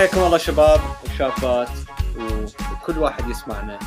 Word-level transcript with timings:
حياكم 0.00 0.20
الله 0.20 0.38
شباب 0.38 0.80
وشابات 1.04 1.68
وكل 2.16 2.98
واحد 2.98 3.28
يسمعنا. 3.28 3.78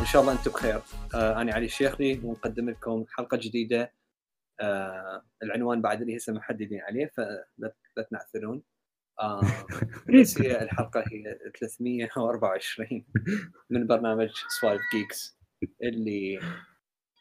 إن 0.00 0.06
شاء 0.06 0.22
الله 0.22 0.32
أنتم 0.32 0.50
بخير. 0.50 0.80
آه 1.14 1.40
أنا 1.40 1.54
علي 1.54 1.64
الشيخلي 1.64 2.20
ونقدم 2.24 2.70
لكم 2.70 3.04
حلقة 3.08 3.36
جديدة. 3.36 3.92
آه 4.60 5.22
العنوان 5.42 5.82
بعد 5.82 6.00
اللي 6.00 6.16
هسه 6.16 6.32
محددين 6.32 6.80
عليه 6.80 7.10
فلا 7.16 8.06
تنعثرون. 8.10 8.62
آه 9.20 9.40
هي 10.10 10.62
الحلقة 10.64 11.00
هي 11.00 11.38
324 11.60 13.06
من 13.70 13.86
برنامج 13.86 14.30
سوالف 14.60 14.82
جيكس 14.92 15.38
اللي 15.82 16.40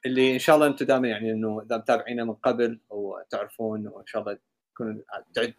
اللي 0.05 0.33
إن 0.33 0.39
شاء 0.39 0.55
الله 0.55 0.67
أنتم 0.67 0.85
دائما 0.85 1.07
يعني 1.07 1.31
إنه 1.31 1.61
إذا 1.61 1.77
متابعينا 1.77 2.23
من 2.23 2.33
قبل 2.33 2.81
وتعرفون 2.89 3.87
وإن 3.87 4.05
شاء 4.05 4.21
الله 4.21 4.37
تكونوا 4.73 5.01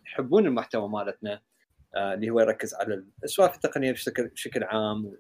تحبون 0.05 0.47
المحتوى 0.47 0.89
مالتنا 0.89 1.43
اللي 1.97 2.31
هو 2.31 2.41
يركز 2.41 2.75
على 2.75 3.05
السوالف 3.25 3.55
التقنية 3.55 3.93
بشكل 3.93 4.29
بشكل 4.29 4.65
عام 4.65 5.17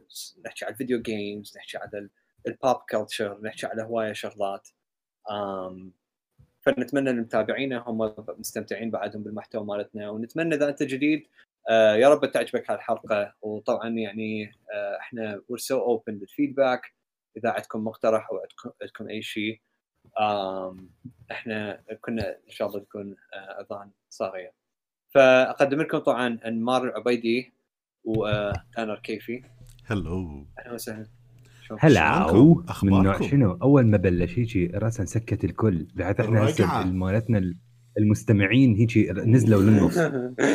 نحكي 0.46 0.64
على 0.64 0.72
ال 0.72 0.77
video 0.77 1.02
games 1.02 1.56
نحكي 1.56 1.78
على 1.78 2.08
ال 2.46 2.54
pop 2.54 2.76
culture 2.90 3.40
نحكي 3.42 3.66
على 3.66 3.82
هواية 3.82 4.12
شغلات. 4.12 4.68
فنتمنى 6.60 7.10
إن 7.10 7.20
متابعينا 7.20 7.78
هم 7.86 8.14
مستمتعين 8.38 8.90
بعدهم 8.90 9.22
بالمحتوى 9.22 9.64
مالتنا 9.64 10.10
ونتمنى 10.10 10.54
إذا 10.54 10.68
أنت 10.68 10.82
جديد 10.82 11.26
آه 11.70 11.94
يا 11.94 12.08
رب 12.08 12.30
تعجبك 12.30 12.70
هالحلقة. 12.70 13.34
وطبعا 13.42 13.88
يعني 13.88 14.52
آه 14.74 14.98
إحنا 15.00 15.42
we're 15.52 15.62
so 15.62 15.76
open 15.76 16.12
لل 16.12 16.29
feedback 16.29 16.94
إذا 17.36 17.50
عندكم 17.50 17.84
مقترح 17.84 18.30
أو 18.30 18.42
عندكم 18.82 19.08
أي 19.08 19.22
شيء 19.22 19.60
إحنا 21.30 21.82
كنا 22.00 22.28
إن 22.30 22.50
شاء 22.50 22.68
الله 22.68 22.80
تكون 22.80 23.16
أذان 23.60 23.90
صاغيه 24.10 24.65
فأقدم 25.16 25.80
لكم 25.80 25.98
طبعا 25.98 26.38
أنمار 26.46 26.84
العبيدي 26.84 27.52
ودانر 28.04 28.98
كيفي. 29.02 29.42
هلو. 29.84 30.46
أهلا 30.58 30.74
وسهلا. 30.74 31.06
هلا. 31.78 32.32
من 32.82 33.02
نوع 33.02 33.20
شنو؟ 33.20 33.52
أول 33.62 33.86
ما 33.86 33.96
بلش 33.96 34.38
هيجي 34.38 34.66
راسا 34.74 35.04
سكت 35.04 35.44
الكل. 35.44 35.86
بحيث 35.94 36.20
إحنا 36.20 36.44
هسه 36.44 36.84
مالتنا 36.84 37.54
المستمعين 37.98 38.74
هيجي 38.74 39.12
نزلوا 39.12 39.62
للنص 39.62 39.98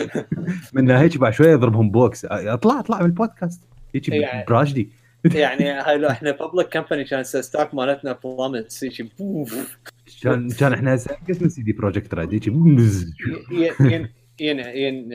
من 0.73 0.91
هيك 0.91 1.17
بعد 1.17 1.33
شوية 1.33 1.51
يضربهم 1.51 1.91
بوكس. 1.91 2.25
اطلع 2.25 2.79
اطلع 2.79 2.99
من 2.99 3.05
البودكاست. 3.05 3.63
هيجي 3.95 4.15
يعني 4.15 4.45
براجدي. 4.47 4.89
يعني 5.35 5.69
هاي 5.69 5.97
لو 5.97 6.09
إحنا 6.09 6.31
public 6.31 6.69
company 6.69 7.03
كان 7.03 7.23
stock 7.23 7.73
مالتنا 7.73 8.19
plummet 8.23 8.85
بوف. 9.19 9.77
كان 10.21 10.49
كان 10.49 10.73
إحنا 10.73 10.95
هسه 10.95 11.17
قسم 11.29 11.49
سي 11.49 11.63
دي 11.63 11.73
بروجكت 11.73 12.13
ريد 12.13 12.33
هيك 12.33 14.11
ين 14.41 14.59
ين 14.59 15.09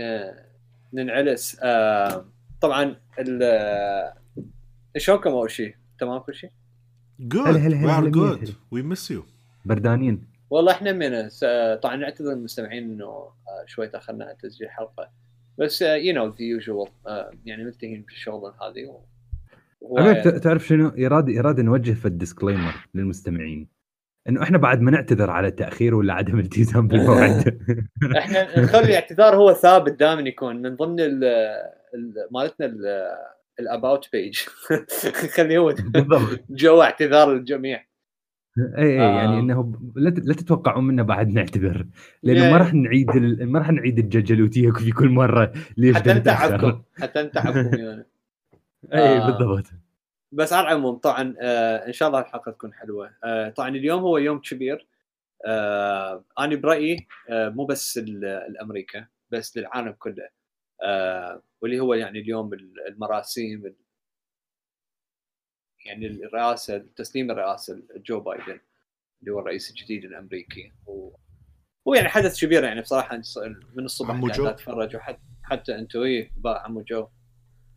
ننعلس 0.92 1.60
طبعا 2.60 2.96
شلونكم 4.96 5.30
اول 5.30 5.50
شيء؟ 5.50 5.74
تمام 5.98 6.18
كل 6.18 6.34
شيء؟ 6.34 6.50
good 7.20 7.56
we 7.56 7.90
are 7.90 8.08
good 8.08 8.54
we 8.70 8.82
miss 8.82 9.10
you 9.10 9.24
بردانين. 9.64 10.26
والله 10.50 10.72
إحنا 10.72 10.92
من 10.92 11.28
طبعا 11.82 11.96
نعتذر 11.96 12.34
للمستمعين 12.34 12.84
إنه 12.84 13.30
شوي 13.66 13.88
تأخرنا 13.88 14.24
عن 14.24 14.36
تسجيل 14.36 14.70
حلقة. 14.70 15.10
بس 15.58 15.82
you 15.82 16.14
know 16.14 16.26
the 16.26 16.42
usual 16.42 16.88
يعني 17.44 17.64
ملتهين 17.64 18.02
في 18.02 18.12
الشغل 18.12 18.52
هذه 18.62 18.86
و... 18.86 19.00
و... 19.80 20.38
تعرف 20.38 20.66
شنو؟ 20.66 20.92
يراد 20.96 21.28
يراد 21.28 21.60
نوجه 21.60 21.92
في 21.92 22.06
ال 22.06 22.12
disclaimer 22.12 22.74
للمستمعين. 22.94 23.75
إنه 24.28 24.42
إحنا 24.42 24.58
بعد 24.58 24.80
ما 24.80 24.90
نعتذر 24.90 25.30
على 25.30 25.48
التأخير 25.48 25.94
ولا 25.94 26.14
عدم 26.14 26.38
الالتزام 26.38 26.86
بالموعد. 26.88 27.58
إحنا 28.18 28.60
نخلي 28.60 28.84
الاعتذار 28.84 29.36
هو 29.36 29.52
ثابت 29.52 29.92
دائما 29.92 30.28
يكون 30.28 30.62
من 30.62 30.76
ضمن 30.76 31.00
ال 31.00 31.20
مالتنا 32.30 32.74
ال 33.60 33.68
about 33.68 34.08
page 34.12 34.38
خليه 35.34 35.58
هو 35.58 35.74
جو 36.50 36.82
اعتذار 36.82 37.34
للجميع. 37.34 37.86
اي 38.58 38.84
اي 38.84 39.00
آه. 39.00 39.16
يعني 39.16 39.38
إنه 39.38 39.72
لا 39.96 40.34
تتوقعوا 40.34 40.82
منا 40.82 41.02
بعد 41.02 41.28
نعتذر 41.28 41.86
لأنه 42.22 42.50
ما 42.50 42.56
راح 42.56 42.74
نعيد 42.74 43.10
ال... 43.10 43.52
ما 43.52 43.58
راح 43.58 43.70
نعيد 43.70 43.98
الجلجلوتيه 43.98 44.70
في 44.70 44.92
كل 44.92 45.08
مرة. 45.08 45.52
ليش 45.76 45.96
حتى 45.96 46.12
نتعبكم. 46.12 46.82
حتى 47.00 47.22
نتعبكم 47.22 47.78
يعني. 47.78 48.06
اي 48.92 49.20
بالضبط. 49.20 49.66
بس 50.36 50.52
على 50.52 50.68
العموم 50.68 50.96
طبعا 50.96 51.34
آه 51.40 51.86
إن 51.86 51.92
شاء 51.92 52.08
الله 52.08 52.20
الحلقة 52.20 52.52
تكون 52.52 52.74
حلوة. 52.74 53.14
آه 53.24 53.48
طبعا 53.48 53.68
اليوم 53.68 54.00
هو 54.00 54.18
يوم 54.18 54.40
كبير. 54.40 54.86
آه 55.46 56.24
أنا 56.38 56.56
برأيي 56.56 57.06
مو 57.30 57.64
بس 57.64 57.98
الأمريكا 57.98 59.06
بس 59.30 59.56
للعالم 59.56 59.92
كله. 59.92 60.28
واللي 61.60 61.80
هو 61.80 61.94
يعني 61.94 62.18
اليوم 62.18 62.50
المراسيم 62.88 63.76
يعني 65.86 66.06
الرئاسة 66.06 66.78
تسليم 66.78 67.30
الرئاسة 67.30 67.82
جو 67.96 68.20
بايدن 68.20 68.60
اللي 69.20 69.32
هو 69.32 69.38
الرئيس 69.38 69.70
الجديد 69.70 70.04
الأمريكي. 70.04 70.72
هو 71.88 71.94
يعني 71.94 72.08
حدث 72.08 72.44
كبير 72.44 72.64
يعني 72.64 72.80
بصراحة 72.80 73.20
من 73.74 73.84
الصبح 73.84 74.10
عمو 74.10 74.28
جو؟ 74.28 74.46
أتفرج 74.46 74.96
وحتى 74.96 75.20
حتى 75.42 75.78
أنتم 75.78 76.02
إيه 76.02 76.32
عمو 76.46 76.82
جو. 76.82 77.08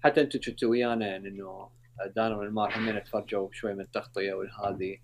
حتى 0.04 0.22
أنتم 0.22 0.40
كنتوا 0.40 0.70
ويانا 0.70 1.08
يعني 1.08 1.28
إنه 1.28 1.79
دانر 2.16 2.36
وأنمار 2.36 2.78
همين 2.78 3.04
تفرجوا 3.04 3.50
شوي 3.52 3.74
من 3.74 3.82
التغطية 3.82 4.34
والهذه 4.34 4.98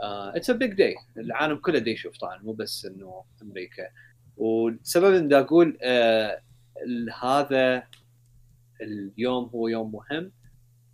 it's 0.00 0.50
a 0.50 0.52
big 0.52 0.72
day 0.72 0.94
العالم 1.16 1.56
كله 1.56 1.78
دا 1.78 1.90
يشوف 1.90 2.18
طبعا 2.18 2.38
مو 2.38 2.52
بس 2.52 2.86
إنه 2.86 3.24
أمريكا. 3.42 3.88
والسبب 4.36 5.14
ان 5.14 5.28
دا 5.28 5.40
أقول 5.40 5.78
uh, 5.80 7.24
هذا 7.24 7.82
اليوم 8.82 9.50
هو 9.54 9.68
يوم 9.68 9.92
مهم. 9.92 10.32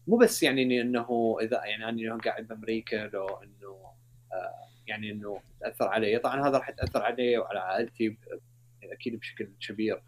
مو 0.06 0.16
بس 0.16 0.42
يعني 0.42 0.80
إنه 0.80 1.36
اذا 1.42 1.64
يعني 1.64 1.88
أنا 1.88 2.16
قاعد 2.16 2.48
بأمريكا 2.48 2.96
لو 2.96 3.26
إنه 3.26 3.92
آه 4.32 4.68
يعني 4.86 5.10
إنه 5.10 5.40
تأثر 5.60 5.88
علي. 5.88 6.18
طبعا 6.18 6.48
هذا 6.48 6.58
راح 6.58 6.68
يتأثر 6.68 7.02
علي 7.02 7.38
وعلى 7.38 7.58
عائلتي 7.58 8.16
أكيد 8.82 9.20
بشكل 9.20 9.48
كبير. 9.68 10.02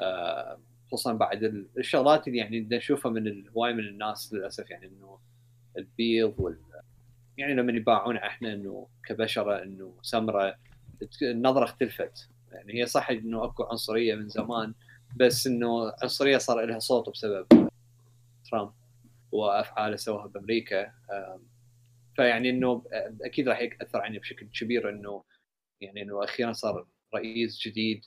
آه 0.00 0.60
خصوصا 0.86 1.12
بعد 1.12 1.44
الشغلات 1.78 2.28
اللي 2.28 2.38
يعني 2.38 2.68
نشوفها 2.72 3.12
من 3.12 3.48
هواي 3.48 3.72
من 3.72 3.84
الناس 3.88 4.32
للأسف 4.32 4.70
يعني 4.70 4.86
إنه 4.86 5.18
البيض 5.78 6.34
وال 6.38 6.58
يعني 7.36 7.54
لما 7.54 7.72
يباعونا 7.72 8.26
إحنا 8.26 8.52
إنه 8.52 8.88
كبشرة 9.06 9.62
إنه 9.62 9.94
سمرة 10.02 10.56
النظرة 11.22 11.64
اختلفت. 11.64 12.28
يعني 12.52 12.74
هي 12.74 12.86
صح 12.86 13.10
إنه 13.10 13.44
أكو 13.44 13.62
عنصرية 13.62 14.14
من 14.14 14.28
زمان 14.28 14.74
بس 15.16 15.46
إنه 15.46 15.92
عنصرية 16.02 16.38
صار 16.38 16.64
لها 16.64 16.78
صوت 16.78 17.10
بسبب 17.10 17.46
ترامب 18.50 18.72
وأفعاله 19.32 19.96
سواها 19.96 20.26
بأمريكا. 20.26 20.92
فيعني 22.16 22.50
إنه 22.50 22.84
أكيد 23.22 23.48
راح 23.48 23.60
يأثر 23.60 24.00
عليه 24.00 24.18
بشكل 24.18 24.46
كبير 24.60 24.90
إنه 24.90 25.24
يعني 25.80 26.02
إنه 26.02 26.24
أخيرا 26.24 26.52
صار 26.52 26.86
رئيس 27.14 27.68
جديد 27.68 28.04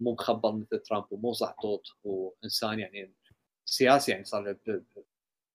مو 0.00 0.12
مخبل 0.12 0.52
مثل 0.52 0.78
ترامب 0.78 1.04
ومو 1.10 1.32
زعطوط 1.32 1.96
وإنسان 2.04 2.78
يعني 2.78 3.12
سياسي 3.64 4.12
يعني 4.12 4.24
صار 4.24 4.42
له 4.42 4.82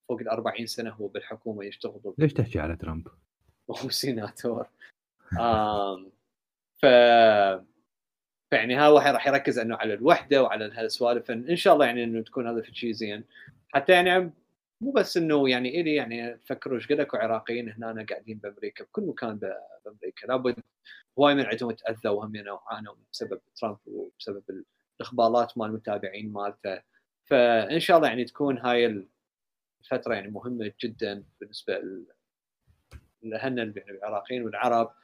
فوق 0.08 0.20
ال 0.20 0.28
40 0.28 0.66
سنة 0.66 0.90
هو 0.90 1.08
بالحكومة 1.08 1.64
يشتغل 1.64 2.14
ليش 2.18 2.32
تحكي 2.32 2.58
على 2.58 2.76
ترامب؟ 2.76 3.08
وهو 3.68 3.88
سيناتور 3.88 4.66
ف 6.82 6.86
فيعني 8.50 8.74
ها 8.74 8.88
واحد 8.88 9.14
راح 9.14 9.26
يركز 9.26 9.58
إنه 9.58 9.76
على 9.76 9.94
الوحدة 9.94 10.42
وعلى 10.42 10.72
هالسوالف 10.74 11.30
ان 11.30 11.56
شاء 11.56 11.74
الله 11.74 11.86
يعني 11.86 12.04
إنه 12.04 12.22
تكون 12.22 12.48
هذا 12.48 12.62
شيء 12.72 12.92
زين 12.92 13.24
حتى 13.68 13.92
يعني 13.92 14.30
مو 14.80 14.92
بس 14.92 15.16
إنه 15.16 15.48
يعني 15.48 15.80
إلي 15.80 15.94
يعني 15.94 16.38
فكروا 16.38 16.76
إيش 16.76 16.92
قد 16.92 17.00
اكو 17.00 17.16
عراقيين 17.16 17.72
هنا 17.72 18.06
قاعدين 18.10 18.38
بأمريكا 18.38 18.84
بكل 18.84 19.02
مكان 19.02 19.40
بأمريكا. 19.84 20.26
لابد 20.26 20.56
هواي 21.18 21.34
من 21.34 21.46
عندهم 21.46 21.70
تاذوا 21.70 22.12
وهم 22.12 22.32
وعانوا 22.48 22.94
بسبب 23.12 23.40
ترامب 23.56 23.78
وبسبب 23.86 24.64
الاخبارات 25.00 25.58
مال 25.58 25.66
المتابعين 25.66 26.32
مالته. 26.32 26.82
فإن 27.24 27.80
شاء 27.80 27.96
الله 27.96 28.08
يعني 28.08 28.24
تكون 28.24 28.58
هاي 28.58 29.06
الفترة 29.84 30.14
يعني 30.14 30.30
مهمة 30.30 30.72
جدا 30.80 31.24
بالنسبة 31.40 31.82
لاهلنا 33.22 33.62
يعني 33.76 33.90
العراقيين 33.90 34.42
والعرب 34.44 34.94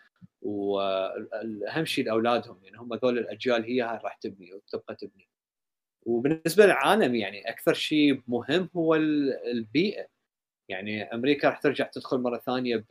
واهم 0.43 1.85
شيء 1.85 2.05
لأولادهم. 2.05 2.61
يعني 2.65 2.79
هم 2.79 2.95
ذول 2.95 3.19
الأجيال 3.19 3.65
هي 3.65 3.83
راح 3.83 4.15
تبني 4.15 4.55
وتبقى 4.55 4.95
تبني. 4.97 5.29
وبالنسبة 6.07 6.67
للعالم 6.67 7.15
يعني 7.15 7.51
أكثر 7.51 7.75
شيء 7.75 8.23
مهم 8.29 8.71
هو 8.77 8.95
البيئة. 8.95 10.07
يعني 10.71 11.05
أمريكا 11.15 11.49
راح 11.49 11.59
ترجع 11.59 11.87
تدخل 11.87 12.19
مرة 12.19 12.39
ثانية 12.39 12.85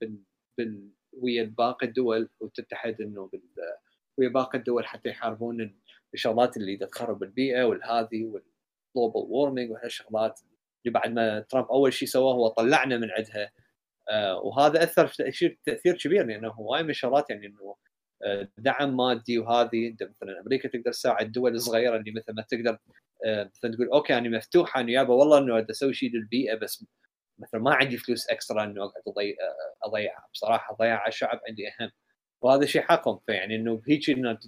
بال, 0.00 0.18
بال... 0.58 0.90
ويا 1.12 1.44
باقي 1.44 1.86
الدول 1.86 2.28
وتتحد 2.40 3.00
إنه 3.00 3.26
بال... 3.32 3.42
ويا 4.18 4.28
باقي 4.28 4.58
الدول 4.58 4.86
حتى 4.86 5.08
يحاربون 5.08 5.80
الشغلات 6.14 6.56
اللي 6.56 6.76
تخرب 6.76 7.22
البيئة 7.22 7.64
والهذه 7.64 8.24
وال 8.24 8.29
global 8.29 8.42
warming 9.30 9.70
وهالشغلات 9.70 10.40
اللي 10.86 10.92
بعد 10.94 11.12
ما 11.12 11.40
ترامب 11.40 11.66
أول 11.68 11.92
شيء 11.92 12.08
سواه 12.08 12.34
هو 12.34 12.48
طلعنا 12.48 12.98
من 12.98 13.10
عندها. 13.10 13.52
آه 14.10 14.38
وهذا 14.38 14.82
أثر 14.84 15.06
في 15.06 15.16
تاثير 15.16 15.58
تأثير 15.64 15.98
كبير 15.98 16.26
لأنه 16.26 16.48
هواي 16.48 16.82
من 16.82 16.90
الشغلات 16.90 17.30
يعني 17.30 17.46
إنه 17.46 17.76
دعم 18.58 18.96
مادي 18.96 19.38
وهذه 19.38 19.88
أنت 19.88 20.02
مثلا 20.02 20.40
أمريكا 20.40 20.68
تقدر 20.68 20.92
تساعد 20.92 21.26
الدول 21.26 21.54
الصغيرة 21.54 21.96
اللي 21.96 22.10
مثلا 22.10 22.34
ما 22.34 22.42
تقدر 22.42 22.78
آه، 23.24 23.50
مثلا 23.56 23.74
تقول 23.74 23.88
okay 23.88 24.18
أنا 24.18 24.28
مفتوحه 24.28 24.80
انه 24.80 24.92
يابا 24.92 25.14
والله 25.14 25.38
إنه 25.38 25.66
أسوي 25.70 25.94
شيء 25.94 26.10
للبيئة 26.12 26.54
بس 26.54 26.84
مثلا 27.38 27.60
ما 27.60 27.74
عندي 27.74 27.96
فلوس 27.96 28.30
extra 28.30 28.64
إنه 28.64 28.84
أقعد 28.84 29.02
أضيع 29.08 29.36
أضيعها. 29.82 30.28
بصراحة 30.32 30.76
على 30.80 31.08
الشعب 31.08 31.40
عندي 31.48 31.68
أهم. 31.68 31.90
وهذا 32.42 32.66
شيء 32.66 32.82
حقهم 32.82 33.20
فيعني 33.26 33.56
إنه 33.56 33.76
بهيك 33.76 34.10
إنه 34.10 34.38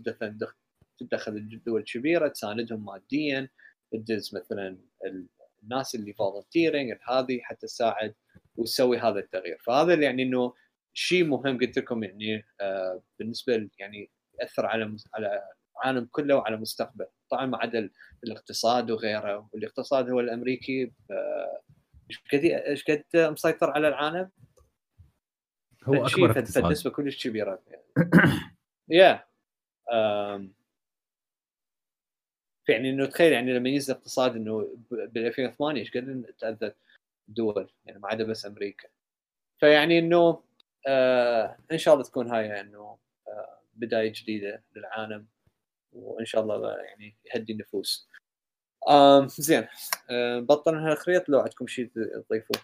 تدخل 1.01 1.33
الدول 1.33 1.81
الكبيرة 1.81 2.29
تساندهم 2.29 2.85
ماديا 2.85 3.49
تدز 3.93 4.35
مثلا 4.35 4.79
الناس 5.63 5.95
اللي 5.95 6.13
volunteering 6.13 6.99
هذه 7.09 7.41
حتى 7.43 7.67
تساعد 7.67 8.15
وتسوي 8.57 8.99
هذا 8.99 9.19
التغيير. 9.19 9.59
فهذا 9.67 9.95
يعني 9.95 10.23
إنه 10.23 10.55
شيء 10.97 11.25
مهم 11.25 11.59
قلت 11.59 11.79
لكم 11.79 12.05
يعني 12.05 12.45
آه 12.61 13.03
بالنسبة 13.19 13.69
يعني 13.79 14.11
يأثر 14.41 14.67
على 14.67 14.97
على 15.15 15.43
العالم 15.77 16.09
كله 16.13 16.37
وعلى 16.37 16.55
المستقبل 16.55 17.07
طبعا 17.31 17.47
ما 17.47 17.59
عدا 17.59 17.91
الاقتصاد 18.25 18.91
وغيره 18.91 19.49
والاقتصاد 19.53 20.11
هو 20.11 20.21
الأمريكي 20.21 20.93
إيش 22.11 22.23
قد 22.33 22.45
إيش 22.45 22.85
قد 22.85 23.05
مسيطر 23.15 23.71
على 23.71 23.89
العالم؟ 23.89 24.31
هو 25.85 26.07
أكبر 26.07 26.31
اقتصاد. 26.31 26.65
نسبه 26.65 26.91
كلش 26.91 27.27
كبيره 27.27 27.63
يعني. 27.67 27.83
يا 28.89 29.27
يعني 32.69 32.91
إنه 32.91 33.07
تخيل 33.07 33.33
يعني 33.33 33.53
لما 33.55 33.69
ينزل 33.69 33.93
الاقتصاد 33.93 34.37
إنه 34.37 34.77
بال 34.91 35.27
2008 35.27 35.81
إيش 35.81 35.97
قد 35.97 36.35
تاذت 36.39 36.77
الدول؟ 37.29 37.71
يعني 37.85 37.99
ما 37.99 38.09
عدا 38.09 38.25
بس 38.25 38.47
أمريكا. 38.47 38.89
فيعني 39.61 39.99
إنه 39.99 40.46
آه 40.87 41.57
إن 41.73 41.79
شاء 41.79 41.95
الله 41.95 42.05
تكون 42.07 42.31
هاي 42.31 42.61
إنه 42.61 42.99
آه 43.29 43.59
بداية 43.75 44.13
جديدة 44.13 44.63
للعالم 44.77 45.27
وإن 45.93 46.25
شاء 46.25 46.43
الله 46.43 46.77
يعني 46.79 47.17
يهدي 47.35 47.53
النفوس. 47.53 48.09
آم 48.89 49.29
زين 49.29 49.67
آه 50.11 50.41
بطل 50.41 50.75
من 50.75 50.83
هالخريط 50.83 51.29
لو 51.29 51.41
عندكم 51.41 51.67
شيء 51.67 51.91
تضيفوه 52.29 52.61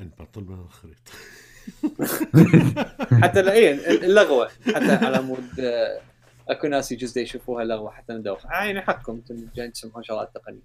نبطل 0.00 0.44
من 0.44 0.60
الخريط 0.60 0.98
حتى 3.22 3.42
لا 3.42 3.52
إيه 3.52 3.72
اللغوة. 3.90 4.48
حتى 4.48 4.92
على 5.06 5.22
مود 5.22 5.60
آه، 5.60 6.00
أكو 6.48 6.66
ناس 6.66 6.92
يجوز 6.92 7.18
يشوفوها 7.18 7.64
لغوة 7.64 7.90
حتى 7.90 8.12
ندوخ 8.12 8.46
آه، 8.46 8.64
يعني 8.64 8.82
حقكم 8.82 9.12
أنتم 9.12 9.48
جايين 9.54 9.72
تسمعون 9.72 10.02
شغلات 10.02 10.34
تقنيه 10.34 10.62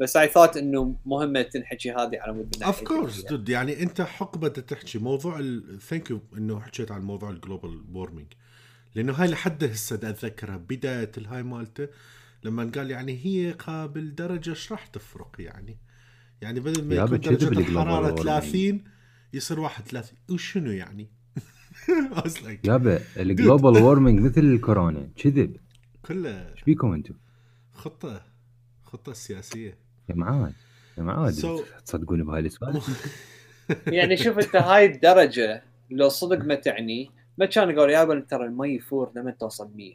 بس 0.00 0.16
اي 0.16 0.28
ثوت 0.28 0.56
إنه 0.56 0.96
مهمه 1.06 1.42
تنحكي 1.42 1.90
هذه 1.90 2.18
على 2.20 2.32
مود 2.32 2.62
of 2.62 2.82
course 2.82 3.24
dude 3.24 3.48
يعني 3.48 3.82
أنت 3.82 4.00
حقبة 4.00 4.48
تحكي 4.48 4.98
موضوع 4.98 5.42
thank 5.80 6.10
you 6.10 6.20
إنه 6.36 6.60
حكيت 6.60 6.90
عن 6.90 7.02
موضوع 7.02 7.30
ال 7.30 7.38
global 7.38 7.84
warming 7.92 8.32
لأنه 8.94 9.12
هاي 9.12 9.28
لحد 9.28 9.64
هسه 9.64 9.96
أتذكرها 9.96 10.56
بداية 10.56 11.12
الهاي 11.18 11.42
مالته 11.42 11.88
لما 12.44 12.70
قال 12.74 12.90
يعني 12.90 13.20
هي 13.24 13.52
قابل 13.52 14.14
درجة 14.14 14.50
إيش 14.50 14.72
راح 14.72 14.86
تفرق 14.86 15.36
يعني. 15.38 15.78
يعني 16.40 16.60
بدل 16.60 16.84
ما 16.84 16.94
يكون 16.94 17.20
درجه 17.20 17.48
الحراره 17.48 18.14
30 18.22 18.84
يصير 19.32 19.60
31 19.60 20.18
وشنو 20.30 20.70
يعني؟ 20.70 21.10
يابا 22.64 23.00
الجلوبال 23.16 23.82
warming 23.82 24.20
مثل 24.20 24.40
الكورونا. 24.40 25.08
كذب. 25.16 25.56
كله 26.04 26.52
إيش 26.52 26.64
بيكم 26.64 26.92
أنتم؟ 26.92 27.14
خطة 27.72 28.22
خطة 28.82 29.12
سياسية. 29.12 29.85
يا 30.08 30.14
معاد 30.14 30.52
يا 30.98 31.02
معاد 31.02 31.34
so... 31.34 31.82
تصدقون 31.84 32.24
بهاي 32.24 32.40
السوالف 32.40 33.12
يعني 33.86 34.16
شوف 34.16 34.38
انت 34.38 34.56
هاي 34.56 34.84
الدرجة 34.86 35.62
لو 35.90 36.08
صدق 36.08 36.44
ما 36.44 36.54
تعني 36.54 37.10
ما 37.38 37.46
كان 37.46 37.68
قالوا 37.68 37.88
يابا 37.88 38.20
ترى 38.20 38.46
المي 38.46 38.74
يفور 38.74 39.12
لما 39.16 39.30
توصل 39.30 39.70
100 39.74 39.94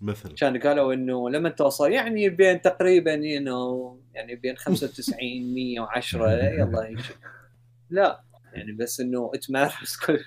مثلا. 0.00 0.34
كان 0.34 0.58
قالوا 0.58 0.94
إنه 0.94 1.30
لما 1.30 1.48
توصل 1.48 1.92
يعني 1.92 2.28
بين 2.28 2.60
تقريبا 2.60 3.14
انه 3.14 3.98
يعني 4.14 4.34
بين 4.34 4.56
95 4.56 5.54
110 5.54 6.30
يلا 6.30 6.96
لا 7.90 8.22
يعني 8.52 8.72
بس 8.72 9.00
إنه 9.00 9.30
تمارس 9.46 9.96
كل 10.06 10.18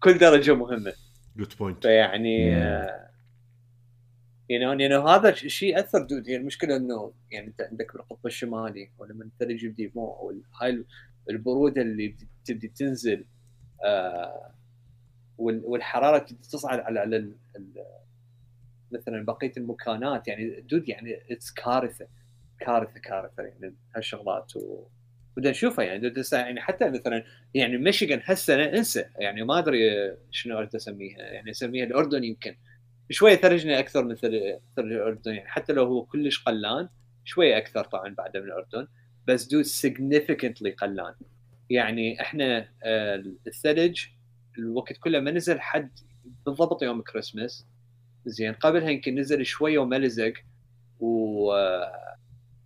كل 0.00 0.18
درجة 0.18 0.54
مهمة. 0.54 0.92
good 1.36 1.52
point 1.58 1.82
فيعني 1.82 2.56
يعني 4.52 4.82
يعني 4.82 4.94
هذا 4.96 5.28
الشيء 5.28 5.80
اثر 5.80 6.02
dude 6.02 6.28
هي 6.28 6.36
المشكلة 6.36 6.76
إنه 6.76 7.12
يعني 7.30 7.46
أنت 7.46 7.60
عندك 7.60 7.92
بالقطب 7.92 8.26
الشمالي 8.26 8.90
ولما 8.98 9.24
الثلج 9.24 9.64
يبدي 9.64 9.92
يمو 9.94 10.32
هاي 10.62 10.84
البرودة 11.30 11.82
اللي 11.82 12.16
تبدي 12.44 12.68
تنزل 12.68 13.24
آه 13.84 14.52
والحرارة 15.38 16.18
تبدي 16.18 16.48
تصعد 16.48 16.80
على 16.80 17.00
على 17.00 17.32
مثلا 18.92 19.24
بقية 19.24 19.52
المكانات. 19.56 20.28
يعني 20.28 20.60
dude 20.60 20.88
يعني 20.88 21.18
it's 21.30 21.52
كارثة 21.52 22.06
كارثة 22.60 23.00
كارثة 23.00 23.42
يعني 23.42 23.74
هالشغلات. 23.96 24.56
و 24.56 24.86
بدنا 25.36 25.50
نشوفها 25.50 25.84
يعني 25.84 26.12
يعني 26.32 26.60
حتى 26.60 26.90
مثلا 26.90 27.24
يعني 27.54 27.78
ميشيغان 27.78 28.20
هسه 28.24 28.64
انسى. 28.64 29.04
يعني 29.16 29.42
ما 29.42 29.58
أدري 29.58 29.78
شنو 30.30 30.68
أسميها. 30.74 31.18
يعني 31.18 31.50
أسميها 31.50 31.84
الأردن 31.84 32.24
يمكن. 32.24 32.56
شوية 33.12 33.36
ثلجنا 33.36 33.78
أكثر 33.78 34.04
من 34.04 34.14
ثلج 34.14 34.58
الاردن 34.78 35.34
يعني 35.34 35.48
حتى 35.48 35.72
لو 35.72 35.84
هو 35.84 36.04
كلش 36.04 36.42
قلان 36.42 36.88
شوية 37.24 37.58
أكثر 37.58 37.84
طبعا 37.84 38.14
بعد 38.14 38.36
من 38.36 38.42
الأردن 38.42 38.88
بس 39.28 39.44
dude 39.44 39.62
significantly 39.62 40.70
قلان. 40.70 41.14
يعني 41.70 42.20
إحنا 42.20 42.68
آه، 42.82 43.24
الثلج 43.46 44.04
الوقت 44.58 44.96
كله 44.96 45.20
ما 45.20 45.30
نزل 45.30 45.60
حد 45.60 45.90
بالضبط 46.46 46.82
يوم 46.82 47.02
كريسماس 47.02 47.66
زين 48.26 48.52
قبلها 48.52 48.90
يمكن 48.90 49.14
نزل 49.14 49.46
شوية 49.46 49.78
وما 49.78 49.96
لزق. 49.96 50.32
و 51.00 51.52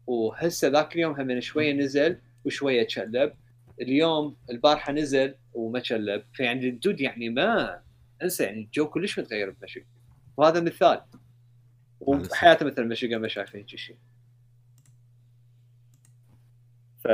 وهسه 0.07 0.69
ذاك 0.69 0.95
اليوم 0.95 1.21
هم 1.21 1.41
شوية 1.41 1.73
نزل 1.73 2.19
وشويه 2.45 2.83
چلب 2.83 3.33
اليوم 3.81 4.37
البارحة 4.51 4.93
نزل 4.93 5.35
وما 5.55 5.81
چلب. 5.81 6.23
فيعني 6.33 6.69
ال 6.69 6.75
dude 6.75 7.01
يعني 7.01 7.29
ما 7.29 7.81
أنسى 8.23 8.45
يعني 8.45 8.61
الجو 8.61 8.87
كلش 8.91 9.19
متغير 9.19 9.51
بمشيغان 9.51 9.87
وهذا 10.37 10.61
مثال. 10.61 11.01
وحياته 12.01 12.67
مثل 12.67 12.85
مشيغان 12.85 13.21
ما 13.21 13.29
شايف 13.29 13.57
هيك 13.57 13.77
شيء 13.77 13.97
ف 17.05 17.09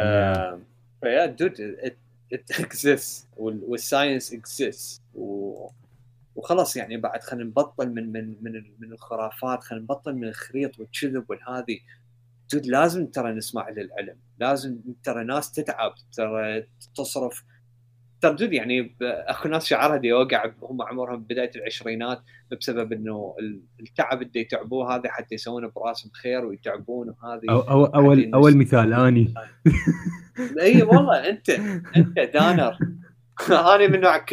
فيا 1.00 1.26
dude 1.26 1.60
it 2.32 2.50
exist 2.60 3.28
وال 3.36 3.58
science 3.58 4.32
exist. 4.32 5.02
وخلاص 6.36 6.76
يعني 6.76 6.96
بعد 6.96 7.22
خلينا 7.22 7.44
نبطل 7.44 7.88
من 7.88 8.12
من 8.12 8.36
من 8.42 8.64
من 8.78 8.92
الخرافات 8.92 9.64
خلينا 9.64 9.84
نبطل 9.84 10.14
من 10.14 10.28
الخريط 10.28 10.78
والكذب 10.78 11.30
والهذه 11.30 11.80
دود 12.52 12.66
لازم 12.66 13.06
ترى 13.06 13.32
نسمع 13.32 13.68
للعلم. 13.68 14.16
لازم 14.38 14.78
ترى 15.04 15.24
ناس 15.24 15.52
تتعب 15.52 15.94
ترى 16.12 16.66
تصرف 16.94 17.44
ترى 18.22 18.34
جد 18.34 18.52
يعني 18.52 18.96
اخو 19.02 19.48
ناس 19.48 19.66
شعرها 19.66 19.96
دي 19.96 20.08
يوقع 20.08 20.52
هم 20.62 20.82
عمرهم 20.82 21.22
بداية 21.22 21.50
العشرينات 21.56 22.22
بسبب 22.60 22.92
انه 22.92 23.34
التعب 23.80 24.22
اللي 24.22 24.40
يتعبوه 24.40 24.94
هذا 24.94 25.10
حتى 25.10 25.34
يسوونه 25.34 25.70
براسهم 25.76 26.12
خير 26.12 26.44
ويتعبون 26.44 27.08
وهذه 27.08 27.50
أو 27.50 27.60
أو 27.60 27.84
اول 27.84 28.34
أول 28.34 28.56
مثال 28.56 28.94
آني. 28.94 29.34
إي 30.60 30.82
والله 30.82 31.28
انت 31.28 31.50
أنت 31.96 32.18
دانر. 32.34 32.78
أنا 33.50 33.86
من 33.86 34.00
نوع 34.00 34.24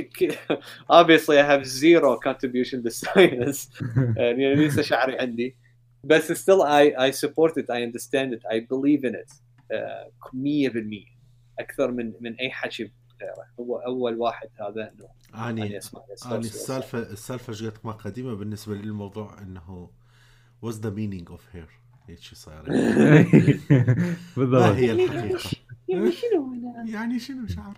obviously 0.92 1.38
I 1.38 1.44
have 1.44 1.66
zero 1.66 2.18
contribution 2.18 2.84
to 2.84 2.92
science. 2.92 3.84
يعني 4.18 4.56
لسه 4.56 4.82
شعري 4.82 5.20
عندي. 5.20 5.56
بس 6.04 6.32
still 6.32 6.62
I 6.62 6.94
I 6.98 7.12
support 7.12 7.54
it. 7.58 7.70
I 7.70 7.82
understand 7.82 8.34
it. 8.34 8.42
I 8.54 8.60
believe 8.60 9.04
in 9.04 9.16
it. 9.16 9.34
100% 10.34 11.20
أكثر 11.60 11.92
من 11.92 12.14
من 12.22 12.36
أي 12.36 12.50
حكي 12.50 12.92
غيره 13.22 13.46
هو 13.60 13.78
أول 13.78 14.18
واحد 14.18 14.50
هذا 14.60 14.92
إنه 14.92 15.50
اني 15.50 15.78
اسمع 15.78 16.02
اني 16.26 16.38
السالفه 16.40 17.00
السالفة 17.00 17.54
إيش 17.54 17.64
ما 17.84 17.92
قديمة 17.92 18.34
بالنسبة 18.34 18.76
لي 18.76 18.84
الموضوع 18.84 19.42
إنه 19.42 19.90
what's 20.66 20.76
the 20.76 20.92
meaning 20.92 21.34
of 21.34 21.42
hair 21.56 21.80
هيك 22.10 22.20
صاير. 22.34 22.64
بالضبط. 24.38 24.62
هي 24.62 24.92
الحقيقة. 24.92 25.40
يعني 25.88 26.12
شنو 26.12 26.54
يعني 26.86 27.20
شنو؟ 27.20 27.48
شعر 27.48 27.78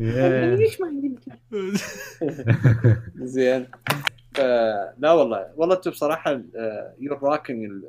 ليش 0.56 0.80
ما 0.80 0.86
عندي 0.86 1.18
زين. 3.34 3.66
لا 4.98 5.12
والله. 5.12 5.52
والله 5.56 5.76
أنتم 5.76 5.90
بصراحة 5.90 6.42
you're 6.98 7.22
rocking 7.22 7.84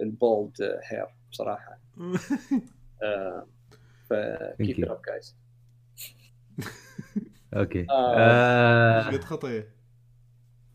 ال 0.00 0.10
bald 0.10 0.52
hair 0.90 1.06
بصراحة. 1.30 1.78
ف 4.08 4.14
keep 4.58 4.84
it 4.84 4.90
up 4.90 5.00
guys 5.08 5.36
okay. 7.54 7.86
قد 9.16 9.24
خطيه 9.24 9.68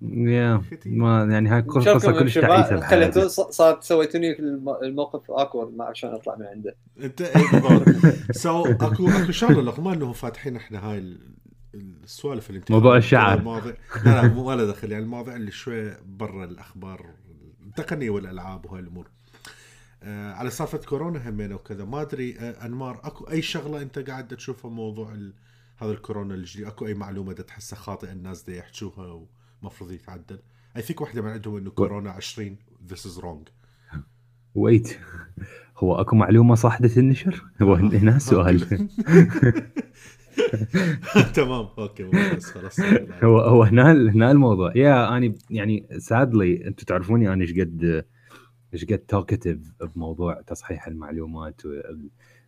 يا 0.02 0.62
ما 0.86 1.26
يعني 1.26 1.50
هاي 1.50 1.62
قصة 1.62 2.20
كلش 2.20 2.38
تعيسه 2.38 2.80
خليتوا 2.80 3.28
صارت 3.28 3.84
سويتوني 3.84 4.36
في 4.36 4.42
الموقف 4.84 5.32
awkward 5.32 5.74
ما 5.74 5.86
عشان 5.86 6.10
أطلع 6.10 6.36
من 6.36 6.46
عنده. 6.46 6.76
انت 7.04 7.22
اي 7.22 7.42
بالضبط. 7.52 7.90
so 8.32 8.66
اكو 8.66 9.08
أكو 9.10 9.32
شغلة 9.32 9.62
رغم 9.62 9.94
انه 9.94 10.14
فاتحين 10.14 10.56
إحنا 10.56 10.80
هاي 10.92 11.18
السوالف 11.76 12.50
اللي 12.50 12.60
أنت 12.60 12.72
موضوع 12.72 12.98
الشعر 12.98 13.38
المواضيع 13.38 13.74
لا 14.06 14.22
لا 14.22 14.28
مو 14.34 14.50
ولا 14.50 14.66
دخل. 14.66 14.92
يعني 14.92 15.04
المواضيع 15.04 15.36
اللي 15.36 15.52
شوي 15.52 15.92
برا 16.06 16.46
الأخبار 16.46 17.06
التقنيه 17.66 18.10
والألعاب 18.10 18.66
وهاي 18.66 18.82
الأمور. 18.82 19.06
آه 19.06 19.15
على 20.04 20.50
سالفة 20.50 20.78
كورونا 20.78 21.30
همينه 21.30 21.56
وكذا 21.56 21.86
ما 21.86 22.02
أدري 22.02 22.40
آه 22.40 22.66
أنمار 22.66 23.00
أكو 23.04 23.24
أي 23.24 23.42
شغلة 23.42 23.82
أنت 23.82 24.00
قاعد 24.00 24.28
تشوفها 24.28 24.72
موضوع 24.72 25.14
ال... 25.14 25.34
هذا 25.78 25.92
الكورونا 25.92 26.36
الجديد 26.36 26.68
أكو 26.68 26.88
أي 26.88 26.94
معلومة 26.94 27.34
دا 27.34 27.44
تحسها 27.44 27.78
خاطئة 27.78 28.12
الناس 28.12 28.44
دا 28.44 28.56
يحكوها 28.56 29.26
ومفروض 29.62 29.92
يتعدل؟ 29.92 30.40
I 30.78 30.82
think 30.82 31.02
واحدة 31.02 31.22
من 31.22 31.30
عندهم 31.30 31.58
إنه 31.58 31.70
كورونا 31.70 32.12
20 32.12 32.58
this 32.88 33.06
is 33.06 33.20
wrong 33.20 33.48
wait 34.56 35.00
هو 35.78 36.02
أكو 36.02 36.16
معلومة 36.16 36.56
صاحده 36.56 36.92
النشر؟ 36.98 37.44
هو 37.62 37.74
هنا 37.74 38.20
سؤال. 38.20 38.60
تمام. 41.36 41.68
okay 41.78 42.10
خلاص 42.40 42.80
هو 43.24 43.40
هو 43.40 43.64
هنا 43.64 43.92
هنا 43.92 44.32
الموضوع. 44.32 44.72
yeah 44.76 45.18
اني 45.18 45.36
يعني 45.50 45.88
sadly 45.98 46.68
أنتم 46.68 46.86
تعرفوني 46.86 47.34
أنا 47.34 47.42
إيش 47.42 47.60
قد 47.60 48.06
إيش 48.76 48.86
قد 48.86 48.98
talkative 48.98 49.72
بموضوع 49.96 50.42
تصحيح 50.42 50.88
المعلومات 50.88 51.62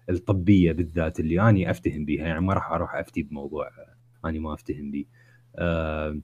الطبيه 0.09 0.71
بالذات 0.71 1.19
اللي 1.19 1.49
أني 1.49 1.71
أفتهم 1.71 2.05
بيها 2.05 2.27
يعني 2.27 2.41
ما 2.41 2.53
راح 2.53 2.71
أروح 2.71 2.95
أفتي 2.95 3.23
بموضوع 3.23 3.69
أني 4.25 4.39
ما 4.39 4.53
أفتهم 4.53 4.91
به 4.91 5.05
أه 5.55 6.19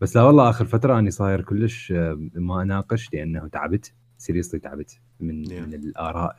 بس 0.00 0.16
لا 0.16 0.22
والله 0.22 0.50
آخر 0.50 0.64
فترة 0.64 0.98
أني 0.98 1.10
صاير 1.10 1.42
كلش 1.42 1.92
ما 2.34 2.62
أناقش 2.62 3.12
لأنه 3.12 3.48
تعبت 3.48 3.94
سيريسلي 4.18 4.60
تعبت 4.60 5.00
من 5.20 5.46
yeah. 5.46 5.52
من 5.52 5.74
الآراء 5.74 6.36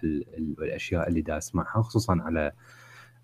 والأشياء 0.57 1.09
اللي 1.09 1.21
دا 1.21 1.37
أسمعها 1.37 1.81
خصوصا 1.81 2.17
على 2.21 2.51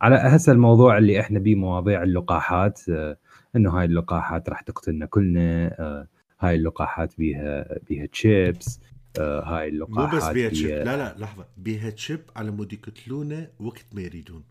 على 0.02 0.16
هسه 0.16 0.52
الموضوع 0.52 0.98
اللي 0.98 1.20
إحنا 1.20 1.40
بيه 1.40 1.56
مواضيع 1.56 2.04
اللقاحات 2.04 2.82
آه، 2.90 3.18
إنه 3.56 3.70
هاي 3.70 3.86
اللقاحات 3.86 4.50
راح 4.50 4.62
تقتلنا 4.62 5.06
كلنا 5.06 5.76
آه، 5.80 6.08
هاي 6.40 6.56
اللقاحات 6.56 7.18
بيها 7.18 7.80
بيها 7.88 8.06
تشيبس 8.06 8.80
آه، 9.20 9.44
هاي 9.44 9.68
اللقاحات 9.68 10.14
مو 10.14 10.20
بس 10.20 10.28
بيها 10.28 10.50
chip 10.50 10.70
لا 10.70 10.84
لا 10.84 11.16
لحظة. 11.18 11.46
بيها 11.58 11.90
chip 11.90 12.22
على 12.36 12.52
مود 12.52 12.74
يقتلونا 12.74 13.48
وقت 13.60 13.86
ما 13.92 14.02
يريدون. 14.02 14.44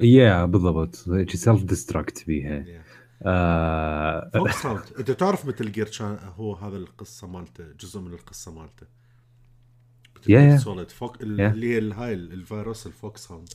yeah 0.00 0.46
yeah, 0.46 0.48
بالضبط. 0.48 0.94
self-destruct 1.28 2.26
بيها. 2.26 2.64
آه 3.22 4.30
Fox 4.34 4.66
Hound 4.66 4.82
أنت 4.98 5.10
تعرف 5.10 5.46
Metal 5.46 5.72
Gear 5.72 5.90
هو 6.36 6.54
هذا 6.54 6.76
القصة 6.76 7.26
مالته 7.26 7.64
جزء 7.80 8.00
من 8.00 8.12
القصة 8.12 8.52
مالته. 8.52 8.86
yeah 10.28 10.56
Solid 10.56 10.90
فوك 10.90 11.22
اللي 11.22 11.74
هي 11.74 11.92
هاي 11.92 12.14
الفيروس 12.14 12.86
ال 12.86 13.32
Foxhound 13.32 13.48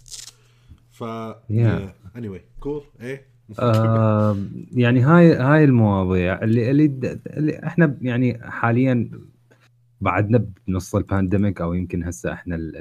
ف 0.92 1.04
anyway 2.16 2.30
cool 2.30 2.84
إيه؟ 3.02 3.36
آه 3.60 4.38
يعني 4.72 5.02
هاي 5.02 5.34
هاي 5.36 5.64
المواضيع 5.64 6.42
اللي 6.42 6.72
اللي, 6.72 7.20
اللي 7.28 7.64
إحنا 7.64 7.98
يعني 8.02 8.40
حاليا 8.44 9.12
بعدنا 10.02 10.46
بنص 10.68 10.96
ال 10.96 11.03
pandemic 11.03 11.62
أو 11.62 11.74
يمكن 11.74 12.04
هسه 12.04 12.34
إحنا 12.34 12.56
ال 12.56 12.78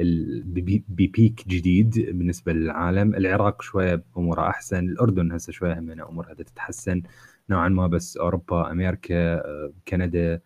ال 0.00 0.42
ب 0.88 1.00
peak 1.00 1.48
جديد 1.48 2.10
بالنسبة 2.18 2.52
للعالم. 2.52 3.14
العراق 3.14 3.62
شوية 3.62 4.04
امورها 4.16 4.48
أحسن 4.48 4.78
الأردن 4.88 5.32
هسه 5.32 5.52
شوية 5.52 5.78
هم 5.78 5.90
أمورها 5.90 6.34
تتحسن. 6.34 7.02
نوعا 7.50 7.68
ما 7.68 7.86
بس 7.86 8.16
أوروبا 8.16 8.70
أمريكا 8.70 9.14
آه، 9.34 9.72
كندا 9.88 10.40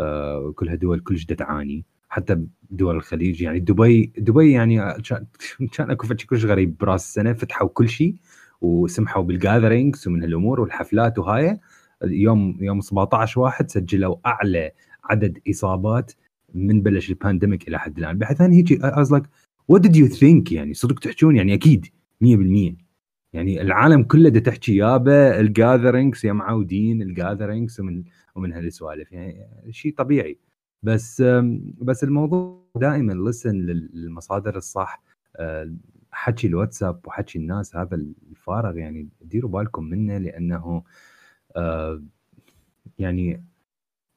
آه، 0.00 0.52
كلها 0.56 0.74
دول 0.74 1.00
كلش 1.00 1.24
تعاني. 1.24 1.84
حتى 2.08 2.44
دول 2.70 2.96
الخليج 2.96 3.42
يعني 3.42 3.60
دبي 3.60 4.12
دبي 4.18 4.52
يعني 4.52 4.76
كان 5.72 5.90
أكو 5.90 6.06
شيء 6.06 6.16
كلش 6.26 6.44
غريب 6.44 6.76
براس 6.78 7.04
السنة 7.04 7.32
فتحوا 7.32 7.68
كل 7.68 7.88
شيء 7.88 8.16
وسمحوا 8.60 9.22
بال 9.22 9.36
gatherings 9.36 10.08
ومن 10.08 10.22
هالأمور 10.22 10.60
والحفلات 10.60 11.18
وهاي. 11.18 11.58
يوم 12.04 12.58
يوم 12.60 12.80
17 12.80 13.40
واحد 13.40 13.70
سجلوا 13.70 14.16
أعلى 14.26 14.70
عدد 15.04 15.38
إصابات 15.50 16.12
من 16.54 16.82
بلش 16.82 17.10
ال 17.10 17.16
pandemic 17.16 17.68
إلى 17.68 17.78
حد 17.78 17.98
الآن. 17.98 18.18
بحيث 18.18 18.40
أنا 18.40 18.54
هيك 18.54 18.72
I 18.72 19.04
like 19.10 19.24
what 19.68 19.80
did 19.80 19.96
you 19.96 20.06
think 20.06 20.52
يعني؟ 20.52 20.74
صدق 20.74 20.98
تحجون 20.98 21.36
يعني؟ 21.36 21.54
أكيد 21.54 21.86
100% 22.24 22.76
يعني 23.32 23.62
العالم 23.62 24.02
كله 24.02 24.28
دا 24.28 24.40
تحكي 24.40 24.76
يابا 24.76 25.40
ال 25.40 25.48
gatherings 25.48 26.26
يا 26.26 26.32
معودين 26.32 27.02
ال 27.02 27.09
gatherings 27.09 27.80
ومن 27.80 28.04
ومن 28.34 28.52
هالسوالف. 28.52 29.12
يعني 29.12 29.46
شيء 29.70 29.94
طبيعي. 29.94 30.38
بس 30.82 31.22
بس 31.78 32.04
الموضوع 32.04 32.66
دائما 32.76 33.30
لسن 33.30 33.56
للمصادر 33.56 34.56
الصح. 34.56 35.02
آه، 35.36 35.74
حكي 36.12 36.46
الواتساب 36.46 37.00
وحكي 37.06 37.38
الناس 37.38 37.76
هذا 37.76 37.96
الفارغ 38.30 38.76
يعني 38.76 39.08
ديروا 39.22 39.50
بالكم 39.50 39.84
منه 39.84 40.18
لأنه 40.18 40.82
آه، 41.56 42.02
يعني 42.98 43.44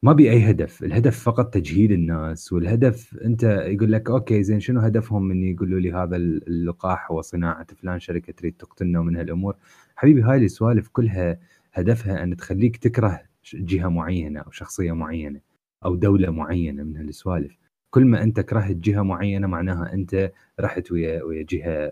ما 0.05 0.13
بي 0.13 0.31
أي 0.31 0.49
هدف. 0.49 0.83
الهدف 0.83 1.19
فقط 1.19 1.53
تجهيل 1.53 1.91
الناس 1.91 2.53
والهدف 2.53 3.17
أنت 3.25 3.43
يقول 3.43 3.91
لك 3.91 4.09
okay 4.09 4.43
زين 4.43 4.59
شنو 4.59 4.79
هدفهم 4.79 5.23
من 5.23 5.43
يقولوا 5.43 5.79
لي 5.79 5.91
هذا 5.93 6.15
اللقاح 6.17 7.11
هو 7.11 7.21
صناعة 7.21 7.67
فلان 7.75 7.99
شركة 7.99 8.33
تريد 8.33 8.53
تقتلنا 8.57 8.99
ومن 8.99 9.15
هالأمور؟ 9.15 9.55
حبيبي 9.95 10.21
هاي 10.21 10.37
السوالف 10.37 10.87
كلها 10.87 11.39
هدفها 11.73 12.23
أن 12.23 12.37
تخليك 12.37 12.77
تكره 12.77 13.21
جهة 13.53 13.87
معينة 13.87 14.39
أو 14.39 14.51
شخصية 14.51 14.91
معينة 14.91 15.39
أو 15.85 15.95
دولة 15.95 16.31
معينة 16.31 16.83
من 16.83 16.97
هالسوالف. 16.97 17.57
كل 17.89 18.05
ما 18.05 18.23
أنت 18.23 18.39
كرهت 18.39 18.75
جهة 18.75 19.01
معينة 19.01 19.47
معناها 19.47 19.93
أنت 19.93 20.31
رحت 20.59 20.91
ويا 20.91 21.23
ويا 21.23 21.45
جهة 21.49 21.91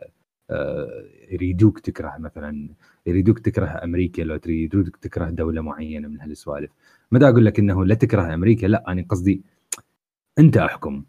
آه، 0.49 1.03
يريدوك 1.31 1.79
تكره 1.79 2.17
مثلا 2.19 2.69
يريدوك 3.05 3.39
تكره 3.39 3.83
أمريكا 3.83 4.21
لو 4.21 4.39
يريدوك 4.45 4.97
تكره 4.97 5.29
دولة 5.29 5.61
معينة 5.61 6.07
من 6.07 6.21
هالسوالف. 6.21 6.71
ما 7.13 7.29
أقول 7.29 7.45
لك 7.45 7.59
إنه 7.59 7.85
لا 7.85 7.95
تكره 7.95 8.33
أمريكا 8.33 8.67
لا 8.67 8.83
أنا 8.87 9.05
قصدي 9.09 9.43
أنت 10.39 10.57
أحكم 10.57 11.05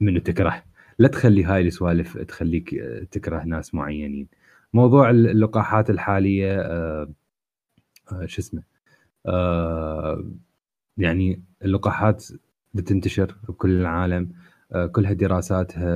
منو 0.00 0.20
تكره. 0.20 0.64
لا 0.98 1.08
تخلي 1.08 1.44
هاي 1.44 1.62
السوالف 1.62 2.18
تخليك 2.18 2.74
آه، 2.74 3.04
تكره 3.04 3.44
ناس 3.44 3.74
معينين. 3.74 4.28
موضوع 4.72 5.10
اللقاحات 5.10 5.90
الحالية 5.90 6.60
آه 6.60 7.12
آه 8.12 8.26
شو 8.26 8.40
اسمه 8.40 8.62
آه 9.26 10.24
يعني 10.96 11.42
اللقاحات 11.64 12.26
بتنتشر 12.74 13.36
بكل 13.48 13.70
العالم 13.80 14.32
آه 14.72 14.86
كلها 14.86 15.12
دراساتها 15.12 15.88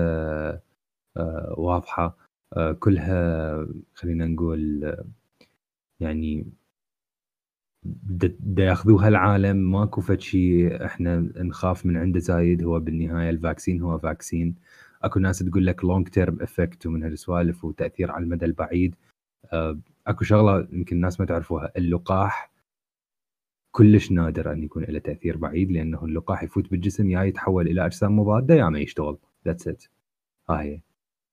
آه 1.16 1.54
واضحة 1.59 2.16
كلها 2.80 3.66
خلينا 3.94 4.26
نقول 4.26 4.94
يعني 6.00 6.52
دا 7.84 8.64
ياخذوها 8.64 9.08
العالم 9.08 9.72
ماكو 9.72 10.00
فد 10.00 10.20
شيء 10.20 10.84
إحنا 10.84 11.18
نخاف 11.36 11.86
من 11.86 11.96
عنده 11.96 12.20
زايد. 12.20 12.62
هو 12.64 12.80
بالنهاية 12.80 13.30
ال 13.30 13.37
vaccine 13.37 13.80
هو 13.82 13.98
vaccine. 13.99 14.54
أكو 15.02 15.20
ناس 15.20 15.38
تقول 15.38 15.66
لك 15.66 15.84
long 15.85 16.09
term 16.09 16.38
effect 16.40 16.87
ومن 16.86 17.02
هالسوالف 17.02 17.64
وتأثير 17.64 18.10
على 18.10 18.24
المدى 18.24 18.44
البعيد. 18.44 18.94
آه، 19.52 19.78
أكو 20.06 20.24
شغلة 20.24 20.68
يمكن 20.72 20.96
الناس 20.96 21.20
ما 21.20 21.26
تعرفوها. 21.26 21.72
اللقاح 21.76 22.52
كلش 23.72 24.12
نادر 24.12 24.52
أن 24.52 24.62
يكون 24.62 24.84
له 24.84 24.98
تأثير 24.98 25.36
بعيد 25.36 25.72
لأنه 25.72 26.04
اللقاح 26.04 26.42
يفوت 26.42 26.70
بالجسم 26.70 27.10
يا 27.10 27.22
يتحول 27.22 27.68
إلى 27.68 27.86
أجسام 27.86 28.18
مضادة 28.18 28.54
يا 28.54 28.68
ما 28.68 28.78
يشتغل. 28.80 29.18
that's 29.47 29.68
it 29.68 29.85
هاي 30.50 30.82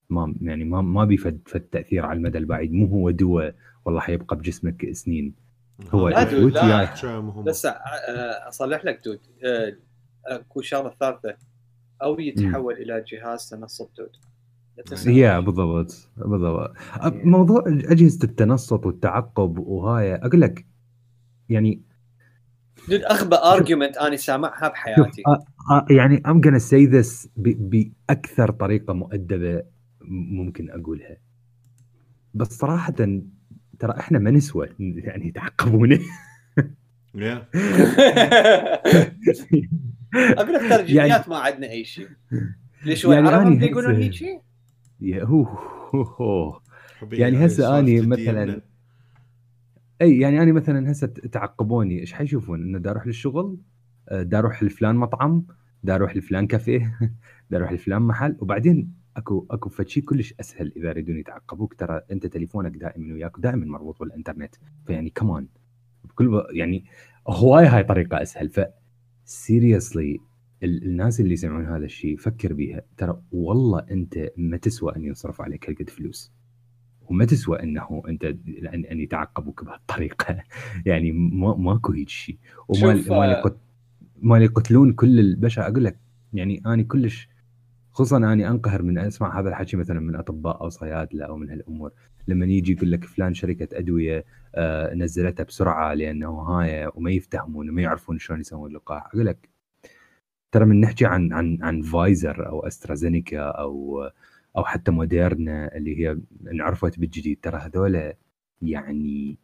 ما 0.09 0.35
يعني 0.41 0.63
ما 0.65 0.81
ما 0.81 1.05
بيفد 1.05 1.39
فد 1.45 1.61
تأثير 1.61 2.05
على 2.05 2.17
المدى 2.17 2.37
البعيد. 2.37 2.73
مو 2.73 2.85
هو 2.87 3.11
دواء 3.11 3.55
والله 3.85 4.01
حيبقى 4.01 4.35
بجسمك 4.35 4.91
سنين. 4.91 5.48
هو 5.91 6.09
لا 6.09 6.24
dude 6.23 6.53
لا. 6.53 6.93
بس 7.41 7.67
أصلح 8.48 8.86
لك 8.86 9.01
dude. 9.05 9.19
أكو 10.25 10.62
شغلة 10.62 10.93
ثالثة. 11.00 11.38
أو 12.03 12.19
يتحول 12.19 12.74
م. 12.74 12.77
إلى 12.77 13.03
جهاز 13.07 13.50
تنصت 13.50 13.89
dude. 13.97 14.09
yeah 15.07 15.39
بالضبط. 15.39 16.09
بالضبط. 16.17 16.74
موضوع 17.03 17.63
أجهزة 17.67 18.19
التنصت 18.24 18.86
والتعقب 18.86 19.59
وهاي 19.59 20.15
أقول 20.15 20.41
لك 20.41 20.65
يعني 21.50 21.81
dude 22.89 23.03
أغبى 23.03 23.36
argument 23.35 23.97
أنا 23.98 24.15
سامعها 24.15 24.67
بحياتي. 24.67 25.24
يعني 25.89 26.21
I'm 26.27 26.41
gonna 26.41 26.62
say 26.62 26.91
this 26.91 27.27
بأكثر 27.38 28.51
طريقة 28.51 28.93
مؤدبة 28.93 29.63
ممكن 30.12 30.69
أقولها. 30.69 31.17
بس 32.33 32.48
صراحة 32.48 32.93
ترى 33.79 34.00
إحنا 34.00 34.19
ما 34.19 34.31
نسوى 34.31 34.69
يعني 34.79 35.31
تعقبونا 35.31 36.00
أقول 40.15 40.53
لك 40.53 40.62
ترجمات 40.62 40.89
يعني... 40.89 41.24
ما 41.27 41.38
عندنا 41.38 41.69
أي 41.69 41.83
شيء. 41.83 42.07
ليش 42.86 43.05
يعني 43.05 43.29
العرب 43.29 43.62
يقولون 43.62 43.95
هيك 43.95 44.13
شيء؟ 44.13 44.41
yeah 45.01 45.23
هو 45.24 46.62
يعني 47.12 47.45
هسه 47.45 47.79
اني 47.79 48.01
مثلا 48.01 48.62
أي 50.01 50.19
يعني 50.19 50.43
أنا 50.43 50.51
مثلا 50.51 50.91
هسه 50.91 51.07
تعقبوني 51.07 52.00
إيش 52.00 52.13
حيشوفون؟ 52.13 52.63
إنه 52.63 52.79
دا 52.79 52.91
أروح 52.91 53.07
للشغل 53.07 53.57
دا 54.12 54.39
أروح 54.39 54.63
لفلان 54.63 54.95
مطعم 54.95 55.45
دا 55.83 55.95
أروح 55.95 56.15
لفلان 56.15 56.48
كافيه 56.48 57.00
دا 57.50 57.57
أروح 57.57 57.71
لفلان 57.71 58.01
محل 58.01 58.36
وبعدين 58.39 58.98
أكو 59.19 59.45
أكو 59.51 59.69
فشي 59.69 60.01
كلش 60.01 60.33
أسهل 60.39 60.73
إذا 60.77 60.89
يريدون 60.89 61.19
يتعقبوك. 61.19 61.73
ترى 61.73 62.01
أنت 62.11 62.25
تليفونك 62.27 62.71
دائما 62.77 63.13
وياك 63.13 63.39
دائما 63.39 63.65
مربوط 63.65 63.99
بالإنترنت. 63.99 64.55
فيعني 64.88 65.09
كمان 65.09 65.47
بكل 66.03 66.43
يعني 66.51 66.85
هواي 67.27 67.65
هاي 67.65 67.83
طريقة 67.83 68.21
أسهل. 68.21 68.49
ف 68.49 68.61
سيريسلي 69.25 70.19
الناس 70.63 71.19
اللي 71.19 71.33
يسمعون 71.33 71.65
هذا 71.65 71.85
الشيء 71.85 72.17
فكر 72.17 72.53
بيها. 72.53 72.81
ترى 72.97 73.21
والله 73.31 73.85
أنت 73.91 74.29
ما 74.38 74.57
تسوى 74.57 74.95
أن 74.95 75.05
ينصرف 75.05 75.41
عليك 75.41 75.69
هالقد 75.69 75.89
فلوس. 75.89 76.31
وما 77.01 77.25
تسوى 77.25 77.63
أنه 77.63 78.03
أنت 78.07 78.25
ان, 78.73 78.85
أن 78.85 78.99
يتعقبوك 78.99 79.63
بهالطريقة. 79.63 80.43
يعني 80.85 81.11
ما 81.11 81.55
ماكو 81.55 81.91
هيك 81.91 82.09
شيء 82.09 82.38
وما 82.67 83.43
ما 84.21 84.38
يقتلون 84.38 84.93
كل 84.93 85.19
البشر. 85.19 85.67
أقول 85.67 85.83
لك 85.83 85.99
يعني 86.33 86.61
اني 86.65 86.83
كلش 86.83 87.29
خصوصا 87.99 88.17
أني 88.17 88.49
أنقهر 88.49 88.81
من 88.81 88.97
أسمع 88.97 89.39
هذا 89.39 89.49
الحكي 89.49 89.77
مثلا 89.77 89.99
من 89.99 90.15
أطباء 90.15 90.61
أو 90.61 90.69
صيادلة 90.69 91.25
أو 91.25 91.37
من 91.37 91.49
هالأمور. 91.49 91.91
لما 92.27 92.45
يجي 92.45 92.71
يقول 92.71 92.91
لك 92.91 93.03
فلان 93.05 93.33
شركة 93.33 93.77
أدوية 93.77 94.25
آه 94.55 94.93
نزلتها 94.93 95.43
بسرعة 95.43 95.93
لأنه 95.93 96.29
هاي 96.29 96.91
وما 96.95 97.11
يفتهمون 97.11 97.69
وما 97.69 97.81
يعرفون 97.81 98.19
شلون 98.19 98.39
يسوون 98.39 98.69
اللقاح 98.69 99.07
أقول 99.07 99.25
لك 99.25 99.49
ترى 100.51 100.65
من 100.65 100.81
نحكي 100.81 101.05
عن 101.05 101.33
عن 101.33 101.57
عن 101.61 101.81
فايزر 101.81 102.47
أو 102.47 102.67
أسترازينيكا 102.67 103.41
أو 103.41 104.03
أو 104.57 104.63
حتى 104.63 104.91
موديرنا 104.91 105.75
اللي 105.77 105.99
هي 105.99 106.17
انعرفت 106.51 106.99
بالجديد. 106.99 107.39
ترى 107.41 107.57
هذول 107.57 108.13
يعني 108.61 109.37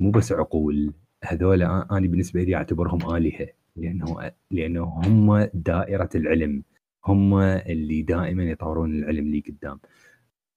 مو 0.00 0.10
بس 0.10 0.32
عقول 0.32 0.92
هذول 1.24 1.62
أنا 1.62 2.08
بالنسبة 2.08 2.42
لي 2.42 2.54
أعتبرهم 2.54 3.16
آلهة 3.16 3.48
لأنه 3.76 4.30
لأنه 4.50 4.82
هم 4.84 5.48
دائرة 5.54 6.10
العلم. 6.14 6.62
هم 7.06 7.34
اللي 7.38 8.02
دائما 8.02 8.44
يطورون 8.44 8.94
العلم 8.94 9.28
لي 9.30 9.40
قدام. 9.40 9.80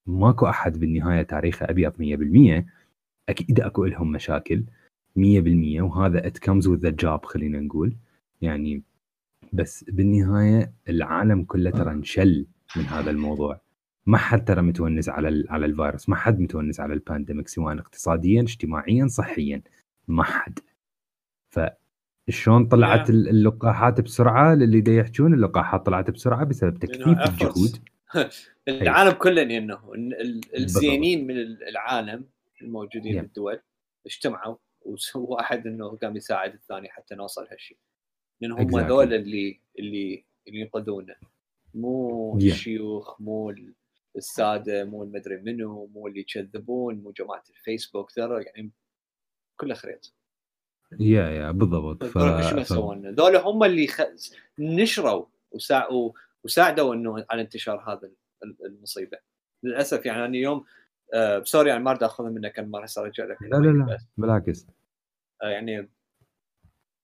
ماكو 0.06 0.48
أحد 0.48 0.80
بالنهاية 0.80 1.22
تاريخه 1.22 1.66
ابيض 1.70 1.94
100% 2.63 2.66
أكيد 3.30 3.60
أكو 3.60 3.86
لهم 3.86 4.12
مشاكل 4.12 4.63
100% 5.16 5.82
وهذا 5.82 6.27
ات 6.27 6.38
كمز 6.38 6.68
وذ 6.68 6.96
جوب 6.96 7.25
خلينا 7.25 7.60
نقول. 7.60 7.96
يعني 8.42 8.84
بس 9.54 9.84
بالنهاية 9.84 10.74
العالم 10.89 11.44
كله 11.44 11.70
ترى 11.70 11.92
انشل 11.92 12.48
من 12.77 12.84
هذا 12.84 13.12
الموضوع. 13.12 13.62
ما 14.06 14.18
حد 14.18 14.46
ترى 14.46 14.62
متونس 14.62 15.10
على 15.10 15.46
على 15.50 15.66
الفيروس. 15.66 16.10
ما 16.10 16.16
حد 16.16 16.39
متونس 16.39 16.80
على 16.80 16.94
البانديميك 16.94 17.48
سواء 17.48 17.80
اقتصاديا 17.80 18.42
اجتماعيا 18.42 19.08
صحيا. 19.08 19.62
ما 20.08 20.24
حد. 20.24 20.60
شلون 22.30 22.68
طلعت 22.68 23.10
اللقاحات 23.10 24.02
بسرعة؟ 24.02 24.56
للي 24.56 24.82
دا 24.82 24.92
يحجون 24.92 25.34
اللقاحات 25.34 25.86
طلعت 25.86 26.12
بسرعة 26.12 26.44
بسبب 26.46 26.80
تكثيف 26.80 27.08
الجهود. 27.08 27.78
العالم 28.68 29.12
كله 29.12 29.42
إنه 29.42 29.80
الزينين 30.56 31.28
من 31.28 31.38
العالم 31.40 32.26
الموجودين 32.62 33.20
yeah. 33.20 33.22
بالدول 33.22 33.60
اجتمعوا 34.06 34.56
وسووا 34.82 35.36
واحد 35.36 35.68
إنه 35.68 35.98
قام 35.98 36.16
يساعد 36.16 36.54
الثاني 36.54 36.90
حتى 36.90 37.16
نوصل 37.16 37.48
هالشيء 37.52 37.78
لأن 38.42 38.52
هم 38.52 38.68
exactly. 38.68 38.88
ذول 38.88 39.14
اللي 39.14 39.60
اللي 39.80 40.26
اللي 40.48 40.60
ينقذونا 40.60 41.16
مو 41.74 42.40
yeah. 42.40 42.44
الشيوخ 42.44 43.22
مو 43.22 43.56
السادة 44.16 44.84
مو 44.86 45.04
المدري 45.04 45.38
منو 45.38 45.86
مو 45.94 46.08
اللي 46.08 46.20
يكذبون 46.20 46.96
مو 46.96 47.12
جماعة 47.12 47.44
الفيسبوك. 47.50 48.12
ترى 48.12 48.44
يعني 48.44 48.72
كله 49.58 49.74
خريط 49.74 50.16
يا 51.00 51.30
يا 51.30 51.52
بالضبط. 51.52 52.04
ف... 52.04 52.17
شنو 52.50 52.60
يسوون؟ 52.60 53.10
ذول 53.10 53.36
هم 53.36 53.63
اللي 53.63 53.88
خ... 53.88 54.02
نشروا 54.60 55.26
وسا... 55.52 55.88
وساعدوا 56.43 56.93
إنه 56.93 57.26
على 57.30 57.41
انتشار 57.41 57.91
هذا 57.91 58.12
المصيبة. 58.65 59.17
للأسف 59.63 60.06
يعني 60.06 60.19
أنا 60.19 60.26
اليوم 60.26 60.65
آه 61.13 61.43
sorry 61.43 61.70
يعني 61.69 61.84
ما 61.84 61.91
أريد 61.91 62.04
اخذ 62.04 62.23
منك 62.23 62.60
ما 62.60 62.80
راح 62.80 62.89
ارجع 62.97 63.26
لك. 63.26 63.41
لا 63.41 63.58
لا 63.58 63.67
لا 63.67 63.97
بالعكس. 64.17 64.67
آه 65.43 65.50
يعني 65.50 65.89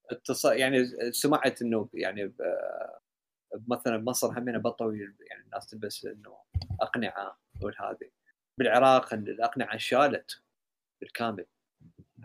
اتص... 0.09 0.45
يعني 0.45 0.85
سمعت 1.11 1.61
إنه 1.61 1.89
يعني 1.93 2.33
مثلا 3.67 3.97
بمصر 3.97 4.39
همين 4.39 4.57
بطلوا 4.57 4.93
يعني 4.93 5.43
الناس 5.45 5.67
تلبس 5.67 6.05
إنه 6.05 6.35
أقنعة 6.81 7.37
والهذه 7.61 8.09
بالعراق 8.57 9.13
الأقنعة 9.13 9.77
شالت 9.77 10.41
بالكامل. 11.01 11.45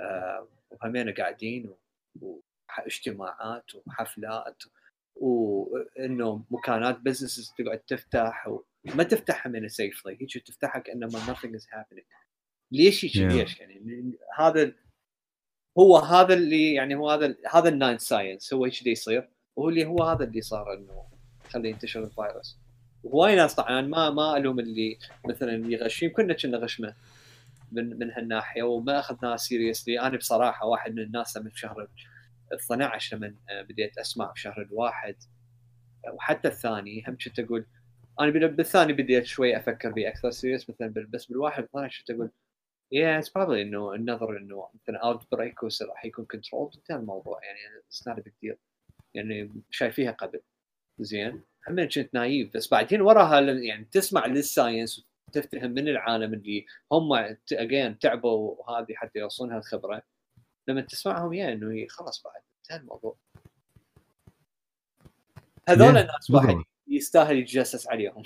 آه 0.01 0.49
وهمين 0.71 1.15
قاعدين 1.15 1.75
واجتماعات 2.21 3.75
وحفلات 3.75 4.63
وإنه 5.17 6.45
مكانات 6.51 6.99
business 6.99 7.53
تقعد 7.59 7.79
تفتح 7.79 8.49
وما 8.49 9.03
تفتحها 9.03 9.51
مو 9.51 9.69
safely 9.69 10.19
هيك 10.21 10.47
تفتحها 10.47 10.81
كانما 10.81 11.19
nothing 11.19 11.61
is 11.61 11.65
happening. 11.65 12.05
ليش 12.73 13.05
هيك؟ 13.05 13.13
Yeah. 13.13 13.35
ليش 13.35 13.61
يعني؟ 13.61 14.13
هذا 14.39 14.73
هو 15.79 15.97
هذا 15.97 16.35
اللي 16.35 16.75
يعني 16.75 16.95
هو 16.95 17.11
هذا 17.11 17.37
هذا 17.53 17.69
ال 17.69 17.76
non 17.76 17.99
science 17.99 18.55
هو 18.55 18.65
إيش 18.65 18.81
اللي 18.81 18.93
يصير. 18.93 19.29
وهو 19.57 19.69
اللي 19.69 19.87
هو 19.87 20.03
هذا 20.03 20.25
اللي 20.25 20.41
صار 20.41 20.75
إنه 20.75 21.09
خليه 21.49 21.71
ينتشر 21.71 22.05
الفيروس. 22.05 22.59
وهواي 23.03 23.37
ناس 23.37 23.55
طبعا 23.55 23.81
ما 23.81 24.11
ما 24.11 24.37
ألوم 24.37 24.61
اللي 24.61 24.99
مثلا 25.29 25.73
يغشين. 25.73 26.11
كنا 26.11 26.35
كنا 26.35 26.59
غشمه. 26.59 26.95
من 27.73 27.99
من 27.99 28.11
هالناحية 28.11 28.63
وما 28.63 28.99
أخذناها 28.99 29.37
seriously 29.37 30.01
أنا 30.01 30.17
بصراحة 30.17 30.67
واحد 30.67 30.95
من 30.95 31.03
الناس 31.03 31.37
من 31.37 31.51
شهر 31.55 31.89
12 32.53 33.17
لما 33.17 33.35
بديت 33.63 33.99
أسمع 33.99 34.31
بشهر 34.33 34.63
الواحد. 34.63 35.17
وحتى 36.13 36.49
الثاني 36.49 37.05
هم 37.09 37.17
كنت 37.25 37.41
أقول 37.41 37.67
أنا 38.21 38.47
بالثاني 38.47 38.93
بديت 38.93 39.25
شوي 39.25 39.57
أفكر 39.57 39.91
به 39.91 40.09
أكثر 40.09 40.31
serious 40.31 40.71
مثلا 40.71 40.95
بس 41.09 41.27
بالواحد 41.27 41.65
12 41.65 41.99
كنت 41.99 42.11
أقول 42.11 42.31
yeah 42.93 43.19
it's 43.19 43.29
probably 43.29 43.63
إنه 43.63 43.95
النظر 43.95 44.37
إنه 44.37 44.69
مثلا 44.75 44.99
outbreak 44.99 45.65
راح 45.65 46.05
يكون 46.05 46.25
control 46.25 46.71
انتهى 46.77 46.97
الموضوع 46.97 47.41
يعني 47.45 47.59
it's 47.87 48.09
not 48.09 48.21
big 48.21 48.55
يعني 49.15 49.63
شايفيها 49.71 50.11
قبل. 50.13 50.41
زين. 50.99 51.43
هم 51.69 51.89
كنت 51.89 52.15
نايف 52.15 52.57
بس 52.57 52.71
بعدين 52.71 53.01
وراها 53.01 53.41
يعني 53.41 53.85
تسمع 53.85 54.27
لل 54.27 54.45
science 54.45 55.08
تفتهم 55.33 55.71
من 55.71 55.89
العالم 55.89 56.35
اللي 56.35 56.67
هم 56.93 57.13
اجين 57.53 57.99
تعبوا 57.99 58.71
هذه 58.71 58.95
حتى 58.95 59.19
يوصلون 59.19 59.53
هالخبرة. 59.53 60.03
لما 60.69 60.81
تسمعهم 60.81 61.33
yeah 61.33 61.53
إنه 61.53 61.87
خلاص 61.89 62.23
بعد 62.23 62.43
انتهى 62.59 62.77
الموضوع. 62.77 63.17
هذول 65.69 65.97
الناس 65.97 66.31
واحد 66.31 66.57
يستاهل 66.89 67.39
يتجسس 67.39 67.89
عليهم. 67.89 68.23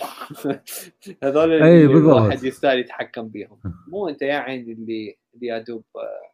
هذول 1.24 1.52
اللي 1.52 1.84
الواحد 1.84 2.44
يستاهل 2.44 2.78
يتحكم 2.78 3.28
بهم 3.28 3.60
مو 3.88 4.08
انت 4.08 4.22
يا 4.22 4.34
عيني 4.34 4.72
اللي 4.72 5.18
اللي 5.34 5.46
يا 5.46 5.58
دوب 5.58 5.84
آه، 5.96 6.32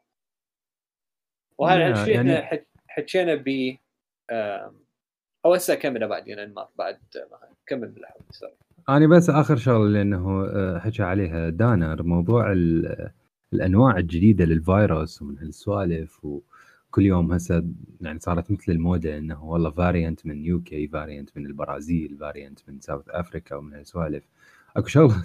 وهذا 1.58 2.02
الشيء 2.02 2.14
يعني... 2.14 2.66
حكينا 2.88 3.34
ب 3.34 3.76
أو 5.44 5.54
هسه 5.54 5.72
اكمله 5.72 6.06
بعدين 6.06 6.54
بعد 6.78 7.00
كمل 7.66 7.88
بالحديث 7.88 8.44
أنا 8.88 9.06
بس 9.06 9.30
آخر 9.30 9.56
شغلة 9.56 9.88
لأنه 9.88 10.44
آه، 10.44 10.78
حكى 10.78 11.02
عليها 11.02 11.50
دانر 11.50 12.02
موضوع 12.02 12.52
الأنواع 13.52 13.96
الجديدة 13.98 14.44
للفيروس 14.44 15.22
ومن 15.22 15.38
هالسوالف 15.38 16.24
وكل 16.24 17.02
يوم 17.06 17.32
هسه 17.32 17.64
يعني 18.00 18.18
صارت 18.20 18.50
مثل 18.50 18.72
الموضه 18.72 19.18
إنه 19.18 19.44
والله 19.44 19.70
variant 19.70 20.26
من 20.26 20.44
UK 20.44 20.88
variant 20.88 21.36
من 21.36 21.46
البرازيل 21.46 22.16
variant 22.20 22.60
من 22.68 22.80
South 22.80 23.08
Africa 23.08 23.56
ومن 23.56 23.74
هالسوالف. 23.74 24.24
أكو 24.76 24.86
شغلة 24.86 25.24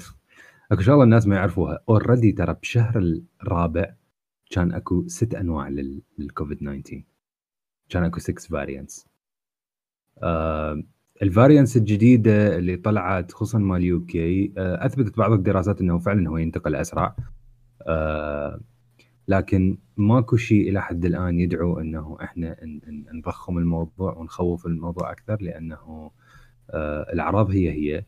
أكو 0.72 0.82
شغلة 0.82 1.04
الناس 1.04 1.28
ما 1.28 1.36
يعرفوها. 1.36 1.80
already 1.90 2.32
ترى 2.32 2.54
بشهر 2.54 3.22
الرابع 3.44 3.96
كان 4.52 4.72
أكو 4.74 5.08
ست 5.08 5.36
أنواع 5.36 5.70
للكوفيد 6.20 6.58
19 6.58 7.04
كان 7.90 8.04
أكو 8.04 8.20
6 8.20 8.50
variants 8.50 9.08
ال 11.22 11.28
variants 11.28 11.78
الجديدة 11.78 12.58
اللي 12.58 12.78
طلعت 12.78 13.32
خصوصا 13.32 13.58
مال 13.58 13.84
UK 13.84 14.54
آه، 14.58 14.86
أثبتت 14.86 15.18
بعض 15.18 15.32
الدراسات 15.32 15.82
إنه 15.82 16.00
فعلا 16.00 16.30
هو 16.30 16.38
ينتقل 16.38 16.76
أسرع. 16.76 17.16
آه، 17.88 18.60
لكن 19.28 19.78
ماكو 19.98 20.38
شيء 20.38 20.70
إلى 20.70 20.82
حد 20.82 21.06
الآن 21.06 21.40
يدعو 21.40 21.80
إنه 21.80 22.18
إحنا 22.22 22.56
نضخم 23.14 23.58
الموضوع 23.58 24.14
ونخوف 24.18 24.66
الموضوع 24.66 25.12
أكثر 25.12 25.42
لأنه 25.42 26.12
آه، 26.70 27.14
الأعراض 27.14 27.52
هي 27.52 27.72
هي 27.72 28.06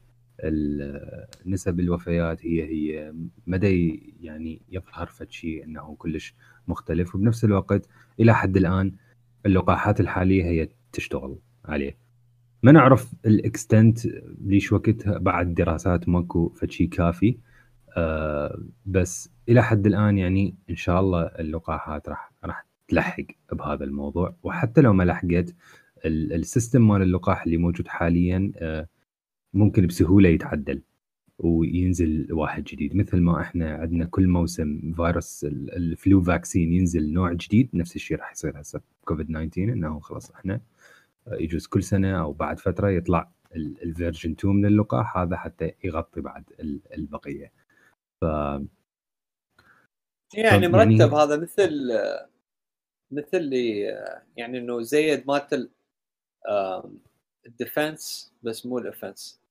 نسب 1.46 1.80
الوفيات 1.80 2.46
هي 2.46 2.64
هي 2.64 3.14
مدى 3.48 4.02
يعني 4.22 4.62
يظهر 4.70 5.08
فد 5.08 5.32
شيء 5.32 5.64
إنه 5.64 5.96
كلش 6.00 6.36
مختلف. 6.68 7.16
وبنفس 7.16 7.46
الوقت 7.46 7.90
إلى 8.20 8.36
حد 8.36 8.58
الآن 8.58 8.92
اللقاحات 9.46 10.00
الحالية 10.00 10.44
هي 10.44 10.70
تشتغل 10.92 11.38
عليه. 11.66 12.05
ما 12.66 12.72
نعرف 12.72 13.14
الإكستنت 13.26 14.00
ليش 14.42 14.72
وقتها 14.74 15.18
بعد 15.18 15.54
دراسات 15.54 16.10
ماكو 16.10 16.50
فشي 16.50 16.88
كافي 16.88 17.38
آه 17.98 18.64
بس 18.86 19.30
إلى 19.50 19.64
حد 19.64 19.86
الآن 19.88 20.18
يعني 20.18 20.56
إن 20.70 20.76
شاء 20.76 21.00
الله 21.00 21.22
اللقاحات 21.24 22.10
راح 22.10 22.32
راح 22.46 22.66
تلحق 22.88 23.24
بهذا 23.54 23.84
الموضوع. 23.84 24.36
وحتى 24.44 24.82
لو 24.82 24.94
ما 24.94 25.04
لحقت 25.04 25.56
ال 26.06 26.17
system 26.17 26.88
مال 26.88 27.02
اللقاح 27.02 27.44
اللي 27.44 27.58
موجود 27.58 27.88
حاليا 27.88 28.52
آه 28.58 28.88
ممكن 29.54 29.88
بسهولة 29.88 30.30
يتعدل 30.30 30.82
وينزل 31.40 32.28
واحد 32.34 32.64
جديد. 32.64 32.96
مثل 32.96 33.22
ما 33.22 33.42
إحنا 33.42 33.74
عندنا 33.74 34.06
كل 34.06 34.28
موسم 34.28 34.94
فيروس 34.96 35.44
ال 35.50 35.68
flu 35.68 36.22
vaccine 36.22 36.74
ينزل 36.74 37.14
نوع 37.14 37.34
جديد 37.34 37.70
نفس 37.74 37.96
الشيء 37.96 38.18
راح 38.18 38.32
يصير 38.32 38.62
هسه 38.62 38.82
كوفيد 39.06 39.28
19 39.28 39.74
إنه 39.74 40.00
خلاص 40.00 40.32
إحنا 40.32 40.62
يجوز 41.32 41.68
كل 41.68 41.84
سنة 41.84 42.22
أو 42.22 42.34
بعد 42.34 42.60
فترة 42.60 42.90
يطلع 42.90 43.32
ال 43.56 43.65
version 43.65 44.32
2 44.32 44.56
من 44.56 44.66
اللقاح 44.66 45.18
هذا 45.18 45.38
حتى 45.38 45.74
يغطي 45.84 46.22
بعد 46.22 46.44
البقية 46.94 47.52
ف 48.22 48.26
يعني 50.34 50.68
مرتب 50.68 50.92
يعني... 50.92 51.16
هذا 51.16 51.38
مثل 51.38 51.92
مثل 53.12 53.38
اللي 53.38 53.80
يعني 54.38 54.58
إنه 54.58 54.82
زيد 54.82 55.28
مالت 55.28 55.70
ال 57.46 57.57
defense 57.57 58.34
بس 58.44 58.66
مو 58.66 58.78
ال 58.78 58.86
offense 58.86 59.42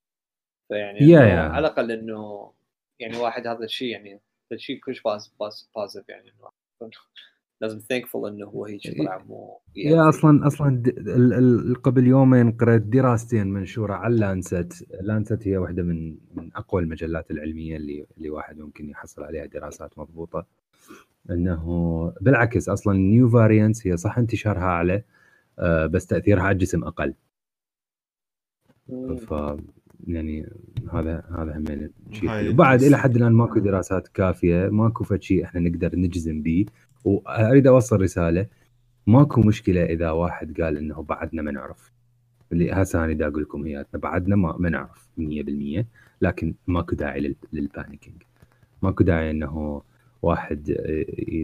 فيعني 0.69 0.99
yeah, 0.99 1.03
yeah. 1.03 1.53
على 1.53 1.59
الأقل 1.59 1.93
إنه 1.93 2.53
يعني 3.01 3.17
واحد 3.17 3.47
هذا 3.47 3.65
الشيء 3.65 3.89
يعني 3.89 4.13
هذا 4.13 4.21
الشيء 4.53 4.81
كلش 4.81 5.03
positive 5.77 6.09
يعني 6.09 6.33
لازم 7.61 7.79
thankful 7.79 8.31
إنه 8.31 8.47
هو 8.47 8.65
هيك 8.65 8.99
طلع 8.99 9.25
مو 9.29 9.61
yeah 9.77 10.09
أصلا 10.09 10.47
أصلا 10.47 10.83
قبل 11.83 12.07
يومين 12.07 12.53
قرأت 12.53 12.81
دراستين 12.81 13.47
منشورة 13.47 13.95
على 13.95 14.17
Lancet 14.17 14.87
Lancet 15.01 15.49
هي 15.49 15.57
واحدة 15.57 15.83
من 15.83 16.17
من 16.35 16.51
أقوى 16.57 16.83
المجلات 16.83 17.31
العلمية 17.31 17.77
اللي 17.77 18.07
اللي 18.17 18.31
واحد 18.31 18.59
ممكن 18.59 18.89
يحصل 18.91 19.23
عليها 19.23 19.47
دراسات 19.47 19.99
مضبوطة. 19.99 20.47
إنه 21.31 22.13
بالعكس 22.21 22.69
أصلا 22.69 22.95
ال 22.95 23.03
new 23.03 23.29
variants 23.29 23.87
هي 23.87 23.97
صح 23.97 24.19
انتشارها 24.19 24.63
أعلى 24.63 25.03
آه، 25.59 25.87
بس 25.87 26.07
تأثيرها 26.07 26.43
على 26.43 26.53
الجسم 26.53 26.85
أقل. 26.85 27.15
ف 29.17 29.35
يعني 30.07 30.49
هذا 30.93 31.25
هذا 31.39 31.57
هم 31.57 31.91
شيء 32.13 32.51
وبعد 32.51 32.83
إلى 32.83 32.99
حد 32.99 33.17
الآن 33.17 33.33
ماكو 33.33 33.59
دراسات 33.59 34.09
كافية 34.09 34.69
ماكو 34.69 35.05
فد 35.05 35.23
شيء 35.23 35.45
إحنا 35.45 35.61
نقدر 35.61 35.97
نجزم 35.97 36.43
به 36.43 36.67
وأريد 37.05 37.67
أوصل 37.67 38.01
رسالة. 38.01 38.47
ماكو 39.07 39.41
مشكلة 39.41 39.85
إذا 39.85 40.11
واحد 40.11 40.61
قال 40.61 40.77
إنه 40.77 41.03
بعدنا 41.03 41.43
ما 41.43 41.51
نعرف. 41.51 41.93
اللي 42.53 42.73
هسه 42.73 43.05
أنا 43.05 43.27
أقول 43.27 43.43
لكم 43.43 43.67
اياتنا 43.67 44.01
بعدنا 44.01 44.37
ما, 44.37 44.57
ما 44.59 44.69
نعرف 44.69 45.09
100% 45.21 45.85
لكن 46.21 46.55
ماكو 46.67 46.97
داعي 46.97 47.37
لل 47.53 47.65
panicking 47.65 48.23
ماكو 48.83 49.05
داعي 49.05 49.31
إنه 49.31 49.83
واحد 50.23 50.71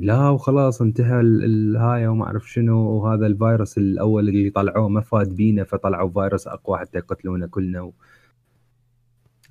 لا 0.02 0.28
وخلاص 0.28 0.82
انتهى 0.82 1.20
الهاي 1.20 2.06
وما 2.06 2.24
أعرف 2.24 2.50
شنو 2.50 2.78
وهذا 2.78 3.26
الفيروس 3.26 3.78
الأول 3.78 4.28
اللي 4.28 4.50
طلعوه 4.50 4.88
ما 4.88 5.00
فاد 5.00 5.36
بينا 5.36 5.64
فطلعوا 5.64 6.10
فيروس 6.10 6.46
أقوى 6.46 6.78
حتى 6.78 6.98
يقتلونا 6.98 7.46
كلنا. 7.46 7.80
و... 7.80 7.92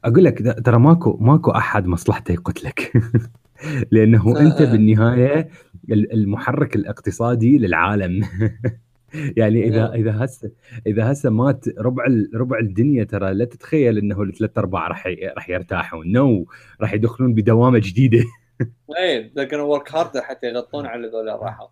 أقول 0.04 0.24
لك 0.24 0.64
ترى 0.66 0.80
ماكو 0.80 1.18
ماكو 1.18 1.52
أحد 1.52 1.88
مصلحته 1.88 2.32
يقتلك. 2.32 2.92
لأنه 3.92 4.40
أنت 4.40 4.62
بالنهاية 4.62 5.50
المحرك 5.92 6.76
الاقتصادي 6.76 7.58
للعالم. 7.58 8.24
يعني 9.38 9.68
إذا 9.68 9.94
إذا 9.94 10.26
هسه 10.26 10.52
إذا 10.88 11.12
هسه 11.12 11.30
مات 11.30 11.66
ربع 11.78 12.06
ربع 12.36 12.60
الدنيا 12.60 13.04
ترى 13.04 13.34
لا 13.34 13.46
تتخيل 13.46 13.98
إنه 13.98 14.22
الثلاث 14.24 14.58
أرباع 14.58 14.88
راح 14.88 15.08
راح 15.36 15.50
يرتاحون. 15.50 16.12
no 16.12 16.44
no. 16.44 16.48
راح 16.82 16.94
يدخلون 16.94 17.34
بدوامة 17.34 17.80
جديدة. 17.80 18.24
اي 19.00 19.30
they're 19.30 19.50
gonna 19.50 19.80
work 19.80 19.92
harder 19.92 20.22
حتى 20.22 20.48
يغطون 20.48 20.86
على 20.86 21.08
ذول 21.08 21.28
راحوا 21.28 21.68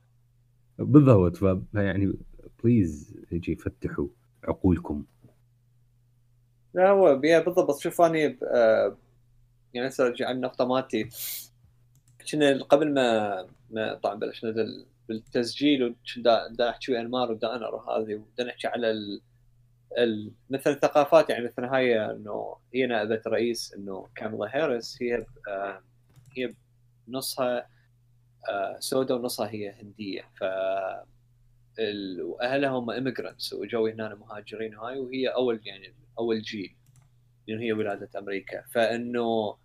بالضبط. 0.80 1.38
فيعني 1.72 2.14
please 2.64 3.16
يجي 3.32 3.56
فتحوا 3.56 4.08
عقولكم. 4.44 5.04
لا 6.74 6.90
هو 6.90 7.16
بالضبط. 7.18 7.80
شوف 7.80 8.02
اني 8.02 8.38
آه، 8.44 8.98
يعني 9.74 9.88
هسه 9.88 10.08
ارجع 10.08 10.32
النقطه 10.32 10.66
مالتي 10.66 11.10
كنا 12.32 12.64
قبل 12.64 12.94
ما 12.94 13.48
ما 13.70 13.94
طبعا 13.94 14.16
بلشنا 14.16 14.56
بالتسجيل 15.10 15.96
ودا 16.18 16.70
أحكي 16.70 17.00
انمار 17.00 17.32
ودانر 17.32 17.76
وهذه 17.76 18.16
ودا 18.16 18.44
نحكي 18.44 18.68
على 18.68 18.92
ال... 18.92 19.22
ال... 19.98 20.32
مثل 20.50 20.72
الثقافات 20.72 21.30
يعني 21.30 21.46
مثل 21.46 21.66
هاي 21.66 22.06
إنه 22.12 22.56
هي 22.74 22.86
نائبه 22.88 23.22
رئيس 23.28 23.74
إنه 23.74 24.08
كاميلا 24.16 24.64
هاريس 24.64 24.98
هي 25.02 25.26
آه 25.48 25.82
هي 26.38 26.54
نصها 27.08 27.68
آه 28.50 28.80
سوداء 28.80 29.18
ونصها 29.18 29.50
هي 29.50 29.70
هندية. 29.70 30.22
ف 30.40 30.44
وأهلها 32.22 32.70
هم 32.70 32.90
immigrants 32.90 33.54
وجو 33.54 33.88
هنا 33.88 34.16
مهاجرين 34.16 34.76
وهاي 34.76 35.00
وهي 35.00 35.28
أول 35.28 35.62
يعني 35.66 35.94
أول 36.20 36.42
جيل 36.42 36.76
لأن 37.48 37.60
هي 37.60 37.74
ولادة 37.74 38.20
أمريكا. 38.20 38.62
فإنه 38.72 39.58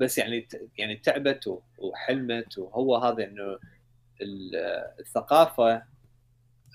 بس 0.00 0.18
يعني 0.18 0.48
يعني 0.78 0.96
تعبت 0.96 1.60
وحلمت 1.78 2.58
وهو 2.58 2.96
هذا 2.96 3.24
إنه 3.24 3.58
الثقافة 5.00 5.82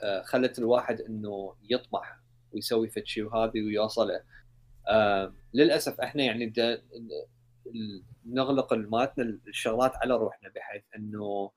آه، 0.03 0.21
خلت 0.21 0.59
الواحد 0.59 1.01
إنه 1.01 1.55
يطمح 1.69 2.19
ويسوي 2.51 2.89
فد 2.89 3.05
شيء 3.05 3.23
وهذه 3.23 3.61
ويوصله. 3.65 4.23
للأسف 5.53 6.01
إحنا 6.01 6.23
يعني 6.23 6.53
نغلق 8.25 8.73
مالتنا 8.73 9.39
الشغلات 9.47 9.95
على 9.95 10.15
روحنا 10.15 10.49
بحيث 10.49 10.83
إنه 10.95 11.51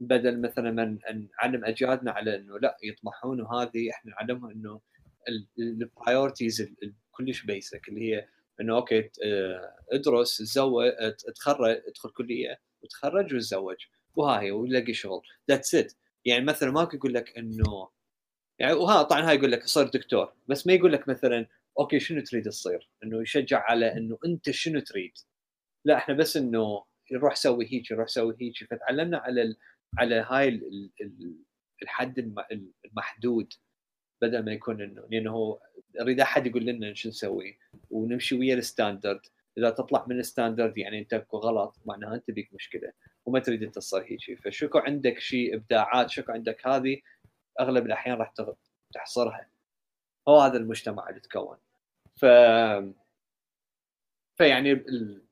بدل 0.00 0.40
مثلا 0.40 0.70
من 0.70 0.98
نعلم 1.38 1.64
أجيادنا 1.64 2.10
على 2.12 2.36
إنه 2.36 2.58
لأ 2.58 2.76
يطمحون 2.82 3.40
وهذه 3.40 3.90
إحنا 3.90 4.12
نعلمهم 4.12 4.50
إنه 4.50 4.80
ال 5.58 5.69
priorities 5.69 6.74
كلش 7.12 7.42
basic 7.42 7.88
اللي 7.88 8.14
هي 8.14 8.28
إنه 8.60 8.76
okay 8.76 9.10
آه، 9.24 9.76
ادرس 9.92 10.38
تزوج 10.38 10.92
تخرج 11.34 11.80
ادخل 11.86 12.10
كلية 12.10 12.60
وتخرج 12.82 13.34
وتزوج 13.34 13.76
وهاي 14.14 14.50
ولاقي 14.50 14.94
شغل 14.94 15.22
that's 15.50 15.74
it 15.74 15.92
يعني 16.24 16.44
مثلا 16.44 16.70
ماكو 16.70 16.96
يقول 16.96 17.14
لك 17.14 17.38
إنه 17.38 17.88
يعني 18.58 18.72
وها 18.72 19.02
طبعا 19.02 19.28
هاي 19.28 19.36
يقول 19.36 19.52
لك 19.52 19.66
صير 19.66 19.88
دكتور 19.88 20.34
بس 20.48 20.66
ما 20.66 20.72
يقول 20.72 20.92
لك 20.92 21.08
مثلا 21.08 21.46
okay 21.78 22.00
شنو 22.00 22.20
تريد 22.20 22.44
تصير؟ 22.44 22.90
إنه 23.04 23.22
يشجع 23.22 23.58
على 23.58 23.92
إنه 23.92 24.18
أنت 24.26 24.50
شنو 24.50 24.80
تريد؟ 24.80 25.12
لا 25.84 25.96
إحنا 25.96 26.14
بس 26.14 26.36
إنه 26.36 26.84
روح 27.12 27.36
سوي 27.36 27.66
هيك 27.72 27.92
روح 27.92 28.08
سوي 28.08 28.36
هيك 28.40 28.70
فتعلمنا 28.70 29.18
على 29.18 29.42
ال 29.42 29.56
على 29.98 30.14
هاي 30.28 30.60
الحد 31.82 32.18
المحدود 32.84 33.52
بدل 34.26 34.44
ما 34.44 34.52
يكون 34.52 34.82
انه 34.82 35.06
لأنه 35.10 35.58
أريد 36.00 36.20
أحد 36.20 36.46
يقول 36.46 36.64
لنا 36.66 36.94
شو 36.94 37.08
نسوي 37.08 37.58
ونمشي 37.90 38.38
ويا 38.38 38.54
ال 38.54 38.61
standard. 38.61 39.20
إذا 39.58 39.70
تطلع 39.70 40.04
من 40.08 40.18
ال 40.18 40.25
standard 40.25 40.78
يعني 40.78 40.98
أنت 40.98 41.26
غلط 41.34 41.76
معناها 41.86 42.14
أنت 42.14 42.30
بيك 42.30 42.54
مشكلة 42.54 42.92
وما 43.26 43.38
تريد 43.40 43.62
أنت 43.62 43.74
تصير 43.74 44.02
هيك 44.02 44.40
فشكو 44.44 44.78
عندك 44.78 45.18
شيء 45.18 45.54
إبداعات 45.56 46.10
شكو 46.10 46.32
عندك 46.32 46.66
هذه 46.66 47.00
أغلب 47.60 47.86
الأحيان 47.86 48.16
راح 48.16 48.34
تحصرها. 48.94 49.48
هو 50.28 50.40
هذا 50.40 50.56
المجتمع 50.56 51.08
اللي 51.08 51.20
تكون. 51.20 51.56
ف 52.16 52.24
فيعني 54.36 54.72
ال... 54.72 55.22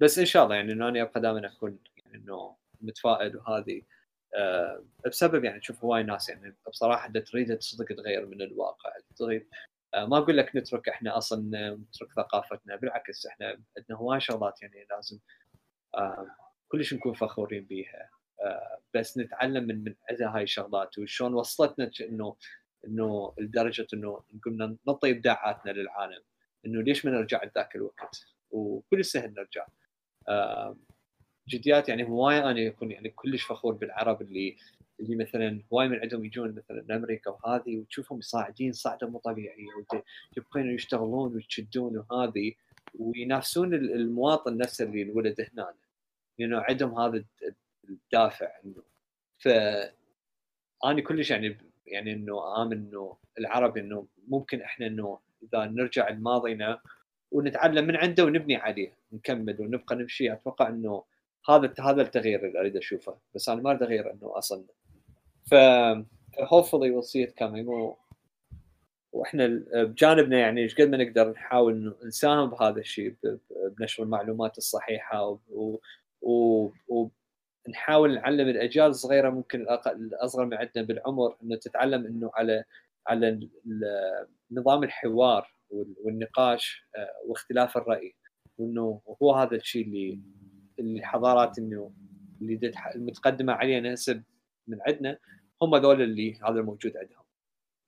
بس 0.00 0.18
إن 0.18 0.24
شاء 0.24 0.44
الله 0.44 0.54
يعني 0.56 0.72
إنه 0.72 0.88
أنا 0.88 1.02
ابقى 1.02 1.20
دائما 1.20 1.46
أكون 1.46 1.78
يعني 1.96 2.16
إنه 2.16 2.56
متفائل 2.80 3.36
وهذه. 3.36 3.82
بسبب 5.06 5.44
يعني 5.44 5.60
تشوف 5.60 5.84
هواي 5.84 6.02
ناس 6.02 6.28
يعني 6.28 6.56
بصراحة 6.68 7.08
تريد 7.08 7.60
صدق 7.60 7.86
تغير 7.86 8.26
من 8.26 8.42
الواقع. 8.42 8.92
تريد 9.16 9.48
أه 9.94 10.06
ما 10.06 10.18
أقول 10.18 10.36
لك 10.36 10.56
نترك 10.56 10.88
إحنا 10.88 11.18
أصلا 11.18 11.74
نترك 11.74 12.12
ثقافتنا 12.12 12.76
بالعكس 12.76 13.26
إحنا 13.26 13.46
عندنا 13.78 13.98
هواي 13.98 14.20
شغلات 14.20 14.62
يعني 14.62 14.86
لازم 14.90 15.18
أه 15.94 16.26
كلش 16.68 16.94
نكون 16.94 17.14
فخورين 17.14 17.64
بيها. 17.64 18.10
بس 18.94 19.18
نتعلم 19.18 19.64
من 19.64 19.84
من 19.84 19.94
هاي 20.20 20.42
الشغلات 20.42 20.98
وشلون 20.98 21.34
وصلتنا 21.34 21.90
إنه 22.00 22.36
إنه 22.86 23.34
لدرجة 23.38 23.86
إنه 23.94 24.22
قلنا 24.44 24.76
نعطي 24.86 25.10
ابداعاتنا 25.10 25.70
للعالم. 25.72 26.22
إنه 26.66 26.82
ليش 26.82 27.04
ما 27.04 27.10
نرجع 27.10 27.44
لذاك 27.44 27.76
الوقت؟ 27.76 28.26
وكل 28.50 29.04
سهل 29.04 29.34
نرجع. 29.34 29.66
آه 30.28 30.76
جديات 31.48 31.88
يعني 31.88 32.08
هواي 32.08 32.38
أنا 32.38 32.68
اكون 32.68 32.90
يعني 32.90 33.08
كلش 33.08 33.42
فخور 33.42 33.74
بالعرب 33.74 34.22
اللي 34.22 34.56
اللي 35.00 35.16
مثلا 35.16 35.62
هواي 35.72 35.88
من 35.88 36.00
عندهم 36.00 36.24
يجون 36.24 36.54
مثلا 36.54 36.96
أمريكا 36.96 37.30
وهذه 37.30 37.76
وتشوفهم 37.76 38.20
صاعدين 38.20 38.72
صعده 38.72 39.08
مو 39.08 39.18
طبيعية 39.18 39.66
يبقون 40.36 40.70
يشتغلون 40.74 41.34
ويشدون 41.34 41.96
وهذه 42.10 42.52
وينافسون 42.98 43.74
المواطن 43.74 44.56
نفسه 44.56 44.84
اللي 44.84 45.02
انولد 45.02 45.40
هنا. 45.52 45.74
لأنه 46.38 46.58
عندهم 46.60 46.98
هذا 47.00 47.24
الدافع 47.88 48.48
إنه. 48.64 48.82
ف 49.38 49.48
أنا 50.84 51.00
كلش 51.02 51.30
يعني 51.30 51.58
يعني 51.86 52.12
إنه 52.12 52.62
امن 52.62 52.72
إنه 52.72 53.16
العرب 53.38 53.76
إنه 53.76 54.06
ممكن 54.28 54.60
إحنا 54.60 54.86
إنه 54.86 55.18
إذا 55.42 55.64
نرجع 55.64 56.08
لماضينا 56.10 56.80
ونتعلم 57.30 57.86
من 57.86 57.96
عنده 57.96 58.24
ونبني 58.24 58.56
عليه 58.56 58.92
نكمل 59.12 59.60
ونبقى 59.60 59.96
نمشي. 59.96 60.32
أتوقع 60.32 60.68
إنه 60.68 61.04
هذا 61.48 61.74
هذا 61.80 62.02
التغيير 62.02 62.46
اللي 62.46 62.60
أريد 62.60 62.76
أشوفه 62.76 63.16
بس 63.34 63.48
أنا 63.48 63.62
ما 63.62 63.70
أريد 63.70 63.82
أغير 63.82 64.12
إنه 64.12 64.38
أصلا. 64.38 64.64
ف 65.44 65.54
hopefully 66.44 66.90
we'll 66.90 67.02
see 67.02 67.22
it 67.22 67.34
coming. 67.36 67.68
و... 67.68 67.96
وإحنا 69.12 69.64
بجانبنا 69.72 70.38
يعني 70.38 70.60
إيش 70.60 70.74
قد 70.74 70.88
ما 70.88 70.96
نقدر 70.96 71.30
نحاول 71.30 71.96
نساهم 72.04 72.50
بهذا 72.50 72.80
الشيء 72.80 73.14
بنشر 73.78 74.02
المعلومات 74.02 74.58
الصحيحة 74.58 75.38
ونحاول 76.22 78.14
نعلم 78.14 78.48
الأجيال 78.48 78.86
الصغيرة 78.86 79.30
ممكن 79.30 79.66
الأصغر 79.86 80.44
من 80.44 80.54
عندنا 80.54 80.84
بالعمر 80.84 81.36
إنه 81.42 81.56
تتعلم 81.56 82.06
إنه 82.06 82.30
على 82.34 82.64
على 83.06 83.48
نظام 84.50 84.84
الحوار 84.84 85.54
والنقاش 86.04 86.86
آه، 86.96 87.10
واختلاف 87.26 87.76
الرأي. 87.76 88.14
وإنه 88.58 89.00
هو 89.22 89.34
هذا 89.34 89.56
الشيء 89.56 89.84
اللي 89.84 90.20
الحضارات 90.78 91.58
إنه 91.58 91.92
اللي 92.40 92.72
المتقدمة 92.94 93.52
علينا 93.52 93.94
هسه 93.94 94.22
من 94.66 94.78
عندنا 94.86 95.18
هم 95.62 95.76
ذول 95.76 96.02
اللي 96.02 96.38
هذا 96.42 96.60
الموجود 96.60 96.96
عندهم. 96.96 97.24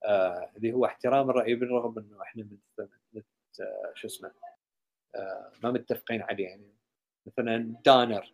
آه 0.05 0.51
اللي 0.57 0.73
هو 0.73 0.85
احترام 0.85 1.29
الرأي 1.29 1.55
بالرغم 1.55 1.99
إنه 1.99 2.21
إحنا 2.21 2.43
من 2.43 2.57
آه 3.61 3.93
شو 3.95 4.07
اسمه 4.07 4.31
آه 5.15 5.51
ما 5.63 5.71
متفقين 5.71 6.21
عليه 6.21 6.47
يعني. 6.47 6.73
مثلا 7.27 7.75
دانر 7.85 8.33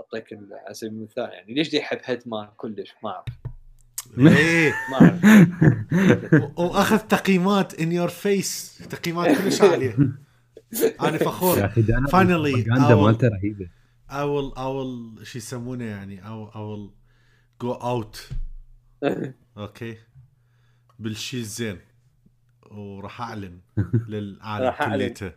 أعطيك 0.00 0.38
على 0.52 0.74
سبيل 0.74 0.92
المثال 0.92 1.30
يعني. 1.32 1.54
ليش 1.54 1.70
دي 1.70 1.76
يحب 1.76 1.98
Hitman 2.04 2.48
كلش؟ 2.56 2.94
ما 3.02 3.10
أعرف. 3.10 3.26
إيه. 4.18 4.72
وأخذ 6.58 6.98
تقييمات 6.98 7.80
in 7.80 7.92
your 7.92 8.08
face 8.08 8.78
تقييمات 8.90 9.38
كلش 9.38 9.62
عالية. 9.62 9.96
أنا 11.08 11.18
فخور. 11.18 11.68
finally 12.12 12.64
مالته 12.94 13.28
رهيبة. 13.28 13.68
I 14.10 14.14
will 14.24 14.54
I 14.56 14.58
will 14.60 15.24
شو 15.24 15.38
يسمونه 15.38 15.84
يعني؟ 15.84 16.20
I 16.22 16.24
will, 16.26 16.50
I 16.54 16.58
will 16.58 16.90
go 17.66 17.78
out. 17.82 18.18
okay 19.58 19.96
بالشيء 20.98 21.40
الزين. 21.40 21.78
وراح 22.62 23.20
أعلن 23.20 23.58
للعالم 24.08 24.70
كليته. 24.70 25.32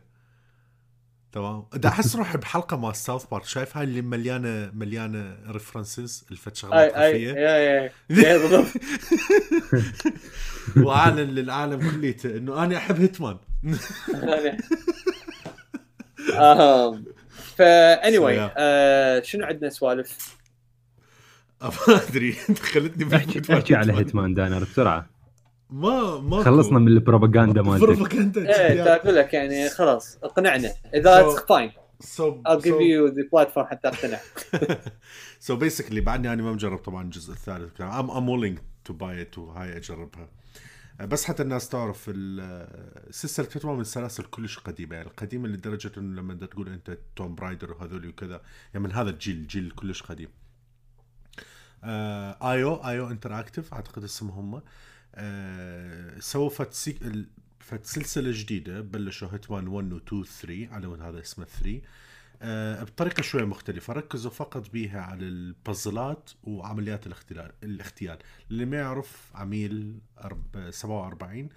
تمام؟ 1.32 1.66
دا 1.74 1.90
أحس 1.90 2.16
روحي 2.16 2.38
بحلقة 2.38 2.78
مال 2.78 2.96
South 2.96 3.26
Park 3.26 3.46
شايف 3.46 3.78
هاي 3.78 3.84
اللي 3.84 4.02
مليانه 4.02 4.72
مليانة 4.74 5.38
references 5.48 6.26
الفت 6.32 6.56
شغلات 6.56 6.92
خفيه 6.92 7.34
اي 7.34 7.86
اي 7.86 7.92
بالضبط. 8.10 8.68
وأعلن 10.78 11.30
للعالم 11.30 11.92
كليته 11.92 12.38
إنه 12.38 12.64
أنا 12.64 12.78
أحب 12.78 12.96
هيتمان 13.02 13.38
فا 17.56 18.08
اني 18.08 18.18
واي 18.18 18.52
شنو 19.24 19.46
عندنا 19.46 19.70
سوالف؟ 19.70 20.38
ما 21.62 21.72
أدري. 22.10 22.36
أنت 22.50 22.60
خلتني 22.60 23.16
احكي 23.58 23.76
على 23.76 23.94
Hitman 23.94 24.34
دانر 24.34 24.64
بسرعة. 24.64 25.10
ما 25.70 26.20
ما 26.20 26.44
خلصنا 26.44 26.80
من 26.80 26.88
البروباغندا 26.88 27.62
مالتك. 27.62 27.84
البروباغندا. 27.84 28.42
إيه 28.42 28.96
أقول 28.96 29.16
لك 29.16 29.34
يعني 29.34 29.70
خلاص 29.70 30.18
اقنعنا. 30.24 30.72
إذا 30.94 31.30
fine 31.50 31.72
so 32.00 32.44
I'll 32.44 32.62
give 32.62 32.66
you 32.66 33.12
the 33.16 33.24
platform 33.34 33.66
حتى 33.70 33.88
اقتنع 33.88 34.20
so 35.40 35.56
basically 35.56 36.02
بعدني 36.02 36.34
أنا 36.34 36.44
ما 36.44 36.52
مجرب 36.52 36.78
طبعا 36.78 37.04
الجزء 37.04 37.34
الثالث. 37.34 37.82
I'm 37.82 38.12
I'm 38.12 38.30
willing 38.30 38.60
to 38.86 38.94
buy 38.94 39.22
it 39.22 39.38
وهاي 39.38 39.78
أجربها. 39.78 40.30
بس 41.02 41.26
حتى 41.26 41.44
الناس 41.44 41.70
تعرف 41.70 42.06
سلسلة 43.12 43.48
Hitman 43.54 43.76
من 43.76 43.82
السلاسل 43.82 44.24
كلش 44.24 44.58
قديمة 44.58 44.96
يعني 44.96 45.08
القديمة 45.08 45.48
لدرجة 45.48 45.92
إنه 45.98 46.22
لما 46.22 46.34
تقول 46.34 46.70
أنت 46.70 46.98
Tomb 47.16 47.36
Raider 47.36 47.72
وهذول 47.72 48.08
وكذا 48.08 48.42
يعني 48.74 48.86
من 48.86 48.92
هذا 48.92 49.10
الجيل 49.10 49.38
الجيل 49.38 49.72
كلش 49.72 50.04
قديم. 50.04 50.30
آه 51.84 52.52
IO 52.52 52.76
IO 52.76 53.08
Interactive 53.08 53.74
أعتقد 53.74 54.04
اسمهم. 54.04 54.62
آه 55.16 56.20
سووا 56.20 56.50
فت 56.50 57.86
سلسلة 57.86 58.32
جديدة 58.32 58.82
بلشوا 58.82 59.28
Hitman 59.34 59.68
1 59.68 59.94
و 59.94 59.98
2 59.98 60.22
و 60.22 60.26
3 60.26 60.68
على 60.72 60.88
هذا 60.88 61.20
اسمه 61.20 61.46
3 61.46 61.78
آه 61.78 61.82
بطريقة 62.84 63.22
شوية 63.22 63.46
مختلفة. 63.46 63.94
ركزوا 63.94 64.32
فقط 64.32 64.70
بيها 64.70 65.02
على 65.02 65.28
البازلات 65.28 66.30
وعمليات 66.44 67.08
الاختيار 67.08 67.52
الاغتيال 67.64 68.18
اللي 68.52 68.66
ما 68.66 68.78
يعرف 68.78 69.32
عميل 69.36 70.00
47 70.70 71.50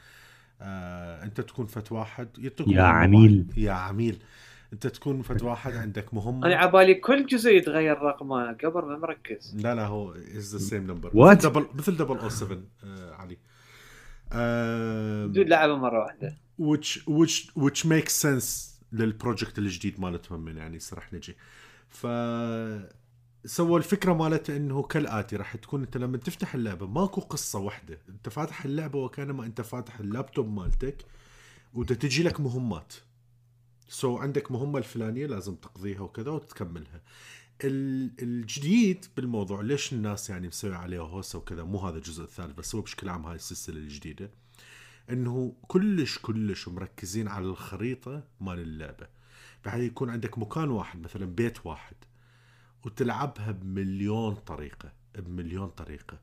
آه 0.61 1.25
انت 1.25 1.41
تكون 1.41 1.67
فت 1.67 1.93
واحد. 1.93 2.29
يا 2.67 2.83
عميل. 2.83 3.47
يا 3.57 3.73
عميل. 3.73 4.23
انت 4.73 4.87
تكون 4.87 5.23
فت 5.23 5.43
واحد 5.43 5.73
عندك 5.73 6.15
مهمة. 6.15 6.47
أنا 6.47 6.57
عبالي 6.57 6.95
كل 6.95 7.27
جزء 7.27 7.51
يتغير 7.51 7.99
رقمه 7.99 8.53
قبل 8.53 8.85
ما 8.85 8.99
مركز. 8.99 9.57
لا 9.57 9.75
لا 9.75 9.87
هو 9.87 10.13
is 10.13 10.57
the 10.57 10.59
same 10.59 10.87
number 10.87 11.11
مثل 11.17 11.49
double 11.49 11.67
مثل 11.75 11.97
double 11.97 12.19
O 12.19 12.29
7 12.29 12.59
آه 12.85 13.15
علي. 13.15 13.39
بدون 15.29 15.47
لعبه 15.49 15.77
مرة 15.77 15.99
واحدة. 15.99 16.37
which 16.61 16.99
which 17.09 17.51
which 17.57 17.85
makes 17.85 18.13
sense 18.13 18.70
لل 18.93 19.08
project 19.08 19.59
الجديد 19.59 20.01
مالتهم 20.01 20.41
من 20.41 20.57
يعني 20.57 20.79
راح 20.93 21.13
نجي. 21.13 21.37
ف 21.89 22.07
سووا 23.45 23.79
الفكرة 23.79 24.13
مالته 24.13 24.57
إنه 24.57 24.83
كالآتي 24.83 25.37
راح 25.37 25.57
تكون 25.57 25.83
أنت 25.83 25.97
لما 25.97 26.17
تفتح 26.17 26.55
اللعبة 26.55 26.87
ماكو 26.87 27.21
قصة 27.21 27.59
واحدة. 27.59 27.99
أنت 28.09 28.29
فاتح 28.29 28.65
اللعبة 28.65 28.99
وكانما 28.99 29.47
أنت 29.47 29.61
فاتح 29.61 30.01
اللابتوب 30.01 30.49
مالتك 30.49 31.05
وتجي 31.75 32.23
لك 32.23 32.41
مهمات. 32.41 32.93
so 33.89 34.19
so 34.19 34.21
عندك 34.21 34.53
مهمة 34.53 34.79
الفلانية 34.79 35.27
لازم 35.27 35.55
تقضيها 35.55 36.01
وكذا 36.01 36.31
وتكملها. 36.31 37.01
الجديد 37.65 39.07
بالموضوع 39.17 39.61
ليش 39.61 39.93
الناس 39.93 40.31
يعني 40.31 40.49
مسوي 40.49 40.75
عليه 40.75 41.01
هوسة 41.01 41.39
وكذا؟ 41.39 41.63
مو 41.63 41.79
هذا 41.79 41.97
الجزء 41.97 42.25
الثالث 42.25 42.59
بس 42.59 42.75
هو 42.75 42.81
بشكل 42.81 43.09
عام 43.09 43.27
هاي 43.27 43.35
السلسلة 43.35 43.77
الجديدة. 43.77 44.31
إنه 45.13 45.57
كلش 45.69 46.19
كلش 46.19 46.69
مركزين 46.69 47.29
على 47.29 47.45
الخريطة 47.45 48.25
مال 48.41 48.59
اللعبة. 48.59 49.09
بحيث 49.65 49.83
يكون 49.83 50.11
عندك 50.11 50.39
مكان 50.39 50.71
واحد 50.71 51.01
مثلا 51.01 51.27
بيت 51.27 51.67
واحد 51.67 51.97
وتلعبها 52.85 53.51
بمليون 53.51 54.35
طريقة 54.35 54.93
بمليون 55.15 55.69
طريقة. 55.69 56.21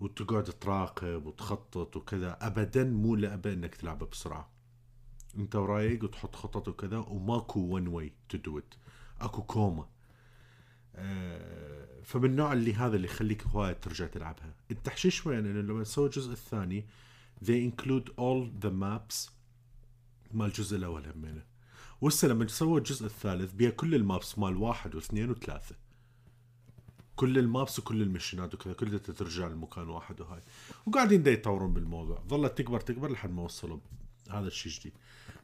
وتقعد 0.00 0.44
تراقب 0.44 1.26
وتخطط 1.26 1.96
وكذا. 1.96 2.38
ابدا 2.40 2.84
مو 2.84 3.14
لعبة 3.16 3.52
إنك 3.52 3.74
تلعبها 3.74 4.08
بسرعة. 4.08 4.50
أنت 5.36 5.56
ورايق 5.56 6.04
وتحط 6.04 6.36
خطط 6.36 6.68
وكذا 6.68 6.98
وماكو 6.98 7.60
one 7.60 7.86
way 7.86 8.12
to 8.28 8.38
do 8.38 8.58
it 8.58 8.74
أكو 9.20 9.42
كوما 9.42 9.88
آه، 10.96 12.02
فمن 12.04 12.24
النوع 12.24 12.52
اللي 12.52 12.74
هذا 12.74 12.96
اللي 12.96 13.06
يخليك 13.06 13.46
هواية 13.46 13.72
ترجع 13.72 14.06
تلعبها. 14.06 14.54
التحشيش 14.70 15.26
وين؟ 15.26 15.46
إنه 15.46 15.60
لما 15.60 15.82
تسوي 15.82 16.06
الجزء 16.06 16.32
الثاني 16.32 16.86
they 17.44 17.70
include 17.70 18.08
all 18.18 18.64
the 18.64 18.70
maps 18.70 19.30
مال 20.32 20.46
الجزء 20.46 20.76
الأول 20.76 21.06
همينة. 21.06 21.42
وهسه 22.00 22.28
لما 22.28 22.44
تسوي 22.44 22.78
الجزء 22.78 23.06
الثالث 23.06 23.52
بيها 23.52 23.70
كل 23.70 23.94
ال 23.94 24.03
maps 24.03 24.38
مال 24.38 24.56
واحد 24.56 24.94
واثنين 24.94 25.30
وثلاثة. 25.30 25.74
كل 27.16 27.38
ال 27.38 27.46
maps 27.46 27.78
وكل 27.78 28.02
المشينات 28.02 28.54
وكذا 28.54 28.72
كلها 28.72 28.98
ترجع 28.98 29.48
لمكان 29.48 29.88
واحد 29.88 30.20
وهاي. 30.20 30.42
وقاعدين 30.86 31.22
دا 31.22 31.30
يطورون 31.30 31.72
بالموضوع. 31.72 32.22
ظلت 32.28 32.58
تكبر 32.58 32.80
تكبر 32.80 33.10
لحد 33.10 33.30
ما 33.30 33.42
وصلوا 33.42 33.78
هذا 34.30 34.46
الشيء 34.46 34.72
جديد. 34.72 34.92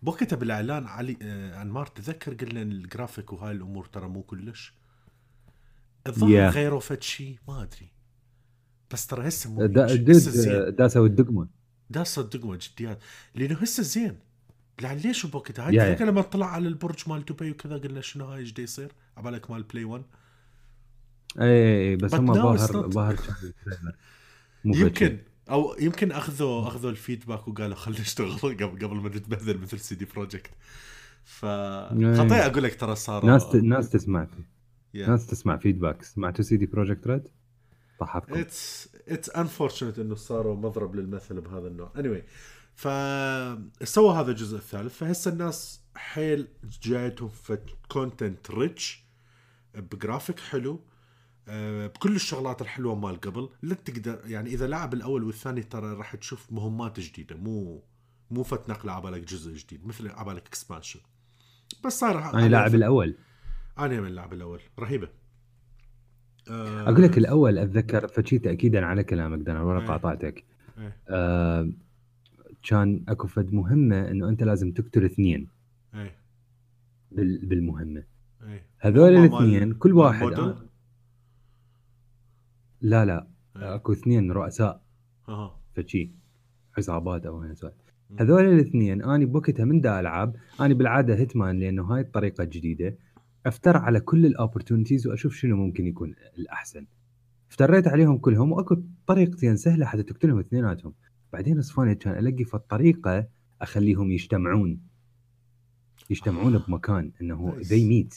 بوقتها 0.02 0.36
بالإعلان 0.36 0.86
علي 0.86 1.16
آه 1.22 1.62
أنمار 1.62 1.86
تذكر 1.86 2.34
قلنا 2.34 2.62
الجرافيك 2.62 3.32
وهاي 3.32 3.52
الأمور 3.52 3.84
ترى 3.84 4.08
مو 4.08 4.22
كلش. 4.22 4.74
الظاهر 6.06 6.50
yeah. 6.50 6.54
غيروا 6.54 6.80
فد 6.80 7.02
شيء 7.02 7.38
ما 7.48 7.62
أدري. 7.62 7.92
بس 8.90 9.06
ترى 9.06 9.28
هسه 9.28 9.50
مو 9.50 9.66
دا 9.66 9.94
داسوا 10.70 11.06
الدقمه 11.06 11.48
داسوا 11.90 12.22
الدقمه 12.22 12.58
جديات 12.62 12.98
لأنه 13.34 13.54
هسه 13.54 13.82
زين. 13.82 14.18
لأن 14.80 14.96
ليش 14.96 15.26
بوقتها 15.26 15.68
هاي 15.68 15.96
yeah, 15.96 15.98
yeah. 15.98 16.02
لما 16.02 16.22
طلع 16.22 16.46
على 16.46 16.68
البرج 16.68 17.08
مال 17.08 17.24
دبي 17.24 17.50
وكذا 17.50 17.76
قلنا 17.76 18.00
شنو 18.00 18.24
هاي 18.24 18.40
إيش 18.40 18.58
يصير؟ 18.58 18.92
عبالك 19.16 19.50
مال 19.50 19.62
Play 19.62 19.84
1 19.84 20.02
اي 21.40 21.90
اي 21.90 21.96
بس 21.96 22.14
هم 22.14 22.34
ظاهر 22.34 22.90
ظاهر 22.90 23.16
يمكن. 24.64 25.18
أو 25.50 25.76
يمكن 25.80 26.12
اخذوا 26.12 26.68
أخذوا 26.68 26.90
ال 26.90 26.97
feedback 26.97 27.48
وقالوا 27.48 27.74
خلينا 27.74 28.00
نشتغل 28.00 28.30
قبل 28.60 28.86
قبل 28.86 28.96
ما 28.96 29.08
نتبهذل 29.08 29.58
مثل 29.58 29.80
CD 29.80 30.04
Projekt 30.04 30.50
ف 31.24 31.46
خطير 31.46 32.46
أقول 32.46 32.62
لك 32.62 32.80
ترى 32.80 32.96
صار 32.96 33.24
ناس 33.24 33.54
ناس 33.54 33.90
تسمع 33.90 34.26
yeah. 34.26 35.08
ناس 35.08 35.26
تسمع 35.26 35.56
feedback 35.56 36.02
سمعتوا 36.02 36.44
CD 36.44 36.66
Projekt 36.66 37.06
Red؟ 37.06 37.28
طحفكم 38.00 38.34
it's 38.34 38.88
it's 39.08 39.30
unfortunate 39.30 39.98
إنه 39.98 40.14
صاروا 40.14 40.56
مضرب 40.56 40.94
للمثل 40.94 41.40
بهذا 41.40 41.68
النوع. 41.68 41.92
any 41.96 42.08
anyway, 42.08 42.22
فسوى 42.74 44.14
هذا 44.14 44.30
الجزء 44.30 44.56
الثالث 44.56 44.96
فهسه 44.96 45.30
الناس 45.30 45.80
حيل 45.96 46.48
جايتهم 46.82 47.30
content 47.88 48.50
rich 48.50 49.04
بجرافيك 49.74 50.40
حلو 50.40 50.80
آه، 51.48 51.86
بكل 51.86 52.14
الشغلات 52.14 52.62
الحلوة 52.62 52.94
مال 52.94 53.20
قبل. 53.20 53.48
لا 53.62 53.74
تقدر 53.74 54.20
يعني 54.24 54.50
إذا 54.50 54.66
لعب 54.66 54.94
الأول 54.94 55.24
والثاني 55.24 55.62
ترى 55.62 55.92
راح 55.92 56.16
تشوف 56.16 56.52
مهمات 56.52 57.00
جديدة 57.00 57.36
مو 57.36 57.82
مو 58.30 58.42
فت 58.42 58.68
نقله 58.68 58.92
عبالك 58.92 59.20
جزء 59.20 59.52
جديد 59.52 59.86
مثل 59.86 60.10
عبالك 60.10 60.46
expansion 60.46 61.00
بس 61.84 61.98
صار 62.00 62.34
أنا 62.34 62.48
لاعب 62.48 62.74
الأول. 62.74 63.16
أنا 63.78 64.00
من 64.00 64.06
اللعب 64.06 64.32
الأول. 64.32 64.60
رهيبة. 64.78 65.08
أه 66.50 66.82
أقول 66.82 67.02
لك 67.02 67.18
الأول 67.18 67.58
أتذكر 67.58 68.08
فشي 68.08 68.38
تاكيدا 68.38 68.84
على 68.84 69.04
كلامك 69.04 69.38
دانا 69.38 69.62
ورا 69.62 69.80
إيه. 69.80 69.86
قاطعتك 69.86 70.44
أه. 71.08 71.70
كان 72.62 73.04
أكو 73.08 73.26
فد 73.26 73.52
مهمة 73.52 74.10
إنه 74.10 74.28
أنت 74.28 74.42
لازم 74.42 74.72
تقتل 74.72 75.04
اثنين 75.04 75.48
بال... 77.12 77.46
بالمهمة 77.46 78.04
هذول 78.78 79.16
الاثنين 79.16 79.74
كل 79.74 79.92
واحد؟ 79.92 80.32
آه. 80.32 80.56
لا 82.80 83.04
لا 83.04 83.26
إيه. 83.56 83.74
أكو 83.74 83.92
اثنين 83.92 84.32
رؤساء 84.32 84.82
فشي 85.74 86.10
عصابات 86.78 87.26
أو. 87.26 87.44
هذول 88.20 88.44
الاثنين 88.44 89.02
أني 89.02 89.24
بوقتها 89.24 89.64
من 89.64 89.80
دا 89.80 90.00
العب 90.00 90.36
أني 90.60 90.74
بالعادة 90.74 91.14
هيتمان 91.14 91.60
لأنه 91.60 91.82
هاي 91.82 92.00
الطريقة 92.00 92.44
الجديده 92.44 92.96
أفتر 93.46 93.76
على 93.76 94.00
كل 94.00 94.26
ال 94.26 94.32
opportunities 94.32 95.06
وأشوف 95.06 95.34
شنو 95.34 95.56
ممكن 95.56 95.86
يكون 95.86 96.14
الأحسن. 96.38 96.86
افتريت 97.50 97.88
عليهم 97.88 98.18
كلهم 98.18 98.52
وأكو 98.52 98.76
طريقتين 99.06 99.56
سهلة 99.56 99.86
حتى 99.86 100.02
تقتلهم 100.02 100.38
اثنيناتهم. 100.38 100.94
بعدين 101.32 101.62
صفاني 101.62 101.94
كان 101.94 102.18
الاقي 102.18 102.44
في 102.44 102.54
الطريقة 102.54 103.28
أخليهم 103.60 104.10
يجتمعون. 104.10 104.80
يجتمعون 106.10 106.58
بمكان 106.58 107.12
إنه. 107.20 107.56
they 107.60 107.88
meet 107.88 108.14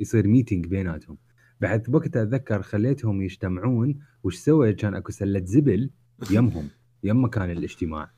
يصير 0.00 0.28
meeting 0.28 0.66
بيناتهم. 0.66 1.18
بعد 1.60 1.82
بوقتها 1.82 2.22
أتذكر 2.22 2.62
خليتهم 2.62 3.22
يجتمعون 3.22 3.98
وش 4.22 4.36
سوى؟ 4.36 4.72
كان 4.72 4.94
أكو 4.94 5.12
سلة 5.12 5.44
زبل 5.44 5.90
يمهم. 6.30 6.68
يم 7.04 7.24
مكان 7.24 7.50
الاجتماع. 7.50 8.10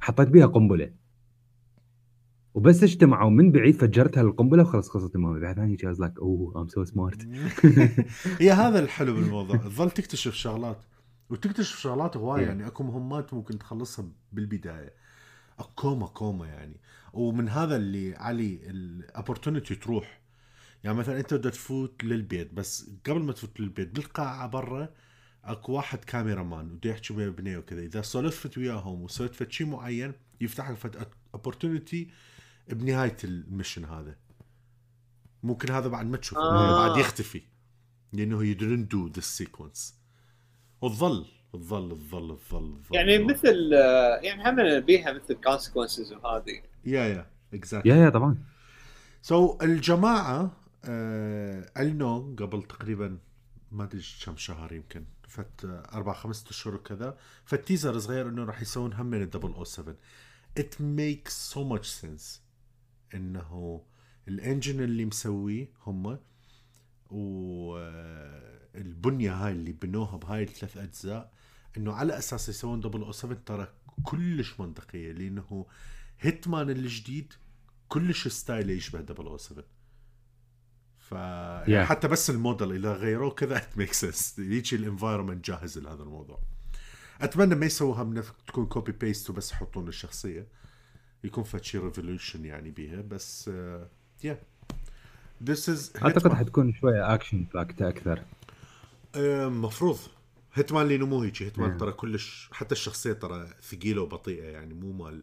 حطيت 0.00 0.28
بيها 0.28 0.46
قنبلة. 0.46 0.90
وبس 2.58 2.82
اجتمعوا 2.82 3.30
من 3.30 3.52
بعيد 3.52 3.74
فجرتها 3.74 4.20
القنبله 4.20 4.62
وخلص 4.62 4.88
خلصت 4.88 5.14
المهمه 5.14 5.40
بعد 5.40 5.56
ثاني 5.56 5.76
just 5.76 6.00
like 6.00 6.18
oh 6.18 6.62
I'm 6.62 6.68
so 6.68 6.84
smart 6.84 7.28
هي 8.40 8.50
هذا 8.52 8.78
الحلو 8.78 9.14
بالموضوع. 9.14 9.56
تظل 9.56 9.90
تكتشف 9.90 10.34
شغلات 10.34 10.84
وتكتشف 11.30 11.78
شغلات 11.78 12.16
هواية 12.16 12.40
إيه. 12.40 12.46
يعني. 12.48 12.66
أكو 12.66 12.82
مهمات 12.82 13.34
ممكن 13.34 13.58
تخلصها 13.58 14.04
بالبداية. 14.32 14.92
كوما 15.74 16.06
كوما 16.06 16.46
يعني. 16.46 16.80
ومن 17.12 17.48
هذا 17.48 17.76
اللي 17.76 18.16
علي 18.16 18.60
ال 18.70 18.79
opportunity 18.79 19.74
تروح. 19.74 20.20
يعني 20.84 20.96
مثلا 20.96 21.18
أنت 21.18 21.34
بدك 21.34 21.50
تفوت 21.50 22.04
للبيت 22.04 22.54
بس 22.54 22.90
قبل 23.06 23.22
ما 23.22 23.32
تفوت 23.32 23.60
للبيت 23.60 23.94
بالقاعة 23.94 24.48
برا 24.48 24.88
أكو 25.44 25.72
واحد 25.72 25.98
camera 25.98 26.42
man 26.42 26.70
وده 26.72 26.90
يحكي 26.90 27.12
ويا 27.12 27.28
بنية 27.28 27.58
وكذا. 27.58 27.82
إذا 27.82 28.02
سولفت 28.02 28.58
وياهم 28.58 29.02
وسويت 29.02 29.34
فد 29.34 29.52
شيء 29.52 29.66
معين 29.66 30.12
يفتح 30.40 30.70
لك 30.70 30.76
فد 30.76 31.06
opportunity 31.34 32.08
بنهاية 32.70 33.16
ال 33.24 33.31
mission 33.31 33.84
هذا. 33.84 34.16
ممكن 35.42 35.72
هذا 35.72 35.88
بعد 35.88 36.06
ما 36.06 36.16
تشوفه 36.16 36.40
آه. 36.40 36.88
بعد 36.88 37.00
يختفي. 37.00 37.42
لأنه 38.12 38.54
you 38.54 38.56
didn't 38.56 38.88
do 38.94 39.20
this 39.20 39.42
sequence. 39.42 39.92
وتظل 40.80 41.26
تظل 41.52 41.98
تظل 41.98 42.38
تظل 42.48 42.80
يعني 42.92 43.18
مثل 43.18 43.70
آه، 43.74 44.16
يعني 44.16 44.50
هم 44.50 44.80
بيها 44.80 45.12
مثل 45.12 45.34
consequences 45.34 46.12
وهذه. 46.12 46.62
yeah 46.84 47.04
yeah 47.04 47.26
exactly 47.54 47.92
yeah 47.92 47.96
yeah 47.96 48.10
طبعا. 48.10 48.38
so 49.22 49.58
الجماعة 49.62 50.52
آه 50.84 51.70
اعلنوا 51.76 52.36
قبل 52.36 52.62
تقريبا 52.62 53.18
ما 53.72 53.84
أدري 53.84 54.02
كم 54.24 54.36
شهر 54.36 54.72
يمكن 54.72 55.04
فت 55.28 55.64
آه، 55.64 55.82
أربع 55.92 56.12
خمس 56.12 56.46
أشهر 56.50 56.74
وكذا 56.74 57.16
فد 57.44 57.57
teaser 57.57 57.98
صغير 57.98 58.28
إنه 58.28 58.44
راح 58.44 58.62
يسوون 58.62 58.92
هم 58.92 59.06
من 59.06 59.22
ال 59.22 59.26
double 59.26 59.52
O 59.52 59.64
7 59.64 59.94
it 60.60 60.72
makes 60.80 61.32
so 61.54 61.58
much 61.58 61.86
sense. 61.86 62.47
إنه 63.14 63.82
ال 64.28 64.35
engine 64.35 64.80
اللي 64.80 65.04
مسويه 65.04 65.70
هم 65.86 66.18
والبنيه 68.74 69.34
هاي 69.34 69.52
اللي 69.52 69.72
بنوها 69.72 70.16
بهاي 70.16 70.42
الثلاث 70.42 70.76
أجزاء 70.76 71.32
إنه 71.76 71.92
على 71.92 72.18
أساس 72.18 72.48
يسوون 72.48 72.80
double 72.80 73.02
O 73.02 73.12
7 73.12 73.38
ترى 73.46 73.68
كلش 74.04 74.60
منطقية 74.60 75.12
لأنه 75.12 75.66
Hitman 76.20 76.70
الجديد 76.70 77.32
كلش 77.88 78.28
ستايله 78.28 78.72
يشبه 78.72 79.00
double 79.00 79.26
O 79.26 79.36
7 79.36 79.64
ف 80.98 81.12
يعني 81.12 81.84
Yeah. 81.84 81.88
حتى 81.88 82.08
بس 82.08 82.30
الموديل 82.30 82.72
إذا 82.72 82.92
غيروه 82.92 83.30
كذا 83.30 83.56
it 83.56 83.78
makes 83.78 83.92
sense 83.92 84.38
يجي 84.38 84.76
ال 84.76 84.82
environment 84.82 85.44
جاهز 85.44 85.78
لهذا 85.78 86.02
الموضوع. 86.02 86.40
أتمنى 87.20 87.54
ما 87.54 87.66
يسووها 87.66 88.04
من 88.04 88.22
تكون 88.46 88.66
copy 88.66 88.92
paste 88.92 89.30
وبس 89.30 89.52
يحطون 89.52 89.88
الشخصية. 89.88 90.46
يكون 91.24 91.44
فد 91.44 91.62
شي 91.64 91.78
revolution 91.78 92.44
يعني 92.44 92.70
بيها 92.70 93.00
بس 93.10 93.50
آه، 93.54 93.88
yeah 94.24 94.38
this 95.44 95.68
is 95.68 95.92
أعتقد 96.02 96.32
حتكون 96.32 96.72
شوية 96.72 97.14
action 97.14 97.46
packed 97.54 97.82
أكثر. 97.82 98.22
مفروض. 99.48 99.98
هيتمان 100.54 100.86
لأنو 100.86 101.06
مو 101.06 101.22
هيك 101.22 101.42
هيتمان. 101.42 101.76
ترى 101.76 101.92
كلش 101.92 102.48
حتى 102.52 102.72
الشخصية 102.72 103.12
ترى 103.12 103.46
ثقيلة 103.62 104.02
وبطيئة 104.02 104.44
يعني 104.44 104.74
مو 104.74 104.92
مال 104.92 105.22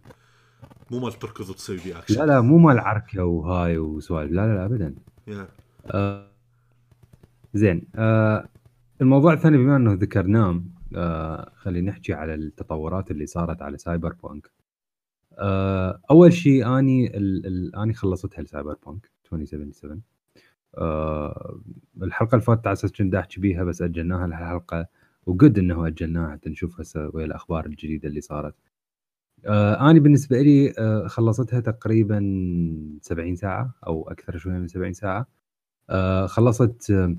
مو 0.92 1.00
مال 1.00 1.14
تركض 1.14 1.50
وتسوي 1.50 1.78
بيه 1.86 2.00
اكشن 2.00 2.20
لا 2.20 2.26
لا 2.26 2.42
مو 2.42 2.58
مال 2.58 2.80
عركة 2.80 3.24
وهاي 3.24 3.78
وسوالف. 3.78 4.32
لا 4.32 4.48
لا 4.48 4.54
لا 4.56 4.66
ابدا. 4.66 4.96
yeah. 5.28 5.48
آه 5.86 6.32
زين. 7.54 7.88
آه 7.96 8.50
الموضوع 9.02 9.34
الثاني 9.34 9.58
بما 9.58 9.76
إنه 9.76 9.94
ذكرناه 9.94 10.62
آه 10.96 11.52
خلينا 11.56 11.92
نحكي 11.92 12.14
على 12.14 12.34
التطورات 12.34 13.12
اللي 13.12 13.26
صارت 13.26 13.62
على 13.62 13.78
سايبر 13.78 14.14
بانك 14.24 14.46
آه 14.48 14.55
أول 16.12 16.34
شيء 16.34 16.80
أني 16.80 17.18
ال 17.18 17.46
ال 17.48 17.76
أني 17.76 17.94
خلصتها 17.94 18.42
السايبر 18.42 18.78
بانك 18.88 19.12
2077 19.26 20.02
آه 20.78 21.60
الحلقة 22.04 22.36
اللي 22.36 22.42
فاتت 22.46 22.68
على 22.68 22.74
أساس 22.74 22.92
كنت 22.92 23.16
أحكي 23.16 23.42
بيها 23.42 23.64
بس 23.64 23.82
أجلناها 23.82 24.28
لهالحلقة 24.28 24.88
وجد 25.26 25.60
إنه 25.60 25.88
أجلناها 25.88 26.32
حتى 26.32 26.50
نشوف 26.50 26.80
هسه 26.80 27.12
ويا 27.14 27.26
الأخبار 27.26 27.66
الجديدة 27.66 28.10
اللي 28.10 28.22
صارت. 28.22 28.56
آه 29.46 29.92
أنا 29.92 30.00
بالنسبة 30.00 30.42
لي 30.42 30.74
آه 30.80 31.08
خلصتها 31.08 31.60
تقريبا 31.60 32.20
70 33.02 33.36
ساعة 33.36 33.74
أو 33.88 34.10
أكثر 34.10 34.38
شوية 34.38 34.54
من 34.54 34.68
70 34.68 34.94
ساعة. 34.94 35.28
آه 35.90 36.26
خلصت 36.28 36.92
آه 36.92 37.18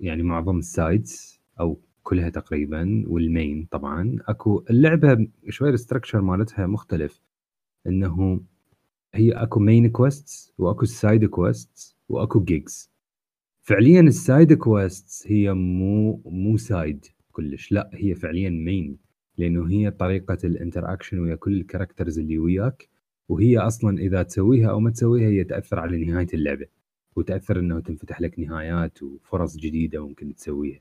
يعني 0.00 0.22
معظم 0.22 0.58
ال 0.58 0.72
sides 0.72 1.40
أو 1.60 1.80
كلها 2.02 2.28
تقريبا 2.28 3.04
وال 3.06 3.27
main 3.27 3.68
طبعا. 3.70 4.18
أكو 4.28 4.64
اللعبة 4.70 5.28
شوية 5.48 5.70
ال 5.70 5.75
structure 5.75 6.20
مالتها 6.20 6.66
مختلف. 6.66 7.20
إنه 7.86 8.40
هي 9.14 9.32
أكو 9.32 9.60
main 9.60 9.90
quests 9.90 10.52
وأكو 10.58 10.84
side 10.84 11.24
quests 11.24 11.96
وأكو 12.08 12.44
gigs 12.44 12.90
فعليا 13.62 14.00
ال 14.00 14.10
side 14.10 14.52
quests 14.52 15.26
هي 15.26 15.52
مو 15.54 16.22
مو 16.24 16.56
side 16.56 17.06
كلش. 17.32 17.72
لا 17.72 17.90
هي 17.94 18.14
فعليا 18.14 18.50
main 18.50 18.98
لأنه 19.38 19.70
هي 19.70 19.90
طريقة 19.90 20.38
ال 20.44 20.50
interaction 20.50 21.18
ويا 21.18 21.34
كل 21.34 21.60
ال 21.60 21.65
characters 21.65 22.18
اللي 22.18 22.38
وياك. 22.38 22.88
وهي 23.28 23.58
أصلا 23.58 23.98
إذا 23.98 24.22
تسويها 24.22 24.70
أو 24.70 24.80
ما 24.80 24.90
تسويها 24.90 25.28
هي 25.28 25.44
تأثر 25.44 25.78
على 25.78 26.04
نهاية 26.04 26.26
اللعبة. 26.34 26.66
وتأثر 27.16 27.58
إنه 27.58 27.80
تنفتح 27.80 28.20
لك 28.20 28.38
نهايات 28.38 29.02
وفرص 29.02 29.56
جديدة 29.56 30.06
ممكن 30.06 30.34
تسويها. 30.34 30.80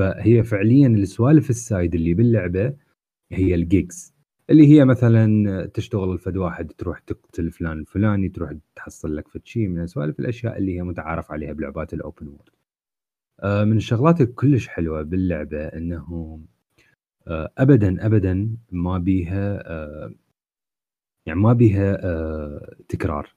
فهي 0.00 0.42
فعليا 0.42 0.88
السوالف 0.88 1.50
ال 1.50 1.59
side 1.59 1.94
اللي 1.94 2.14
باللعبة 2.14 2.74
هي 3.32 3.54
ال 3.54 3.66
gigs 3.66 4.14
اللي 4.50 4.66
هي 4.66 4.84
مثلا 4.84 5.66
تشتغل 5.66 6.12
الفد 6.12 6.36
واحد 6.36 6.72
تروح 6.78 6.98
تقتل 6.98 7.50
فلان 7.50 7.78
الفلاني 7.78 8.28
تروح 8.28 8.52
تحصل 8.76 9.16
لك 9.16 9.28
فد 9.28 9.46
شيء 9.46 9.68
من 9.68 9.86
سوالف 9.86 10.20
الأشياء 10.20 10.58
اللي 10.58 10.76
هي 10.76 10.82
متعارف 10.82 11.32
عليها 11.32 11.52
بلعبات 11.52 11.94
ال 11.94 12.01
open 12.01 12.28
world. 12.28 12.50
آه، 13.40 13.64
من 13.64 13.76
الشغلات 13.76 14.20
الكلش 14.20 14.68
حلوة 14.68 15.02
باللعبة 15.02 15.64
انه 15.66 16.40
آه، 17.28 17.52
ابدا 17.58 18.06
ابدا 18.06 18.56
ما 18.72 18.98
بيها 18.98 19.62
آه، 19.72 20.14
يعني 21.26 21.40
ما 21.40 21.52
بيها 21.52 22.00
تكرار. 22.88 23.34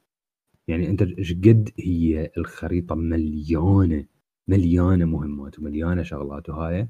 يعني 0.68 0.90
أنت 0.90 1.04
قد 1.04 1.70
هي 1.80 2.32
الخريطة 2.38 2.96
مليانة 2.96 4.06
مليانة 4.48 5.06
مهمات 5.06 5.60
ومليانة 5.60 6.04
شغلات 6.04 6.50
وهاي 6.50 6.88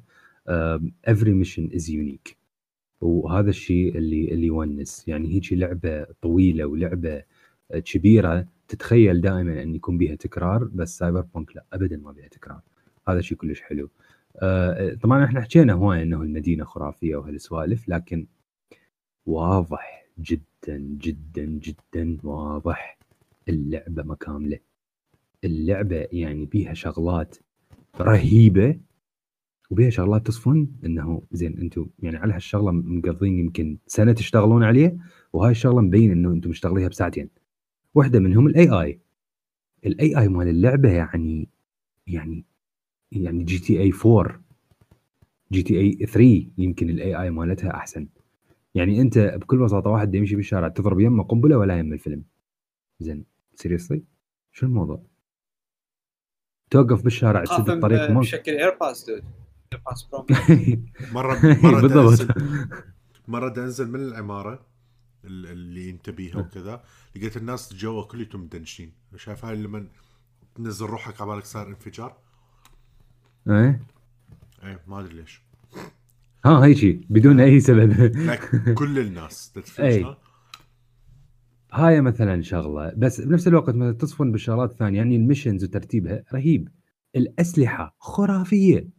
every 1.06 1.34
mission 1.34 1.70
is 1.76 1.90
unique 1.90 2.38
وهذا 3.02 3.50
الشيء 3.50 3.98
اللي 3.98 4.32
اللي 4.34 4.48
يونس. 4.48 5.08
يعني 5.08 5.34
هيك 5.34 5.54
لعبة 5.54 6.06
طويلة 6.22 6.66
ولعبة 6.66 7.24
آه، 7.72 7.80
كبيرة 7.80 8.48
تتخيل 8.68 9.22
دائما 9.22 9.64
إن 9.64 9.76
يكون 9.76 9.98
بها 9.98 10.16
تكرار 10.16 10.64
بس 10.64 10.98
سايبر 10.98 11.22
بانك 11.22 11.56
لا 11.56 11.66
ابدا 11.74 11.98
ما 11.98 12.12
بها 12.12 12.28
تكرار. 12.28 12.62
هذا 13.08 13.22
شيء 13.22 13.38
كلش 13.38 13.62
حلو. 13.62 13.90
آه، 14.42 14.94
طبعا 14.94 15.26
إحنا 15.26 15.42
حكينا 15.42 15.74
هواي 15.74 16.04
إنه 16.04 16.22
المدينة 16.22 16.64
خرافية 16.66 17.16
وهالسوالف 17.16 17.90
لكن 17.90 18.28
واضح 19.26 20.06
جدا 20.20 20.78
جدا 20.78 21.46
جدا 21.46 22.18
واضح 22.24 23.00
اللعبة 23.50 24.04
ما 24.04 24.16
كامله 24.16 24.60
اللعبة 25.44 26.08
يعني 26.12 26.46
بيها 26.46 26.74
شغلات 26.74 27.38
رهيبة. 28.02 28.80
وبيها 29.72 29.90
شغلات 29.90 30.28
تصفن. 30.28 30.68
إنه 30.86 31.22
زين 31.32 31.60
أنتم 31.60 31.88
يعني 32.00 32.18
على 32.18 32.34
هالشغلة 32.34 32.72
مقضين 32.72 33.40
يمكن 33.40 33.78
سنة 33.88 34.14
تشتغلون 34.14 34.64
عليه 34.64 34.98
وهاي 35.34 35.52
الشغلة 35.52 35.82
مبين 35.82 36.12
إنه 36.12 36.30
أنتم 36.34 36.50
مشتغليها 36.50 36.88
بساعتين. 36.88 37.30
واحدة 37.96 38.20
منهم 38.20 38.48
ال 38.48 38.70
AI 38.70 39.00
ال 39.86 40.20
AI 40.20 40.28
مال 40.28 40.48
اللعبة 40.48 40.90
يعني 40.92 41.50
يعني 42.08 42.46
يعني 43.12 43.44
جي 43.44 43.60
تي 43.60 43.82
اي 43.82 43.92
4 44.06 44.42
جي 45.52 45.64
تي 45.64 45.80
اي 45.80 45.92
3 46.06 46.48
يمكن 46.58 46.90
ال 46.90 47.16
AI 47.22 47.30
مالتها 47.32 47.76
أحسن. 47.76 48.08
يعني 48.76 49.02
أنت 49.02 49.20
بكل 49.20 49.60
بساطة 49.60 49.90
واحد 49.90 50.16
يمشي 50.16 50.36
بالشارع 50.36 50.68
تضرب 50.68 51.00
يمه 51.00 51.24
قنبلة 51.24 51.58
ولا 51.58 51.80
يم 51.80 51.94
الفيلم. 51.94 52.24
زين 53.00 53.26
seriously 53.56 54.04
شو 54.52 54.66
الموضوع؟ 54.66 55.13
توقف 56.74 57.04
بالشارع 57.04 57.44
تسد 57.44 57.70
الطريق 57.70 58.12
بشكل 58.12 58.52
ايرباس 58.52 59.06
dude 59.06 59.24
ايرباس 59.74 60.04
bro 60.04 60.26
مره 61.12 61.58
مرة 61.64 61.82
بالضبط. 61.88 62.38
مرة 63.28 63.54
انزل 63.58 63.92
من 63.92 64.00
العمارة 64.00 64.66
اللي 65.26 65.90
انت 65.90 66.10
بيها 66.10 66.38
وكذا 66.38 66.84
لقيت 67.16 67.38
الناس 67.38 67.74
جوا 67.74 68.04
كلهم 68.04 68.42
مدنشين. 68.44 68.92
شايف 69.16 69.46
هاي 69.46 69.56
لما 69.56 69.88
تنزل 70.56 70.86
روحك 70.86 71.22
على 71.22 71.32
بالك 71.32 71.46
صار 71.46 71.68
انفجار؟ 71.68 72.18
إيه؟ 73.50 73.82
إيه 74.64 74.80
ما 74.88 75.00
أدري 75.00 75.14
ليش. 75.14 75.42
ها 76.46 76.66
هي 76.66 76.76
شيء 76.76 77.06
بدون 77.10 77.40
أي 77.40 77.60
سبب. 77.60 77.94
كل 78.80 79.00
الناس 79.00 79.54
اي 79.80 80.16
هاي 81.74 82.02
مثلا 82.02 82.42
شغلة 82.42 82.94
بس 82.98 83.22
بنفس 83.22 83.48
الوقت 83.48 83.76
مثلا 83.76 83.92
تصفن 83.92 84.32
بالشغلات 84.32 84.72
الثانية 84.72 84.98
يعني 84.98 85.16
المشنز 85.16 85.64
وترتيبها 85.64 86.24
رهيب. 86.34 86.70
الأسلحة 87.16 87.96
خرافية. 88.00 88.90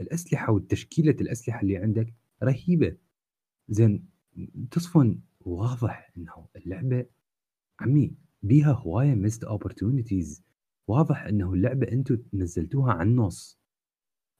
الأسلحة 0.00 0.52
وتشكيله 0.52 1.16
الأسلحة 1.20 1.60
اللي 1.60 1.76
عندك 1.76 2.14
رهيبة. 2.42 2.96
زين 3.68 4.04
تصفن 4.70 5.18
واضح 5.40 6.12
إنه 6.16 6.46
اللعبة 6.56 7.06
عمي 7.80 8.14
بيها 8.42 8.72
هواية 8.72 9.14
missed 9.14 9.44
opportunities 9.44 10.42
واضح 10.88 11.24
إنه 11.24 11.52
اللعبة 11.54 11.92
أنتم 11.92 12.18
نزلتوها 12.34 12.92
على 12.92 13.08
النص 13.08 13.60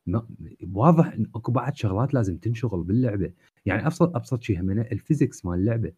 ما 0.06 0.28
واضح 0.72 1.12
إن 1.12 1.26
أكو 1.34 1.52
بعد 1.52 1.76
شغلات 1.76 2.14
لازم 2.14 2.36
تنشغل 2.36 2.82
باللعبة. 2.82 3.32
يعني 3.66 3.86
أبسط 3.86 4.16
أبسط 4.16 4.42
شيء 4.42 4.60
همنا 4.60 4.92
ال 4.92 4.99
physics 4.99 5.44
مال 5.46 5.58
اللعبة. 5.58 5.92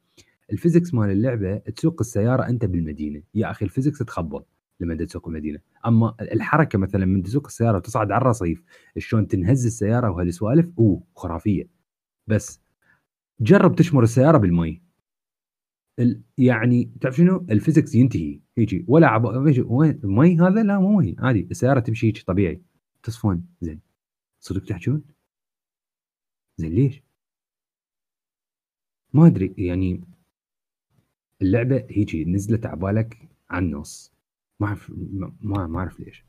ال 0.52 0.57
physics 0.57 0.94
مال 0.94 1.10
اللعبة 1.10 1.56
تسوق 1.58 2.00
السيارة 2.00 2.48
أنت 2.48 2.64
بالمدينة. 2.64 3.22
يا 3.34 3.50
أخي 3.50 3.64
ال 3.64 3.68
physics 3.68 3.98
تخبل 3.98 4.42
لما 4.80 4.94
تسوق 4.94 5.28
المدينة. 5.28 5.60
أما 5.86 6.14
الحركة 6.20 6.78
مثلا 6.78 7.04
من 7.04 7.22
تسوق 7.22 7.46
السيارة 7.46 7.76
وتصعد 7.76 8.10
على 8.12 8.20
الرصيف 8.20 8.62
شلون 8.98 9.28
تنهز 9.28 9.66
السيارة 9.66 10.10
وهالسوالف 10.10 10.70
أوه 10.78 11.02
خرافية. 11.16 11.68
بس 12.26 12.60
جرب 13.40 13.76
تشمر 13.76 14.02
السيارة 14.02 14.38
بالمي. 14.38 14.82
يعني 16.38 16.92
تعرف 17.00 17.16
شنو؟ 17.16 17.46
ال 17.50 17.56
physics 17.56 17.94
ينتهي 17.94 18.40
يجي 18.56 18.84
ولا 18.88 19.06
عب... 19.08 19.24
وين؟ 19.64 20.00
مي 20.04 20.40
هذا؟ 20.40 20.62
لا 20.62 20.78
مو 20.78 20.98
مي 20.98 21.16
عادي. 21.18 21.48
السيارة 21.50 21.80
تمشي 21.80 22.06
هيك 22.06 22.22
طبيعي. 22.22 22.62
تصفن 23.02 23.46
زين. 23.60 23.80
صدق 24.40 24.64
تحجون 24.64 25.02
زين 26.56 26.72
ليش؟ 26.72 27.02
ما 29.12 29.26
أدري 29.26 29.54
يعني 29.58 30.04
اللعبة 31.42 31.84
هيجي 31.90 32.24
نزلت 32.24 32.66
على 32.66 32.76
بالك 32.76 33.28
على 33.50 33.64
النص. 33.64 34.12
ما 34.60 34.66
اعرف 34.66 34.92
ما 35.40 35.66
ما 35.66 35.78
أعرف 35.78 36.00
ليش. 36.00 36.24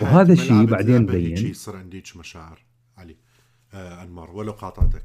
وهذا 0.00 0.32
الشيء 0.32 0.64
بعدين 0.64 1.06
بين. 1.06 1.36
يصير 1.36 1.76
عندك 1.76 2.16
مشاعر. 2.16 2.64
علي 2.96 3.16
آه 3.74 4.02
أنمار 4.02 4.30
ولو 4.30 4.52
قاطعتك. 4.52 5.04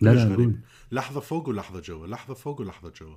لا 0.00 0.14
لا 0.14 0.24
غريب. 0.24 0.60
لحظة 0.92 1.20
فوق 1.20 1.48
ولحظة 1.48 1.80
جوا. 1.80 2.06
لحظة 2.06 2.34
فوق 2.34 2.60
ولحظة 2.60 2.92
جوا. 3.00 3.16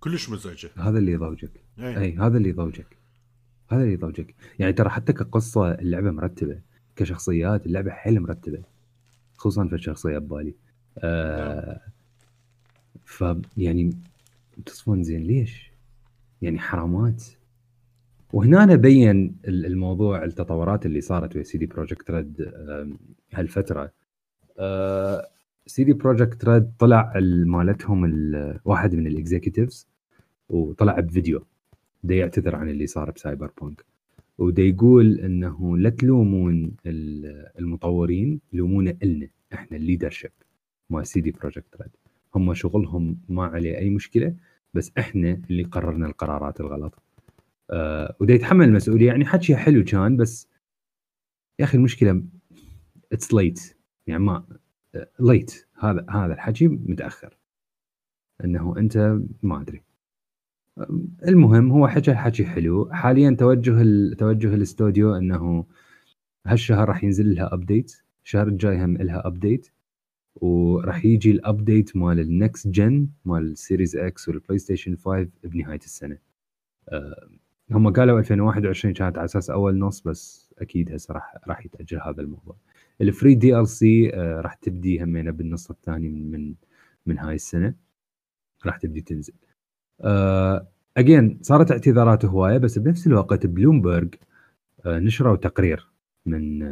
كلش 0.00 0.30
مزعجة. 0.30 0.70
هذا 0.76 0.98
اللي 0.98 1.12
يضوجك 1.12 1.60
اي, 1.78 2.00
أي 2.00 2.16
هذا 2.16 2.36
اللي 2.38 2.48
يضوجك 2.48 2.96
هذا 3.68 3.82
اللي 3.82 3.92
يضوجك 3.92 4.34
يعني 4.58 4.72
ترى 4.72 4.90
حتى 4.90 5.12
كقصة 5.12 5.72
اللعبة 5.72 6.10
مرتبة. 6.10 6.60
كشخصيات 6.96 7.66
اللعبة 7.66 7.90
حيل 7.90 8.20
مرتبة. 8.20 8.62
خصوصا 9.36 9.68
في 9.68 9.74
الشخصية 9.74 10.18
ببالي. 10.18 10.54
آه 10.98 11.80
ف 13.06 13.24
يعني 13.56 13.90
تصفن 14.66 15.02
زين 15.02 15.22
ليش؟ 15.22 15.72
يعني 16.42 16.58
حرامات. 16.58 17.24
وهنا 18.32 18.74
بين 18.76 19.36
الموضوع 19.48 20.24
التطورات 20.24 20.86
اللي 20.86 21.00
صارت 21.00 21.36
ويا 21.36 21.44
سيدي 21.44 21.66
بروجكت 21.66 22.10
ريد 22.10 22.52
هالفترة. 23.32 23.92
آه 24.58 25.28
سيدي 25.66 25.92
بروجكت 25.92 26.44
ريد 26.44 26.72
طلع 26.78 27.12
مالتهم 27.46 28.04
واحد 28.64 28.94
من 28.94 29.06
ال 29.06 29.14
executives 29.14 29.88
وطلع 30.48 31.00
بفيديو. 31.00 31.46
دا 32.04 32.14
يعتذر 32.14 32.56
عن 32.56 32.68
اللي 32.68 32.86
صار 32.86 33.10
بسايبر 33.10 33.50
بونك 33.60 33.84
ودا 34.38 34.62
يقول 34.62 35.20
إنه 35.20 35.76
لا 35.78 35.90
تلومون 35.90 36.72
المطورين 37.58 38.40
لومونا 38.52 38.96
إلنا 39.02 39.28
إحنا 39.52 39.76
ال 39.76 39.81
leadership 39.81 40.30
مال 40.90 41.06
سيدي 41.06 41.30
بروجكت 41.30 41.76
ريد. 41.80 41.90
هم 42.36 42.54
شغلهم 42.54 43.18
ما 43.28 43.44
عليه 43.44 43.78
أي 43.78 43.90
مشكلة 43.90 44.34
بس 44.74 44.92
إحنا 44.98 45.42
اللي 45.50 45.62
قررنا 45.62 46.06
القرارات 46.06 46.60
الغلط. 46.60 47.02
آه 47.70 48.16
ودا 48.20 48.34
يتحمل 48.34 48.68
المسؤولية. 48.68 49.06
يعني 49.06 49.24
حكي 49.24 49.56
حلو 49.56 49.84
كان 49.84 50.16
بس 50.16 50.48
يا 51.58 51.64
أخي 51.64 51.78
المشكلة 51.78 52.22
it's 53.12 53.34
late 53.34 53.76
يعني 54.06 54.22
ما 54.22 54.44
late 55.20 55.66
هذا 55.78 56.06
هذا 56.10 56.32
الحكي 56.34 56.68
متأخر. 56.68 57.36
إنه 58.44 58.74
أنت 58.78 59.18
ما 59.42 59.60
أدري. 59.60 59.82
المهم 61.28 61.72
هو 61.72 61.88
حكى 61.88 62.14
حكي 62.14 62.44
حلو. 62.44 62.88
حاليا 62.92 63.36
توجه 63.38 63.82
ال... 63.82 64.16
توجه 64.16 64.54
الاستوديو 64.54 65.14
إنه 65.14 65.64
هالشهر 66.46 66.88
راح 66.88 67.04
ينزل 67.04 67.34
لها 67.34 67.54
update 67.54 68.02
الشهر 68.24 68.48
الجاي 68.48 68.84
هم 68.84 68.96
لها 68.96 69.26
update 69.26 69.70
وراح 70.36 71.04
يجي 71.04 71.30
ال 71.30 71.39
update 71.39 71.96
مال 71.96 72.20
ال 72.20 72.30
next 72.30 72.68
gen 72.68 73.08
مال 73.24 73.42
السيريز 73.52 73.96
إكس 73.96 74.28
والبلاي 74.28 74.58
ستيشن 74.58 74.96
5 74.96 75.28
بنهاية 75.44 75.78
السنة. 75.78 76.18
أه 76.88 77.28
هم 77.70 77.92
قالوا 77.92 78.18
2021 78.18 78.94
كانت 78.94 79.18
على 79.18 79.24
أساس 79.24 79.50
أول 79.50 79.78
نص 79.78 80.00
بس 80.00 80.54
أكيد 80.58 80.92
هسه 80.92 81.14
راح 81.14 81.34
راح 81.48 81.66
يتأجل 81.66 82.00
هذا 82.02 82.20
الموضوع. 82.22 82.56
ال 83.00 83.68
free 83.68 83.92
DLC 83.92 84.10
راح 84.16 84.54
تبدي 84.54 85.04
همينة 85.04 85.30
بالنص 85.30 85.70
الثاني 85.70 86.08
من 86.08 86.30
من 86.30 86.54
من 87.06 87.18
هاي 87.18 87.34
السنة. 87.34 87.74
راح 88.66 88.76
تبدي 88.78 89.00
تنزل. 89.00 89.34
again 90.96 91.38
uh, 91.38 91.46
صارت 91.46 91.70
اعتذارات 91.70 92.24
هواية 92.24 92.58
بس 92.58 92.78
بنفس 92.78 93.06
الوقت 93.06 93.46
بلومبرج 93.46 94.14
uh, 94.14 94.86
نشروا 94.86 95.36
تقرير 95.36 95.88
من 96.26 96.62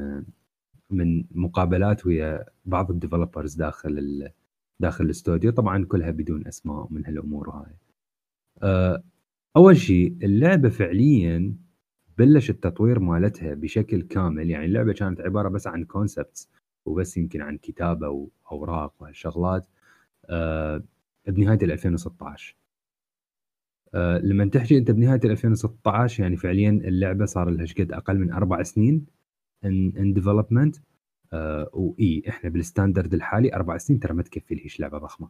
من 0.91 1.25
مقابلات 1.31 2.07
ويا 2.07 2.45
بعض 2.65 2.91
ال 2.91 2.96
developers 2.96 3.55
داخل 3.55 3.99
ال 3.99 4.33
داخل 4.81 5.05
الاستوديو. 5.05 5.53
طبعا 5.53 5.85
كلها 5.85 6.11
بدون 6.11 6.47
أسماء 6.47 6.89
من 6.91 7.07
هالأمور 7.07 7.51
هاي. 7.51 7.75
uh, 8.63 9.03
أول 9.57 9.77
شيء 9.77 10.17
اللعبة 10.23 10.69
فعليا 10.69 11.57
بلش 12.19 12.51
التطوير 12.51 12.99
مالتها 13.01 13.55
بشكل 13.55 14.03
كامل. 14.03 14.51
يعني 14.51 14.65
اللعبة 14.65 14.93
كانت 14.93 15.21
عبارة 15.21 15.49
بس 15.49 15.67
عن 15.67 15.85
concepts 15.85 16.51
وبس 16.87 17.17
يمكن 17.17 17.43
عن 17.43 17.59
كتابة 17.59 18.09
وأوراق 18.09 18.95
وهالشغلات. 19.01 19.67
آه 20.31 20.83
بنهاية 21.29 21.59
2016 21.63 22.57
آه 23.95 24.19
لما 24.19 24.45
تحكي 24.45 24.79
أنت 24.79 24.91
بنهاية 24.91 25.21
2016 25.25 26.23
يعني 26.23 26.37
فعليا 26.37 26.71
اللعبة 26.71 27.25
صار 27.25 27.51
لها 27.51 27.67
قد 27.79 27.93
أقل 27.93 28.19
من 28.19 28.33
أربع 28.33 28.63
سنين. 28.63 29.07
in 29.65 29.93
in 29.97 30.13
development 30.13 30.77
وي 31.73 32.23
إحنا 32.29 32.51
بال 32.51 32.63
standard 32.63 33.15
الحالي 33.15 33.55
أربع 33.55 33.79
سنين 33.79 34.01
ترى 34.01 34.15
ما 34.15 34.23
تكفي 34.23 34.55
لهيش 34.55 34.81
لعبة 34.81 34.99
ضخمة. 34.99 35.29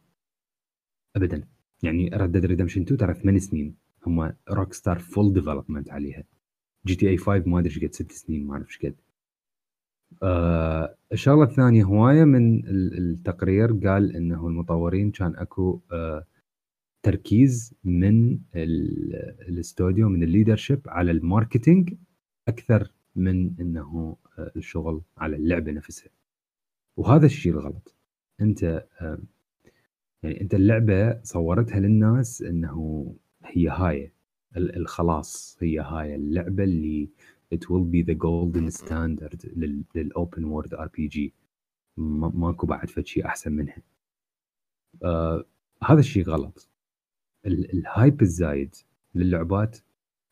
ابدا. 1.17 1.49
يعني 1.83 2.09
Red 2.09 2.47
Red 2.47 2.55
Redemption 2.55 2.83
2 2.83 2.97
ترى 2.97 3.15
ثمان 3.15 3.39
سنين. 3.39 3.77
هم 4.07 4.33
Rockstar 4.51 4.99
full 4.99 5.33
development 5.33 5.91
عليها. 5.91 6.25
GTA 6.87 7.17
5 7.17 7.49
ما 7.49 7.59
أدري 7.59 7.71
إيش 7.71 7.85
قد 7.85 7.93
ست 7.93 8.13
سنين 8.13 8.47
ما 8.47 8.53
أعرف 8.53 8.67
إيش 8.69 8.79
قد. 8.79 8.95
آه 10.23 10.97
الشغلة 11.13 11.43
الثانية 11.45 11.85
هواية 11.85 12.25
من 12.25 12.69
التقرير 12.69 13.73
قال 13.73 14.17
إنه 14.17 14.47
المطورين 14.47 15.11
كان 15.11 15.37
أكو 15.37 15.81
آه 15.93 16.27
تركيز 17.03 17.75
من 17.85 18.39
الاستوديو 19.49 20.09
من 20.09 20.23
ال 20.23 20.28
leadership 20.28 20.81
على 20.87 21.11
ال 21.11 21.19
marketing 21.19 21.95
أكثر 22.49 22.93
من 23.17 23.61
إنه 23.61 24.17
الشغل 24.39 25.03
على 25.19 25.37
اللعبة 25.37 25.73
نفسها. 25.73 26.11
وهذا 26.97 27.27
الشيء 27.27 27.53
الغلط. 27.53 27.95
أنت 28.41 28.87
يعني 30.23 30.41
أنت 30.41 30.55
اللعبة 30.55 31.23
صورتها 31.23 31.81
للناس 31.81 32.43
إنه 32.43 33.15
هي 33.45 33.69
هاي 33.69 34.13
الخلاص 34.57 35.59
هي 35.61 35.79
هاي 35.81 36.15
اللعبة 36.15 36.65
اللي 36.65 37.09
it 37.55 37.59
will 37.59 37.85
be 37.95 38.03
the 38.11 38.15
golden 38.15 38.71
standard 38.81 39.49
لل 39.95 40.11
open 40.11 40.45
world 40.45 40.75
RPG 40.75 41.33
ماكو 41.97 42.67
بعد 42.67 43.01
شيء 43.01 43.27
أحسن 43.27 43.53
منها. 43.53 43.83
آه 45.03 45.45
هذا 45.83 46.01
الشيء 46.01 46.25
غلط. 46.25 46.69
ال 47.47 47.62
hype 47.62 48.23
الزايد 48.23 48.75
للعبات 49.15 49.79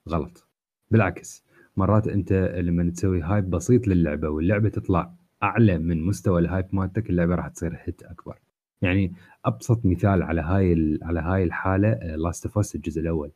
غلط. 0.08 0.48
بالعكس 0.90 1.44
مرات 1.76 2.08
انت 2.08 2.32
لما 2.56 2.90
تسوي 2.90 3.22
hype 3.22 3.50
بسيط 3.50 3.88
للعبة 3.88 4.28
واللعبة 4.28 4.68
تطلع 4.68 5.14
أعلى 5.42 5.78
من 5.78 6.02
مستوى 6.02 6.40
ال 6.40 6.46
hype 6.46 6.66
مالتك 6.72 7.10
اللعبة 7.10 7.34
راح 7.34 7.48
تصير 7.48 7.78
hit 7.82 8.02
أكبر. 8.02 8.38
يعني 8.82 9.12
أبسط 9.44 9.86
مثال 9.86 10.22
على 10.22 10.40
هاي 10.40 10.98
على 11.02 11.20
هاي 11.20 11.44
الحالة 11.44 12.16
Last 12.16 12.56
of 12.56 12.74
الجزء 12.74 13.00
الأول. 13.00 13.30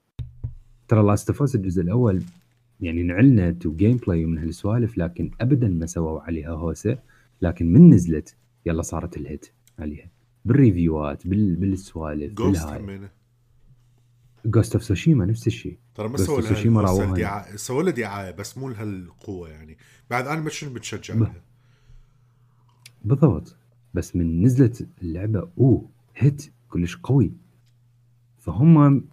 ترى 0.89 1.03
Last 1.03 1.31
of 1.31 1.55
الجزء 1.55 1.83
الأول 1.83 2.23
يعني 2.81 3.03
انعلنت 3.03 3.67
و 3.67 3.97
gameplay 3.97 4.25
ومن 4.25 4.39
هالسوالف 4.39 4.99
لكن 4.99 5.31
ابدا 5.41 5.69
ما 5.69 5.87
سووا 5.87 6.21
عليها 6.21 6.51
هوسة. 6.51 6.99
لكن 7.43 7.73
من 7.73 7.91
نزلت 7.91 8.37
يلا 8.67 8.83
صارت 8.83 9.17
ال 9.17 9.24
hit 9.24 9.47
عليها. 9.79 10.11
بال 10.45 10.63
review 10.63 11.18
ات 11.18 11.27
بال... 11.27 11.57
بالسوالف 11.57 12.35
بالهاي 12.35 13.09
Ghost 14.45 14.75
of 14.75 14.85
Tsushima 14.85 15.25
نفس 15.27 15.47
الشيء. 15.47 15.79
ترى 15.95 16.09
ما 16.09 16.17
سووا 16.17 16.41
لها 16.41 17.15
دعاية 17.15 17.57
سووا 17.57 17.83
لها 17.83 17.93
دعاية 17.93 18.31
بس 18.31 18.59
مو 18.59 18.69
لهالقوه 18.69 19.49
يعني. 19.49 19.77
بعد 20.11 20.27
أنا 20.27 20.41
مش 20.41 20.65
بتشجع 20.65 21.15
ب... 21.15 21.27
بالضبط. 23.05 23.57
بس 23.95 24.17
من 24.17 24.43
نزلت 24.43 24.89
اللعبة 25.03 25.51
أوه 25.59 25.91
hit 26.17 26.53
كلش 26.69 26.97
قوي. 26.97 27.33
فهم 28.39 29.05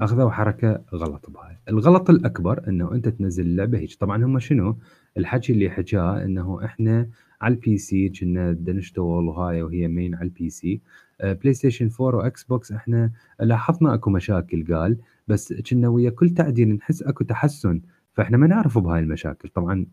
أخذوا 0.00 0.30
حركة 0.30 0.84
غلط 0.94 1.30
بهاي. 1.30 1.56
الغلط 1.68 2.10
الأكبر 2.10 2.68
إنه 2.68 2.94
أنت 2.94 3.08
تنزل 3.08 3.46
اللعبة 3.46 3.78
هيك. 3.78 3.94
طبعا 3.94 4.24
هم 4.24 4.38
شنو؟ 4.38 4.78
الحكي 5.16 5.52
اللي 5.52 5.70
حكاه 5.70 6.24
إنه 6.24 6.64
إحنا 6.64 7.08
على 7.40 7.54
ال 7.54 7.78
PC 7.78 8.08
كنا 8.08 8.52
بدنا 8.52 8.78
نشتغل 8.78 9.04
وهاي 9.04 9.62
وهي 9.62 9.88
مين 9.88 10.14
على 10.14 10.24
ال 10.24 10.50
PC. 10.50 10.80
PlayStation 11.22 11.90
4 12.00 12.18
و 12.18 12.44
Xbox 12.44 12.72
إحنا 12.72 13.12
لاحظنا 13.40 13.94
أكو 13.94 14.10
مشاكل 14.10 14.74
قال. 14.74 14.98
بس 15.28 15.52
كنا 15.52 15.88
ويا 15.88 16.10
كل 16.10 16.30
تعديل 16.30 16.68
نحس 16.68 17.02
أكو 17.02 17.24
تحسن 17.24 17.80
فإحنا 18.12 18.36
ما 18.36 18.46
نعرف 18.46 18.78
بهاي 18.78 19.00
المشاكل. 19.00 19.48
طبعا 19.48 19.86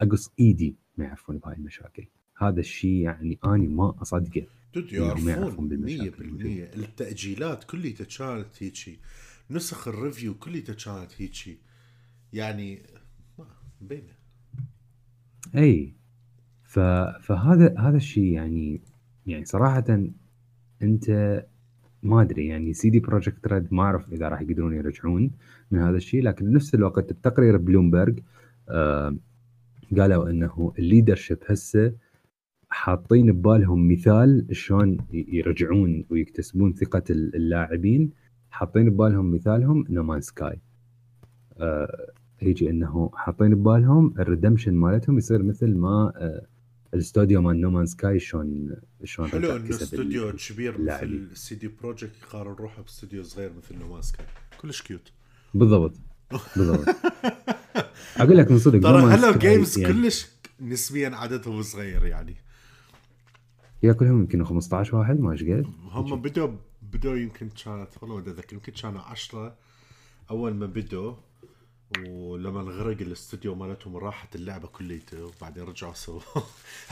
أقص 0.00 0.32
إيدي 0.40 0.76
ما 0.96 1.04
يعرفون 1.04 1.38
بهاي 1.38 1.56
المشاكل. 1.56 2.06
هذا 2.38 2.60
الشيء 2.60 3.00
يعني 3.00 3.38
أني 3.44 3.68
ما 3.68 3.94
أصدقه. 4.02 4.46
يعرفون 4.92 5.68
100% 5.68 6.20
التأجيلات 6.76 7.64
كلها 7.64 7.92
كانت 7.92 8.62
هيجي. 8.62 9.00
نسخ 9.50 9.88
ال 9.88 9.95
review 9.95 10.34
كلها 10.34 10.60
كانت 10.60 11.10
هيجي. 11.18 11.58
يعني 12.32 12.82
بينه 13.80 14.14
اي 15.56 15.94
ف... 16.64 16.78
فهذا 17.22 17.78
هذا 17.78 17.96
الشيء 17.96 18.32
يعني 18.32 18.80
يعني 19.26 19.44
صراحة 19.44 20.10
انت 20.82 21.10
ما 22.02 22.22
ادري 22.22 22.46
يعني 22.46 22.72
CD 22.72 23.00
Projekt 23.00 23.46
Red 23.46 23.74
ما 23.74 23.82
اعرف 23.82 24.12
اذا 24.12 24.28
راح 24.28 24.40
يقدرون 24.40 24.74
يرجعون 24.74 25.30
من 25.70 25.78
هذا 25.78 25.96
الشيء 25.96 26.22
لكن 26.22 26.46
بنفس 26.46 26.74
الوقت 26.74 27.12
بتقرير 27.12 27.56
بلومبرج 27.56 28.20
آه 28.68 29.16
قالوا 29.98 30.30
إنه 30.30 30.72
ال 30.78 30.83
leadership 30.83 31.38
هسه 31.46 31.92
حاطين 32.70 33.32
ببالهم 33.32 33.92
مثال 33.92 34.46
شلون 34.52 34.96
يرجعون 35.12 36.04
ويكتسبون 36.10 36.72
ثقة 36.72 37.02
اللاعبين 37.10 38.10
حاطين 38.50 38.90
ببالهم 38.90 39.34
مثالهم 39.34 39.84
No 39.88 39.97
Man's 39.97 40.20
Sky 40.20 40.60
هيجي 42.38 42.70
إنه 42.70 43.10
حاطين 43.14 43.54
ببالهم 43.54 44.14
ال 44.18 44.23
redemption 44.23 44.74
مالتهم 44.74 45.18
يصير 45.18 45.42
مثل 45.42 45.74
ما 45.76 46.12
آه 46.16 46.46
الاستوديو 46.94 47.42
مال 47.42 47.60
No 47.60 47.67
Man's 47.67 47.86
Sky 47.86 48.18
شلون 48.18 48.76
شلون 49.04 49.28
حلو 49.28 49.56
إنه 49.56 49.70
استوديو 49.70 50.32
كبير 50.32 50.80
مثل 50.80 51.30
CD 51.34 51.68
Projekt 51.68 52.18
يقارن 52.22 52.52
روحه 52.52 52.82
باستوديو 52.82 53.22
صغير 53.22 53.52
مثل 53.52 53.78
No 53.78 53.85
Man's 53.85 54.02
Sky 54.02 54.26
كلش 54.60 54.82
cute 54.82 55.12
بالضبط. 55.54 55.92
بالضبط. 56.56 56.88
أقول 58.16 58.38
لك 58.38 58.50
من 58.50 58.58
صدق 58.58 58.80
ترى 58.80 59.02
Hello 59.02 59.38
Games 59.38 59.78
يعني. 59.78 59.94
كلش 59.94 60.26
نسبيا 60.60 61.08
عددهم 61.08 61.62
صغير 61.62 62.04
يعني. 62.04 62.36
يا 63.82 63.92
كلهم 63.92 64.20
يمكن 64.20 64.44
15 64.44 64.96
واحد 64.96 65.20
ما 65.20 65.32
إيش 65.32 65.42
قد. 65.42 65.66
هم 65.82 66.22
بدوا 66.22 66.56
بدوا 66.82 67.16
يمكن 67.16 67.48
كانت 67.48 67.88
والله 68.02 68.16
ما 68.16 68.22
اتذكر 68.22 68.54
يمكن 68.54 68.72
كانوا 68.72 69.00
10 69.00 69.56
أول 70.30 70.54
ما 70.54 70.66
بدوا. 70.66 71.14
ولما 71.98 72.60
انغرق 72.60 73.00
الاستوديو 73.00 73.54
مالتهم 73.54 73.96
راحت 73.96 74.36
اللعبة 74.36 74.68
كليته 74.68 75.24
وبعدين 75.24 75.64
رجعوا 75.64 75.94
سوا 75.94 76.20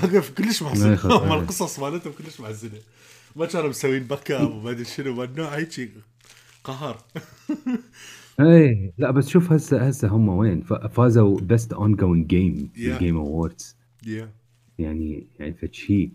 كلش 0.38 0.62
محزن. 0.62 0.92
القصص 1.38 1.78
مالتهم 1.78 2.12
كلش 2.12 2.40
محزنة. 2.40 2.80
ما 3.36 3.46
كانوا 3.46 3.68
مسوين 3.68 4.02
backup 4.02 4.50
وما 4.50 4.70
أدري 4.70 4.84
شنو 4.84 5.14
ما 5.14 5.56
هيك 5.56 5.90
قهر 6.64 6.96
إيه 8.40 8.92
لا 8.98 9.10
بس 9.10 9.28
شوف 9.28 9.52
هسه 9.52 9.86
هسه 9.88 10.08
هم 10.08 10.28
وين؟ 10.28 10.62
فازوا 10.62 11.40
best 11.40 11.72
ongoing 11.72 12.26
game 12.26 12.70
Game 12.76 13.16
Awards 13.16 13.76
يعني 14.78 15.26
يعني 15.38 15.54
فشي 15.54 16.10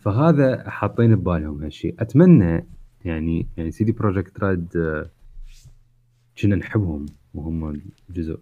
فهذا 0.00 0.70
حاطين 0.70 1.16
ببالهم 1.16 1.62
هالشيء 1.62 1.94
أتمنى 1.98 2.66
يعني 3.04 3.46
يعني 3.56 3.70
CD 3.70 3.92
Projekt 3.92 4.44
Red 4.44 4.68
كنا 6.38 6.56
نحبهم 6.56 7.06
وهم 7.34 7.82
جزء 8.10 8.38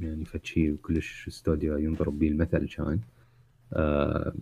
يعني 0.00 0.24
فتشي 0.24 0.72
وكلش 0.72 1.28
استوديو 1.28 1.76
ينضرب 1.76 2.18
به 2.18 2.28
المثل 2.28 2.68
كان 2.68 3.00
آه، 3.72 4.34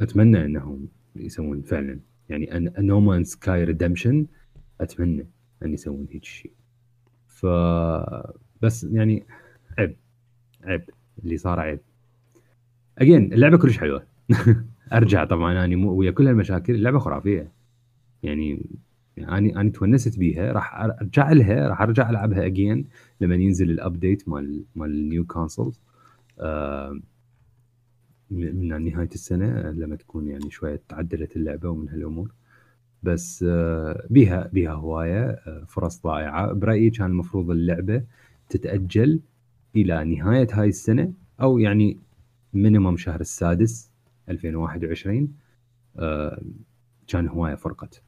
أتمنى 0.00 0.44
إنهم 0.44 0.88
يسوون 1.16 1.62
فعلا. 1.62 2.00
يعني 2.28 2.70
No 2.78 3.00
Man's 3.00 3.24
Sky 3.24 3.64
redemption 3.64 4.26
أتمنى 4.80 5.26
أن 5.62 5.72
يسوون 5.72 6.06
هيك 6.10 6.24
شيء. 6.24 6.52
ف 7.26 7.46
بس 8.62 8.84
يعني 8.84 9.26
عيب 9.78 9.96
عيب 10.64 10.82
اللي 11.24 11.36
صار 11.36 11.60
عيب. 11.60 11.80
again 12.98 13.32
اللعبة 13.32 13.58
كلش 13.58 13.78
حلوة. 13.78 14.06
أرجع 14.92 15.24
طبعا 15.24 15.64
أنا 15.64 15.76
مو 15.76 15.92
ويا 15.92 16.10
كل 16.10 16.26
هالمشاكل 16.26 16.74
اللعبة 16.74 16.98
خرافية. 16.98 17.52
يعني 18.22 18.66
يعني 19.16 19.56
أنا 19.56 19.70
تونست 19.70 20.18
بيها 20.18 20.52
راح 20.52 20.74
أرجع 20.80 21.32
لها 21.32 21.68
راح 21.68 21.82
أرجع 21.82 22.10
ألعبها 22.10 22.46
again 22.46 22.88
لما 23.20 23.34
ينزل 23.34 23.70
ال 23.70 23.78
update 23.78 24.28
مال 24.28 24.64
مال 24.76 24.90
ال 24.90 24.99
new 24.99 25.26
consoles 25.26 25.80
من 28.30 28.84
نهاية 28.84 29.08
السنة 29.14 29.70
لما 29.70 29.96
تكون 29.96 30.28
يعني 30.28 30.50
شوية 30.50 30.82
تعدلت 30.88 31.36
اللعبة 31.36 31.68
ومن 31.68 31.88
هالأمور. 31.88 32.34
بس 33.02 33.44
آه 33.48 34.06
بيها 34.10 34.50
بيها 34.52 34.72
هواية 34.72 35.30
آه 35.30 35.64
فرص 35.68 36.02
ضائعه 36.02 36.52
برأيي 36.52 36.90
كان 36.90 37.06
المفروض 37.06 37.50
اللعبة 37.50 38.02
تتأجل 38.48 39.20
إلى 39.76 40.04
نهاية 40.04 40.48
هاي 40.52 40.68
السنة 40.68 41.12
أو 41.40 41.58
يعني 41.58 41.98
minimum 42.54 42.96
شهر 42.96 43.20
السادس 43.20 43.90
2021 44.28 45.32
آه 45.98 46.42
كان 47.08 47.28
هواية 47.28 47.54
فرقت. 47.54 48.02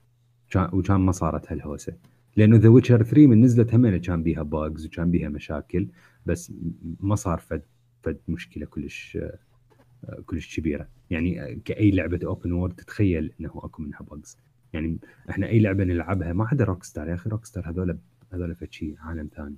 وكان 0.56 1.00
ما 1.00 1.12
صارت 1.12 1.52
هالهوسة. 1.52 1.96
لأنه 2.36 2.56
The 2.56 2.68
Witcher 2.68 3.02
3 3.02 3.26
من 3.26 3.40
نزلت 3.40 3.74
هم 3.74 3.96
كان 3.96 4.22
بيها 4.22 4.42
bugs 4.42 4.86
وكان 4.86 5.10
بيها 5.10 5.28
مشاكل 5.28 5.88
بس 6.26 6.52
ما 7.00 7.14
صار 7.14 7.38
فد 7.38 7.62
فد 8.02 8.18
مشكلة 8.28 8.66
كلش 8.66 9.18
كلش 10.26 10.56
كبيرة. 10.56 10.88
يعني 11.10 11.60
كأي 11.64 11.90
لعبة 11.90 12.20
open 12.24 12.52
world 12.52 12.74
تتخيل 12.74 13.32
إنه 13.40 13.50
أكو 13.54 13.82
منها 13.82 14.00
bugs 14.00 14.36
يعني 14.72 14.98
إحنا 15.30 15.46
أي 15.46 15.60
لعبة 15.60 15.84
نلعبها 15.84 16.32
ما 16.32 16.46
حدا 16.46 16.64
Rockstar 16.64 17.08
يا 17.08 17.14
أخي 17.14 17.30
Rockstar 17.30 17.70
هذول 17.70 17.98
هذول 18.32 18.54
فشي 18.54 18.94
عالم 18.98 19.28
ثاني. 19.36 19.56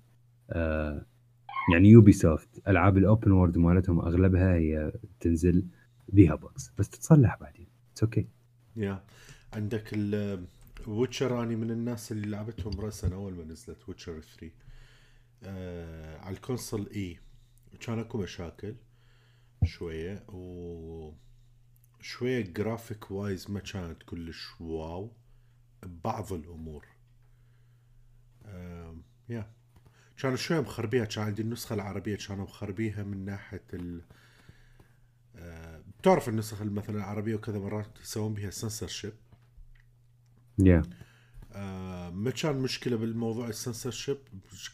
آه 0.50 1.06
يعني 1.72 1.88
يوبي 1.88 2.12
سوفت 2.12 2.48
العاب 2.68 2.98
ال 2.98 3.05
open 3.05 3.32
world 3.32 3.58
مالتهم 3.58 4.00
أغلبها 4.00 4.54
هي 4.54 4.92
تنزل 5.20 5.64
بيها 6.08 6.34
bugs 6.34 6.72
بس 6.78 6.90
تتصلح 6.90 7.38
بعدين. 7.40 7.66
it's 7.92 8.02
okay. 8.02 8.26
يا 8.76 9.02
عندك 9.52 9.94
ويتشر 10.86 11.42
أني 11.42 11.56
من 11.56 11.70
الناس 11.70 12.12
اللي 12.12 12.26
لعبتهم 12.26 12.80
رأسا 12.80 13.14
أول 13.14 13.34
ما 13.34 13.44
نزلت 13.44 13.88
ويتشر 13.88 14.20
3 14.20 14.50
آه 15.42 16.18
على 16.18 16.36
ال 16.36 16.43
console 16.43 16.86
إي 16.94 17.18
كان 17.80 17.98
أكو 17.98 18.18
مشاكل 18.18 18.74
شوية 19.64 20.24
و 20.28 21.12
شوية 22.00 22.40
graphic 22.40 23.10
wise 23.10 23.50
ما 23.50 23.60
كانت 23.60 24.02
كلش 24.02 24.60
wow. 24.60 25.12
ببعض 25.82 26.32
الأمور. 26.32 26.86
آه 28.44 28.96
يا 29.28 29.50
كانوا 30.18 30.36
شوية 30.36 30.60
مخربيها 30.60 31.04
كان 31.04 31.24
عندي 31.24 31.42
النسخة 31.42 31.74
العربية 31.74 32.16
كانوا 32.16 32.44
مخربيها 32.44 33.02
من 33.02 33.24
ناحية 33.24 33.64
ال 33.72 34.02
آه 35.36 35.82
بتعرف 36.00 36.28
النسخ 36.28 36.62
مثلا 36.62 36.96
العربية 36.96 37.34
وكذا 37.34 37.58
مرات 37.58 37.98
يسوون 38.00 38.34
بها 38.34 38.50
سنسرشيب 38.50 39.12
yeah. 40.62 40.82
آه 41.52 42.10
ما 42.10 42.30
كان 42.30 42.56
مشكلة 42.56 42.96
بالموضوع 42.96 43.48
السنسرشيب؟ 43.48 44.18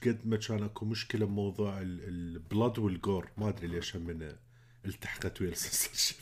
قد 0.07 0.21
ما 0.25 0.37
كان 0.37 0.63
أكو 0.63 0.85
مشكلة 0.85 1.27
بموضوع 1.27 1.81
البلاد 1.81 2.79
والجور 2.79 3.29
ما 3.39 3.49
أدري 3.49 3.67
ليش 3.67 3.97
من 3.97 4.33
التحقت 4.87 5.41
ويا 5.41 5.51
السنسرشيب. 5.51 6.17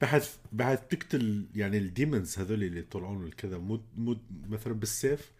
بعد 0.00 0.22
بعد 0.52 0.88
تقتل 0.88 1.48
يعني 1.54 1.78
ال 1.78 1.87
demons 1.87 2.38
هذول 2.38 2.62
اللي 2.64 2.80
يطلعون 2.80 3.24
الكذا 3.24 3.58
مو 3.58 3.80
مو 3.96 4.16
مثلا 4.48 4.72
بالسيف 4.72 5.32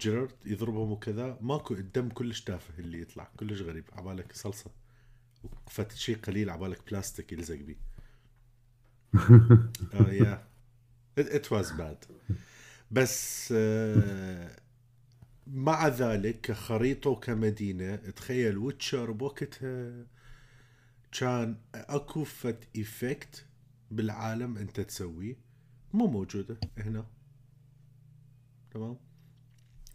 Geralt 0.00 0.34
يضربهم 0.46 0.92
وكذا 0.92 1.38
ماكو 1.40 1.74
الدم 1.74 2.08
كلش 2.08 2.40
تافه 2.40 2.78
اللي 2.78 3.00
يطلع 3.00 3.30
كلش 3.36 3.62
غريب 3.62 3.84
عبالك 3.92 4.32
صلصة. 4.32 4.70
فت 5.70 5.92
شيء 5.92 6.16
قليل 6.18 6.50
عبالك 6.50 6.90
بلاستيك 6.90 7.32
يلزق 7.32 7.56
بيه. 7.56 7.76
yeah 10.22 10.48
it 11.26 11.52
was 11.52 11.70
bad 11.70 12.04
بس 12.90 13.48
uh, 13.52 14.60
مع 15.46 15.88
ذلك 15.88 16.40
كخريطة 16.40 17.10
وكمدينة 17.10 17.96
تخيل 17.96 18.58
ويتشر 18.58 19.10
بوقتها 19.10 20.06
كان 21.12 21.56
أكو 21.74 22.24
فت 22.24 22.68
effect 22.76 23.44
بالعالم 23.90 24.56
أنت 24.58 24.80
تسويه. 24.80 25.36
مو 25.92 26.06
موجودة 26.06 26.60
هنا. 26.78 27.06
تمام؟ 28.70 28.96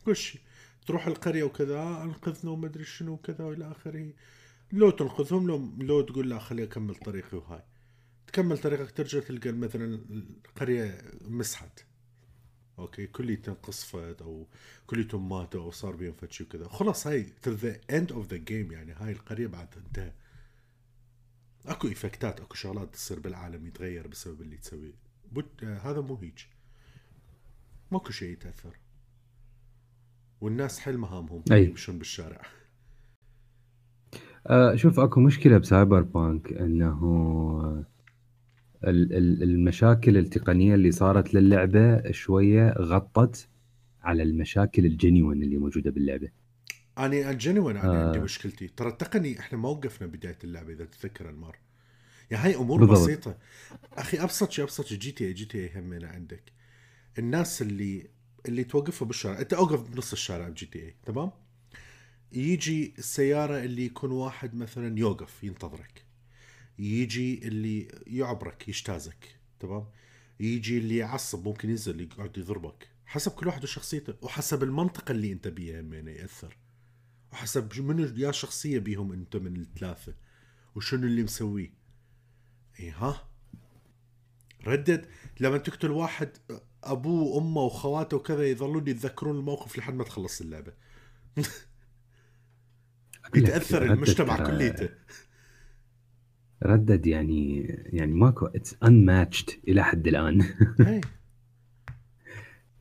كل 0.06 0.16
شيء. 0.16 0.42
تروح 0.86 1.08
القرية 1.08 1.44
وكذا 1.44 1.82
أنقذنا 2.04 2.52
وما 2.52 2.68
أدري 2.68 2.84
شنو 2.84 3.14
وكذا 3.14 3.46
والى 3.46 3.72
آخره. 3.72 4.14
لو 4.72 4.90
تنقذهم 4.90 5.48
لو 5.48 5.74
لو 5.78 6.02
تقول 6.02 6.30
لا 6.30 6.40
خليني 6.40 6.68
أكمل 6.68 6.96
طريقي 6.96 7.38
وهاي. 7.38 7.64
تكمل 8.34 8.58
طريقك 8.58 8.92
ترجع 8.92 9.20
تلقى 9.20 9.52
مثلا 9.52 10.00
القرية 10.46 11.02
مسحت. 11.22 11.86
okay 12.80 13.08
كليتهم 13.08 13.56
قصفت 13.56 14.22
أو 14.22 14.48
كليتهم 14.88 15.30
ماتوا 15.30 15.64
أو 15.64 15.72
صار 15.72 15.96
بيهم 15.96 16.14
فد 16.14 16.32
شيء 16.32 16.48
وكذا. 16.48 16.68
خلاص 16.68 17.08
هاي 17.08 17.24
to 17.24 17.52
the 17.52 17.80
end 17.92 18.12
of 18.12 18.28
the 18.28 18.38
game 18.38 18.72
يعني 18.72 18.92
هاي 18.94 19.12
القرية 19.12 19.48
بعد 19.48 19.68
انتهى 19.78 20.12
أكو 21.66 21.88
افكتات 21.88 22.40
أكو 22.40 22.56
شغلات 22.56 22.94
تصير 22.94 23.20
بالعالم 23.20 23.68
يتغير 23.68 24.08
بسبب 24.08 24.42
اللي 24.42 24.58
تسويه 24.58 24.94
بت... 25.32 25.64
آه 25.64 25.78
هذا 25.78 26.02
مو 26.02 26.16
هيج 26.16 26.40
ماكو 27.92 28.12
شيء 28.12 28.30
يتأثر. 28.30 28.78
والناس 30.42 30.80
حل 30.80 30.98
مهامهم. 30.98 31.44
يمشون 31.52 31.98
بالشارع. 31.98 32.42
آه 34.48 34.76
شوف 34.76 35.00
أكو 35.00 35.20
مشكلة 35.20 35.58
بسايبر 35.58 36.02
بانك 36.02 36.54
إنه 36.54 37.86
المشاكل 38.84 40.18
التقنية 40.18 40.76
اللي 40.76 40.92
صارت 40.92 41.34
للعبة 41.34 42.12
شوية 42.12 42.74
غطت 42.78 43.48
على 44.02 44.24
المشاكل 44.24 44.86
الجنيون 44.86 45.44
اللي 45.44 45.58
موجودة 45.58 45.92
باللعبة. 45.92 46.30
أنا 46.98 47.32
الجنيون 47.32 47.78
أنا 47.78 48.04
آه. 48.04 48.08
عندي 48.08 48.20
مشكلتي. 48.20 48.68
ترى 48.68 48.90
التقني 48.90 49.40
إحنا 49.40 49.58
ما 49.58 49.70
وقفنا 49.70 50.08
بداية 50.08 50.38
اللعبة 50.44 50.74
إذا 50.74 50.86
تتذكر 50.86 51.30
انمار 51.30 51.58
يعني 52.32 52.44
هاي 52.44 52.56
أمور 52.56 52.80
بالضبط. 52.80 53.00
بسيطة. 53.00 53.38
أخي 53.94 54.18
أبسط 54.24 54.52
شيء 54.52 54.64
أبسط 54.66 54.86
شيء 54.86 54.98
جي 55.00 55.12
تي 55.12 55.28
اي 55.28 55.34
جي 55.34 55.46
تي 55.46 55.58
اي 55.58 55.72
همنا 55.80 56.08
عندك. 56.08 56.52
الناس 57.20 57.62
اللي 57.62 58.08
اللي 58.46 58.64
توقفها 58.64 59.06
بالشارع 59.06 59.40
أنت 59.40 59.54
أوقف 59.54 59.90
بنص 59.90 60.12
الشارع 60.12 60.50
بجي 60.50 60.66
تي 60.66 60.80
اي 60.80 60.96
تمام؟ 61.06 61.32
يجي 62.32 62.94
السيارة 62.98 63.64
اللي 63.64 63.86
يكون 63.86 64.12
واحد 64.12 64.56
مثلا 64.56 65.00
يوقف 65.00 65.44
ينتظرك. 65.44 66.03
يجي 66.80 67.48
اللي 67.48 67.88
يعبرك 68.08 68.68
يجتازك 68.68 69.40
تمام؟ 69.60 69.88
يجي 70.40 70.78
اللي 70.78 70.98
يعصب 70.98 71.48
ممكن 71.48 71.70
ينزل 71.70 72.02
يقعد 72.02 72.38
يضربك. 72.38 72.88
حسب 73.06 73.32
كل 73.32 73.48
واحد 73.48 73.64
وشخصيته 73.64 74.14
وحسب 74.22 74.64
المنطقة 74.64 75.12
اللي 75.12 75.32
أنت 75.32 75.48
بيها 75.48 75.82
من 75.82 76.08
يأثر. 76.08 76.58
وحسب 77.32 77.82
منو 77.82 78.14
يا 78.18 78.32
شخصية 78.32 78.80
بيهم 78.80 79.12
أنت 79.12 79.36
من 79.36 79.62
الثلاثة؟ 79.62 80.14
وشنو 80.76 81.08
اللي 81.08 81.24
مسويه؟ 81.24 81.74
إي 82.80 82.90
ها؟ 82.90 83.30
ردد 84.68 85.06
لما 85.40 85.58
تقتل 85.58 85.92
واحد 85.92 86.38
أبوه 86.84 87.24
وأمه 87.24 87.62
وخواته 87.62 88.18
وكذا 88.18 88.44
يظلون 88.44 88.88
يتذكرون 88.88 89.38
الموقف 89.38 89.78
لحد 89.78 89.94
ما 89.94 90.04
تخلص 90.04 90.42
اللعبة. 90.42 90.74
يتاثر 93.36 93.84
المجتمع 93.84 94.44
كليته. 94.44 94.90
ردد 96.64 97.08
يعني 97.08 97.62
يعني 97.86 98.14
ماكو 98.14 98.46
اتس 98.46 98.78
انماتشد 98.84 99.50
إلى 99.68 99.84
حد 99.84 100.08
الآن. 100.08 100.42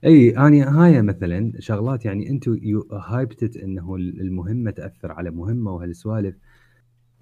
إي 0.05 0.39
أني 0.39 0.63
هاي 0.63 1.03
مثلا 1.03 1.53
شغلات 1.59 2.05
يعني 2.05 2.31
أنتم 2.31 2.59
hyped 2.93 3.38
it 3.38 3.57
إنه 3.57 3.97
المهمة 3.97 4.71
تأثر 4.71 5.13
على 5.13 5.31
مهمة 5.31 5.73
وهالسوالف. 5.73 6.37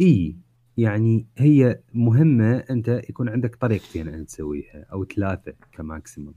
إي 0.00 0.36
يعني 0.76 1.26
هي 1.38 1.80
مهمة 1.94 2.56
أنت 2.56 2.88
يكون 3.08 3.28
عندك 3.28 3.56
طريقتين 3.56 4.08
ان 4.08 4.26
تسويها 4.26 4.86
أو 4.92 5.04
ثلاثة 5.04 5.52
ك 5.72 5.79
maximum. 5.79 6.34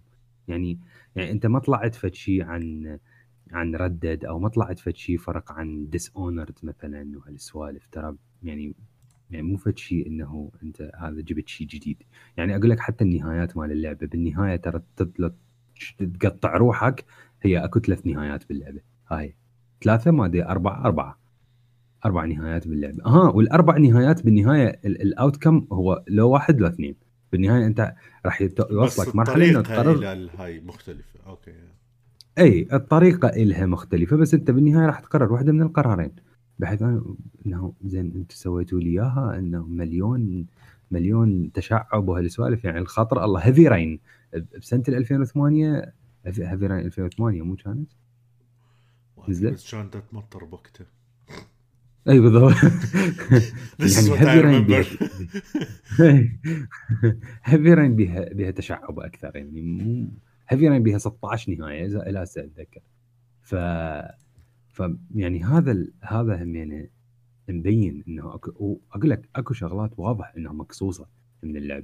يعني 0.48 0.80
يعني 1.16 1.32
أنت 1.32 1.46
ما 1.46 1.60
طلعت 1.60 1.96
فد 1.96 2.14
شيء 2.14 2.44
عن 2.44 2.98
عن 3.52 3.76
Red 3.76 3.97
Dead 3.97 4.26
أو 4.26 4.40
ما 4.40 4.50
طلعت 4.50 4.80
فد 4.80 4.96
شيء 4.96 5.18
فرق 5.18 5.52
عن 5.52 5.90
Dishonored 5.90 6.56
مثلا 6.64 7.12
وهالسوالف 7.18 7.88
ترى 7.92 8.16
يعني 8.44 8.76
يعني 9.34 9.48
مو 9.48 9.58
فد 9.58 9.78
شيء 9.78 10.08
إنه 10.08 10.52
أنت 10.64 10.92
هذا 10.98 11.22
جبت 11.22 11.48
شيء 11.50 11.68
جديد. 11.68 12.04
يعني 12.38 12.56
أقول 12.56 12.70
لك 12.70 12.80
حتى 12.80 13.04
النهايات 13.04 13.58
مال 13.58 13.72
اللعبة 13.72 14.08
بالنهاية 14.08 14.56
ترى 14.56 14.82
تقطع 16.20 16.58
روحك 16.58 17.06
هي 17.42 17.58
أكو 17.58 17.80
ثلاث 17.80 18.06
نهايات 18.06 18.50
باللعبة. 18.50 18.80
هاي. 19.12 19.36
ثلاثة 19.84 20.12
ما 20.12 20.26
أدري 20.26 20.46
أربعة 20.46 20.86
أربعة. 20.86 21.20
أربع 22.06 22.26
نهايات 22.26 22.68
باللعبة. 22.68 23.06
أها 23.06 23.30
والأربع 23.32 23.78
نهايات 23.78 24.26
بالنهاية 24.26 24.80
ال 24.86 25.38
outcome 25.38 25.68
هو 25.72 26.04
لو 26.08 26.30
واحد 26.30 26.60
لو 26.60 26.68
اثنين. 26.68 26.96
بالنهاية 27.32 27.66
أنت 27.66 27.94
راح 28.26 28.42
يوصلك 28.72 29.16
مرحلة 29.16 29.50
إنه 29.50 29.62
تقرر 29.62 30.30
هاي 30.38 30.60
مختلفة. 30.60 31.20
okay. 31.28 31.54
إي 32.38 32.68
الطريقة 32.74 33.28
إلها 33.28 33.66
مختلفة 33.66 34.18
بس 34.18 34.34
أنت 34.34 34.52
بالنهاية 34.52 34.86
راح 34.86 35.00
تقرر 35.00 35.34
واحدة 35.34 35.52
من 35.52 35.62
القرارين. 35.62 36.12
بحيث 36.64 36.82
انه 37.46 37.74
زين 37.86 38.06
أنتم 38.06 38.36
سويتوا 38.36 38.80
لي 38.80 38.90
إياها 38.90 39.36
إنه 39.40 39.66
مليون 39.66 40.46
مليون 40.92 41.52
تشعب 41.52 42.08
وهالسوالف 42.08 42.64
يعني 42.64 42.80
الخطر 42.80 43.26
الله 43.26 43.40
هيفي 43.40 43.68
رين 43.68 44.00
بسنة 44.58 44.84
2008 44.88 45.94
هيفي 46.26 46.68
رين 46.68 46.80
2008 46.80 47.42
مو 47.42 47.56
كانت؟ 47.56 47.92
نزلت؟ 49.30 49.54
بس 49.54 49.72
كانت 49.72 49.98
تمطر 50.12 50.44
بوقتها 50.44 50.86
أي 52.10 52.20
بالضبط. 52.20 52.54
يعني 53.80 54.20
هيفي 54.20 54.42
رين 54.42 54.66
بيها 54.66 54.80
هيفي 57.44 57.74
رين 57.74 57.96
بيها 57.96 58.34
بيها 58.34 58.52
تشعب 58.52 59.00
أكثر 59.00 59.36
يعني 59.36 59.62
مو 59.62 60.08
هيفي 60.48 60.70
رين 60.70 60.84
بيها 60.84 60.98
16 60.98 61.56
نهاية 61.56 61.86
إلى 61.86 62.24
هسه 62.24 62.42
أتذكر. 62.42 62.82
ف 63.42 63.56
فيعني 64.74 65.44
هذا. 65.44 65.88
هذا 66.02 66.44
هم 66.44 66.56
يعني 66.56 66.92
مبين 67.50 68.04
إنه 68.08 68.36
اكو 68.36 68.80
أقول 68.92 69.10
لك 69.10 69.30
أكو 69.36 69.54
شغلات 69.54 70.00
واضح 70.00 70.34
إنها 70.38 70.54
مقصوصة 70.54 71.08
من 71.44 71.58
اللعب. 71.58 71.84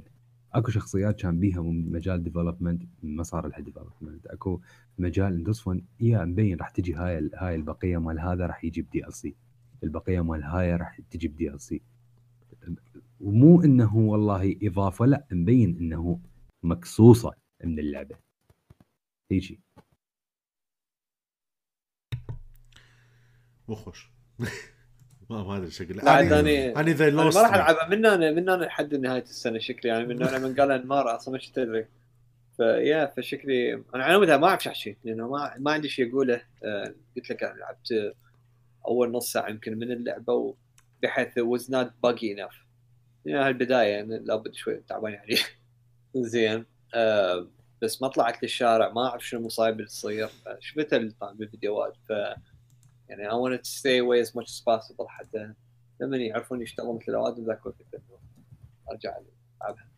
أكو 0.53 0.71
شخصيات 0.71 1.21
كان 1.21 1.39
بيها 1.39 1.61
مجال 1.61 2.23
ديفلوبمنت 2.23 2.83
ما 3.03 3.23
صار 3.23 3.47
لها 3.47 3.59
ديفلوبمنت 3.59 4.27
أكو 4.27 4.61
مجال 4.97 5.33
اندوسفون 5.33 5.85
يا 5.99 6.25
مبين 6.25 6.57
راح 6.57 6.69
تجي 6.69 6.93
هاي 6.93 7.29
هاي 7.35 7.55
البقية 7.55 7.97
مال 7.97 8.19
هذا 8.19 8.45
راح 8.45 8.65
يجي 8.65 8.81
بدي 8.81 9.07
ال 9.07 9.13
سي 9.13 9.35
البقية 9.83 10.21
مال 10.21 10.43
هاي 10.43 10.75
راح 10.75 10.99
تجي 11.11 11.27
بدي 11.27 11.49
ال 11.53 11.61
سي 11.61 11.81
ومو 13.19 13.61
إنه 13.61 13.97
والله 13.97 14.55
إضافة 14.63 15.05
لا 15.05 15.25
مبين 15.31 15.77
إنه 15.77 16.19
مقصوصة 16.63 17.33
من 17.63 17.79
اللعبة. 17.79 18.15
يجي 19.31 19.59
مو 23.69 23.75
خوش 23.75 24.09
ما 25.29 25.43
ما 25.43 25.57
أدري 25.57 25.71
شكله. 25.71 26.01
أنا 26.01 26.39
أنا 26.79 26.91
اذا 26.91 27.09
ما 27.11 27.23
راح 27.23 27.53
ألعبها. 27.53 27.87
من 27.87 28.05
أنا 28.05 28.31
من 28.31 28.49
أنا 28.49 28.65
لحد 28.65 28.95
نهاية 28.95 29.21
السنة 29.21 29.59
شكلي 29.59 29.91
يعني 29.91 30.05
من 30.05 30.23
أنا 30.23 30.37
من 30.47 30.55
قال 30.55 30.71
انمار 30.71 31.15
أصلا 31.15 31.33
ما 31.33 31.39
تدري 31.55 31.87
فيا 32.57 33.05
فشكلي 33.05 33.73
أنا 33.73 34.03
على 34.03 34.37
ما 34.37 34.47
أعرف 34.47 34.67
احكي 34.67 34.97
لأنه 35.03 35.27
ما 35.29 35.53
ما 35.57 35.71
عندي 35.71 35.89
شيء 35.89 36.09
أقوله. 36.09 36.41
آه 36.63 36.93
قلت 37.15 37.29
لك 37.29 37.43
لعبت 37.43 38.15
أول 38.87 39.11
نص 39.11 39.31
ساعة 39.31 39.49
يمكن 39.49 39.77
من 39.77 39.91
اللعبة 39.91 40.55
بحيث 41.03 41.39
was 41.39 41.63
not 41.63 41.87
buggy 42.07 42.35
enough. 42.37 42.55
يعني 43.25 43.47
هالبداية 43.47 43.87
يعني 43.87 44.19
لابد 44.19 44.53
شوي 44.53 44.83
تعبان 44.87 45.13
يعني. 45.13 45.35
زين. 46.15 46.65
آه 46.95 47.47
بس 47.81 48.01
ما 48.01 48.07
طلعت 48.07 48.43
للشارع 48.43 48.89
ما 48.89 49.07
أعرف 49.07 49.27
شنو 49.27 49.39
المصايب 49.39 49.75
اللي 49.75 49.85
تصير. 49.87 50.29
شفتها 50.59 50.97
بالفيديوهات 51.33 51.93
ف 52.09 52.13
يعني 53.09 53.29
I 53.29 53.33
wanted 53.33 53.63
to 53.63 53.69
stay 53.69 53.99
away 53.99 54.19
as 54.27 54.35
much 54.35 54.49
as 54.49 54.61
possible 54.61 55.07
حتى 55.07 55.53
لما 56.01 56.17
يعرفون 56.17 56.61
يشتغلون 56.61 56.95
مثل 56.95 57.05
الاوادم 57.07 57.45
ذاك 57.45 57.61
الوقت 57.65 57.81
أرجع 58.91 59.17
ألعبها. 59.61 59.89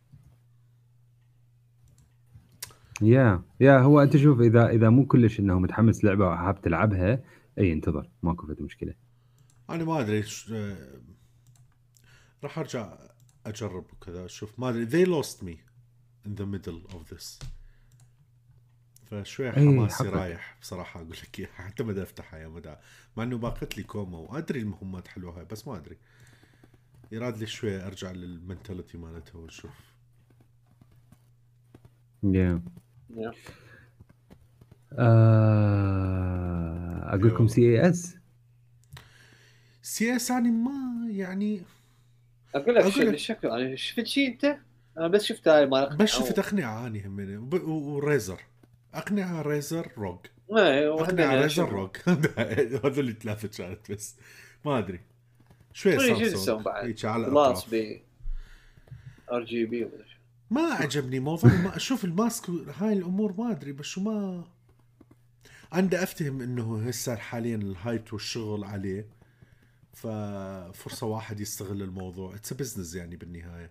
يا 3.02 3.42
يا 3.60 3.78
هو 3.78 4.00
أنت 4.02 4.16
شوف 4.16 4.40
إذا 4.40 4.68
إذا 4.68 4.90
مو 4.90 5.06
كلش 5.06 5.40
إنه 5.40 5.58
متحمس 5.58 6.04
لعبة 6.04 6.28
وحاب 6.28 6.62
تلعبها 6.62 7.24
إي 7.58 7.72
انتظر 7.72 8.10
ماكو 8.22 8.46
فد 8.46 8.62
مشكلة. 8.62 8.94
أنا 9.70 9.84
ما 9.84 10.00
أدري 10.00 10.24
راح 12.44 12.58
أرجع 12.58 12.98
أجرب 13.46 13.86
وكذا 13.92 14.24
أشوف 14.24 14.60
ما 14.60 14.68
أدري 14.68 14.86
they 14.86 15.08
lost 15.08 15.42
me 15.42 15.60
in 16.26 16.34
the 16.34 16.46
middle 16.46 16.80
of 16.96 17.08
this. 17.14 17.38
فشوي 19.12 19.52
حماسي 19.52 20.08
رايح 20.08 20.56
بصراحة 20.60 21.00
أقول 21.00 21.10
لك 21.10 21.38
إياها. 21.40 21.50
حتى 21.68 21.84
ما 21.84 22.02
افتحها 22.02 22.40
يا 22.40 22.48
مدى. 22.48 22.74
مع 23.16 23.22
إنه 23.22 23.38
باقت 23.38 23.76
لي 23.76 23.82
كوما 23.82 24.18
وادري 24.18 24.60
المهمات 24.60 25.08
حلوة 25.08 25.38
هاي 25.38 25.44
بس 25.44 25.68
ما 25.68 25.76
أدري. 25.76 25.96
يراد 27.12 27.38
لي 27.38 27.46
شوي 27.46 27.86
أرجع 27.86 28.10
لل 28.10 28.26
mentality 28.26 28.98
مالتها 28.98 29.38
ونشوف 29.38 29.70
yeah. 32.26 32.58
yeah. 33.16 33.34
آه... 34.98 36.34
أقول 37.14 37.28
لكم 37.28 37.48
سي 37.48 37.60
اي 37.62 37.90
اس 37.90 38.16
سي 39.82 40.16
اس 40.16 40.30
يعني 40.30 40.50
ما 40.50 41.06
يعني 41.10 41.62
أقول 42.54 42.74
لك 42.74 43.16
شكله 43.16 43.58
يعني 43.58 43.76
شفت 43.76 44.06
شيء 44.06 44.28
أنت؟ 44.28 44.58
أنا 44.98 45.08
بس 45.08 45.24
شفت 45.24 45.48
هاي 45.48 45.66
مال 45.66 45.96
بس 45.96 46.08
شفت 46.08 46.38
اقنعه 46.38 46.86
اني 46.86 47.38
وريزر 47.64 48.40
اقنعه 48.94 49.42
ريزر 49.42 49.92
روج 49.98 50.18
اقنعه 50.50 51.42
ريزر 51.42 51.68
روج 51.68 51.90
هذول 52.84 53.08
الثلاثه 53.08 53.48
كانت 53.48 53.92
بس. 53.92 54.16
ما 54.64 54.78
أدري. 54.78 55.00
شوي 55.72 55.98
سامسونج 55.98 56.68
هيك 56.68 57.04
على 57.04 57.26
ار 59.32 59.44
جي 59.44 59.64
بي 59.64 59.88
ما 60.50 60.60
عجبني 60.60 61.20
موضوع 61.20 61.50
ما 61.50 61.76
أشوف 61.76 62.04
الماسك 62.10 62.50
هاي 62.50 62.92
الأمور 62.92 63.34
ما 63.38 63.50
أدري 63.50 63.72
بس 63.72 63.84
شو 63.84 64.00
ما 64.00 64.44
عندي 65.72 66.02
أفتهم 66.02 66.42
إنه 66.42 66.88
هسه 66.88 67.16
حاليا 67.16 67.56
الهايت 67.56 68.12
والشغل 68.12 68.64
عليه. 68.64 69.06
ففرصة 69.92 71.06
واحد 71.06 71.40
يستغل 71.40 71.82
الموضوع. 71.82 72.34
اتس 72.34 72.52
بزنس 72.52 72.94
يعني 72.94 73.16
بالنهاية. 73.16 73.70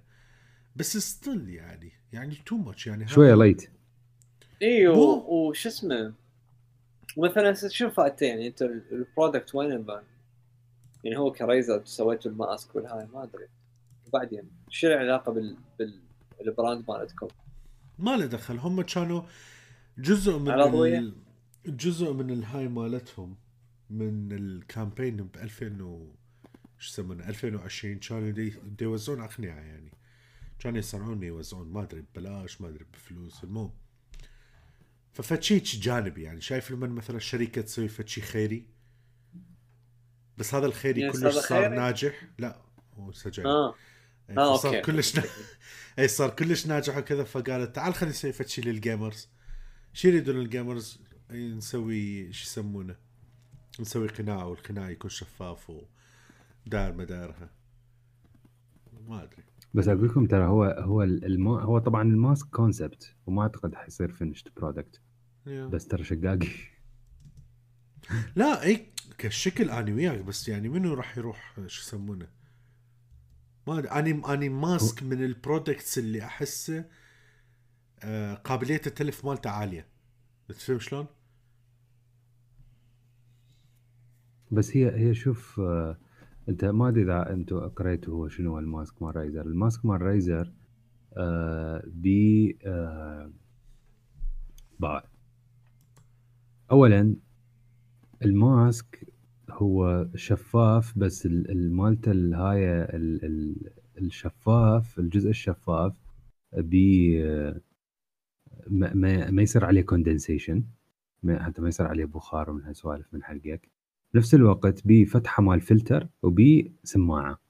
بس 0.75 0.97
ستيل 0.97 1.49
يعني 1.49 1.91
يعني 2.13 2.35
تو 2.45 2.57
ماتش 2.57 2.87
يعني. 2.87 3.07
شوية 3.07 3.35
لايت 3.35 3.69
أيوه 4.61 4.97
وش 5.29 5.67
اسمه؟ 5.67 6.13
مثلا 7.17 7.53
شو 7.69 7.89
فائدته 7.89 8.25
يعني 8.25 8.47
انت 8.47 8.61
البرودكت 8.61 9.55
وين 9.55 9.71
البان؟ 9.71 10.03
يعني 11.03 11.17
هو 11.17 11.31
كريزر 11.31 11.85
سويتوا 11.85 12.31
الماسك 12.31 12.75
والهاي 12.75 13.07
ما 13.13 13.23
أدري. 13.23 13.47
وبعدين 14.07 14.49
شو 14.69 14.87
العلاقه 14.87 15.31
بال 15.31 15.57
بال 16.39 16.52
brand 16.52 16.85
مالتكم؟ 16.89 17.27
ما 17.99 18.17
له 18.17 18.25
دخل. 18.25 18.57
هم 18.57 18.81
كانوا 18.81 19.21
جزء 19.97 20.37
من 20.37 20.51
ال... 20.51 21.13
جزء 21.65 22.13
من 22.13 22.29
الهاي 22.29 22.67
مالتهم 22.67 23.35
من 23.89 24.31
ال 24.31 24.41
campaign 24.41 25.17
ب 25.17 25.35
2000 25.35 25.83
و 25.83 26.07
شو 26.77 26.91
يسمونه 26.91 27.29
2020 27.29 27.99
كانوا 27.99 28.29
دي, 28.29 28.49
دي 28.49 28.83
يوزعون 28.83 29.21
أقنعة 29.21 29.59
يعني. 29.59 29.91
كانوا 30.59 30.79
يصنعون 30.79 31.23
يوزعون 31.23 31.71
ما 31.71 31.81
أدري 31.83 32.01
ببلاش 32.01 32.61
ما 32.61 32.67
أدري 32.67 32.85
بفلوس. 32.93 33.43
المهم 33.43 33.71
ففتشيك 35.13 35.63
جانبي 35.63 36.21
يعني 36.21 36.41
شايف 36.41 36.71
لما 36.71 36.87
مثلا 36.87 37.19
شركه 37.19 37.61
تسوي 37.61 37.87
فتشي 37.87 38.21
خيري؟ 38.21 38.65
بس 40.37 40.55
هذا 40.55 40.65
الخيري 40.65 41.01
يعني 41.01 41.13
كلش 41.13 41.33
صار 41.33 41.41
خيري؟ 41.41 41.75
ناجح. 41.75 42.27
لا 42.37 42.61
هو 42.93 43.11
سجل 43.11 43.47
آه. 43.47 43.75
يعني 44.29 44.41
آه 44.41 44.57
صار 44.57 44.75
أوكي. 44.75 44.91
كلش 44.91 45.15
نا... 45.15 45.23
اي 45.99 46.07
صار 46.07 46.29
كلش 46.29 46.67
ناجح 46.67 46.97
وكذا 46.97 47.23
فقالت 47.23 47.75
تعال 47.75 47.93
خلينا 47.93 48.15
نسوي 48.15 48.31
فتشي 48.31 48.61
لل 48.61 48.76
gamers. 48.76 49.29
شو 49.93 50.07
يريدون 50.07 50.37
ال 50.37 50.45
gamers؟ 50.45 50.99
نسوي 51.31 52.33
شو 52.33 52.43
يسمونه؟ 52.43 52.95
نسوي 53.79 54.07
قناع 54.07 54.43
والقناع 54.43 54.89
يكون 54.89 55.09
شفاف 55.09 55.69
وداير 55.69 56.93
مدارها. 56.93 57.49
ما 59.07 59.23
أدري. 59.23 59.43
بس 59.73 59.87
أقول 59.87 60.07
لكم 60.07 60.25
ترى 60.25 60.45
هو 60.45 60.63
هو 60.63 61.03
الما 61.03 61.61
هو 61.61 61.79
طبعا 61.79 62.01
ال 62.01 62.10
mask 62.10 62.47
concept 62.49 63.15
وما 63.25 63.41
أعتقد 63.41 63.75
حيصير 63.75 64.11
finished 64.11 64.51
product 64.57 65.01
بس 65.45 65.87
ترى 65.87 66.03
شقاقي. 66.03 66.47
لا 68.35 68.63
إي 68.63 68.87
كشكل 69.17 69.69
اني 69.69 69.93
وياك 69.93 70.19
بس 70.19 70.49
يعني 70.49 70.69
منو 70.69 70.93
راح 70.93 71.17
يروح 71.17 71.55
شو 71.67 71.81
يسمونه؟ 71.81 72.27
ما 73.67 73.99
اني 73.99 74.21
اني 74.33 74.49
mask 74.49 75.03
من 75.03 75.23
ال 75.23 75.31
products 75.31 75.97
اللي 75.97 76.23
أحسه 76.23 76.85
آه 78.03 78.33
قابلية 78.33 78.81
التلف 78.87 79.25
مالته 79.25 79.49
عالية. 79.49 79.87
تفهم 80.49 80.79
شلون؟ 80.79 81.05
بس 84.51 84.77
هي 84.77 84.95
هي 84.95 85.13
شوف 85.13 85.59
آه 85.59 85.97
أنت 86.49 86.65
ما 86.65 86.87
أدري 86.87 87.03
إذا 87.03 87.33
أنتم 87.33 87.59
قريتوا 87.59 88.13
هو 88.13 88.27
شنو 88.27 88.59
ال 88.59 88.68
mask 88.68 89.01
مال 89.01 89.15
Razer 89.15 89.41
ال 89.41 89.50
mask 89.50 89.85
مال 89.85 90.01
Razer 90.01 90.53
آه 91.17 91.83
بي 91.87 92.57
آه 92.65 93.31
باع 94.79 95.03
اولا 96.71 97.15
ال 98.25 98.41
mask 98.41 99.07
هو 99.51 100.07
شفاف 100.15 100.97
بس 100.97 101.25
المالته 101.25 102.11
الهاي 102.11 102.87
الشفاف 103.97 104.99
الجزء 104.99 105.29
الشفاف 105.29 106.01
بي 106.57 107.23
آه، 107.25 107.61
ما, 108.67 109.31
ما 109.31 109.41
يصير 109.41 109.65
عليه 109.65 109.81
condensation 109.81 110.63
حتى 111.29 111.61
ما 111.61 111.67
يصير 111.67 111.87
عليه 111.87 112.05
بخار 112.05 112.51
من 112.51 112.63
هالسوالف 112.63 113.13
من 113.13 113.23
حقك 113.23 113.70
بنفس 114.13 114.33
الوقت 114.35 114.81
بفتحه 114.85 115.43
مال 115.43 115.61
فلتر 115.61 116.07
وبسماعه 116.23 117.41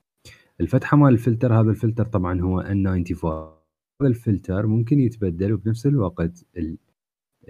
الفتحة 0.62 0.98
مال 0.98 1.14
الفلتر 1.14 1.54
هذا 1.54 1.70
الفلتر 1.70 2.06
طبعا 2.06 2.42
هو 2.42 2.64
N94 2.64 3.26
هذا 3.26 4.10
الفلتر 4.10 4.68
ممكن 4.68 5.00
يتبدل 5.00 5.54
وبنفس 5.54 5.86
الوقت 5.86 6.46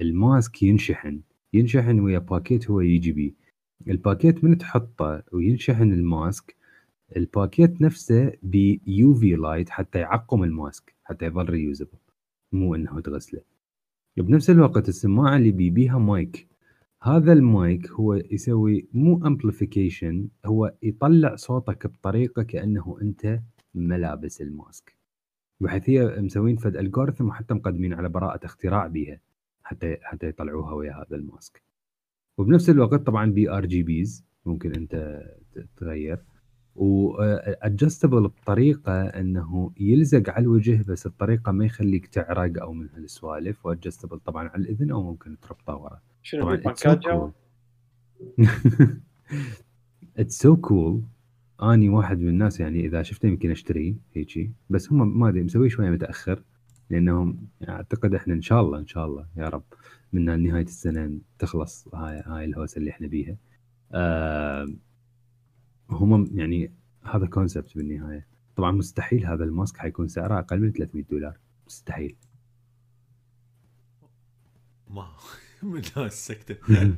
ال 0.01 0.14
mask 0.14 0.63
ينشحن. 0.63 1.21
ينشحن 1.53 1.99
ويا 1.99 2.19
packet 2.19 2.69
هو 2.69 2.81
يجي 2.81 3.11
بيه 3.11 3.33
ال 3.87 3.95
packet 3.95 4.43
من 4.43 4.57
تحطه 4.57 5.23
وينشحن 5.31 5.91
ال 5.93 6.06
mask 6.06 6.55
ال 7.17 7.26
packet 7.26 7.81
نفسه 7.81 8.33
ب 8.43 9.13
UV 9.13 9.35
light 9.35 9.69
حتى 9.69 9.99
يعقم 9.99 10.43
ال 10.43 10.54
mask 10.54 10.95
حتى 11.03 11.25
يظل 11.25 11.49
reusable 11.49 11.97
مو 12.51 12.75
إنه 12.75 13.01
تغسله. 13.01 13.41
بنفس 14.17 14.49
الوقت 14.49 14.89
السماعة 14.89 15.37
اللي 15.37 15.51
بيبيها 15.51 15.97
مايك. 15.97 16.50
هذا 17.03 17.33
المايك 17.33 17.91
هو 17.91 18.13
يسوي 18.13 18.87
مو 18.93 19.27
amplification 19.27 20.27
هو 20.45 20.73
يطلع 20.83 21.35
صوتك 21.35 21.87
بطريقة 21.87 22.43
كأنه 22.43 22.97
أنت 23.01 23.39
ملابس 23.75 24.41
ال 24.41 24.50
mask. 24.50 24.95
بحيث 25.59 25.89
هي 25.89 26.21
مسوين 26.21 26.55
فد 26.55 26.77
algorithm 26.77 27.27
وحتى 27.27 27.53
مقدمين 27.53 27.93
على 27.93 28.09
براءة 28.09 28.45
اختراع 28.45 28.87
بيها 28.87 29.19
حتى 29.63 29.97
حتى 30.01 30.27
يطلعوها 30.27 30.73
ويا 30.73 30.93
هذا 30.93 31.15
ال 31.15 31.23
mask. 31.23 31.61
وبنفس 32.37 32.69
الوقت 32.69 33.01
طبعا 33.07 33.31
بي 33.31 33.49
RGBs 33.49 34.25
ممكن 34.45 34.71
أنت 34.75 35.23
تغير. 35.77 36.25
و 36.75 36.89
adjustable 36.89 38.27
بطريقة 38.27 39.01
أنه 39.01 39.71
يلزق 39.79 40.29
على 40.29 40.43
الوجه 40.43 40.83
بس 40.87 41.07
بطريقه 41.07 41.51
ما 41.51 41.65
يخليك 41.65 42.07
تعرق 42.07 42.61
أو 42.61 42.73
من 42.73 42.89
هالسوالف 42.89 43.65
و 43.65 43.70
adjustable 43.70 44.19
طبعا 44.19 44.47
على 44.47 44.63
الإذن 44.63 44.91
أو 44.91 45.03
ممكن 45.03 45.39
تربطه 45.39 45.75
ورا. 45.75 46.10
شنو 46.21 46.45
بانكات 46.45 46.99
جوا؟ 46.99 47.29
it's 50.17 50.41
so 50.41 50.55
cool 50.55 51.01
أني 51.63 51.89
واحد 51.89 52.19
من 52.19 52.27
الناس 52.27 52.59
يعني 52.59 52.85
إذا 52.85 53.03
شفته 53.03 53.27
يمكن 53.27 53.51
أشتريه 53.51 53.95
هيجي. 54.13 54.51
بس 54.69 54.91
هم 54.91 55.19
ما 55.19 55.29
أدري 55.29 55.43
مسوي 55.43 55.69
شوية 55.69 55.89
متأخر 55.89 56.43
لأنهم 56.89 57.47
أعتقد 57.69 58.15
إحنا 58.15 58.33
إن 58.33 58.41
شاء 58.41 58.61
الله 58.61 58.79
إن 58.79 58.87
شاء 58.87 59.05
الله 59.05 59.27
يا 59.37 59.49
رب 59.49 59.63
من 60.13 60.43
نهاية 60.43 60.63
السنة 60.63 61.19
تخلص 61.39 61.87
هاي 61.95 62.23
هاي 62.25 62.45
الهوسة 62.45 62.79
اللي 62.79 62.91
إحنا 62.91 63.07
بيها. 63.07 63.37
آه 63.91 64.73
هم 65.89 66.29
يعني 66.33 66.71
هذا 67.03 67.25
concept 67.25 67.77
بالنهاية. 67.77 68.27
طبعا 68.55 68.71
مستحيل 68.71 69.25
هذا 69.25 69.43
ال 69.43 69.50
mask 69.50 69.77
حيكون 69.77 70.07
سعره 70.07 70.39
أقل 70.39 70.59
من 70.59 70.71
300 70.71 71.03
دولار. 71.11 71.37
مستحيل. 71.67 72.15
ما 74.89 75.07
من 75.73 75.81
السكتة. 75.97 76.55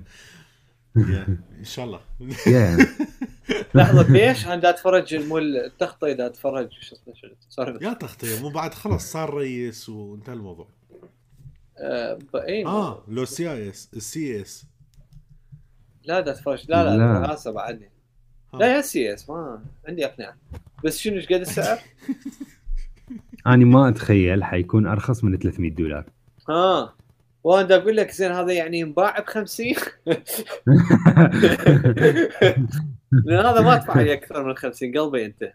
إن 0.97 1.63
شاء 1.63 1.85
الله. 1.85 2.01
لحظة 3.75 4.03
بيش؟ 4.13 4.47
أنا 4.47 4.69
أتفرج 4.69 5.15
مو 5.15 5.37
التغطية 5.37 6.13
دا 6.13 6.25
أتفرج. 6.25 6.69
شو 6.81 6.95
اسمه 6.95 7.77
يا 7.81 7.93
تغطية 7.93 8.41
مو 8.41 8.49
بعد 8.49 8.73
خلاص 8.73 9.11
صار 9.11 9.33
رئيس 9.33 9.89
وانتهى 9.89 10.33
الموضوع. 10.33 10.67
آه 11.77 12.19
إيه. 12.35 12.67
آه 12.67 13.03
لو 13.07 13.25
سي 13.25 13.51
اي 13.53 13.69
اس 13.69 13.89
السي 13.93 14.41
اس 14.41 14.65
لا 16.03 16.19
دا 16.19 16.31
أتفرج. 16.31 16.65
لا 16.69 16.83
لا, 16.83 16.97
لا. 16.97 17.19
راسه 17.19 17.51
بعدني 17.51 17.89
لا 18.53 18.75
يا 18.75 18.81
سي 18.81 19.13
اس 19.13 19.29
ما 19.29 19.63
عندي 19.87 20.05
أقنعة. 20.05 20.37
بس 20.83 20.97
شنو 20.97 21.15
إيش 21.15 21.25
قد 21.25 21.33
السعر؟ 21.33 21.79
أنا 23.47 23.65
ما 23.65 23.89
أتخيل 23.89 24.43
حيكون 24.43 24.87
أرخص 24.87 25.23
من 25.23 25.37
300 25.37 25.71
دولار. 25.71 26.05
آه. 26.49 26.93
وأنا 27.43 27.75
أقول 27.75 27.97
لك 27.97 28.11
زين 28.11 28.31
هذا 28.31 28.53
يعني 28.53 28.79
ينباع 28.79 29.19
ب 29.19 29.25
50 29.25 29.73
لأن 33.11 33.45
هذا 33.45 33.61
ما 33.61 33.75
أدفع 33.75 33.93
عليه 33.93 34.13
أكثر 34.13 34.43
من 34.43 34.55
50 34.55 34.97
قلبي 34.97 35.25
أنت. 35.25 35.53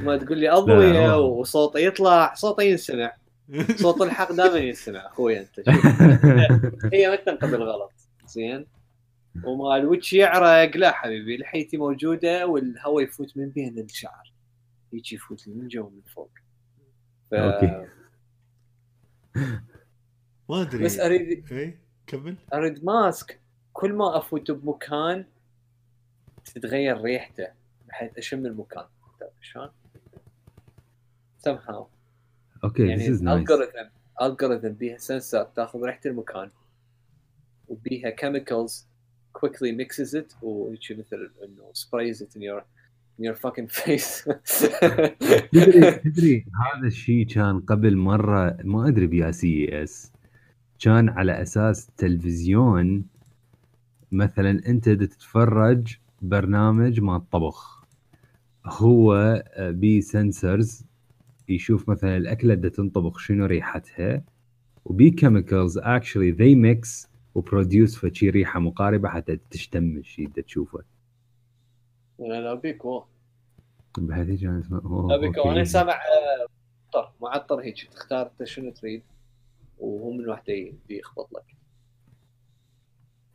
ما 0.00 0.16
تقول 0.16 0.38
لي 0.38 0.50
اضويه 0.50 1.18
وصوته 1.18 1.78
يطلع 1.78 2.34
صوته 2.34 2.62
ينسمع. 2.62 3.12
صوت 3.82 4.02
الحق 4.02 4.32
دائما 4.32 4.58
ينسمع 4.58 5.06
أخوي 5.06 5.38
أنت. 5.38 5.60
هي 6.94 7.08
ما 7.08 7.16
تنقذ 7.16 7.54
الغلط 7.54 7.92
زين. 8.26 8.66
وما 9.44 9.76
الوجه 9.76 10.16
يعرق 10.16 10.76
لا 10.76 10.92
حبيبي 10.92 11.36
لحيتي 11.36 11.76
موجودة 11.76 12.46
والهواء 12.46 13.04
يفوت 13.04 13.36
من 13.36 13.48
بين 13.48 13.78
الشعر. 13.78 14.32
يجي 14.92 15.16
يفوت 15.16 15.48
من 15.48 15.68
جوا 15.68 15.90
من 15.90 16.02
فوق. 16.14 16.30
ف... 17.30 17.34
أوكي. 17.34 17.86
ما 20.48 20.62
أدري. 20.62 20.84
بس 20.84 21.00
اريد 21.00 21.52
اي 21.52 21.78
كمل. 22.06 22.36
أريد 22.54 22.84
mask. 22.84 23.40
كل 23.72 23.92
ما 23.92 24.18
أفوت 24.18 24.50
بمكان 24.50 25.24
تتغير 26.44 27.00
ريحته 27.00 27.46
بحيث 27.88 28.18
أشم 28.18 28.46
المكان. 28.46 28.84
شلون؟ 29.40 29.68
somehow. 31.48 31.84
أوكي 32.64 32.86
يعني 32.88 33.06
this 33.06 33.18
is 33.18 33.22
nice. 33.22 33.28
algorithm 33.28 33.78
algorithm 34.22 34.68
بيها 34.68 34.98
sensor 34.98 35.44
تاخذ 35.44 35.80
ريحة 35.82 36.00
المكان 36.06 36.50
وبيها 37.68 38.10
chemicals 38.10 38.72
quickly 39.38 39.72
mixes 39.72 40.14
it 40.14 40.42
وهيك 40.42 40.92
مثل 40.92 41.30
إنه 41.44 41.72
sprays 41.74 42.16
it 42.20 42.36
in 42.36 42.40
your 42.42 42.62
in 43.18 43.24
your 43.24 43.34
fucking 43.36 43.68
face. 43.82 44.28
تدري 45.52 45.90
تدري 45.90 46.44
هذا 46.76 46.86
الشيء 46.86 47.26
كان 47.26 47.60
قبل 47.60 47.96
مرة 47.96 48.56
ما 48.64 48.88
أدري 48.88 49.06
بيا 49.06 49.30
CES. 49.30 50.12
كان 50.78 51.08
على 51.08 51.42
أساس 51.42 51.86
تلفزيون 51.96 53.04
مثلا 54.12 54.50
أنت 54.50 54.88
تتفرج 54.88 55.96
برنامج 56.22 57.00
مال 57.00 57.16
الطبخ 57.16 57.84
هو 58.66 59.42
بي 59.58 60.00
sensors 60.00 60.84
يشوف 61.48 61.88
مثلا 61.88 62.16
الأكلة 62.16 62.54
اللي 62.54 62.70
تنطبخ 62.70 63.18
شنو 63.18 63.46
ريحتها 63.46 64.22
وبي 64.84 65.10
chemicals 65.10 65.78
actually 65.78 66.30
they 66.30 66.54
mix 66.54 67.08
و 67.34 67.42
produce 67.42 67.96
فشي 67.96 68.30
ريحة 68.30 68.60
مقاربة 68.60 69.08
حتى 69.08 69.38
تشتم 69.50 69.96
الشيء 69.96 70.28
اللي 70.28 70.42
تشوفه. 70.42 70.78
لا 72.18 72.40
بهذه 73.98 74.36
كان 74.36 74.58
اسمه 74.58 75.08
لا 75.08 75.16
بيكو 75.16 75.50
أنا 75.50 75.64
سامع 75.64 75.92
آه، 75.92 76.46
معطر 76.94 77.12
معطر 77.20 77.60
هيك 77.60 77.88
تختار 77.92 78.26
أنت 78.26 78.48
شنو 78.48 78.70
تريد. 78.70 79.02
وهو 79.80 80.10
من 80.10 80.28
وحده 80.28 80.72
بيخبط 80.88 81.32
لك. 81.32 81.44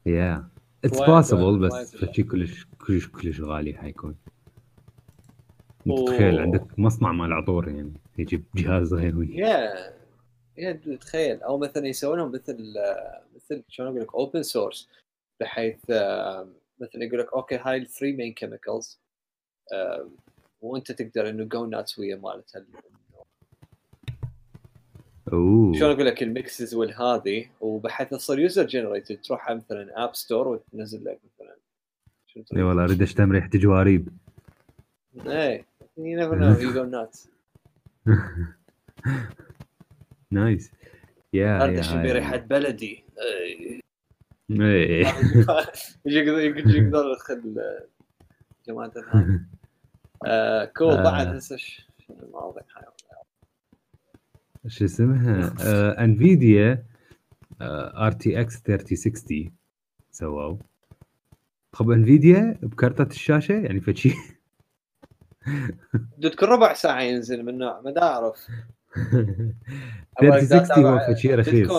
yeah 0.06 0.50
it's 0.86 1.02
possible 1.02 1.60
بس 1.60 1.96
فشي 1.96 2.24
كلش 2.24 2.68
كلش 2.88 3.08
كلش 3.08 3.42
غالي 3.42 3.74
حيكون. 3.74 4.16
متخيل 5.86 6.40
عندك 6.40 6.80
مصنع 6.80 7.12
مال 7.12 7.34
عطور 7.34 7.70
يعني 7.70 7.94
يجيب 8.18 8.44
جهاز 8.56 8.94
غير 8.94 9.24
yeah 9.24 9.94
yeah 10.58 10.74
تخيل 10.96 11.44
أو 11.44 11.58
مثلا 11.58 11.88
يسوونهم 11.88 12.32
مثل 12.32 12.74
مثل 13.36 13.64
شلون 13.68 13.88
أقول 13.88 14.02
لك 14.02 14.16
open 14.16 14.44
source 14.44 14.90
بحيث 15.40 15.80
مثلا 16.80 17.04
يقول 17.04 17.20
لك 17.20 17.34
أوكي 17.34 17.56
هاي 17.56 17.78
ال 17.78 17.84
three 17.84 18.14
main 18.14 18.34
chemicals 18.34 19.00
وأنت 20.62 20.92
تقدر 20.92 21.30
إنه 21.30 21.44
go 21.44 21.66
nuts 21.66 22.00
ويا 22.00 22.16
مالتها 22.16 22.66
أوه. 25.34 25.74
شلون 25.74 25.92
أقول 25.92 26.06
لك 26.06 26.24
ال 26.24 26.33
mixes 26.33 26.76
والهذه 26.76 27.46
وبحيث 27.62 28.10
تصير 28.10 28.40
user 28.40 28.64
generated 28.64 29.22
تروح 29.22 29.52
مثلا 29.52 30.04
App 30.04 30.16
Store 30.16 30.48
وتنزل 30.48 31.06
لك 31.06 31.20
مثلا. 31.26 31.56
إي 32.56 32.64
والله 32.64 32.84
أريد 32.84 33.02
اشتم 33.02 33.32
ريحه 33.32 33.50
جواريب. 33.54 34.10
إيه 35.28 35.66
never 35.98 36.36
know. 36.36 36.58
You 36.60 36.74
go 36.74 36.86
nuts. 36.86 37.28
nice 40.32 40.72
يا 41.34 41.82
شيء 41.82 41.98
بريحه 41.98 42.38
بلدي. 42.38 43.04
إيه. 43.20 43.84
يقدر 46.06 46.40
يقدر 46.40 47.12
يدخل 47.12 47.62
جماعة 48.68 48.92
الهان 48.96 49.46
كول 50.78 51.04
بعد 51.04 51.28
هسه 51.28 51.58
شنو 51.58 52.18
المواضيع؟ 52.24 52.64
شو 54.68 54.86
اسمها؟ 54.86 55.54
انفيديا 56.04 56.86
ار 57.62 58.12
تي 58.12 58.42
إكس 58.42 58.62
3060 58.62 59.52
سووا 60.12 60.58
خب 61.74 61.92
انفيديا 61.92 62.60
بكرتة 62.62 63.12
الشاشة؟ 63.12 63.54
يعني 63.54 63.82
فشي 63.82 64.14
تذكر 66.22 66.50
ربع 66.50 66.74
ساعة 66.74 67.02
ينزل 67.02 67.46
من 67.46 67.58
نوع 67.58 67.82
ما 67.82 68.02
أعرف. 68.02 68.48
3060 70.20 70.86
هو 70.86 71.00
فشي 71.00 71.36
رخيص. 71.36 71.72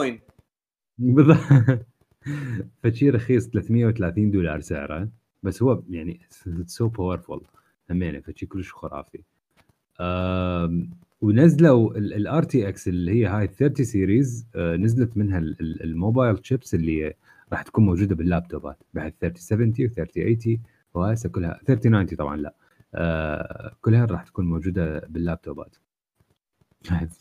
بالضبط. 0.99 1.39
فشي 2.83 3.11
رخيص 3.11 3.49
330 3.49 4.31
دولار 4.31 4.61
سعره. 4.61 5.09
بس 5.43 5.63
هو 5.63 5.83
يعني 5.91 6.21
so 6.67 6.89
powerful 6.89 7.43
همينه 7.91 8.21
فشي 8.21 8.47
كلش 8.47 8.73
خرافي. 8.73 9.23
ونزلوا 11.25 11.99
ال 11.99 12.43
RTX 12.43 12.89
اللي 12.89 13.13
هي 13.13 13.27
هاي 13.27 13.47
30 13.47 13.87
series 13.87 14.47
آه 14.55 14.77
نزلت 14.77 15.17
منها 15.17 15.39
الموبايل 15.61 16.39
تشيبس 16.39 16.75
اللي 16.75 17.15
راح 17.53 17.63
تكون 17.63 17.85
موجودة 17.85 18.15
باللابتوبات 18.15 18.83
بعد 18.95 19.15
3070 19.21 19.69
و 19.71 19.89
3080 19.89 20.63
وهسه 20.95 21.29
كلها 21.29 21.61
3090 21.67 22.07
طبعا 22.07 22.37
لا 22.37 22.55
آه 22.95 23.77
كلها 23.81 24.05
راح 24.05 24.23
تكون 24.23 24.47
موجودة 24.47 24.99
باللابتوبات 25.09 25.77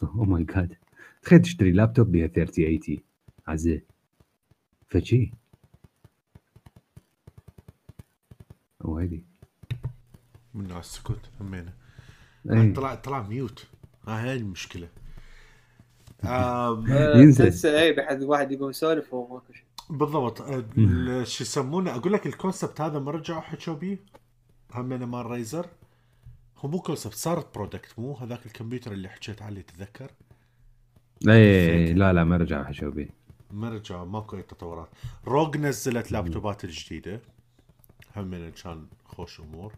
oh 0.04 0.24
my 0.26 0.44
God 0.44 0.74
تخيل 1.22 1.41
تشتري 1.41 1.72
لابتوب 1.72 2.12
بها 2.12 2.28
3080 2.28 2.97
عزيز. 3.47 3.82
فشي. 4.88 5.32
وهذي 8.82 9.24
من 10.54 10.72
السكوت 10.72 11.30
همينه 11.41 11.74
أي. 12.51 12.72
طلع 12.72 12.95
طلع 12.95 13.28
mute. 13.28 13.73
هاي 14.08 14.36
المشكلة. 14.36 14.88
ينزل. 17.22 17.70
اي 17.76 17.93
بحد 17.93 18.24
واحد 18.24 18.51
يقوم 18.51 18.70
يسولف 18.70 19.14
وهو 19.14 19.34
ماكو 19.34 19.54
شيء. 19.54 19.64
بالضبط. 19.89 20.41
شو 21.28 21.43
يسمونه؟ 21.43 21.95
أقول 21.95 22.14
لك 22.14 22.26
ال 22.28 22.34
concept 22.34 22.82
هذا 22.82 22.99
ما 22.99 23.12
رجعوا 23.12 23.41
حكوا 23.41 23.74
بيه 23.74 23.99
همينه 24.74 25.06
مال 25.06 25.26
ريزر 25.26 25.68
هو 26.58 26.70
مو 26.70 26.80
concept 26.80 27.14
صارت 27.14 27.56
product 27.56 28.00
مو 27.99 28.14
هذاك 28.14 28.45
الكمبيوتر 28.45 28.91
اللي 28.91 29.10
حكيت 29.10 29.41
عليه 29.41 29.62
تتذكر 29.62 30.12
اي 31.30 31.93
لا 31.93 32.14
لا 32.14 32.24
ما 32.24 32.38
رجعوا 32.38 32.64
حكوا 32.64 32.89
بيه 32.89 33.10
ما 33.51 33.70
رجعوا 33.70 34.06
ماكو 34.06 34.38
أي 34.38 34.41
تطورات. 34.41 34.89
روج 35.26 35.58
نزلت 35.58 36.12
لابتوبات 36.12 36.64
الجديده 36.64 37.22
هم 38.16 38.51
كان 38.64 38.88
خوش 39.06 39.39
أمور. 39.39 39.74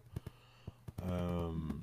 أم... 1.03 1.81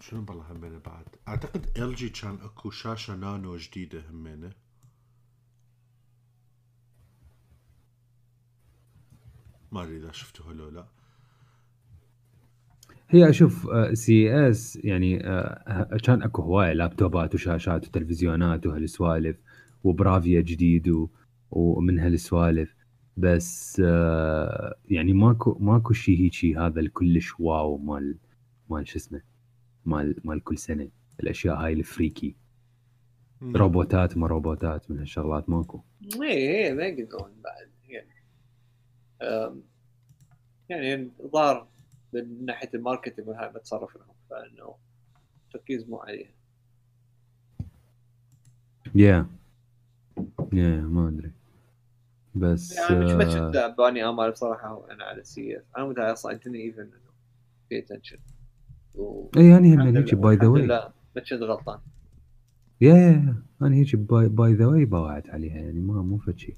شنو 0.00 0.22
بالله 0.22 0.52
همينه 0.52 0.78
بعد؟ 0.78 1.04
أعتقد 1.28 1.66
ال 1.78 1.94
جي 1.94 2.08
كان 2.08 2.38
أكو 2.42 2.70
شاشة 2.70 3.16
نانو 3.16 3.56
جديدة 3.56 4.02
همينه. 4.10 4.50
ما 9.72 9.82
أدري 9.82 9.96
إذا 9.96 10.12
شفتوها 10.12 10.52
لو 10.52 10.68
لا. 10.68 10.86
هي 13.08 13.30
أشوف 13.30 13.68
CES 13.92 14.76
يعني 14.84 15.26
آه، 15.26 15.96
كان 16.04 16.22
أكو 16.22 16.42
هواية 16.42 16.72
لابتوبات 16.72 17.34
وشاشات 17.34 17.86
وتلفزيونات 17.86 18.66
وهالسوالف 18.66 19.36
وبرافيا 19.84 20.40
جديد. 20.40 21.08
ومن 21.50 21.98
هالسوالف. 21.98 22.74
بس 23.16 23.82
آه، 23.84 24.74
يعني 24.88 25.12
ماكو 25.12 25.58
ماكو 25.60 25.92
شيء 25.92 26.18
هيجي 26.18 26.56
هذا 26.56 26.80
الكلش 26.80 27.40
wow 27.40 27.78
مال 27.78 28.18
مال 28.70 28.88
شو 28.88 28.98
اسمه؟ 28.98 29.35
مال 29.86 30.20
مال 30.24 30.44
كل 30.44 30.58
سنة. 30.58 30.88
الأشياء 31.20 31.56
هاي 31.56 31.72
ال 31.72 31.80
freaky. 31.80 32.36
روبوتات 33.42 34.16
ما 34.16 34.26
روبوتات 34.26 34.90
من 34.90 34.98
هالشغلات 34.98 35.48
ماكو. 35.48 35.82
اي 36.22 36.66
اي 36.66 36.74
ما 36.74 36.84
يقدرون 36.84 37.30
بعد. 37.44 37.70
يعني 37.88 38.16
يعني 40.68 41.10
الظاهر 41.20 41.68
من 42.12 42.44
ناحية 42.44 42.70
الماركتنج 42.74 43.28
والهاي 43.28 43.52
ما 43.52 43.58
تصرف 43.58 43.96
لهم 43.96 44.14
فإنه 44.30 44.74
التركيز 45.44 45.88
مو 45.88 45.96
عليها. 45.98 46.30
يا 48.94 49.26
يا 50.52 50.80
ما 50.80 51.08
أدري. 51.08 51.32
بس 52.34 52.76
يعني 52.76 53.04
مش 53.04 53.10
آه، 53.10 53.16
بشد 53.16 53.76
باني 53.76 54.08
آمال 54.08 54.30
بصراحة 54.30 54.90
أنا 54.90 55.04
على 55.04 55.24
سي 55.24 55.60
أنا 55.76 55.84
متهيأ 55.84 56.12
أصلا 56.12 56.32
انتني 56.32 56.62
ايفن 56.62 56.90
في 57.68 57.78
اتنشن 57.78 58.18
اي 59.36 59.48
يعني 59.48 59.74
هم 59.74 59.96
هيك 59.96 60.14
باي 60.14 60.36
ذا 60.36 60.46
واي 60.46 60.66
لا 60.66 60.92
بتشد 61.16 61.42
غلطان. 61.42 61.78
yeah 62.80 62.94
yeah 62.96 63.36
أنا 63.62 63.74
هيك 63.74 63.96
by 63.96 64.28
by 64.28 64.54
the 64.54 64.66
way 64.66 64.84
باوعت 64.84 65.30
عليها 65.30 65.56
يعني 65.56 65.80
ما 65.80 66.02
مو 66.02 66.18
فد 66.18 66.38
شيء 66.38 66.56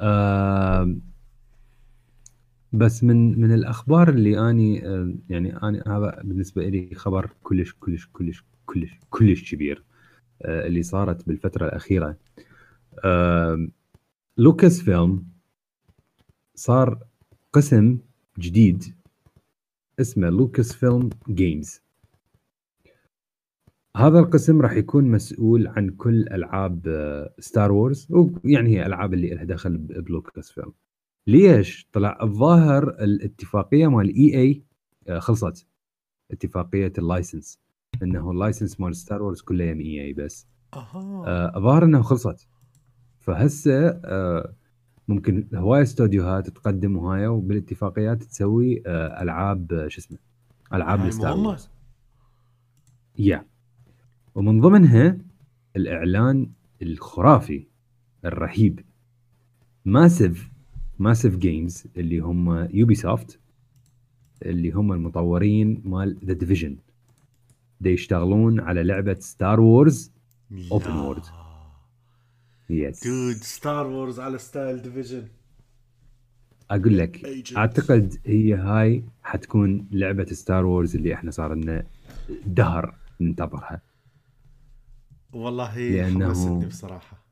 آه 0.00 0.96
بس 2.72 3.04
من 3.04 3.40
من 3.40 3.52
الأخبار 3.54 4.08
اللي 4.08 4.50
أني 4.50 4.86
آه 4.88 5.14
يعني 5.28 5.56
أنا 5.56 5.82
هذا 5.86 6.20
بالنسبة 6.24 6.68
لي 6.68 6.94
خبر 6.94 7.30
كلش 7.42 7.72
كلش 7.80 8.08
كلش 8.12 8.44
كلش 8.66 8.98
كلش 9.10 9.54
كبير 9.54 9.84
آه 10.42 10.66
اللي 10.66 10.82
صارت 10.82 11.26
بالفترة 11.26 11.66
الأخيرة. 11.66 12.16
آه 13.04 13.68
لوكاس 14.38 14.80
فيلم 14.82 15.24
صار 16.54 16.98
قسم 17.52 17.98
جديد 18.38 18.84
اسمه 20.00 20.28
لوكاس 20.28 20.72
فيلم 20.72 21.10
Games 21.28 21.80
هذا 23.96 24.18
القسم 24.18 24.60
راح 24.62 24.72
يكون 24.72 25.04
مسؤول 25.04 25.66
عن 25.68 25.90
كل 25.90 26.28
ألعاب 26.28 26.82
ستار 27.38 27.72
وورز 27.72 28.08
ويعني 28.10 28.70
هي 28.70 28.86
ألعاب 28.86 29.14
اللي 29.14 29.28
لها 29.30 29.44
دخل 29.44 29.76
بلوكاس 29.78 30.50
فيلم 30.50 30.72
ليش؟ 31.26 31.88
طلع 31.92 32.18
الظاهر 32.22 32.88
الاتفاقية 32.88 33.86
مال 33.86 34.14
EA 34.14 34.62
آه، 35.08 35.18
خلصت. 35.18 35.66
اتفاقية 36.30 36.92
ال 36.98 37.05
license. 37.05 37.60
إنه 38.02 38.30
ال 38.30 38.36
license 38.36 38.80
مال 38.80 38.96
ستار 38.96 39.22
وورز 39.22 39.40
كله 39.40 39.64
يم 39.64 39.80
EA 39.80 40.12
بس. 40.12 40.46
أها. 40.74 41.56
الظاهر 41.56 41.84
انه 41.84 42.02
خلصت. 42.02 42.48
فهسه 43.20 43.88
آه، 43.88 44.54
ممكن 45.08 45.46
هواي 45.54 45.82
استوديوهات 45.82 46.50
تقدم 46.50 46.96
وهاي 46.96 47.26
وبالاتفاقيات 47.26 48.22
تسوي 48.22 48.82
آه، 48.86 49.22
ألعاب 49.22 49.86
شو 49.88 50.00
اسمه 50.00 50.18
ألعاب 50.74 51.00
وورز. 51.00 51.18
yeah. 53.18 53.44
ومن 54.34 54.60
ضمنها 54.60 55.18
الإعلان 55.76 56.50
الخرافي 56.82 57.66
الرهيب 58.24 58.80
Massive 59.84 60.50
Massive 60.98 61.36
Games 61.36 61.84
اللي 61.96 62.18
هم 62.18 62.68
Ubisoft 62.74 63.38
اللي 64.42 64.70
هم 64.70 64.92
المطورين 64.92 65.82
مال 65.84 66.18
The 66.24 66.32
Division 66.32 66.76
دا 67.80 67.90
يشتغلون 67.90 68.60
على 68.60 68.82
لعبة 68.82 69.14
ستار 69.20 69.60
وورز 69.60 70.12
open 70.72 70.92
world 70.96 71.22
yes 72.74 73.06
dude 73.06 73.36
ستار 73.36 73.86
وورز 73.86 74.20
على 74.20 74.38
style 74.38 74.82
Division 74.82 75.28
أقول 76.70 76.98
لك 76.98 77.44
أعتقد 77.56 78.14
هي 78.26 78.54
هاي 78.54 79.04
حتكون 79.22 79.88
لعبة 79.90 80.24
ستار 80.24 80.66
وورز 80.66 80.96
اللي 80.96 81.14
إحنا 81.14 81.30
صار 81.30 81.54
لنا 81.54 81.86
دهر 82.46 82.94
ننتظرها. 83.20 83.82
والله 85.32 85.78
لأنه... 85.78 86.26
حمستني 86.26 86.66
بصراحة. 86.66 87.24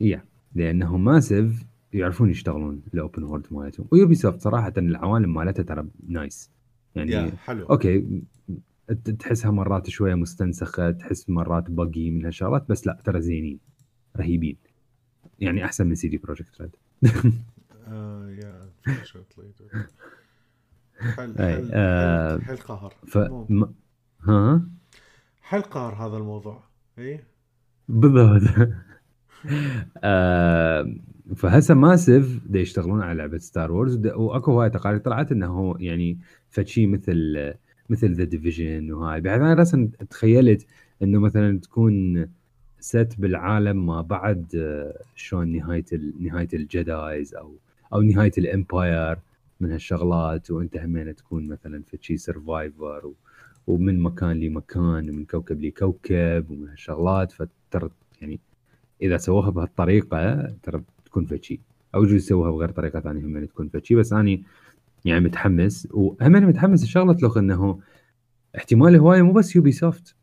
yeah 0.00 0.24
لأنه 0.54 0.96
Massive 0.96 1.64
يعرفون 1.92 2.30
يشتغلون 2.30 2.82
ال 2.94 3.00
open 3.00 3.22
world 3.22 3.46
مالتهم. 3.50 3.86
و 3.90 4.14
Ubisoft 4.14 4.40
صراحة 4.40 4.72
العوالم 4.78 5.34
مالتها 5.34 5.62
ترى 5.62 5.86
nice 6.08 6.50
يعني 6.96 7.36
حلو 7.36 7.66
okay 7.66 8.22
تحسها 9.18 9.50
مرات 9.50 9.90
شوية 9.90 10.14
مستنسخة 10.14 10.90
تحس 10.90 11.30
مرات 11.30 11.70
buggy 11.70 12.10
من 12.10 12.24
هالشغلات 12.24 12.68
بس 12.68 12.86
لا 12.86 13.02
ترى 13.04 13.20
زينين. 13.20 13.71
رهيبين. 14.16 14.56
يعني 15.40 15.64
أحسن 15.64 15.86
من 15.86 15.94
CD 15.94 16.18
Projekt 16.18 16.60
Red 16.60 16.76
يا 18.38 18.68
حل 21.02 21.38
حل, 21.38 21.70
آه، 21.72 22.38
حل 22.38 22.56
قهر. 22.56 22.94
ف... 23.06 23.18
ها؟ 24.28 24.62
حل 25.40 25.60
قهر 25.60 25.94
هذا 25.94 26.16
الموضوع. 26.16 26.62
إي؟ 26.98 27.20
بالضبط. 27.88 28.42
آه 30.04 30.94
فهسه 31.36 31.74
Massive 31.74 32.40
دا 32.46 32.58
يشتغلون 32.58 33.02
على 33.02 33.18
لعبة 33.18 33.38
ستار 33.38 33.72
وورز 33.72 34.06
وأكو 34.06 34.52
هواي 34.52 34.70
تقارير 34.70 35.00
طلعت 35.00 35.32
إنه 35.32 35.74
يعني 35.80 36.18
فشي 36.48 36.86
مثل 36.86 37.52
مثل 37.88 38.12
The 38.12 38.24
Division 38.24 38.92
وهاي. 38.92 39.20
بحيث 39.20 39.74
أنا 39.74 39.90
تخيلت 40.10 40.66
إنه 41.02 41.18
مثلا 41.18 41.60
تكون 41.60 42.26
ست 42.82 43.14
بالعالم 43.18 43.86
ما 43.86 44.00
بعد 44.00 44.46
آه، 44.56 45.02
شلون 45.14 45.48
نهاية 45.48 45.84
نهاية 46.20 46.48
الجدايز 46.54 47.34
أو 47.34 47.54
أو 47.92 48.02
نهاية 48.02 48.32
الإمباير 48.38 49.18
من 49.60 49.72
هالشغلات 49.72 50.50
وأنت 50.50 50.76
همين 50.76 51.16
تكون 51.16 51.48
مثلا 51.48 51.82
في 51.82 51.98
شي 52.00 52.16
سرفايفر 52.16 53.12
ومن 53.66 54.00
مكان 54.00 54.40
لمكان 54.40 55.10
ومن 55.10 55.24
كوكب 55.24 55.60
لكوكب 55.60 56.50
ومن 56.50 56.68
هالشغلات 56.68 57.32
فترى 57.32 57.90
يعني 58.20 58.40
إذا 59.02 59.16
سووها 59.16 59.50
بهالطريقة 59.50 60.52
ترى 60.62 60.82
تكون 61.04 61.26
فشي 61.26 61.60
أو 61.94 62.02
يجوز 62.02 62.14
يسووها 62.14 62.50
بغير 62.50 62.70
طريقة 62.70 63.00
ثانية 63.00 63.24
هم 63.24 63.44
تكون 63.44 63.68
فشي 63.68 63.94
بس 63.94 64.12
أني 64.12 64.42
يعني 65.04 65.20
متحمس 65.20 65.88
وهم 65.90 66.32
متحمس 66.32 66.82
الشغله 66.82 67.16
لو 67.22 67.32
إنه 67.32 67.80
احتمال 68.56 68.96
هواية 68.96 69.22
مو 69.22 69.32
بس 69.32 69.56
Ubisoft 69.56 70.14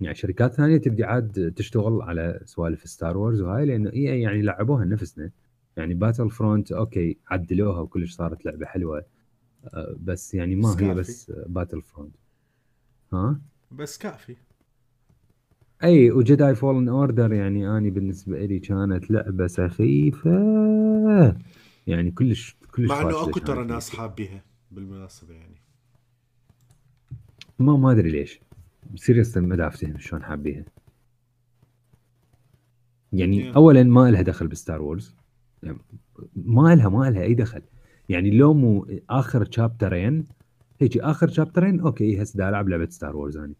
يعني 0.00 0.14
شركات 0.14 0.54
ثانية 0.54 0.76
تبدي 0.76 1.04
عاد 1.04 1.52
تشتغل 1.56 2.02
على 2.02 2.40
سوالف 2.44 2.88
ستار 2.88 3.16
وورز 3.16 3.40
وهاي 3.40 3.66
لأنه 3.66 3.92
إي 3.92 4.02
يعني 4.20 4.42
لعبوها 4.42 4.84
نفسنا. 4.84 5.30
يعني 5.76 5.94
Battlefront 5.94 6.72
okay 6.72 7.18
عدلوها 7.28 7.80
وكلش 7.80 8.12
صارت 8.12 8.46
لعبة 8.46 8.66
حلوة. 8.66 9.04
آه، 9.64 9.96
بس 10.00 10.34
يعني 10.34 10.56
ما 10.56 10.76
هي 10.80 10.94
بس 10.94 11.32
Battlefront 11.46 12.14
ها؟ 13.12 13.40
بس 13.72 13.98
كافي. 13.98 14.36
إي 15.84 16.10
و 16.10 16.19
Jedi 16.19 16.54
Fallen 16.54 16.88
Order 16.88 17.32
يعني 17.32 17.76
أني 17.76 17.90
بالنسبة 17.90 18.46
لي 18.46 18.58
كانت 18.58 19.10
لعبة 19.10 19.46
سخيفة. 19.46 20.30
يعني 21.86 22.10
كلش 22.10 22.56
كلش 22.74 22.88
مع 22.88 23.02
إنه 23.02 23.22
أكو 23.22 23.38
ترى 23.38 23.64
ناس 23.64 23.90
حابيها 23.90 24.44
بالمناسبة 24.70 25.34
يعني. 25.34 25.60
ما 27.58 27.76
ما 27.76 27.92
أدري 27.92 28.10
ليش. 28.10 28.40
serious 28.94 29.36
ما 29.36 29.56
دا 29.56 29.63
أفتهم 29.63 29.98
شلون 29.98 30.22
حابيها؟ 30.22 30.64
يعني 33.12 33.52
yeah. 33.52 33.56
اولا 33.56 33.82
ما 33.82 34.10
لها 34.10 34.22
دخل 34.22 34.46
ب 34.46 34.53
Star 34.53 34.82
Wars. 34.82 35.14
يعني 35.62 35.78
ما 36.36 36.74
لها 36.74 36.88
ما 36.88 37.10
لها 37.10 37.22
أي 37.22 37.34
دخل. 37.34 37.62
يعني 38.08 38.30
لو 38.30 38.54
مو 38.54 38.86
آخر 39.10 39.50
شابترين 39.50 40.24
هيك 40.80 40.98
آخر 40.98 41.28
شابترين 41.28 41.80
okay 41.80 42.22
هسه 42.22 42.48
ألعب 42.48 42.68
لعبة 42.68 42.88
Star 42.88 43.16
Wars 43.16 43.36
اني 43.36 43.54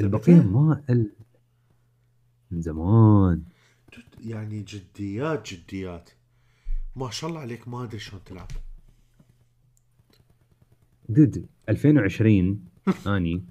البقية 0.00 0.42
ما 0.42 0.84
ال... 0.90 1.10
من 2.50 2.60
زمان. 2.60 3.42
يعني 4.24 4.62
جديات 4.62 5.48
جديات. 5.52 6.10
ما 6.96 7.10
شاء 7.10 7.30
الله 7.30 7.40
عليك 7.40 7.68
ما 7.68 7.84
أدري 7.84 7.98
شلون 7.98 8.24
تلعب. 8.24 8.48
dude 11.08 11.46
2020 11.68 12.64
أني 13.06 13.44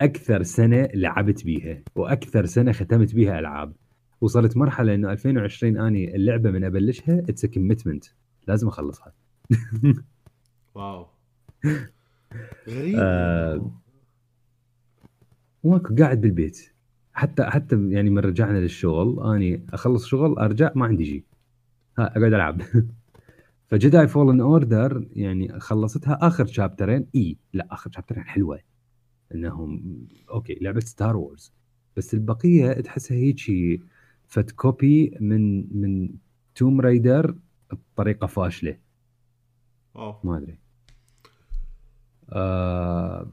أكثر 0.00 0.42
سنة 0.42 0.88
لعبت 0.94 1.44
بيها 1.44 1.82
وأكثر 1.94 2.46
سنة 2.46 2.72
ختمت 2.72 3.14
بيها 3.14 3.38
ألعاب. 3.38 3.72
وصلت 4.20 4.56
مرحلة 4.56 4.94
إنه 4.94 5.12
2020 5.12 5.78
أني 5.78 6.16
اللعبة 6.16 6.50
من 6.50 6.64
أبلشها 6.64 7.18
it's 7.18 7.46
commitment 7.46 8.04
لازم 8.48 8.68
أخلصها. 8.68 9.12
wow. 10.74 11.06
غريب. 12.68 12.96
آه 12.98 13.70
ماكو 15.64 15.94
قاعد 15.94 16.20
بالبيت. 16.20 16.72
حتى 17.12 17.44
حتى 17.44 17.90
يعني 17.90 18.10
من 18.10 18.18
رجعنا 18.18 18.58
للشغل 18.58 19.34
أني 19.34 19.66
أخلص 19.72 20.06
شغل 20.06 20.38
أرجع 20.38 20.70
ما 20.74 20.86
عندي 20.86 21.04
شيء. 21.04 21.24
ها 21.98 22.16
أقعد 22.16 22.32
ألعب. 22.34 22.62
ف 23.68 23.76
Jedi 23.76 24.08
Fallen 24.08 24.40
Order 24.40 25.06
يعني 25.12 25.60
خلصتها 25.60 26.18
آخر 26.22 26.46
شابترين 26.46 27.06
إي 27.14 27.36
لا 27.52 27.66
آخر 27.70 27.90
شابترين 27.90 28.24
حلوة. 28.24 28.60
إنهم 29.34 29.98
okay 30.30 30.58
لعبة 30.60 30.80
Star 30.80 31.16
Wars 31.16 31.52
بس 31.96 32.14
البقية 32.14 32.72
تحسها 32.72 33.16
هيك 33.16 33.40
فد 34.26 34.50
copy 34.50 35.16
من 35.20 35.66
من 35.82 36.10
Tomb 36.54 36.80
Raider 36.80 37.34
بطريقة 37.72 38.26
فاشلة. 38.26 38.78
أوه. 39.96 40.20
ما 40.24 40.36
أدري. 40.36 40.58
آه 42.32 43.28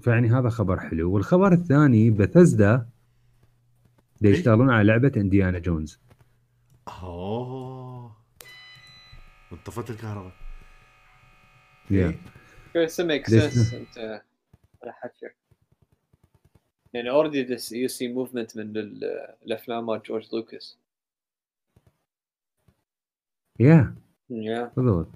فيعني 0.00 0.28
هذا 0.28 0.48
خبر 0.48 0.80
حلو. 0.80 1.12
والخبر 1.12 1.52
الثاني 1.52 2.10
بثزدا 2.10 2.88
يشتغلون 4.22 4.70
على 4.70 4.88
لعبة 4.88 5.12
Indiana 5.16 5.58
Jones 5.58 6.00
أوه. 7.02 8.16
انطفت 9.52 9.90
الكهرباء. 9.90 10.32
Yeah. 11.90 12.14
انت 12.76 14.22
على 14.86 14.94
حكي 14.94 15.30
يعني 16.94 17.10
already 17.10 17.56
you 17.72 17.88
see 17.88 18.08
movement 18.08 18.56
من 18.56 18.76
الأفلام 18.76 19.86
مال 19.86 20.02
جورج 20.02 20.34
لوكاس 20.34 20.78
yeah 23.60 23.96
yeah 24.30 24.72
بالضبط. 24.76 25.08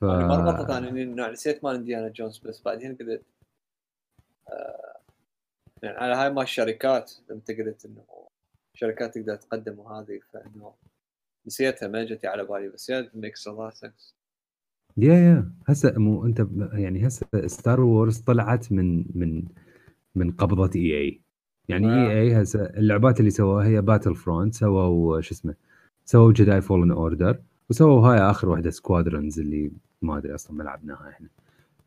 ف... 0.00 0.04
أنا 0.04 0.26
ما 0.26 0.36
ربطت 0.36 0.70
أنا 0.70 1.30
نسيت 1.30 1.64
مال 1.64 1.74
Indiana 1.74 2.08
Jones 2.08 2.38
بس 2.38 2.62
بعدين 2.62 2.96
قلت 2.96 3.22
آه 4.48 5.00
يعني 5.82 5.98
على 5.98 6.14
هاي 6.14 6.30
مال 6.30 6.42
الشركات 6.42 7.12
أنت 7.30 7.50
قلت 7.50 7.84
إنه 7.84 8.04
شركات 8.74 9.14
تقدر 9.14 9.36
تقدم 9.36 9.78
وهذه 9.78 10.20
فإنه 10.32 10.74
نسيتها 11.46 11.88
ما 11.88 12.04
جتي 12.04 12.26
على 12.26 12.44
بالي 12.44 12.68
بس 12.68 12.90
yeah 12.90 13.10
makes 13.14 13.48
a 13.48 13.53
lot 13.53 13.70
of 13.70 13.84
sense 13.84 14.19
yeah 15.02 15.14
yeah. 15.14 15.52
هسه 15.68 15.94
مو 15.98 16.26
أنت 16.26 16.46
يعني 16.72 17.06
هسه 17.06 17.26
Star 17.46 17.80
Wars 17.80 18.18
طلعت 18.18 18.72
من 18.72 19.04
من 19.14 19.44
من 20.14 20.30
قبضة 20.30 20.70
EA. 20.80 21.20
يعني 21.68 22.10
EA 22.10 22.42
هسه 22.42 22.64
اللعبات 22.64 23.20
اللي 23.20 23.30
سووها 23.30 23.66
هي 23.66 23.80
Battlefront 23.82 24.54
سووا 24.54 25.20
شو 25.20 25.34
اسمه 25.34 25.54
سووا 26.04 26.32
Jedi 26.32 26.60
Fallen 26.60 26.90
Order 26.90 27.38
وسووا 27.70 28.00
هاي 28.08 28.18
آخر 28.18 28.48
واحدة 28.48 28.70
Squadrons 28.70 29.40
اللي 29.40 29.70
ما 30.02 30.18
أدري 30.18 30.34
أصلا 30.34 30.56
ما 30.56 30.62
لعبناها 30.62 31.08
إحنا. 31.08 31.28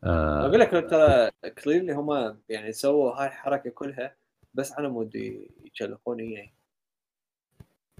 آه 0.04 0.46
أقول 0.46 0.60
لك 0.60 0.70
ترى 0.70 1.30
clearly 1.64 1.92
هم 1.92 2.36
يعني 2.48 2.72
سووا 2.72 3.12
هاي 3.12 3.26
الحركة 3.26 3.70
كلها 3.70 4.14
بس 4.54 4.72
على 4.72 4.88
مود 4.88 5.14
يشلعون 5.64 6.20
EA 6.20 6.52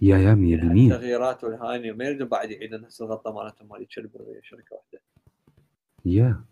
yeah 0.03 0.19
yeah 0.19 0.35
100% 0.35 0.39
يعني 0.39 0.87
التغييرات 0.87 1.45
والهاني 1.45 1.93
ما 1.93 2.05
يريدون 2.05 2.29
بعد 2.29 2.51
يعيدون 2.51 2.81
نفس 2.81 3.03
الغلطه 3.03 3.33
مالتهم 3.33 3.69
مال 3.69 3.87
شركة 4.43 4.77
واحدة. 4.77 5.01
yeah. 6.05 6.45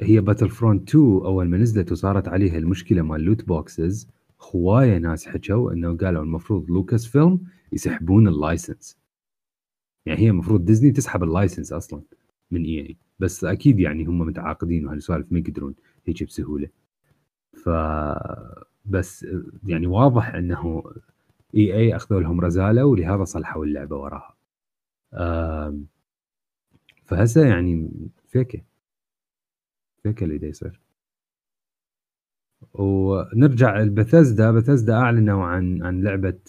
هي 0.00 0.20
Battlefront 0.20 0.88
2 0.88 1.04
أول 1.04 1.48
ما 1.48 1.58
نزلت 1.58 1.92
وصارت 1.92 2.28
عليها 2.28 2.58
المشكلة 2.58 3.02
مال 3.02 3.20
loot 3.20 3.44
boxes 3.44 4.08
هوايه 4.54 4.98
ناس 4.98 5.28
حكوا 5.28 5.72
إنه 5.72 5.96
قالوا 5.96 6.22
المفروض 6.22 6.70
Lucasfilm 6.70 7.40
يسحبون 7.72 8.28
ال 8.28 8.36
license. 8.36 8.98
يعني 10.06 10.20
هي 10.20 10.30
المفروض 10.30 10.64
ديزني 10.64 10.90
تسحب 10.90 11.22
ال 11.22 11.28
license 11.28 11.72
أصلا 11.72 12.02
من 12.50 12.64
EA. 12.64 12.96
بس 13.18 13.44
أكيد 13.44 13.80
يعني 13.80 14.04
هم 14.04 14.18
متعاقدين 14.18 14.86
وهالسوالف 14.86 15.32
ما 15.32 15.38
يقدرون 15.38 15.74
هيك 16.06 16.24
بسهولة. 16.24 16.68
ف 17.52 17.68
بس 18.84 19.26
يعني 19.66 19.86
واضح 19.86 20.34
إنه 20.34 20.84
EA 21.54 21.96
أخذوا 21.96 22.20
لهم 22.20 22.40
رزالة 22.40 22.84
ولهذا 22.86 23.24
صلحوا 23.24 23.64
اللعبة 23.64 23.96
وراها. 23.96 24.36
فهسه 27.04 27.46
يعني 27.48 27.90
فيكه. 28.26 28.62
فيكه 30.02 30.24
اللي 30.24 30.38
دا 30.38 30.46
يصير. 30.46 30.80
ونرجع 32.74 33.78
ل 33.80 33.88
Bethesda 33.88 34.50
Bethesda 34.50 34.94
أعلنوا 34.94 35.44
عن 35.44 35.82
عن 35.82 36.02
لعبة 36.02 36.40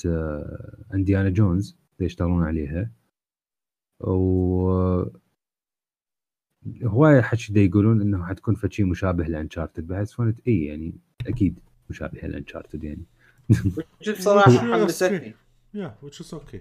Indiana 0.93 1.29
Jones 1.29 1.77
يشتغلون 1.99 2.43
عليها. 2.43 2.91
و 3.99 5.03
هواية 6.83 7.21
حكي 7.21 7.53
دا 7.53 7.61
يقولون 7.61 8.01
انه 8.01 8.25
حتكون 8.25 8.55
فشي 8.55 8.83
مشابه 8.83 9.23
ل 9.25 9.31
Uncharted 9.31 9.87
بحيث 9.87 10.11
فونت 10.13 10.39
إي 10.47 10.65
يعني 10.65 10.93
أكيد 11.27 11.59
مشابه 11.89 12.19
ل 12.27 12.33
Uncharted 12.33 12.83
يعني. 12.83 13.05
بصراحة 14.17 14.51
حمستني 14.51 15.33
yeah 15.73 15.95
which 16.05 16.19
is 16.21 16.33
okay. 16.33 16.59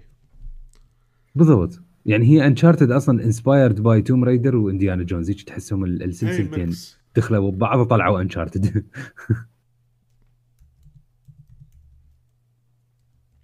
بالضبط. 1.35 1.79
يعني 2.05 2.25
هي 2.25 2.47
Uncharted 2.47 2.91
أصلا 2.91 3.23
inspired 3.23 3.81
by 3.81 4.01
Tomb 4.01 4.23
Raider 4.23 4.55
و 4.55 4.61
Indiana 4.61 5.03
Jones 5.03 5.29
هيك 5.29 5.41
تحسهم 5.41 5.85
السلسلتين 5.85 6.75
دخلوا 7.15 7.51
ببعض 7.51 7.79
وطلعوا 7.79 8.21
Uncharted 8.21 8.65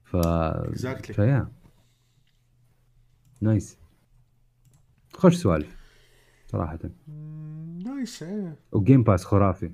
ف 0.04 0.18
exactly. 0.18 1.12
ف 1.12 1.52
yeah 3.42 3.60
nice 3.60 3.78
خوش 5.14 5.36
سوالف 5.36 5.78
صراحة. 6.48 6.80
nice 7.86 8.24
إيه 8.24 8.56
و 8.72 8.78
Game 8.78 9.04
Pass 9.04 9.26
خرافي. 9.26 9.72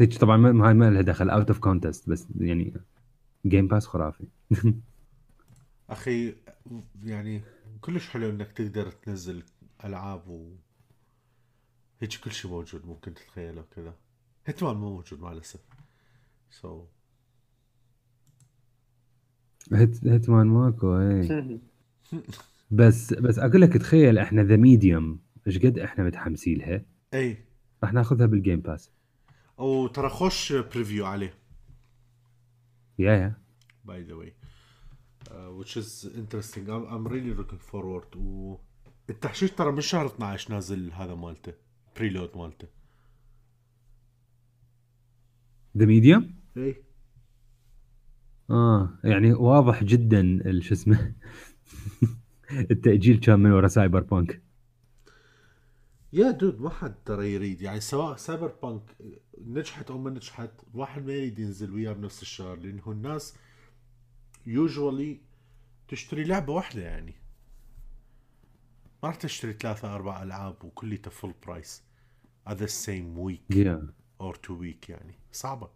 هيك 0.00 0.18
طبعا 0.18 0.36
هاي 0.68 0.74
ما 0.74 0.90
لها 0.90 1.02
دخل. 1.02 1.30
out 1.30 1.48
of 1.48 1.58
context 1.58 2.10
بس 2.10 2.26
يعني 2.40 2.74
Game 3.46 3.68
Pass 3.68 3.86
خرافي. 3.86 4.24
أخي 5.90 6.34
يعني 7.04 7.42
كلش 7.80 8.08
حلو 8.08 8.30
إنك 8.30 8.52
تقدر 8.52 8.90
تنزل 8.90 9.42
ألعاب 9.84 10.28
و 10.28 10.50
هيك 12.00 12.16
كل 12.24 12.32
شيء 12.32 12.50
موجود 12.50 12.86
ممكن 12.86 13.14
تتخيله 13.14 13.64
كذا 13.76 13.94
Hitman 14.46 14.76
مو 14.76 14.90
موجود 14.94 15.20
مع 15.20 15.32
الأسف. 15.32 15.60
so 16.50 16.84
so. 16.84 16.98
Hit 19.72 20.06
Hitman 20.06 20.46
ماكو 20.46 20.98
اي 20.98 21.60
بس 22.70 23.14
بس 23.14 23.38
أقول 23.38 23.60
لك 23.60 23.72
تخيل 23.72 24.18
إحنا 24.18 24.42
The 24.42 24.56
Medium 24.56 25.20
إيش 25.46 25.58
قد 25.58 25.78
إحنا 25.78 26.04
متحمسين 26.04 26.58
لها 26.58 26.82
إي. 27.14 27.36
راح 27.82 27.92
ناخذها 27.92 28.26
بال 28.26 28.37
Game 28.37 28.60
Pass 28.60 28.90
وترى 29.58 30.08
خوش 30.08 30.52
preview 30.52 31.06
عليه. 31.06 31.34
yeah 32.98 33.12
yeah 33.12 33.34
by 33.84 34.02
the 34.02 34.14
way 34.14 34.34
which 35.58 35.76
is 35.76 36.04
interesting. 36.04 36.68
I'm, 36.68 36.84
I'm 36.92 37.06
really 37.06 37.34
looking 37.34 37.58
forward 37.58 38.16
والتحشيش 38.16 39.50
ترى 39.50 39.72
من 39.72 39.80
شهر 39.80 40.06
12 40.06 40.54
نازل 40.54 40.92
هذا 40.92 41.14
مالته. 41.14 41.52
prelude 41.96 42.36
مالته. 42.36 42.68
The 45.76 45.86
Medium؟ 45.86 46.34
اي 46.56 46.82
آه 48.50 48.98
يعني 49.04 49.32
واضح 49.32 49.84
جدا 49.84 50.42
شو 50.60 50.74
اسمه؟ 50.74 51.14
التأجيل 52.70 53.20
كان 53.20 53.40
من 53.40 53.50
ورا 53.50 53.68
Cyberpunk 53.68 54.42
yeah 56.12 56.30
dude 56.30 56.60
ما 56.60 56.70
حد 56.70 56.94
ترى 57.04 57.32
يريد 57.32 57.62
يعني 57.62 57.80
سواء 57.80 58.16
Cyberpunk 58.16 58.82
نجحت 59.38 59.90
أو 59.90 59.98
ما 59.98 60.10
نجحت 60.10 60.50
واحد 60.74 61.06
ما 61.06 61.12
يريد 61.12 61.38
ينزل 61.38 61.70
وياه 61.70 61.92
بنفس 61.92 62.22
الشهر 62.22 62.56
لأنه 62.56 62.90
الناس 62.92 63.34
usually 64.46 65.20
تشتري 65.88 66.24
لعبة 66.24 66.52
واحدة 66.52 66.82
يعني. 66.82 67.14
ما 69.02 69.08
راح 69.08 69.14
تشتري 69.16 69.52
ثلاثة 69.52 69.94
أربع 69.94 70.22
ألعاب 70.22 70.64
وكليتها 70.64 71.10
full 71.10 71.34
price 71.46 71.82
at 72.48 72.52
the 72.54 72.68
same 72.86 73.18
week 73.28 73.56
yeah 73.56 73.92
or 74.22 74.34
two 74.34 74.54
week 74.62 74.88
يعني. 74.90 75.14
صعبة. 75.32 75.70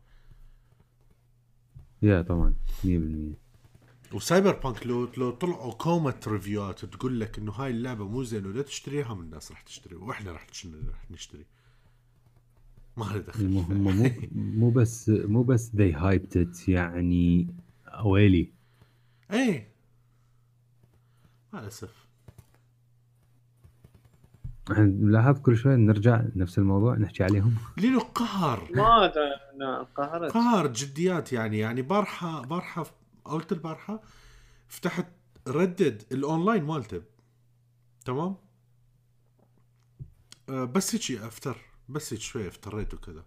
yeah 2.03 2.23
طبعا 2.23 2.55
100% 2.85 2.87
و 4.15 4.57
Cyberpunk 4.57 4.87
لو 4.87 5.09
لو 5.17 5.31
طلعوا 5.31 5.73
كومة 5.73 6.21
ريفيوات 6.27 6.85
تقول 6.85 7.21
لك 7.21 7.39
إنه 7.39 7.53
هاي 7.53 7.71
اللعبة 7.71 8.09
مو 8.09 8.23
زين 8.23 8.47
ولا 8.47 8.63
تشتريها 8.63 9.15
من 9.15 9.21
الناس 9.21 9.51
راح 9.51 9.61
تشتري 9.61 9.97
وإحنا 9.97 10.33
راح 10.33 10.47
نشتري. 11.11 11.47
ما 12.97 13.05
له 13.05 13.19
دخل. 13.19 13.41
المهم 13.41 13.85
مو 13.85 14.11
مو 14.61 14.71
بس 14.71 15.09
مو 15.09 15.43
بس 15.43 15.71
hyped 15.77 16.37
it 16.37 16.69
يعني 16.69 17.55
ويلي 18.05 18.53
إيه. 19.33 19.69
مع 21.53 21.61
الأسف. 21.61 22.03
نلاحظ 24.79 25.41
كل 25.41 25.57
شوي 25.57 25.77
نرجع 25.77 26.23
نفس 26.37 26.59
الموضوع 26.59 26.97
نحكي 26.97 27.25
عليهم. 27.25 27.55
لأنه 27.79 28.01
قهر. 28.01 28.69
ما 28.75 29.83
قهرت. 29.83 30.33
قهر 30.33 30.67
جديات 30.67 31.33
يعني 31.33 31.59
يعني 31.59 31.83
بارحه 31.83 32.43
بارحة 32.43 32.87
قلت 33.33 33.53
البارحة 33.53 34.03
فتحت 34.69 35.07
Red 35.49 35.72
Dead 35.72 36.03
ال 36.13 36.20
online 36.20 36.65
مالته. 36.65 37.03
تمام؟ 38.05 38.37
أه 40.49 40.65
بس 40.65 40.95
هيك 40.95 41.23
أفتر 41.23 41.57
بس 41.89 42.13
هيك 42.13 42.21
شوي 42.21 42.49
افتريت 42.49 42.95
وكذا. 42.95 43.25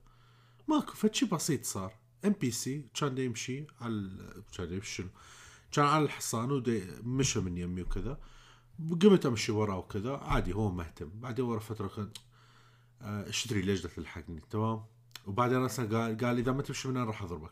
ماكو 0.67 0.93
فشي 0.93 1.25
بسيط 1.25 1.65
صار. 1.65 1.93
NPC 2.25 2.87
كان 2.93 3.17
يمشي 3.17 3.67
على 3.81 4.43
كان 4.57 4.73
يمشي 4.73 4.93
شنو؟ 4.93 5.09
كان 5.71 5.85
على 5.85 6.03
الحصان 6.03 6.51
ودي 6.51 6.83
مشى 7.03 7.39
من 7.39 7.57
يمي 7.57 7.81
وكذا. 7.81 8.19
قمت 8.79 9.25
أمشي 9.25 9.51
وراه 9.51 9.77
وكذا. 9.77 10.17
عادي 10.17 10.53
هو 10.53 10.71
مهتم. 10.71 11.09
بعدين 11.19 11.45
ورا 11.45 11.59
فترة 11.59 11.87
كنت 11.87 12.17
آه، 13.01 13.29
اش 13.29 13.40
تريد 13.40 13.61
ليش 13.61 13.81
تلحقني؟ 13.81 14.41
تمام؟ 14.49 14.85
وبعدين 15.25 15.57
أصلا 15.57 15.97
قال 15.97 16.17
قال 16.17 16.37
إذا 16.37 16.51
ما 16.51 16.61
تمشي 16.61 16.87
من 16.87 16.97
هنا 16.97 17.05
راح 17.05 17.23
أضربك. 17.23 17.51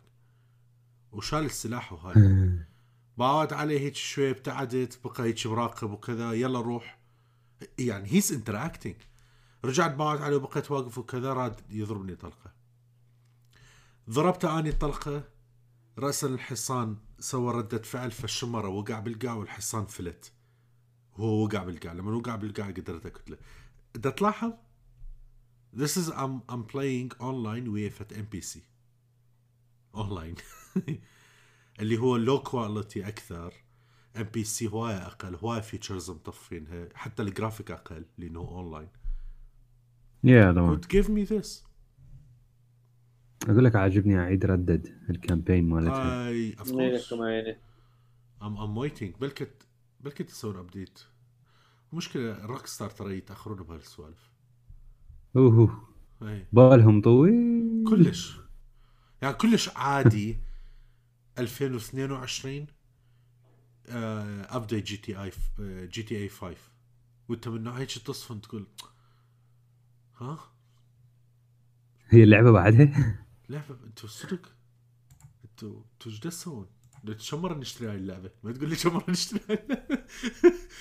وشال 1.13 1.45
السلاح 1.45 1.93
وهاي. 1.93 2.59
باوعت 3.17 3.53
عليه 3.53 3.79
هيك 3.79 3.95
شوي 3.95 4.29
ابتعدت 4.29 4.99
بقى 5.03 5.23
هيك 5.23 5.47
مراقب 5.47 5.91
وكذا 5.91 6.31
يلا 6.33 6.61
روح. 6.61 6.99
يعني 7.79 8.13
he's 8.13 8.31
interacting 8.31 8.95
رجعت 9.65 9.95
باوعت 9.95 10.21
عليه 10.21 10.35
وبقيت 10.35 10.71
واقف 10.71 10.97
وكذا 10.97 11.33
راد 11.33 11.61
يضربني 11.69 12.15
طلقة. 12.15 12.53
ضربته 14.09 14.59
أني 14.59 14.71
طلقة 14.71 15.23
رأس 15.99 16.23
الحصان 16.23 16.97
سوى 17.19 17.53
ردة 17.53 17.81
فعل 17.81 18.11
فانشمر 18.11 18.67
وقع 18.67 18.99
بالقاع 18.99 19.33
والحصان 19.33 19.85
فلت. 19.85 20.31
وهو 21.17 21.43
وقع 21.43 21.63
بالقاع 21.63 21.93
لما 21.93 22.11
وقع 22.11 22.35
بالقاع 22.35 22.67
قدرت 22.67 23.05
اقتله 23.05 23.37
إذا 23.95 24.09
تلاحظ 24.09 24.53
This 25.75 25.97
is 25.97 26.07
I'm 26.11 26.35
I'm 26.53 26.63
playing 26.73 27.09
online 27.19 27.67
with 27.73 28.13
NPC 28.31 28.61
online 29.95 30.35
اللي 31.79 31.97
هو 31.97 32.17
low 32.17 32.39
quality 32.39 33.07
أكثر 33.07 33.53
NPC 34.17 34.67
هواية 34.67 35.07
أقل 35.07 35.35
هواية 35.35 35.61
features 35.61 36.11
مطفينها 36.11 36.89
حتى 36.95 37.23
الجرافيك 37.23 37.71
أقل 37.71 38.05
لأنه 38.17 38.39
اونلاين 38.39 38.89
yeah 40.23 40.51
طبعا 40.51 40.75
would 40.77 40.85
give 40.85 41.07
me 41.07 41.29
this. 41.29 41.73
أقول 43.49 43.65
لك 43.65 43.75
عاجبني 43.75 44.19
اعيد 44.19 44.45
Red 44.45 44.63
Dead 44.63 44.87
ال 45.09 45.16
campaign 45.16 45.69
مالتها. 45.69 46.27
اي 46.27 46.55
of 46.59 46.71
course 46.71 47.13
I'm 47.13 48.57
I'm 48.57 48.77
waiting 48.77 49.15
بلكت 49.15 49.67
بلكت 49.99 50.29
يسوون 50.29 50.57
update 50.57 50.99
المشكلة 51.91 52.45
Rockstar 52.45 52.89
ترى 52.89 53.17
يتأخرون 53.17 53.63
بهالسوالف. 53.63 54.31
أوه. 55.35 55.87
اي 56.21 56.45
بالهم 56.53 57.01
طويل. 57.01 57.83
كلش. 57.89 58.37
يعني 59.21 59.33
كلش 59.33 59.69
عادي. 59.75 60.37
2022 61.39 62.67
update 63.89 64.83
GTA 64.83 65.31
GTA 65.87 66.29
5 66.29 66.55
وأنت 67.29 67.47
من 67.47 67.67
هيك 67.67 67.91
تصفن 67.91 68.41
تقول 68.41 68.67
ها 70.21 70.39
هي 72.09 72.23
اللعبة 72.23 72.51
بعدها؟ 72.51 73.19
لعبة 73.49 73.75
أنتوا 73.85 74.09
صدق 74.09 74.51
أنتوا 75.45 75.81
أنتوا 75.93 76.11
إيش 76.11 76.19
تسوون؟ 76.19 76.67
شو 77.17 77.47
نشتري 77.47 77.89
هاي 77.89 77.95
اللعبة؟ 77.95 78.29
ما 78.43 78.51
تقول 78.51 78.69
لي 78.69 78.75
شو 78.75 79.01
نشتري 79.09 79.41
هاي 79.49 79.63
اللعبة؟ 79.63 80.03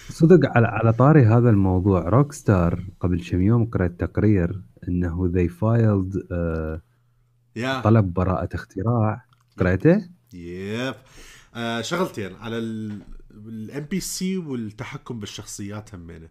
صدق 0.08 0.56
على 0.56 0.66
على 0.66 0.92
طاري 0.92 1.26
هذا 1.26 1.50
الموضوع 1.50 2.08
Rockstar 2.09 2.84
قبل 3.00 3.24
كم 3.24 3.42
يوم 3.42 3.70
قرأت 3.70 4.00
تقرير 4.00 4.62
إنه 4.88 5.30
they 5.34 5.48
filed 5.48 6.14
uh, 6.14 7.82
طلب 7.84 8.12
براءة 8.12 8.48
اختراع 8.54 9.24
قرأته؟ 9.58 10.08
Yep. 10.34 10.94
آه 11.54 11.80
شغلتين 11.80 12.34
على 12.34 12.59
ال 13.30 13.84
NPC 13.84 14.36
والتحكم 14.36 15.20
بالشخصيات 15.20 15.94
همينة. 15.94 16.28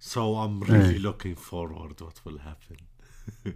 So 0.00 0.36
I'm 0.36 0.60
really 0.62 0.72
إيه. 0.72 1.02
looking 1.02 1.34
forward 1.34 2.00
what 2.00 2.20
will 2.24 2.38
happen. 2.38 2.82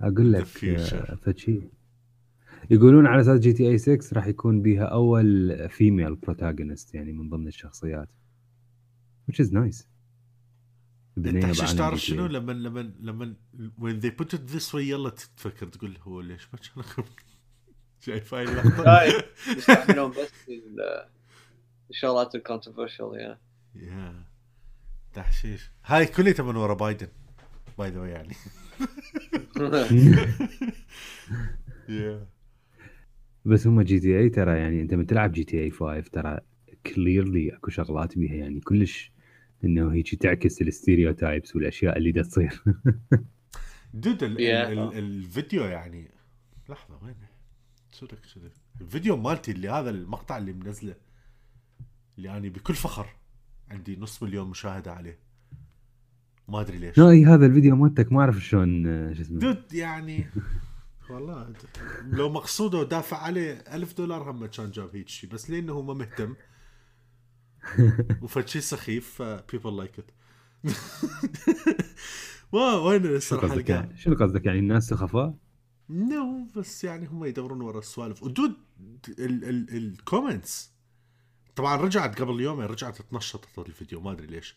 أقول 0.00 0.32
لك 0.32 0.44
فشي 0.44 1.60
يقولون 2.70 3.06
على 3.06 3.20
أساس 3.20 3.40
GTA 3.40 3.78
6 3.78 4.16
راح 4.16 4.26
يكون 4.26 4.62
بيها 4.62 4.84
أول 4.84 5.68
female 5.68 6.14
protagonist 6.14 6.94
يعني 6.94 7.12
من 7.12 7.28
ضمن 7.28 7.48
الشخصيات. 7.48 8.08
Which 9.30 9.44
is 9.44 9.52
nice. 9.52 9.84
أنت 11.26 11.60
تعرف 11.60 12.00
شنو؟ 12.00 12.26
لما 12.26 12.52
لما 12.52 12.92
لما 13.00 13.34
when 13.80 14.00
they 14.00 14.10
put 14.10 14.34
it 14.34 14.54
this 14.54 14.72
way 14.72 14.74
يلا 14.74 15.10
تفكر 15.10 15.66
تقول 15.66 15.98
هو 16.02 16.20
ليش 16.20 16.48
ما 16.76 16.82
كان 16.82 17.04
شايف 18.00 18.34
هاي 18.34 18.44
اللقطه 18.44 19.02
يستعملون 19.56 20.10
بس 20.10 20.50
الشغلات 21.90 22.34
ال 22.34 22.39
controversial 22.39 23.10
yeah 23.14 23.38
yeah 23.74 24.24
تحشيش. 25.14 25.70
هاي 25.84 26.06
كلها 26.06 26.42
من 26.42 26.56
ورا 26.56 26.74
بايدن 26.74 27.08
by 27.78 27.90
the 27.90 27.98
way 27.98 28.06
يعني. 28.06 28.34
بس 33.44 33.66
هم 33.66 33.82
GTA 33.82 34.28
ترى 34.28 34.58
يعني 34.58 34.80
أنت 34.82 34.94
من 34.94 35.06
تلعب 35.06 35.32
GTA 35.32 35.70
5 35.70 36.00
ترى 36.00 36.40
clearly 36.86 37.56
أكو 37.56 37.70
شغلات 37.70 38.18
بيها 38.18 38.34
يعني 38.34 38.60
كلش 38.60 39.12
إنه 39.64 39.92
هيك 39.92 40.14
تعكس 40.14 40.62
ال 40.62 40.70
stereotypes 40.70 41.56
والأشياء 41.56 41.98
اللي 41.98 42.12
دا 42.12 42.22
تصير. 42.22 42.62
Dude 43.94 44.22
ال 44.22 44.40
ال 44.40 44.78
ال 44.78 44.98
الفيديو 44.98 45.64
يعني. 45.64 46.10
لحظة 46.68 46.98
وين 47.04 47.14
صدق 47.92 48.26
صدق 48.26 48.50
الفيديو 48.80 49.16
مالتي 49.16 49.50
اللي 49.50 49.68
هذا 49.68 49.90
المقطع 49.90 50.38
اللي 50.38 50.52
منزله 50.52 50.94
اللي 52.18 52.28
يعني 52.28 52.50
بكل 52.50 52.74
فخر 52.74 53.06
عندي 53.70 53.96
نص 53.96 54.22
مليون 54.22 54.48
مشاهدة 54.48 54.92
عليه. 54.92 55.18
ما 56.48 56.60
أدري 56.60 56.78
ليش. 56.78 56.98
إي 56.98 57.24
هذا 57.24 57.46
الفيديو 57.46 57.76
مالتك 57.76 58.12
ما 58.12 58.20
أعرف 58.20 58.36
شلون 58.36 58.86
آه، 58.86 59.12
شو 59.12 59.22
اسمه. 59.22 59.38
دود 59.38 59.72
يعني 59.72 60.26
والله 61.10 61.52
لو 62.02 62.28
مقصوده 62.28 62.78
ودافع 62.78 63.16
عليه 63.16 63.52
ألف 63.52 63.96
دولار 63.96 64.30
هم 64.30 64.46
كان 64.46 64.70
جاب 64.70 64.96
هيك 64.96 65.08
شيء 65.08 65.30
بس 65.30 65.50
لأنه 65.50 65.72
هو 65.72 65.82
ما 65.82 65.94
مهتم. 65.94 66.34
وفد 68.22 68.48
شيء 68.48 68.62
سخيف 68.62 69.22
ف 69.22 69.30
people 69.30 69.76
like 69.76 69.98
it 69.98 70.10
Wow 72.52 72.88
وين 72.88 73.06
الصراحه 73.06 73.64
يعني؟ 73.68 73.96
شنو 73.96 74.14
قصدك 74.14 74.46
يعني؟ 74.46 74.58
الناس 74.58 74.84
سخفاء؟ 74.84 75.34
No 75.90 76.46
بس 76.56 76.84
يعني 76.84 77.06
هم 77.06 77.24
يدورون 77.24 77.60
ورا 77.60 77.78
السوالف. 77.78 78.22
و 78.22 78.29
dude 78.29 78.56
ال 79.18 79.35
comments 79.35 80.70
طبعا 81.56 81.76
رجعت 81.76 82.20
قبل 82.20 82.40
يومين 82.40 82.66
رجعت 82.66 83.02
تنشطت 83.02 83.58
الفيديو 83.58 84.00
ما 84.00 84.12
أدري 84.12 84.26
ليش. 84.26 84.54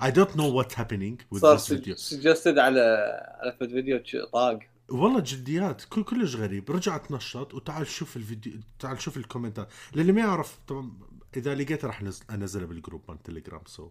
I 0.00 0.10
don't 0.10 0.34
know 0.36 0.50
what's 0.56 0.74
happening 0.74 1.34
with 1.34 1.38
صار 1.38 1.58
this 1.58 1.62
video. 1.62 1.94
Suggested 1.94 2.58
على 2.58 2.80
على 3.40 3.56
فيديو 3.58 4.02
طاق. 4.32 4.58
والله 4.88 5.20
جديات 5.20 5.84
كل 5.84 6.04
كلش 6.04 6.36
غريب. 6.36 6.70
رجع 6.70 6.96
تنشط 6.96 7.54
وتعال 7.54 7.86
شوف 7.86 8.16
الفيديو 8.16 8.60
تعال 8.78 9.00
شوف 9.00 9.16
الكومنتات 9.16 9.68
للي 9.94 10.12
ما 10.12 10.20
يعرف 10.20 10.58
طبعا 10.66 10.92
إذا 11.36 11.54
لقيته 11.54 11.88
راح 11.88 12.02
أنزله 12.30 12.66
بال 12.66 12.76
group 12.76 13.02
مال 13.08 13.22
Telegram 13.22 13.62
so 13.66 13.90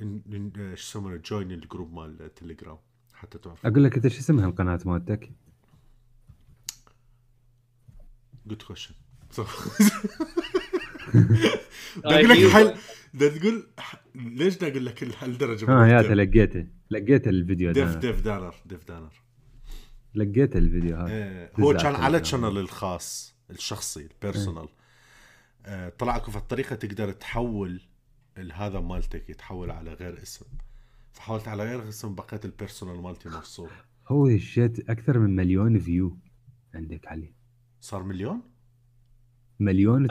إيش 0.00 0.80
يسمونه؟ 0.80 1.16
join 1.16 1.52
ال 1.52 1.59
group 1.59 1.92
مال 1.92 2.34
تليجرام 2.34 2.78
حتى 3.18 3.38
تعرف 3.38 3.66
أقول 3.66 3.84
لك 3.84 3.94
أنت 3.96 4.08
شو 4.08 4.18
اسمها 4.18 4.46
القناة 4.46 4.80
مالتك؟ 4.84 5.30
Good 8.46 8.62
question 8.66 8.94
أقول 12.04 12.28
لك 12.28 12.52
حل 12.52 12.74
تقول 13.18 13.66
ليش 14.14 14.56
بدي 14.56 14.68
أقول 14.68 14.86
لك 14.86 15.22
هالدرجة 15.22 15.68
آه 15.68 15.86
يا 15.86 16.02
لقيته. 16.02 16.66
لقيت 16.90 17.28
الفيديو 17.28 17.72
ديف 17.72 17.96
ديف 17.96 18.20
دانر 18.20 18.54
ديف 18.66 18.88
دانر. 18.88 19.12
لقيت 20.14 20.56
الفيديو 20.56 20.96
هذا. 20.96 21.12
إيه 21.12 21.52
هو 21.60 21.74
كان 21.74 21.94
على 21.94 22.18
ال 22.18 22.23
channel 22.23 22.58
الخاص 22.58 23.36
الشخصي 23.50 24.00
ال 24.00 24.08
personal 24.08 24.68
إيه. 25.66 25.88
طلع 25.88 26.16
اكو 26.16 26.30
في 26.30 26.36
الطريقة 26.36 26.76
تقدر 26.76 27.12
تحول 27.12 27.80
هذا 28.52 28.80
مالتك 28.80 29.30
يتحول 29.30 29.70
على 29.70 29.92
غير 29.92 30.22
اسم. 30.22 30.46
فحولت 31.18 31.48
على 31.48 31.64
غير 31.64 31.88
اسم 31.88 32.14
بقيت 32.14 32.44
ال 32.44 32.50
personal 32.50 33.02
مالتي 33.02 33.28
مفصول 33.28 33.70
Oh 34.08 34.38
shit 34.38 34.90
أكثر 34.90 35.18
من 35.18 35.36
مليون 35.36 35.78
view 35.78 36.18
عندك 36.74 37.06
عليه. 37.06 37.32
صار 37.80 38.02
مليون؟ 38.02 38.42
مليون 39.60 40.08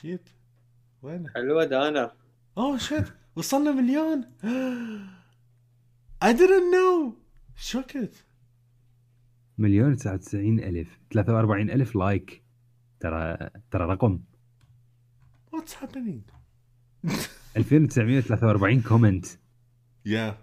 shit. 0.00 0.28
وين؟ 1.02 1.28
حلوة 1.28 1.64
دانا 1.64 2.12
oh 2.58 2.78
shit 2.78 3.08
وصلنا 3.36 3.72
مليون. 3.72 4.22
I 6.24 6.32
didn't 6.32 6.72
know. 6.74 7.12
شوكت 7.56 8.24
مليون 9.58 9.96
99 9.96 10.60
ألف. 10.60 10.98
43 11.12 11.70
ألف 11.70 11.96
لايك 11.96 12.42
ترى 13.00 13.50
ترى 13.70 13.84
رقم. 13.84 14.20
What's 15.52 15.72
happening? 15.72 16.22
2943 17.56 18.82
comment 18.82 19.26
Yeah. 20.06 20.38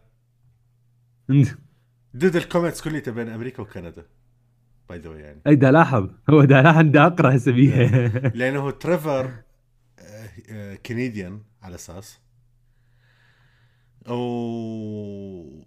Dude 2.14 2.36
ال 2.36 2.41
comments 2.41 2.82
كلها 2.82 3.12
بين 3.12 3.30
أمريكا 3.30 3.64
وكندا. 3.64 4.06
By 4.90 5.00
the 5.00 5.10
way 5.10 5.20
يعني. 5.20 5.42
أي 5.48 5.56
دا 5.56 5.72
لاحظ. 5.72 6.10
هو 6.30 6.44
دا 6.44 6.62
لاحظ 6.62 6.86
دا 6.86 7.06
أقرأ 7.06 7.36
هسه 7.36 7.52
بيها 7.52 8.08
لأنه 8.30 8.72
تريفر 8.72 9.44
Canadian 10.86 11.42
على 11.62 11.76
أساس. 11.76 12.20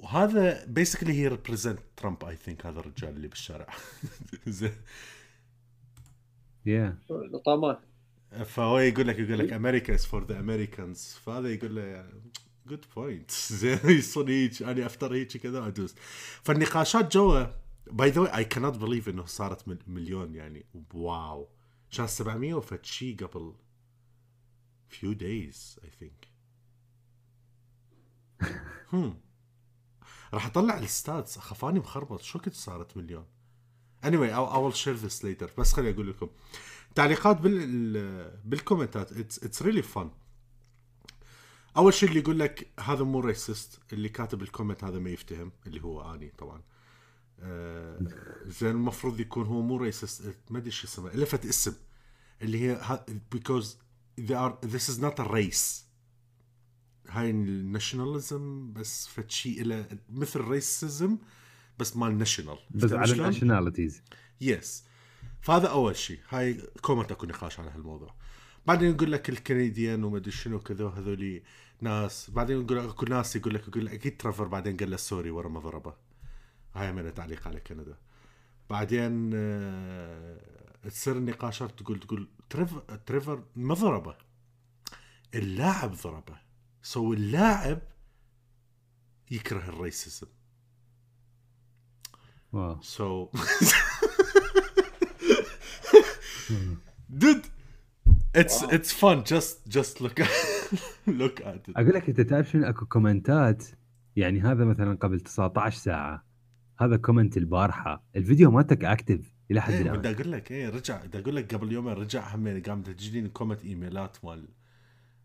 وهذا 0.00 0.64
basically 0.66 1.12
هي 1.12 1.28
represent 1.28 1.78
ترامب 1.96 2.24
I 2.24 2.36
think 2.36 2.66
هذا 2.66 2.80
الرجال 2.80 3.16
اللي 3.16 3.28
بالشارع. 3.28 3.66
زين. 4.46 4.72
yeah 6.66 6.98
طبعا 7.44 7.76
فهو 8.44 8.78
يقول 8.78 9.08
لك 9.08 9.18
يقول 9.18 9.38
لك 9.38 9.52
America 9.52 9.94
is 9.94 10.06
for 10.06 10.24
the 10.24 10.40
Americans 10.40 11.18
فهذا 11.24 11.48
يقول 11.48 11.76
له 11.76 12.10
good 12.66 12.84
point 12.96 13.30
زين 13.60 13.78
يصير 13.84 14.28
هيك 14.28 14.62
أنا 14.62 14.86
after 14.86 15.14
هيك 15.14 15.36
كذا 15.36 15.66
أدوس. 15.66 15.94
فالنقاشات 16.42 17.12
جوا 17.16 17.46
باي 17.86 18.10
ذا 18.10 18.20
واي 18.20 18.36
اي 18.36 18.44
كانت 18.44 18.76
بليف 18.76 19.08
إنه 19.08 19.24
صارت 19.24 19.78
مليون 19.88 20.34
يعني. 20.34 20.66
wow. 20.94 21.48
كان 21.96 22.06
700 22.06 22.54
وفد 22.54 22.84
شيء 22.84 23.16
قبل 23.16 23.54
few 24.90 25.14
days 25.14 25.78
I 25.84 25.88
think. 26.02 26.28
هم 28.92 29.20
راح 30.34 30.46
أطلع 30.46 30.78
ال 30.78 30.87
stats. 30.87 31.38
خفاني 31.38 31.78
مخربط. 31.78 32.22
شو 32.22 32.38
كنت 32.38 32.54
صارت 32.54 32.96
مليون؟ 32.96 33.26
Anyway 34.04 34.30
will 34.30 34.72
share 34.72 34.96
this 34.96 35.22
later. 35.22 35.58
بس 35.58 35.72
خليني 35.72 35.94
أقول 35.94 36.10
لكم. 36.10 36.28
تعليقات 36.96 37.40
بال 37.40 38.40
بالكومنتات. 38.44 39.12
it's 39.12 39.62
really 39.62 39.82
fun 39.82 40.10
أول 41.76 41.94
شيء 41.94 42.08
اللي 42.08 42.20
يقول 42.20 42.38
لك 42.38 42.72
هذا 42.80 43.04
مو 43.04 43.20
racist 43.20 43.80
اللي 43.92 44.08
كاتب 44.08 44.42
ال 44.42 44.48
comment 44.48 44.84
هذا 44.84 44.98
ما 44.98 45.10
يفتهم 45.10 45.52
اللي 45.66 45.82
هو 45.82 46.14
آني 46.14 46.32
طبعا. 46.38 46.62
آه 47.40 47.98
زين 48.46 48.70
المفروض 48.70 49.20
يكون 49.20 49.46
هو 49.46 49.62
مو 49.62 49.76
racist 49.76 50.36
ما 50.50 50.58
أدري 50.58 50.70
شو 50.70 50.86
اسمه 50.86 51.10
لفت 51.10 51.46
اسم. 51.46 51.74
اللي 52.42 52.60
هي 52.60 53.04
because 53.32 53.78
they 54.20 54.34
are 54.34 54.68
this 54.68 54.88
is 54.90 55.00
not 55.00 55.24
a 55.24 55.28
race. 55.28 55.86
هاي 57.08 57.30
ال 57.30 57.42
nationalism 57.42 58.72
بس 58.72 59.06
فد 59.06 59.30
شيء 59.30 59.62
إلى 59.62 59.98
مثل 60.08 60.40
racism 60.40 61.18
بس 61.78 61.96
مال 61.96 62.18
national 62.18 62.58
بس 62.70 62.92
على 62.92 63.12
ال 63.12 63.19
nationalities 63.19 64.02
yes 64.40 64.84
فهذا 65.40 65.68
أول 65.68 65.96
شيء. 65.96 66.20
هاي 66.28 66.62
comment 66.82 67.12
أكو 67.12 67.26
نقاش 67.26 67.60
على 67.60 67.70
هالموضوع. 67.70 68.14
بعدين 68.66 68.90
يقول 68.90 69.12
لك 69.12 69.28
ال 69.28 69.37
Canadian 69.37 70.04
وما 70.04 70.16
أدري 70.16 70.30
شنو 70.30 70.60
كذا 70.60 70.84
وهذولي 70.84 71.42
ناس. 71.80 72.30
بعدين 72.30 72.60
يقول 72.60 72.78
أكو 72.78 73.06
ناس 73.06 73.36
يقول 73.36 73.54
لك 73.54 73.68
يقول 73.68 73.86
لك 73.86 73.92
أكيد 73.92 74.16
Trevor 74.16 74.44
بعدين 74.48 74.76
قال 74.76 74.90
له 74.90 74.96
sorry 74.96 75.30
ورا 75.30 75.48
ما 75.48 75.60
ضربه. 75.60 75.94
هاي 76.74 76.92
من 76.92 77.14
تعليق 77.14 77.48
على 77.48 77.60
كندا. 77.60 77.96
بعدين 78.70 79.30
آه، 79.34 80.40
تصير 80.84 81.16
النقاشات 81.16 81.78
تقول 81.78 82.00
تقول 82.00 82.28
Trevor 82.50 82.80
Trevor 83.06 83.42
ما 83.56 83.74
ضربه. 83.74 84.16
اللاعب 85.34 85.92
ضربه. 85.92 86.36
so 86.82 87.12
اللاعب 87.12 87.78
يكره 89.30 89.68
ال 89.68 89.76
racism. 89.76 90.26
Wow. 92.52 92.80
So, 92.82 93.30
dude, 97.22 97.44
it's 98.34 98.62
Wow. 98.62 98.68
it's 98.76 98.92
fun. 99.02 99.24
Just 99.24 99.54
just 99.76 100.00
look 100.00 100.20
at 100.20 100.30
look 101.20 101.40
at 101.40 101.68
it. 101.68 101.76
أقول 101.76 101.94
لك 101.94 102.08
أنت 102.08 102.20
تعرف 102.20 102.50
شنو 102.50 102.64
أكو 102.64 102.86
كومنتات؟ 102.86 103.64
يعني 104.16 104.40
هذا 104.40 104.64
مثلا 104.64 104.94
قبل 104.94 105.20
19 105.20 105.76
ساعة. 105.78 106.26
هذا 106.80 106.96
comment 106.96 107.36
البارحة. 107.36 108.04
الفيديو 108.16 108.50
مالتك 108.50 108.84
active 108.84 109.34
إلى 109.50 109.60
حد 109.60 109.72
إيه 109.72 109.82
الآن. 109.82 109.96
بدي 109.98 110.10
أقول 110.10 110.32
لك 110.32 110.50
إيه 110.52 110.68
رجع. 110.68 111.04
بدي 111.04 111.18
أقول 111.18 111.36
لك 111.36 111.54
قبل 111.54 111.72
يومين 111.72 111.92
رجع 111.92 112.34
هم 112.34 112.62
قام 112.66 112.82
تجيني 112.82 113.28
comment 113.28 113.64
emails 113.64 114.24
مال 114.24 114.48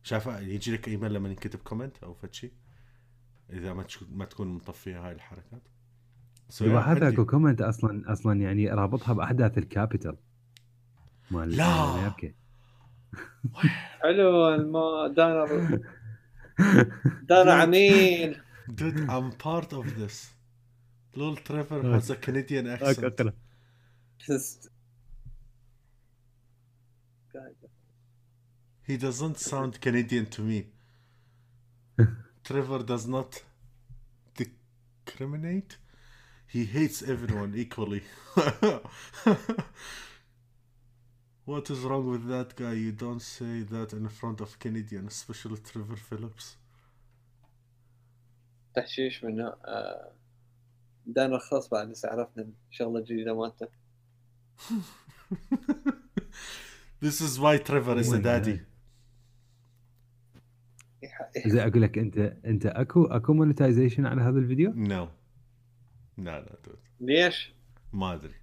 شايف 0.04 0.28
يجي 0.28 0.72
لك 0.74 0.88
ايميل 0.88 1.14
لما 1.14 1.30
ينكتب 1.30 1.60
comment 1.60 1.98
أو 2.04 2.14
فد 2.14 2.34
شيء 2.34 2.52
إذا 3.54 3.74
ما 3.74 3.86
ما 4.12 4.26
تكون 4.26 4.48
مطفية 4.48 5.08
هاي 5.08 5.12
الحركات. 5.12 5.68
هذا 6.62 7.10
أكو 7.10 7.26
comment 7.26 7.62
أصلا 7.62 8.12
أصلا 8.12 8.42
يعني 8.42 8.70
رابطها 8.70 9.14
بأحداث 9.14 9.58
ال 9.58 9.65
Capitol 9.65 10.18
مال 11.31 11.57
لا. 11.57 11.67
مال 11.67 11.99
امريكا 11.99 12.33
حلو 14.03 14.55
الما 14.55 15.09
دانر 15.17 15.81
دانر 17.23 17.51
عميل 17.51 18.41
Dude, 18.81 18.99
I'm 19.09 19.31
part 19.47 19.73
of 19.73 19.85
this. 19.99 20.17
Little 21.15 21.37
Trevor 21.37 21.79
Okay. 21.79 21.93
has 21.97 22.11
a 22.11 22.17
Canadian 22.17 22.67
accent. 22.67 23.21
He 28.89 28.97
doesn't 28.97 29.39
sound 29.39 29.81
Canadian 29.81 30.27
to 30.27 30.43
me. 30.43 30.67
Trevor 32.45 32.81
does 32.93 33.07
not 33.07 33.43
discriminate. 34.41 35.77
He 36.55 36.65
hates 36.65 37.03
everyone 37.03 37.53
equally. 37.57 38.03
what 41.46 41.70
is 41.70 41.80
wrong 41.80 42.06
with 42.14 42.28
that 42.28 42.56
guy? 42.56 42.74
You 42.74 42.92
don't 42.92 43.22
say 43.22 43.64
that 43.74 43.94
in 43.94 44.08
front 44.10 44.42
of 44.42 44.50
Canadian, 44.60 45.08
especially 45.08 45.58
Trevor 45.58 45.98
Phillips. 45.98 46.58
تحشيش 48.76 49.24
منه 49.24 49.48
آه، 49.66 50.12
دانر 51.06 51.40
خلاص 51.40 51.70
بعد 51.70 51.90
هسه 51.90 52.10
عرفنا 52.10 52.50
الشغله 52.70 53.00
الجديده 53.00 53.36
مالته 53.36 53.68
this 57.02 57.22
is 57.22 57.40
why 57.40 57.58
Trevor 57.58 57.98
is 58.00 58.14
Oh 58.14 58.16
a 58.16 58.20
daddy. 58.20 58.60
زي 61.48 61.62
أقول 61.62 61.82
لك 61.82 61.98
انت 61.98 62.18
انت 62.46 62.66
اكو 62.66 63.06
اكو 63.06 63.34
monetization 63.34 64.06
على 64.06 64.22
هذا 64.22 64.40
الفيديو؟ 64.40 64.72
No. 64.72 65.08
No, 66.22 66.46
no, 66.50 66.70
dude. 66.70 66.78
ليش؟ 67.00 67.54
ما 67.94 68.14
ادري 68.14 68.36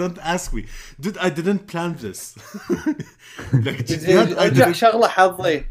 Don't 0.00 0.18
ask 0.34 0.46
me. 0.54 0.62
Dude, 1.02 1.18
I 1.26 1.28
didn't 1.38 1.62
plan 1.72 1.90
this. 2.04 2.20
like, 3.66 3.86
didn't- 3.86 4.72
شغلة 4.72 5.08
حظي 5.08 5.64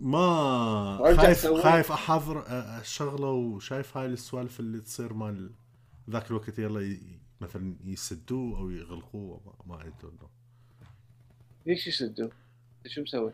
ما 0.00 1.14
خايف. 1.16 1.46
خايف 1.46 1.92
أحضر 1.92 2.44
الشغله 2.80 3.26
وشايف 3.28 3.96
هاي 3.96 4.06
السوالف 4.06 4.60
اللي 4.60 4.80
تصير 4.80 5.12
مال 5.12 5.50
ذاك 6.10 6.30
الوقت 6.30 6.58
يلا 6.58 6.80
ي- 6.80 7.00
مثلا 7.40 7.74
يسدوه 7.84 8.58
أو 8.58 8.70
يغلقوه 8.70 9.40
ما, 9.66 9.74
ادري 9.80 10.12
ليش 11.66 11.86
يسدوا؟ 11.86 12.28
شو 12.86 13.02
مسوي؟ 13.02 13.32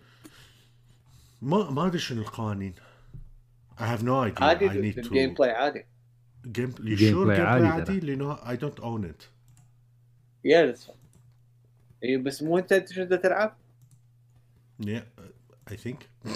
ما 1.42 1.70
ما 1.70 1.86
أدري 1.86 1.98
شنو 1.98 2.22
القوانين 2.22 2.74
I 3.78 3.82
have 3.82 4.02
no 4.02 4.24
idea 4.30 4.42
عادي 4.42 4.68
I 4.68 4.72
need 4.72 4.98
الجيم 4.98 5.34
to 5.34 5.38
بلاي 5.38 5.50
عادي 5.50 5.84
game 6.48 6.70
you 6.78 6.96
Game 6.98 7.12
sure 7.12 7.26
play 7.26 7.36
game 7.36 7.40
عادي 7.40 7.64
play 7.64 7.84
ترى. 7.84 7.94
عادي 7.94 8.00
لأنه 8.00 8.36
I 8.36 8.56
don't 8.56 8.80
own 8.82 9.04
it 9.10 9.35
يس 10.46 10.90
اي 12.04 12.16
بس 12.16 12.42
مو 12.42 12.58
أنت 12.58 12.74
تقدر 12.74 13.16
تلعب؟ 13.16 13.56
yeah 14.82 15.02
I 15.70 15.74
think. 15.74 16.28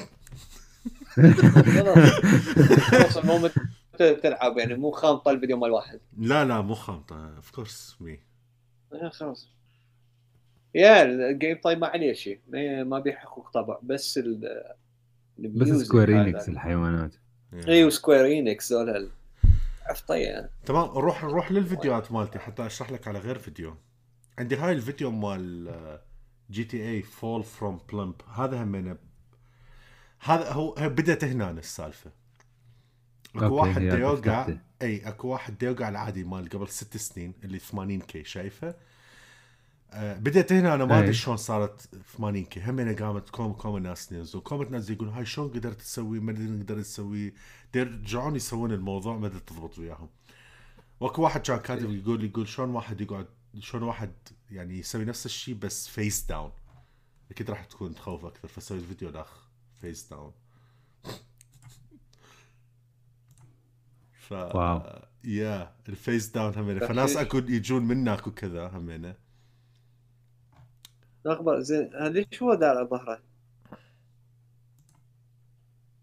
خلاص 2.91 3.17
المهم 3.17 3.51
تلعب 3.99 4.59
يعني 4.59 4.75
مو 4.75 4.91
خامطه 4.91 5.31
الفيديو 5.31 5.57
مال 5.57 5.71
واحد 5.71 6.01
لا 6.19 6.45
لا 6.45 6.61
مو 6.61 6.75
خامطة. 6.75 7.41
Of 7.41 7.57
course 7.61 8.03
me. 8.05 8.11
آه، 8.93 9.09
خلاص. 9.09 9.49
yeah 10.75 11.03
ال 11.03 11.59
gameplay 11.65 11.77
ما 11.77 11.87
عليه 11.87 12.13
شيء. 12.13 12.41
ما 12.49 12.85
ما 12.85 12.99
بيه 12.99 13.13
حقوق 13.13 13.51
طبع. 13.51 13.79
بس 13.83 14.19
ال 14.19 14.63
بس 15.39 15.69
Square. 15.69 16.21
Enix 16.23 16.49
الحيوانات. 16.49 17.15
Yeah. 17.15 17.69
اي 17.69 17.85
و 17.85 17.91
Square 17.91 18.27
Enix 18.39 18.73
ذول 18.73 18.91
ال- 18.91 19.11
عفطية. 19.87 20.27
يعني 20.27 20.51
تمام 20.67 20.89
نروح 20.89 21.25
نروح 21.25 21.53
للفيديوهات 21.53 22.13
مالتي 22.13 22.39
حتى 22.39 22.67
أشرح 22.67 22.93
لك 22.93 23.09
على 23.09 23.19
غير 23.19 23.39
فيديو. 23.39 23.77
عندي 24.41 24.57
هاي 24.57 24.73
الفيديو 24.73 25.11
مال 25.11 26.01
GTA 26.51 26.91
fall 26.91 27.45
from 27.45 27.81
blimp 27.93 28.15
هذا 28.35 28.63
همينه 28.63 28.97
هذا 30.21 30.53
هو 30.53 30.75
بدأت 30.79 31.25
هنا 31.25 31.51
السالفة. 31.51 32.11
أكو 33.37 33.55
واحد 33.55 33.83
هي 33.83 33.91
دا 33.91 33.99
يوقع 33.99 34.43
فتحته. 34.43 34.59
إي 34.83 35.09
أكو 35.09 35.29
واحد 35.29 35.59
دا 35.59 35.67
يوقع 35.67 35.89
العادي 35.89 36.25
مال 36.25 36.49
قبل 36.49 36.69
ست 36.69 36.97
سنين 36.97 37.35
اللي 37.45 37.59
80 37.59 38.01
K 38.01 38.25
شايفه؟ 38.25 38.75
آه 39.91 40.19
بدأت 40.19 40.53
هنا 40.53 40.75
أنا 40.75 40.85
ما 40.85 40.99
أدري. 40.99 41.13
شلون 41.13 41.37
صارت 41.37 41.89
80 42.19 42.45
K. 42.45 42.61
همينه 42.61 42.93
قامت 42.95 43.31
قوم 43.31 43.53
قوم 43.53 43.79
ناس 43.79 44.13
نزلوا 44.13 44.43
قوم 44.43 44.63
ناس 44.63 44.91
يقولون 44.91 45.15
هاي 45.15 45.27
شلون 45.27 45.49
قدرت 45.49 45.81
تسوي؟ 45.81 46.21
ما 46.21 46.33
نقدر 46.33 46.79
نسوي 46.79 47.35
يرجعون 47.75 48.37
يسوون 48.37 48.73
الموضوع 48.73 49.17
ما 49.17 49.29
تضبط 49.29 49.79
وياهم. 49.79 50.09
وأكو 51.01 51.23
واحد 51.23 51.41
كان 51.41 51.59
كاتب 51.59 51.91
يقول 51.91 52.25
يقول 52.25 52.49
شلون 52.49 52.71
واحد 52.71 53.01
يقعد 53.01 53.27
شلون 53.59 53.83
واحد 53.83 54.13
يعني 54.51 54.79
يسوي 54.79 55.05
نفس 55.05 55.27
الشيء 55.27 55.55
بس 55.55 55.89
face 55.89 56.27
down 56.27 56.53
أكيد 57.31 57.51
راح 57.51 57.65
تكون 57.65 57.95
تخوف 57.95 58.25
أكثر 58.25 58.49
فسويت 58.49 58.85
فيديو 58.85 59.09
الأخ 59.09 59.49
face 59.81 60.09
down 60.09 60.33
ف 64.13 64.33
wow. 64.33 65.03
Yeah 65.25 65.75
ال 65.89 65.97
face 65.97 66.29
down 66.29 66.55
همينة. 66.55 66.87
فناس 66.87 67.17
اكو 67.17 67.39
يجون 67.39 67.83
منك 67.83 68.27
وكذا 68.27 68.69
همينة. 68.69 69.17
اخبر 71.27 71.61
زين 71.61 71.95
هذا 71.95 72.09
ليش 72.09 72.43
هو 72.43 72.55
دار 72.55 72.77
على 72.77 72.89
ظهره؟ 72.89 73.23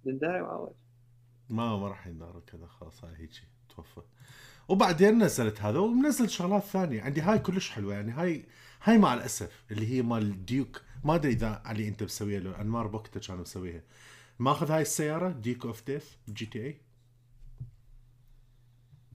من 0.06 0.18
داعي 0.20 0.42
معود 0.42 0.76
ما 1.50 1.78
ما 1.78 1.88
راح 1.88 2.08
يندار 2.08 2.40
كذا 2.48 2.68
خلاص 2.68 3.04
هاي 3.04 3.16
هيجي 3.16 3.42
توفى. 3.70 4.02
وبعدين 4.68 5.24
نزلت 5.24 5.62
هذا 5.62 5.80
ومنزل 5.80 6.30
شغلات 6.30 6.64
ثانية. 6.64 7.02
عندي 7.02 7.22
هاي 7.22 7.40
كلش 7.40 7.70
حلوة 7.70 7.94
يعني 7.94 8.12
هاي 8.12 8.46
هاي 8.84 8.98
مع 8.98 9.14
الأسف 9.14 9.64
اللي 9.72 9.88
هي 9.94 10.02
مال 10.02 10.46
Duke. 10.46 10.82
ما 11.04 11.16
أدري 11.16 11.32
إذا 11.32 11.62
علي 11.66 11.88
أنت 11.88 12.04
مسويها 12.04 12.40
لو 12.40 12.52
أنمار 12.52 12.88
بوكتا 12.88 13.20
كان 13.20 13.38
مسويها. 13.38 13.82
ماخذ 14.40 14.72
هاي 14.72 14.82
السيارة 14.82 15.30
Duke 15.30 15.66
of 15.66 15.86
Death 15.88 16.06
GTA 16.30 16.78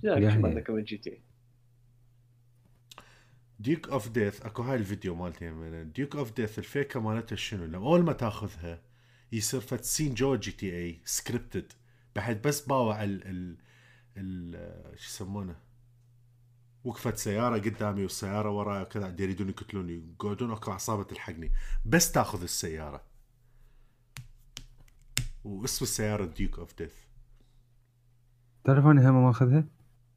يعني- 0.03 0.39
ما 0.39 0.49
عندك 0.49 0.70
من 0.70 0.85
GT 0.85 1.20
Duke 3.60 3.89
of 3.89 4.09
Death 4.09 4.43
أكو 4.43 4.62
هاي 4.62 4.77
الفيديو 4.77 5.15
مالتي 5.15 5.51
من 5.51 5.93
Duke 5.93 6.16
of 6.16 6.32
Death 6.36 6.59
الفيكه 6.59 7.01
مالتها 7.01 7.37
شنو؟ 7.37 7.65
لما 7.65 7.87
أول 7.87 8.03
ما 8.03 8.12
تاخذها 8.12 8.83
يصير 9.33 9.61
فد 9.61 9.81
scene 9.81 10.14
جوا 10.15 10.37
GTA 10.36 10.77
scripted 10.77 11.73
بحيث 12.16 12.39
بس 12.45 12.61
باوع 12.61 13.05
ال 13.05 13.27
ال 13.27 13.27
ال 13.31 13.57
شو 14.97 15.09
يسمونه 15.09 15.56
وقفت 16.84 17.16
سيارة 17.16 17.59
قدامي 17.59 18.02
والسيارة 18.02 18.51
وراي 18.51 18.82
وكذا 18.82 19.16
يريدون 19.18 19.48
يقتلوني. 19.48 20.12
يقعدون 20.12 20.51
اكو 20.51 20.70
عصابة 20.70 21.02
تلحقني. 21.02 21.52
بس 21.84 22.12
تأخذ 22.12 22.43
السيارة. 22.43 23.05
واسم 25.44 25.84
السيارة 25.84 26.24
Duke 26.24 26.59
of 26.59 26.78
Death 26.78 26.94
تعرف 28.64 28.86
أنا 28.86 29.10
هم 29.10 29.24
ماخذها؟ 29.24 29.64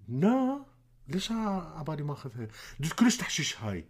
لا 0.07 0.65
ليش 1.07 1.31
عبالي 1.31 2.03
ماخذها؟ 2.03 2.47
dude 2.79 2.93
كلش 2.93 3.17
تحشيش 3.17 3.61
هاي؟ 3.61 3.85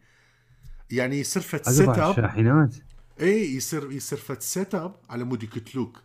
يعني 0.91 1.19
يصير 1.19 1.44
عقب 1.53 1.72
set 1.72 1.90
up 1.90 2.12
الشاحنات. 2.11 2.76
إي 3.22 3.56
يصير 3.56 3.91
يصير 3.91 4.18
فد 4.18 4.41
set 4.41 4.76
up 4.76 4.95
على 5.10 5.23
مود 5.23 5.44
يقتلوك. 5.44 6.02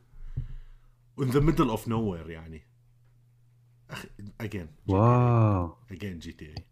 In 1.21 1.27
the 1.27 1.41
middle 1.41 1.77
of 1.77 1.87
nowhere 1.87 2.29
يعني. 2.29 2.63
أخي 3.91 4.09
again 4.41 4.69
wow. 4.87 5.75
again 5.91 6.19
GTA 6.19 6.65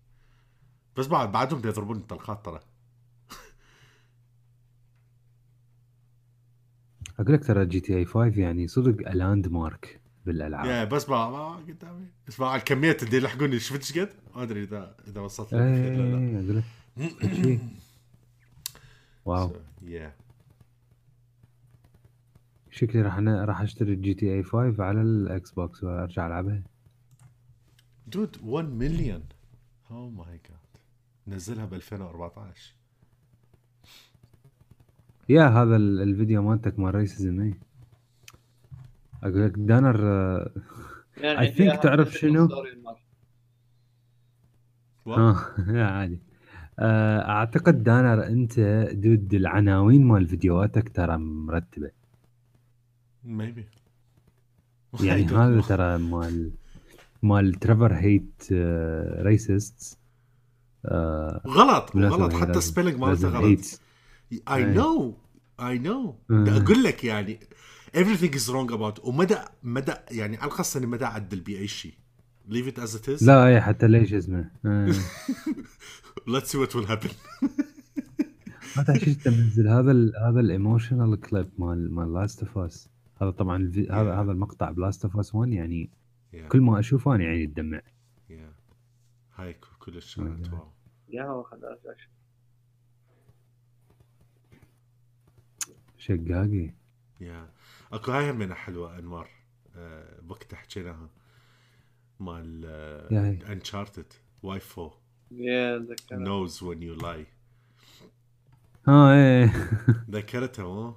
بس 0.96 1.06
بعد 1.06 1.32
بعدهم 1.32 1.58
بده 1.58 1.68
يضربون 1.68 1.96
الطلقات 1.96 2.44
ترى. 2.44 2.60
أقول 7.18 7.34
لك 7.34 7.44
ترى 7.44 7.66
GTA 7.66 8.04
5 8.04 8.40
يعني 8.40 8.68
صدق 8.68 9.12
landmark 9.12 10.00
بالألعاب. 10.26 10.66
يا 10.66 10.84
بس 10.84 11.08
ما 11.08 11.30
ما 11.30 11.56
قدامي. 11.56 12.06
اسمع 12.28 12.48
على 12.48 12.58
الكمية 12.58 12.96
اللي 13.02 13.16
يلحقوني 13.16 13.58
شفت 13.58 13.80
إيش 13.80 13.98
قد؟ 13.98 14.14
ما 14.36 14.42
أدري 14.42 14.62
إذا 14.62 14.96
إذا 15.08 15.20
وصلت 15.20 15.52
لا. 15.52 16.34
أقول 16.34 16.56
لك. 16.56 17.60
wow. 19.24 19.52
yeah 19.82 20.14
شكلي 22.70 23.02
راح 23.02 23.18
راح 23.18 23.60
أشتري 23.60 23.96
GTA 23.96 24.42
5 24.42 24.84
على 24.84 25.02
ال 25.02 25.50
Xbox 25.50 25.84
وأرجع 25.84 26.26
ألعبها. 26.26 26.62
dude 28.12 28.36
1 28.44 28.68
مليون 28.68 29.22
oh 29.90 30.10
my 30.10 30.40
god 30.48 30.82
نزلها 31.26 31.64
ب 31.64 31.74
2014 31.74 32.74
yeah 35.28 35.42
هذا 35.42 35.76
الفيديو 35.76 36.42
مالتك 36.42 36.78
مال 36.78 36.94
racism 36.94 37.40
اي 37.40 37.54
أقول 39.22 39.44
لك 39.44 39.52
دانر 39.56 39.98
I 41.18 41.52
think 41.52 41.82
تعرف 41.82 42.12
شنو؟ 42.12 42.48
آه 45.06 45.36
عادي. 45.96 46.18
آه، 46.78 47.28
أعتقد 47.28 47.82
دانر 47.82 48.26
أنت 48.26 48.60
dude 48.92 49.34
العناوين 49.34 50.04
مال 50.04 50.26
فيديوهاتك 50.26 50.88
ترى 50.88 51.16
مرتبة. 51.18 51.90
maybe 53.24 53.64
يعني 55.04 55.24
هذا 55.24 55.60
ترى 55.60 55.98
مال 55.98 56.50
مال 57.22 57.54
تريفر 57.54 57.92
hate 57.94 58.42
racist 59.22 59.98
غلط 61.46 61.96
غلط. 61.96 62.32
حتى 62.32 62.60
spelling 62.60 62.96
مالته 62.96 63.28
غلط. 63.28 63.80
اي 64.50 64.64
نو 64.64 65.18
اي 65.60 65.78
نو 65.78 66.14
أقول 66.30 66.82
لك 66.82 67.04
يعني 67.04 67.40
everything 67.96 68.34
is 68.34 68.48
wrong 68.48 68.72
about 68.72 69.04
ومدى 69.04 69.36
مدى 69.62 69.92
يعني 70.10 70.36
على 70.36 70.46
الخاصة 70.46 70.78
إني 70.78 70.86
مدى 70.86 71.04
أعدل 71.04 71.40
باي 71.40 71.66
شيء 71.66 71.94
leave 72.48 72.68
it 72.72 72.78
as 72.78 72.94
it 72.94 73.08
is. 73.08 73.22
لا 73.22 73.46
اي 73.46 73.60
حتى 73.60 73.88
ليش 73.88 74.14
اسمه 74.14 74.50
let's 76.34 76.48
see 76.50 76.58
what 76.58 76.74
will 76.74 76.88
happen. 76.88 77.12
هذا 78.78 78.98
شو 78.98 79.12
تنزل 79.24 79.68
هذا 79.68 79.90
ال 79.90 80.12
هذا 80.28 80.40
ال 80.40 80.48
emotional 80.48 81.20
clip 81.20 81.48
مال 81.58 81.94
مال 81.94 82.14
Last 82.14 82.42
of 82.42 82.58
Us 82.58 82.88
هذا 83.22 83.30
طبعا. 83.30 83.72
هذا 83.90 84.14
هذا 84.14 84.32
المقطع 84.32 84.70
ب 84.70 84.77
Last 84.77 85.04
of 85.04 85.16
Us 85.16 85.34
1 85.34 85.52
يعني 85.52 85.90
yeah. 86.32 86.48
كل 86.48 86.60
ما 86.60 86.78
أشوفه 86.78 87.14
أنا 87.14 87.24
يعني 87.24 87.46
تدمع 87.46 87.80
yeah. 88.30 88.32
هاي 89.36 89.54
كلش 89.78 90.16
كانت 90.16 90.52
wow. 90.52 90.72
يا 91.08 91.44
شقاقي. 95.98 96.70
يا 97.20 97.50
أكو 97.92 98.12
هاي 98.12 98.30
همينة 98.30 98.54
حلوة 98.54 98.98
انمار 98.98 99.28
أه 99.76 100.20
وقت 100.28 100.54
حكيناها. 100.54 101.10
مال 102.20 102.64
انشارتد 103.44 104.12
واي 104.42 104.60
فو 104.60 104.90
يا 105.30 105.86
نوز 106.12 106.62
وين 106.62 106.82
يو 106.82 106.94
لاي 106.94 107.26
آه 108.88 109.12
إيه. 109.12 109.70
ذكرتها 110.10 110.64
مو؟ 110.64 110.94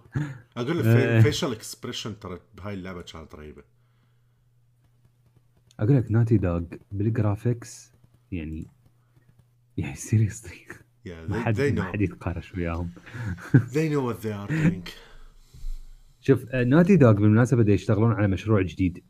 أقول 0.58 0.80
لك 0.80 1.22
فيشل 1.24 1.52
اكسبريشن 1.52 2.20
ترى 2.20 2.40
بهاي 2.56 2.74
اللعبة 2.74 3.02
كانت 3.02 3.36
رهيبة. 3.36 3.64
أقول 5.82 5.98
لك 5.98 6.12
ناتي 6.12 6.38
دوغ 6.38 6.62
بالجرافيكس 6.92 7.92
يعني 8.32 8.68
يعني 9.78 9.96
سيريسلي 9.96 10.58
ما 11.06 11.42
حد 11.42 11.62
ما 11.62 11.84
حد 11.84 12.02
يتقارش 12.02 12.56
وياهم. 12.56 12.90
They 13.54 13.90
know 13.90 14.02
what 14.02 14.22
they 14.22 14.32
are 14.32 14.48
doing. 14.52 14.90
شوف 16.26 16.56
Naughty 16.56 16.96
Dog 16.96 17.12
بالمناسبة 17.12 17.74
يشتغلون 17.74 18.12
على 18.12 18.28
مشروع 18.28 18.62
جديد 18.62 19.04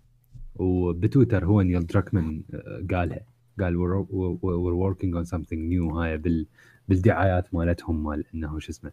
وبتويتر 0.55 1.45
هو 1.45 1.61
نيل 1.61 1.85
دراكمان 1.85 2.43
آه، 2.53 2.85
قالها. 2.91 3.21
قال 3.59 4.05
we're 4.41 4.75
working 4.75 5.13
on 5.15 5.29
something 5.31 5.69
new 5.71 5.95
هاي 5.95 6.17
بال 6.17 6.47
بالدعايات 6.87 7.53
مالتهم 7.53 8.03
مال 8.03 8.25
إنه 8.33 8.59
شو 8.59 8.71
اسمه 8.71 8.91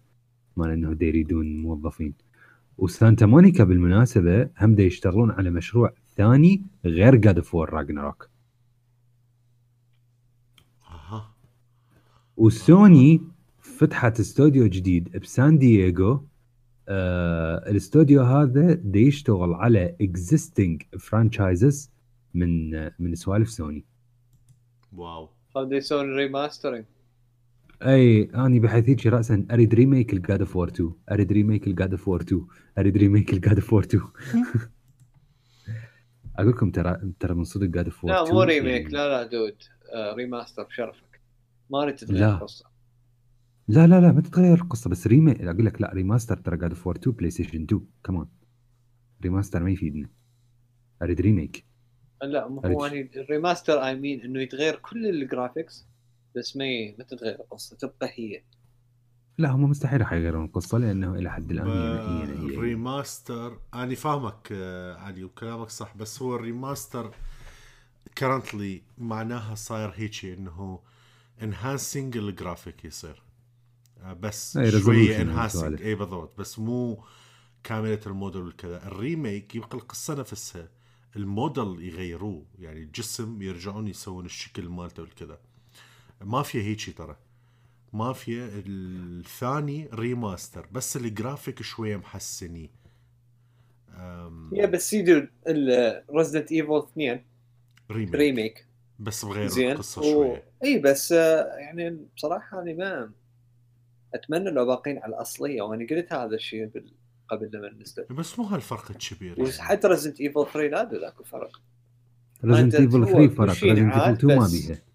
مال 0.56 0.70
إنه 0.70 0.92
دا 0.92 1.06
يريدون 1.06 1.62
موظفين. 1.62 2.14
وسانتا 2.78 3.26
مونيكا 3.26 3.64
بالمناسبة 3.64 4.50
هم 4.60 4.74
دا 4.74 4.82
يشتغلون 4.82 5.30
على 5.30 5.50
مشروع 5.50 5.92
ثاني 6.19 6.62
غير 6.85 7.15
God 7.14 7.36
of 7.36 7.55
War 7.55 7.70
Ragnarok 7.70 8.30
وسوني 12.36 13.20
فتحت 13.61 14.20
استوديو 14.20 14.66
جديد 14.66 15.16
بسان 15.16 15.59
دييغو. 15.59 16.27
آه 16.89 17.70
الاستوديو 17.70 18.23
هذا 18.23 18.73
دا 18.73 18.99
يشتغل 18.99 19.55
على 19.55 19.97
existing 20.01 20.82
franchises 20.98 21.90
من 22.35 22.70
من 22.99 23.15
سوالف 23.15 23.51
سوني. 23.51 23.85
wow. 24.93 25.28
هذا 25.57 25.77
يسوون 25.77 26.16
remastering 26.16 26.85
أي 27.82 28.23
أني 28.23 28.61
بحيث 28.61 28.89
هيك 28.89 29.07
راسا 29.07 29.47
أريد 29.51 29.74
remake 29.74 30.12
ال 30.12 30.19
God 30.19 30.40
of 30.40 30.59
2 30.59 30.93
أريد 31.12 31.32
remake 31.32 31.66
ال 31.66 31.72
God 31.72 31.90
of 31.90 32.10
2 32.11 32.47
أريد 32.78 32.97
remake 32.97 33.32
ال 33.32 33.39
God 33.39 33.59
of 33.59 33.74
2 33.74 34.03
أقول 36.39 36.51
لكم 36.51 36.70
ترى 36.70 37.12
ترى 37.20 37.35
من 37.35 37.44
صدق 37.44 37.66
God 37.66 37.85
of 37.85 37.98
2 37.98 38.15
لا 38.15 38.32
مو 38.32 38.43
remake. 38.43 38.82
يعني... 38.82 38.94
لا 38.94 39.09
لا 39.09 39.31
dude. 39.30 39.56
آه 39.94 40.15
remaster 40.14 40.62
بشرفك. 40.62 41.20
ما 41.70 41.90
تتغير 41.90 42.35
القصة. 42.35 42.66
لا 43.69 43.86
لا 43.86 44.01
لا 44.01 44.12
ما 44.12 44.20
تتغير 44.20 44.55
القصة 44.55 44.90
بس 44.90 45.06
remake 45.06 45.40
أقول 45.40 45.66
لك 45.66 45.81
لا 45.81 45.93
remaster 45.94 46.36
ترى 46.36 46.56
God 46.56 46.70
of 46.70 46.89
2 46.89 47.16
PlayStation 47.16 47.62
2 47.62 47.86
كمان 48.05 48.27
remaster 49.22 49.62
ما 49.62 49.70
يفيدنا 49.70 50.09
أريد 51.02 51.20
remake 51.20 51.64
لا 52.23 52.44
هو 52.44 52.86
يعني 52.86 53.10
ال 53.16 53.24
remaster 53.24 53.86
I 53.86 53.97
mean 53.97 54.20
إنه 54.20 54.40
يتغير 54.40 54.77
كل 54.77 55.06
الجرافيكس 55.06 55.89
بس 56.36 56.56
ما 56.56 56.65
ما 56.98 57.05
تتغير 57.05 57.35
القصة. 57.35 57.77
تبقى 57.77 58.10
هي. 58.15 58.43
لا 59.39 59.51
هم 59.51 59.70
مستحيل 59.70 60.05
حيغيرون 60.05 60.44
القصة 60.44 60.78
لأنه 60.78 61.15
إلى 61.15 61.31
حد 61.31 61.51
الآن 61.51 61.66
هي 61.69 61.98
هي, 61.98 62.52
هي 62.52 62.56
remaster 62.56 63.59
أنا 63.74 63.94
فاهمك 63.94 64.48
آه، 64.52 64.97
علي 64.97 65.24
وكلامك 65.24 65.69
صح 65.69 65.97
بس 65.97 66.23
هو 66.23 66.36
ال 66.36 66.45
remaster 66.45 67.10
currently 68.18 68.82
معناها 68.98 69.55
صاير 69.55 69.93
هيك 69.94 70.24
إنه 70.24 70.81
enhancing 71.43 72.16
ال 72.16 72.25
graphic 72.25 72.85
يصير. 72.85 73.23
آه، 74.02 74.12
بس 74.12 74.59
شوية 74.59 75.23
enhancing 75.22 75.82
اي 75.82 75.94
بالضبط. 75.94 76.39
بس 76.39 76.59
مو 76.59 77.05
كاملة 77.65 78.01
الموديل 78.06 78.43
وكذا 78.43 78.86
ال 78.86 78.96
remake 78.96 79.55
يبقى 79.55 79.77
القصة 79.78 80.15
نفسها 80.15 80.69
الموديل 81.16 81.77
يغيروه 81.81 82.47
يعني 82.59 82.82
الجسم 82.82 83.43
يرجعون 83.43 83.89
يسوون 83.89 84.24
الشكل 84.27 84.69
مالته 84.69 85.02
والكذا. 85.02 85.39
مافيا 86.24 86.60
هيجي 86.62 86.93
ترى. 86.93 87.16
مافيا 87.93 88.48
الثاني 88.55 89.89
remaster 89.94 90.66
بس 90.73 90.97
الجرافيك 90.97 91.62
شوية 91.62 91.97
محسني. 91.97 92.70
يا 94.52 94.66
بس 94.66 94.90
سيدو 94.90 95.27
Resident 96.10 96.52
Evil 96.52 96.78
2 96.78 97.24
remake, 97.90 98.14
remake. 98.14 98.66
بس 98.98 99.24
بغير 99.24 99.73
القصة 99.73 100.02
شوية. 100.02 100.43
إي 100.65 100.78
بس 100.78 101.12
آه، 101.12 101.44
يعني 101.44 101.98
بصراحة 102.16 102.62
أنا 102.62 102.73
ما 102.73 103.10
أتمنى 104.15 104.51
لو 104.51 104.66
باقين 104.66 104.98
على 104.98 105.16
الأصلية. 105.16 105.62
وأنا 105.62 105.86
قلت 105.90 106.12
هذا 106.12 106.35
الشيء 106.35 106.70
قبل 107.28 107.51
لما 107.52 107.70
نزلت 107.81 108.12
بس 108.12 108.39
مو 108.39 108.44
هالفرق 108.44 108.90
الكبير 108.90 109.39
يعني. 109.39 109.51
وحتى 109.51 109.89
Resident 109.89 110.20
Evil 110.20 110.47
3 110.52 110.69
لا 110.69 111.01
ذاك 111.01 111.23
فرق 111.23 111.60
Resident 112.44 112.74
Evil 112.74 113.06
3 113.06 113.28
فرق. 113.28 113.65
Resident 113.64 113.94
Evil 113.94 114.12
2 114.12 114.39
ما 114.39 114.47
بيها. 114.47 114.88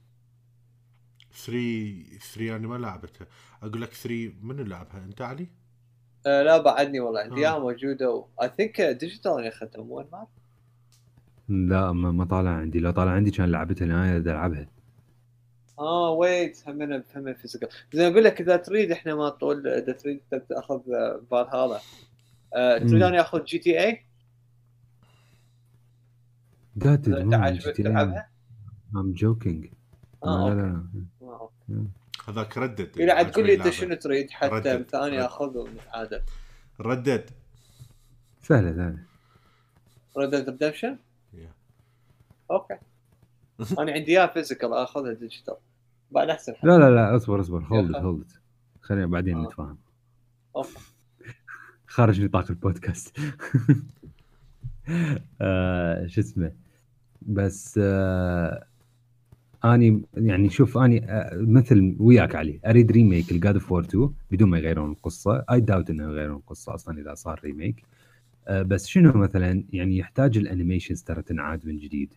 3 1.46 2.18
3 2.34 2.56
أنا 2.56 2.68
ما 2.68 2.76
لعبتها 2.76 3.28
أقول 3.64 3.82
لك 3.82 3.94
3 3.94 4.34
منو 4.42 4.64
لعبها؟ 4.64 5.04
أنت 5.06 5.22
علي؟ 5.22 5.48
آه 6.26 6.44
لا 6.44 6.58
بعدني 6.58 7.00
والله. 7.00 7.20
عندي 7.22 7.36
اياها 7.36 7.60
موجودة 7.60 8.26
I 8.42 8.50
think 8.58 8.82
digital 8.82 9.32
أنا 9.32 9.48
اخذتها 9.48 9.84
مو 9.84 10.00
انمار 10.02 10.28
لا 11.50 11.92
ما, 11.92 12.12
ما 12.12 12.26
طالع 12.26 12.50
عندي. 12.50 12.80
لو 12.80 12.92
طالع 12.92 13.12
عندي 13.12 13.32
كان 13.32 13.52
لعبتها 13.52 13.86
أنا 13.86 14.18
العبها 14.18 14.68
آه 15.80 16.12
wait 16.12 16.64
هم 16.70 17.04
هم 17.16 17.34
physical 17.34 17.70
زين 17.94 18.12
أقول 18.12 18.24
لك 18.24 18.42
إذا 18.42 18.58
تريد 18.58 18.92
إحنا 18.92 19.16
ما 19.16 19.30
طول 19.30 19.68
إذا 19.68 19.94
تريد 19.94 20.22
تأخذ 20.50 20.80
بال 21.32 21.48
هذا. 21.54 21.82
آه 22.56 22.78
تريد 22.78 23.04
اني 23.04 23.22
اخذ 23.22 23.44
GTA؟ 23.44 24.06
مو 27.24 27.54
GTA 27.54 27.88
I'm 27.88 29.14
joking 29.14 29.68
آه 30.24 30.50
لا 30.50 30.54
لا. 30.56 31.06
هذاك 32.28 32.58
ردد. 32.58 33.00
اذا 33.00 33.14
عاد 33.14 33.32
تقول 33.32 33.46
لي 33.48 33.54
انت 33.54 33.70
شنو 33.70 33.96
تريد 33.96 34.32
حتى 34.32 34.84
ثاني 34.92 35.26
اخذ 35.26 35.68
عادة. 35.94 36.24
ردد. 36.82 37.30
سهلة 38.42 38.72
سهلة. 38.76 39.04
Red 40.18 40.31
Dead 40.31 40.50
Redemption؟ 40.50 40.98
okay. 42.52 42.78
أنا 43.80 43.92
عندي 43.92 44.12
إياه 44.12 44.26
physical 44.28 44.74
أخذها 44.74 45.14
digital 45.14 45.56
بعد 46.12 46.30
أحسن 46.30 46.54
لا 46.64 46.78
لا 46.78 46.90
لا 46.90 47.16
اصبر 47.16 47.42
اصبر. 47.42 47.64
hold 47.64 47.96
hold 47.96 48.32
خلينا 48.82 49.06
بعدين 49.06 49.38
آه. 49.38 49.44
نتفاهم. 49.44 49.78
okay. 50.56 50.70
خارج 51.88 52.22
نطاق 52.22 52.46
البودكاست. 52.50 53.18
آه 55.42 56.08
شو 56.08 56.22
اسمه؟ 56.22 56.52
بس 57.22 57.80
آه 57.84 58.68
اني 59.66 60.02
يعني 60.14 60.50
شوف 60.50 60.78
اني 60.78 61.12
آه، 61.12 61.38
مثل 61.38 61.96
وياك 62.00 62.36
علي 62.36 62.60
اريد 62.66 62.92
remake 62.92 63.32
ال 63.32 63.37
God 63.37 63.54
of 63.54 63.74
2 63.74 64.10
بدون 64.32 64.50
ما 64.50 64.58
يغيرون 64.58 64.92
القصة. 64.92 65.46
اي 65.52 65.62
داوت 65.62 65.90
إنه 65.90 66.04
يغيرون 66.04 66.36
القصة 66.36 66.74
أصلا 66.74 67.02
إذا 67.02 67.14
صار 67.14 67.42
remake. 67.44 67.84
آه 68.48 68.62
بس 68.62 68.88
شنو 68.88 69.14
مثلا 69.14 69.64
يعني 69.74 69.98
يحتاج 69.98 70.38
ال 70.38 70.44
animations 70.44 71.04
ترى 71.04 71.22
تنعاد 71.22 71.68
من 71.68 71.78
جديد. 71.78 72.14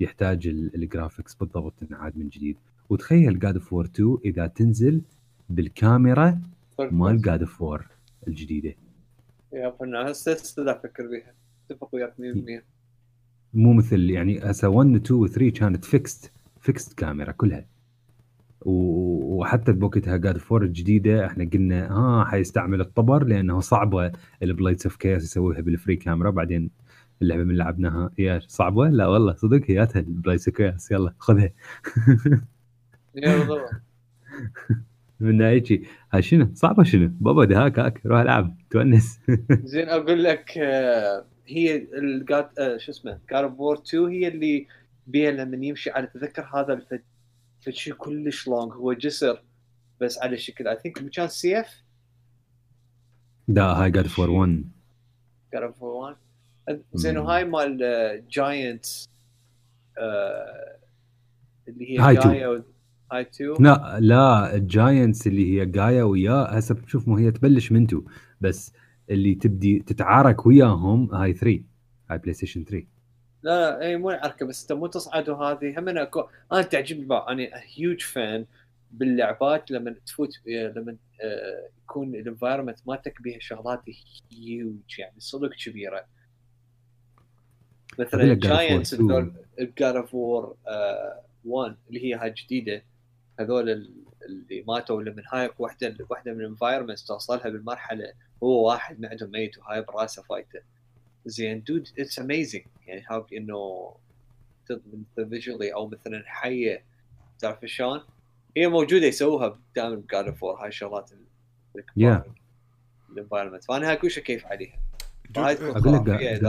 يحتاج 0.00 0.46
ال 0.48 0.58
graphics 0.58 1.34
بالضبط 1.34 1.74
تنعاد 1.80 2.18
من 2.18 2.28
جديد. 2.28 2.56
وتخيل 2.90 3.38
God 3.38 3.54
of 3.54 3.74
2 3.74 4.18
إذا 4.24 4.46
تنزل 4.46 5.02
بالكاميرا 5.50 6.40
مال 6.78 7.22
God 7.22 7.40
of 7.40 7.64
الجديدة. 8.28 8.74
يا 9.52 9.74
فنان 9.80 10.06
هسه 10.06 10.32
أفكر 10.58 11.06
بيها 11.06 11.34
اتفق 11.70 11.94
وياك 11.94 12.14
100% 12.18 12.62
مو 13.54 13.72
مثل 13.72 14.10
يعني 14.10 14.38
هسه 14.38 14.68
1 14.68 14.94
2 14.94 15.20
و 15.20 15.26
3 15.26 15.50
كانت 15.50 15.84
fixed 15.84 16.32
fixed 16.66 16.98
camera 16.98 17.32
كلها. 17.32 17.66
وحتى 18.60 19.72
بوقتها 19.72 20.16
God 20.16 20.38
of 20.38 20.48
War 20.48 20.62
الجديده 20.62 21.26
إحنا 21.26 21.50
قلنا 21.52 21.92
ها 21.92 22.24
حيستعمل 22.24 22.80
الطبر 22.80 23.24
لأنه 23.24 23.60
صعبة. 23.60 24.12
ال 24.42 24.48
Blades 24.48 24.86
of 24.86 24.96
Chaos 24.96 25.24
يسويها 25.24 25.60
بال 25.60 25.72
free 25.72 25.96
camera 25.96 26.30
بعدين 26.30 26.70
اللعبة 27.22 27.44
من 27.44 27.56
لعبناها. 27.56 28.10
يا 28.18 28.40
صعبة؟ 28.46 28.88
لا 28.88 29.06
والله 29.06 29.34
صدق 29.34 29.60
هياتها 29.70 30.00
ال 30.00 30.07
Blades 30.07 30.48
of 30.48 30.56
Chaos 30.56 30.90
يلا 30.90 31.14
خذها. 31.18 31.50
من 35.20 35.42
هيك 35.42 35.82
هاي 36.12 36.22
شنو؟ 36.22 36.48
صعبة 36.54 36.82
شنو؟ 36.82 37.10
بابا 37.20 37.44
ده 37.44 37.64
هاك 37.64 37.78
هاك 37.78 38.06
روح 38.06 38.20
العب 38.20 38.56
تونس. 38.70 39.20
زين 39.72 39.88
أقول 39.88 40.24
لك 40.24 40.58
آه، 40.58 41.24
هي 41.46 41.86
ال 41.98 42.10
God 42.10 42.48
آه، 42.58 42.76
شو 42.76 42.92
اسمه؟ 42.92 43.18
God 43.30 43.44
of 43.44 43.60
War 43.60 43.78
2 43.86 44.04
هي 44.06 44.28
اللي 44.28 44.66
بيها 45.06 45.30
لما 45.30 45.66
يمشي 45.66 45.90
على 45.90 46.06
تذكر 46.06 46.50
هذا 46.54 46.72
الفد 46.72 47.02
فشي 47.60 47.92
كلش 47.92 48.48
long 48.48 48.72
هو 48.72 48.92
جسر 48.92 49.42
بس 50.00 50.18
على 50.18 50.38
شكل 50.38 50.68
I 50.68 50.76
think 50.82 51.02
مكان 51.02 51.28
سيف 51.28 51.82
لا 53.48 53.62
هاي 53.62 53.90
God 53.90 54.06
of 54.06 54.16
War 54.16 54.30
1 54.30 54.64
God 55.52 55.70
of 55.70 55.88
War 55.88 56.16
1 56.68 56.82
زين 56.94 57.18
وهاي 57.18 57.44
مال 57.44 57.78
giant 58.30 58.86
آه 59.98 60.76
اللي 61.68 61.90
هي 61.90 61.98
هاي 61.98 62.14
جايا 62.14 62.62
هاي 63.12 63.22
2 63.22 63.54
لا 63.60 63.98
لا 64.00 64.54
ال 64.54 64.64
giants 64.64 65.26
اللي 65.26 65.60
هي 65.60 65.66
جايا 65.66 66.02
وياه 66.02 66.44
هسه 66.44 66.74
بتشوف 66.74 67.08
مو 67.08 67.16
هي 67.16 67.30
تبلش 67.30 67.72
من 67.72 67.84
2 67.84 68.02
بس 68.40 68.72
اللي 69.10 69.34
تبدي 69.34 69.78
تتعارك 69.78 70.46
وياهم 70.46 71.14
هاي 71.14 71.32
3 71.32 71.62
هاي 72.10 72.18
PlayStation 72.18 72.64
3 72.64 72.86
لا 73.46 73.70
لا 73.70 73.82
اي 73.86 73.96
مو 73.96 74.10
العركه 74.10 74.46
بس 74.46 74.62
إنت 74.62 74.72
مو 74.72 74.86
تصعد 74.86 75.28
وهذه 75.28 75.78
هم 75.78 75.88
أنا 75.88 76.02
أكو... 76.02 76.28
أنا 76.52 76.62
تعجبني 76.62 77.04
بقى 77.04 77.32
أنا 77.32 77.48
huge 77.54 78.00
fan 78.02 78.46
باللعبات 78.90 79.70
لما 79.70 79.94
تفوت 80.06 80.30
لما 80.46 80.96
آه، 81.22 81.68
يكون 81.82 82.14
ال 82.14 82.19
environment 82.19 82.78
مالتك 82.86 83.22
بها 83.22 83.38
شغلات 83.40 83.82
هيوج 84.32 84.98
يعني 84.98 85.14
صدق 85.18 85.50
كبيرة. 85.64 86.06
مثلا 87.98 88.34
giants 88.34 88.94
God 89.78 89.96
of 89.96 90.14
War 90.14 90.56
1 91.44 91.76
اللي 91.88 92.04
هي 92.04 92.14
هاي 92.14 92.28
الجديده 92.28 92.82
هذول 93.40 93.70
اللي 94.26 94.64
ماتوا 94.68 95.02
لما 95.02 95.22
هاي 95.32 95.50
واحدة 95.58 95.96
واحدة 96.10 96.32
من 96.32 96.40
ال 96.40 96.45
environments 96.45 97.06
توصلها 97.06 97.48
بالمرحلة 97.48 98.12
هو 98.42 98.68
واحد 98.68 99.00
معده 99.00 99.26
ميت 99.26 99.58
وهاي 99.58 99.82
براسه 99.82 100.22
فايتة. 100.22 100.75
زين. 101.26 101.62
dude 101.62 101.88
it's 101.98 102.18
amazing 102.18 102.62
يعني 102.86 103.04
how 103.10 103.26
إنه 103.32 103.92
مثل 104.70 105.28
visually 105.30 105.74
أو 105.74 105.88
مثلا 105.88 106.22
حية. 106.26 106.84
تعرف 107.38 107.64
شلون؟ 107.64 108.00
هي 108.56 108.68
موجودة 108.68 109.06
يسووها 109.06 109.60
دائما 109.76 109.94
ب 109.94 110.02
God 110.02 110.26
of 110.26 110.44
هاي 110.44 110.68
الشغلات 110.68 111.10
ال 113.10 113.14
environment 113.14 113.64
فأنا 113.64 113.90
هاي 113.90 113.96
كل 113.96 114.10
شيء 114.10 114.22
كيف 114.22 114.46
عليها. 114.46 114.78
أقول 115.36 115.94
لك 115.94 116.02
جاد 116.02 116.44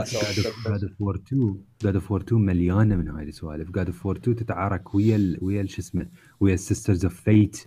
اوف 0.84 1.00
وور 1.00 1.14
2 1.16 1.64
God 1.82 1.94
of 1.94 2.10
War 2.10 2.20
2 2.20 2.40
مليانة 2.40 2.96
من 2.96 3.08
هاي 3.08 3.24
السوالف. 3.24 3.70
جاد 3.70 3.86
اوف 3.86 4.06
وور 4.06 4.16
2 4.16 4.36
تتعارك 4.36 4.94
ويا 4.94 5.16
ال 5.16 5.38
ويا 5.42 5.66
شو 5.66 5.82
اسمه 5.82 6.08
ويا 6.40 6.54
السيسترز 6.54 7.04
اوف 7.04 7.20
فيت 7.20 7.66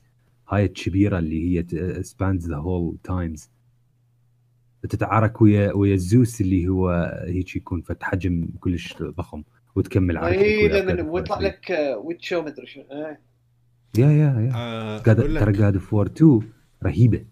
هاي 0.50 0.66
الكبيرة 0.66 1.20
اللي 1.20 1.60
هي 1.60 1.66
سبانز 2.04 2.50
ذا 2.50 2.56
هول 2.58 2.98
تايمز 3.04 3.50
تتعارك 4.90 5.41
ويا 5.41 5.74
ويا 5.74 5.95
زوس 5.95 6.41
اللي 6.41 6.68
هو 6.68 6.90
هيك 7.26 7.56
يكون 7.56 7.82
فت 7.82 8.03
حجم 8.03 8.48
كلش 8.60 9.03
ضخم 9.03 9.44
وتكمل 9.76 10.18
عارك 10.18 10.38
اي 10.38 10.68
لما 10.68 11.12
ويطلع 11.12 11.40
لك 11.40 11.95
ويتشو 12.03 12.41
مدري 12.41 12.68
شو 12.68 12.82
يا 12.91 13.18
يا 13.98 14.12
يا. 14.12 14.52
آه 14.56 14.98
ترى 14.98 15.52
جاد 15.52 15.74
اوف 15.74 15.95
2 15.95 16.41
رهيبة. 16.84 17.26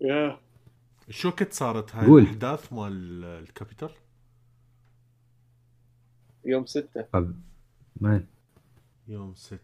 يا. 0.00 0.38
شو 1.10 1.30
كنت 1.30 1.52
صارت 1.52 1.94
هاي 1.94 2.06
قول. 2.06 2.22
الأحداث 2.22 2.72
مال 2.72 3.24
الكابيتال؟ 3.24 3.90
يوم 6.44 6.66
6 6.66 7.06
ما 8.00 8.24
يوم 9.08 9.34
6 9.34 9.58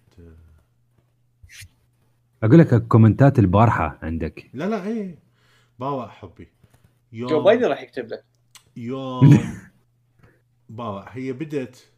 أقول 2.42 2.58
لك 2.58 2.74
الكومنتات 2.74 3.38
البارحة 3.38 3.98
عندك. 4.02 4.50
لا 4.54 4.68
لا 4.68 4.86
إيه. 4.86 5.27
باوع 5.78 6.08
حبي. 6.08 6.48
يوم 7.12 7.30
جو 7.30 7.42
بايدن 7.42 7.64
راح 7.64 7.82
يكتب 7.82 8.06
لك. 8.06 8.24
يوم 8.76 9.38
باوع. 10.68 11.08
هي 11.10 11.32
بدت 11.32 11.92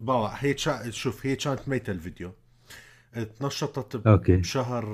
باوع. 0.00 0.34
هي 0.34 0.54
تشا... 0.54 0.90
شوف 0.90 1.26
هي 1.26 1.36
كانت 1.36 1.68
ميتة 1.68 1.90
الفيديو. 1.90 2.32
تنشطت 3.38 4.06
okay. 4.06 4.36
بشهر 4.36 4.84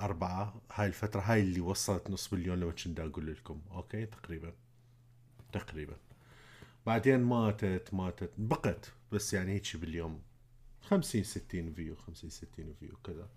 أربعة. 0.00 0.60
هاي 0.72 0.86
الفترة 0.86 1.20
هاي 1.20 1.40
اللي 1.40 1.60
وصلت 1.60 2.10
نص 2.10 2.32
مليون 2.32 2.60
لو 2.60 2.72
كنت 2.84 3.00
أقول 3.00 3.32
لكم. 3.32 3.60
okay؟ 3.72 4.06
تقريبا. 4.06 4.52
تقريبا. 5.52 5.96
بعدين 6.86 7.20
ماتت 7.20 7.94
ماتت. 7.94 8.30
بقت. 8.38 8.92
بس 9.12 9.34
يعني 9.34 9.52
هيك 9.52 9.76
باليوم. 9.76 10.22
50 10.82 11.22
60 11.22 11.72
view 11.72 11.96
50 11.96 12.30
60 12.30 12.74
view 12.80 12.96
كذا. 13.04 13.28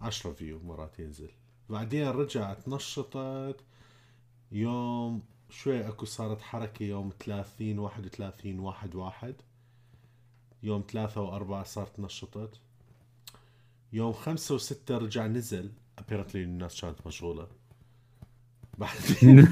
10 0.00 0.32
view 0.32 0.60
مرات 0.62 0.98
ينزل. 0.98 1.30
بعدين 1.70 2.08
رجعت 2.08 2.68
نشطت. 2.68 3.56
يوم 4.52 5.22
شوي 5.50 5.88
اكو 5.88 6.06
صارت 6.06 6.42
حركة 6.42 6.82
يوم 6.82 7.12
30 7.20 7.78
31 7.78 8.58
واحد 8.58 8.94
واحد. 8.94 9.34
يوم 10.62 10.84
ثلاثة 10.92 11.20
وأربعة 11.20 11.64
صارت 11.64 12.00
نشطت. 12.00 12.60
يوم 13.92 14.12
خمسة 14.12 14.54
وستة 14.54 14.98
رجع 14.98 15.26
نزل. 15.26 15.72
apparently 15.98 16.42
الناس 16.42 16.80
كانت 16.80 17.06
مشغولة. 17.06 17.48
بعدين 18.78 19.38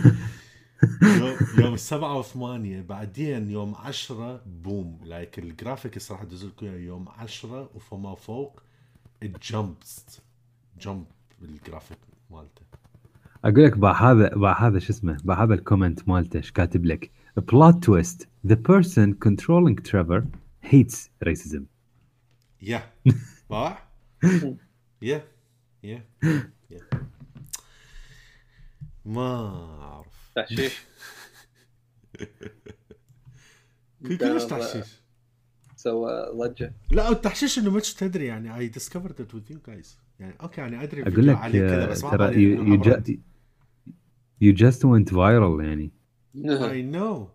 يوم 1.03 1.37
يوم 1.59 1.77
سبعة 1.77 2.19
وثمانية 2.19 2.81
بعدين 2.81 3.51
يوم 3.51 3.75
عشرة 3.75 4.43
boom 4.47 5.01
like 5.05 5.39
ال 5.39 5.47
graphics 5.47 6.13
راح 6.13 6.21
ادز 6.23 6.45
لكم 6.45 6.67
يوم 6.67 7.09
عشرة 7.09 7.71
وفما 7.75 8.15
فوق 8.15 8.61
ال 9.23 9.39
jumps 9.39 10.21
jump 10.81 11.07
بال 11.43 11.55
graphic 11.55 11.99
مالته. 12.31 12.63
أقول 13.45 13.65
لك 13.65 13.79
بع 13.79 14.11
هذا 14.11 14.29
بع 14.35 14.67
هذا 14.67 14.79
شو 14.79 14.93
اسمه 14.93 15.17
بع 15.25 15.45
هذا 15.45 15.55
ال 15.55 15.61
comment 15.61 16.09
مالته 16.09 16.37
إيش 16.37 16.53
كاتب 16.53 16.85
لك؟ 16.85 17.11
plot 17.37 17.85
twist 17.85 18.29
the 18.47 18.57
person 18.57 19.15
controlling 19.29 19.77
Trevor 19.91 20.23
hates 20.73 21.09
racism. 21.29 21.63
yeah. 22.63 22.83
باع؟ 23.51 23.89
yeah. 25.03 25.25
yeah. 25.83 26.05
ما 29.05 29.37
أعرف. 29.83 30.31
تحشيش؟ 30.37 30.81
كلش 34.21 34.45
تحشيش؟ 34.45 35.03
سوى 35.77 36.11
ضجة. 36.35 36.75
لا 36.91 37.11
التحشيش 37.11 37.59
إنه 37.59 37.71
مش 37.71 37.95
تدري 37.95 38.27
يعني. 38.27 38.57
I 38.57 38.69
discovered 38.69 39.21
it 39.21 39.35
with 39.35 39.53
you 39.53 39.59
guys 39.67 39.99
يعني 40.23 40.35
okay 40.43 40.61
يعني 40.61 40.83
أدري 40.83 41.03
أقول 41.03 41.27
لك 41.27 41.39
كذا 41.53 41.87
بس 41.87 42.01
ترى 42.01 42.43
you 44.41 44.53
just 44.53 44.85
went 44.85 45.15
viral 45.15 45.65
يعني. 45.65 45.91
I 46.45 46.83
know 46.83 47.29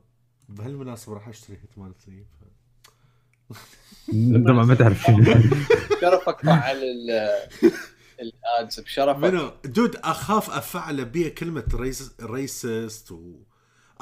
بهالمناسبة 0.49 1.13
راح 1.13 1.27
أشتري 1.27 1.57
Hitman 1.61 1.93
3 4.09 4.47
طبعا 4.47 4.65
ما 4.65 4.75
تعرف 4.75 5.03
شنو. 5.03 5.23
شرفك 6.01 6.41
فعل 6.45 6.77
ال 8.19 8.34
ads 8.34 8.79
بشرفك. 8.79 9.23
منو؟ 9.23 9.51
dude 9.65 9.95
أخاف 9.95 10.49
افعله 10.49 11.03
بيه 11.03 11.29
كلمة 11.29 11.63
race 11.73 12.15
racist 12.21 13.11
و 13.11 13.35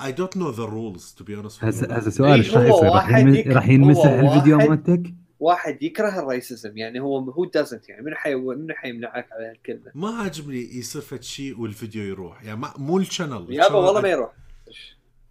I 0.02 0.12
don't 0.12 0.36
know 0.36 0.52
the 0.52 0.68
rules 0.68 1.14
to 1.18 1.24
be 1.24 1.34
honest 1.36 1.64
هسه 1.64 1.96
هسه 1.96 2.10
سؤال 2.10 2.32
إيش 2.32 2.58
راح 2.58 2.64
يصير؟ 2.64 3.54
راح 3.56 3.70
ينمسح 3.70 4.10
الفيديو 4.10 4.58
مالتك؟ 4.58 5.14
واحد 5.46 5.84
يكره 5.84 6.20
ال 6.20 6.28
racism 6.28 6.78
يعني 6.78 7.00
هو 7.00 7.20
هو 7.20 7.46
doesn't 7.46 7.90
يعني 7.90 8.02
من 8.02 8.16
حي 8.16 8.36
من 8.36 8.74
حيمنعك 8.74 9.28
على 9.32 9.50
هالكلمة؟ 9.50 9.92
ما 9.96 10.10
عجبني 10.10 10.78
يصير 10.78 11.02
فد 11.02 11.24
شيء 11.24 11.60
والفيديو 11.60 12.04
يروح 12.04 12.44
يعني 12.44 12.60
ما 12.60 12.74
مو 12.78 12.98
ال 12.98 13.04
channel 13.04 13.48
يابا 13.50 13.76
والله 13.76 14.02
ما 14.02 14.10
يروح. 14.10 14.34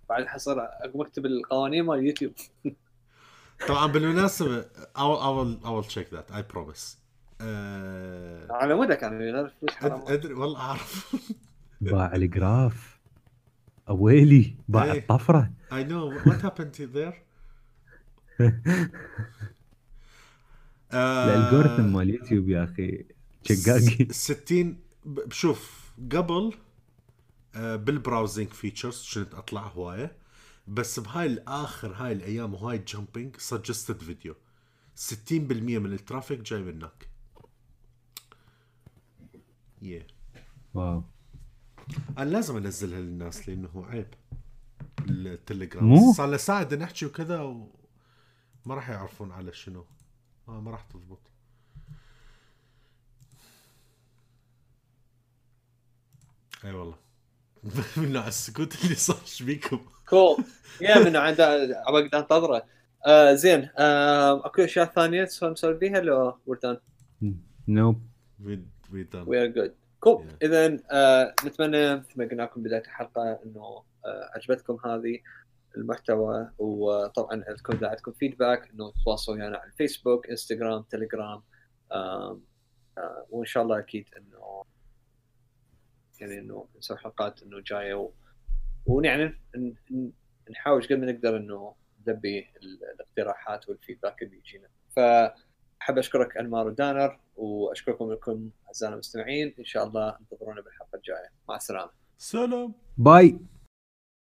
بعد 0.09 0.27
حصر 0.27 0.57
أقوم 0.61 1.03
أكتب 1.03 1.27
القوانين 1.27 1.85
مال 1.85 1.99
اليوتيوب 1.99 2.33
طبعا 3.69 3.87
بالمناسبة 3.87 4.63
I 4.63 5.01
will, 5.01 5.67
I 5.67 5.71
will 5.71 5.89
check 5.95 6.11
that 6.11 6.35
I 6.35 6.43
promise. 6.55 6.97
أه... 7.41 8.47
على 8.51 8.75
مودك 8.75 9.05
أنا 9.05 9.51
أدري 9.83 10.35
والله 10.35 10.61
أعرف. 10.61 11.17
باع 11.81 12.15
ال 12.15 12.27
graph. 12.27 12.99
أويلي 13.89 14.55
باع 14.69 14.93
hey. 14.93 14.97
الطفرة. 14.97 15.51
Know. 15.71 16.29
What 16.29 16.43
happened 16.43 16.95
there? 16.95 17.15
آه 18.41 18.63
ال 20.95 21.05
algorithm 21.05 21.93
مال 21.93 22.11
يوتيوب 22.11 22.49
يا 22.49 22.65
أخي 22.65 23.05
شقاقي. 23.43 24.13
60 24.13 24.79
شوف 25.31 25.91
قبل 26.13 26.55
آه 27.55 27.77
بال 27.77 27.91
browsing 27.91 28.49
features 28.49 29.11
كنت 29.15 29.35
أطلع 29.35 29.67
هواية 29.67 30.17
بس 30.69 31.01
بهاي 31.01 31.27
الآخر 31.27 31.93
هاي 31.93 32.13
الأيام 32.13 32.55
وهاي 32.55 32.77
ال 32.77 32.84
jumping 32.84 33.37
suggested 33.37 34.03
video 34.03 34.35
60% 34.97 35.33
من 35.33 35.93
ال 35.93 35.99
traffic 35.99 36.41
جاي 36.41 36.63
من 36.63 36.75
هناك 36.75 37.09
yeah. 39.83 40.13
wow. 40.75 41.05
أنا 42.19 42.31
لازم 42.31 42.57
أنزلها 42.57 43.01
للناس 43.01 43.49
لأنه 43.49 43.87
عيب. 43.87 44.07
التليجرام. 45.09 46.13
صار 46.13 46.27
له 46.27 46.37
ساعه 46.37 46.75
نحكي 46.75 47.07
وكذا 47.07 47.41
وما 47.41 48.75
راح 48.75 48.91
يعرفون 48.91 49.33
على 49.33 49.53
شنو. 49.53 49.85
آه 50.49 50.61
ما 50.61 50.71
راح 50.71 50.83
تضبط. 50.83 51.21
أي 56.65 56.73
والله. 56.73 56.97
من 57.97 58.13
نوع 58.13 58.27
السكوت 58.29 58.85
اللي 58.85 58.95
صار 58.95 59.21
إيش 59.23 59.43
بيكم؟ 59.43 59.81
كول 60.09 60.45
يا 60.81 60.99
من 61.05 61.17
عند 61.17 61.41
أبغى 61.41 62.11
أنتظره. 62.15 62.67
آه 63.07 63.35
زين. 63.35 63.69
آه 63.79 64.47
أكو 64.47 64.65
أشياء 64.65 64.87
ثانية 64.87 65.23
نسولف 65.23 65.79
فيها 65.79 66.01
لو 66.01 66.39
وير 66.47 66.59
دان؟ 66.63 66.79
نوب 67.69 68.03
وي 68.45 69.03
دان 69.05 69.25
وي 69.29 69.43
ار 69.43 69.47
جود 69.47 69.75
كول 70.01 70.27
اذا 70.43 70.69
نتمنى 71.45 71.97
مثل 71.97 72.13
ما 72.17 72.25
قلنا 72.25 72.43
لكم 72.43 72.63
بداية 72.63 72.81
الحلقة 72.83 73.39
إنه 73.45 73.83
آه 74.07 74.31
عجبتكم 74.35 74.79
هذه. 74.85 75.21
المحتوى 75.77 76.51
وطبعا 76.59 77.45
إذا 77.73 77.89
عندكم 77.89 78.13
فيدباك 78.13 78.71
إنه 78.71 78.93
تواصلوا 79.05 79.37
ويانا 79.37 79.59
على 79.59 79.71
الفيسبوك 79.71 80.31
انستغرام 80.31 80.83
تليجرام 80.83 81.43
وإن 83.31 83.45
شاء 83.45 83.63
الله 83.63 83.79
أكيد 83.79 84.09
إنه 84.17 84.65
يعني 86.21 86.39
إنه 86.39 86.69
نسوي 86.79 86.97
حلقات 86.97 87.43
إنه 87.43 87.61
جاية 87.61 87.95
و... 87.95 88.11
ويعني 88.87 89.39
نحاول 90.51 90.83
قد 90.83 90.93
ما 90.93 91.13
نقدر 91.13 91.37
إنه 91.37 91.75
نلبي 92.07 92.47
الاقتراحات 92.95 93.69
والفيدباك 93.69 94.23
اللي 94.23 94.37
يجينا. 94.37 94.69
فأحب 94.97 95.99
أشكرك 95.99 96.37
انمار 96.37 96.67
ودانر 96.67 97.21
وأشكركم 97.37 98.13
لكم 98.13 98.51
اعزائنا 98.67 98.95
المستمعين. 98.95 99.55
إن 99.59 99.65
شاء 99.65 99.87
الله 99.87 100.17
انتظرونا 100.21 100.61
بالحلقة 100.61 100.97
الجاية. 100.97 101.29
مع 101.49 101.57
السلامة. 101.57 101.91
سلام. 102.19 102.75
باي. 102.99 103.39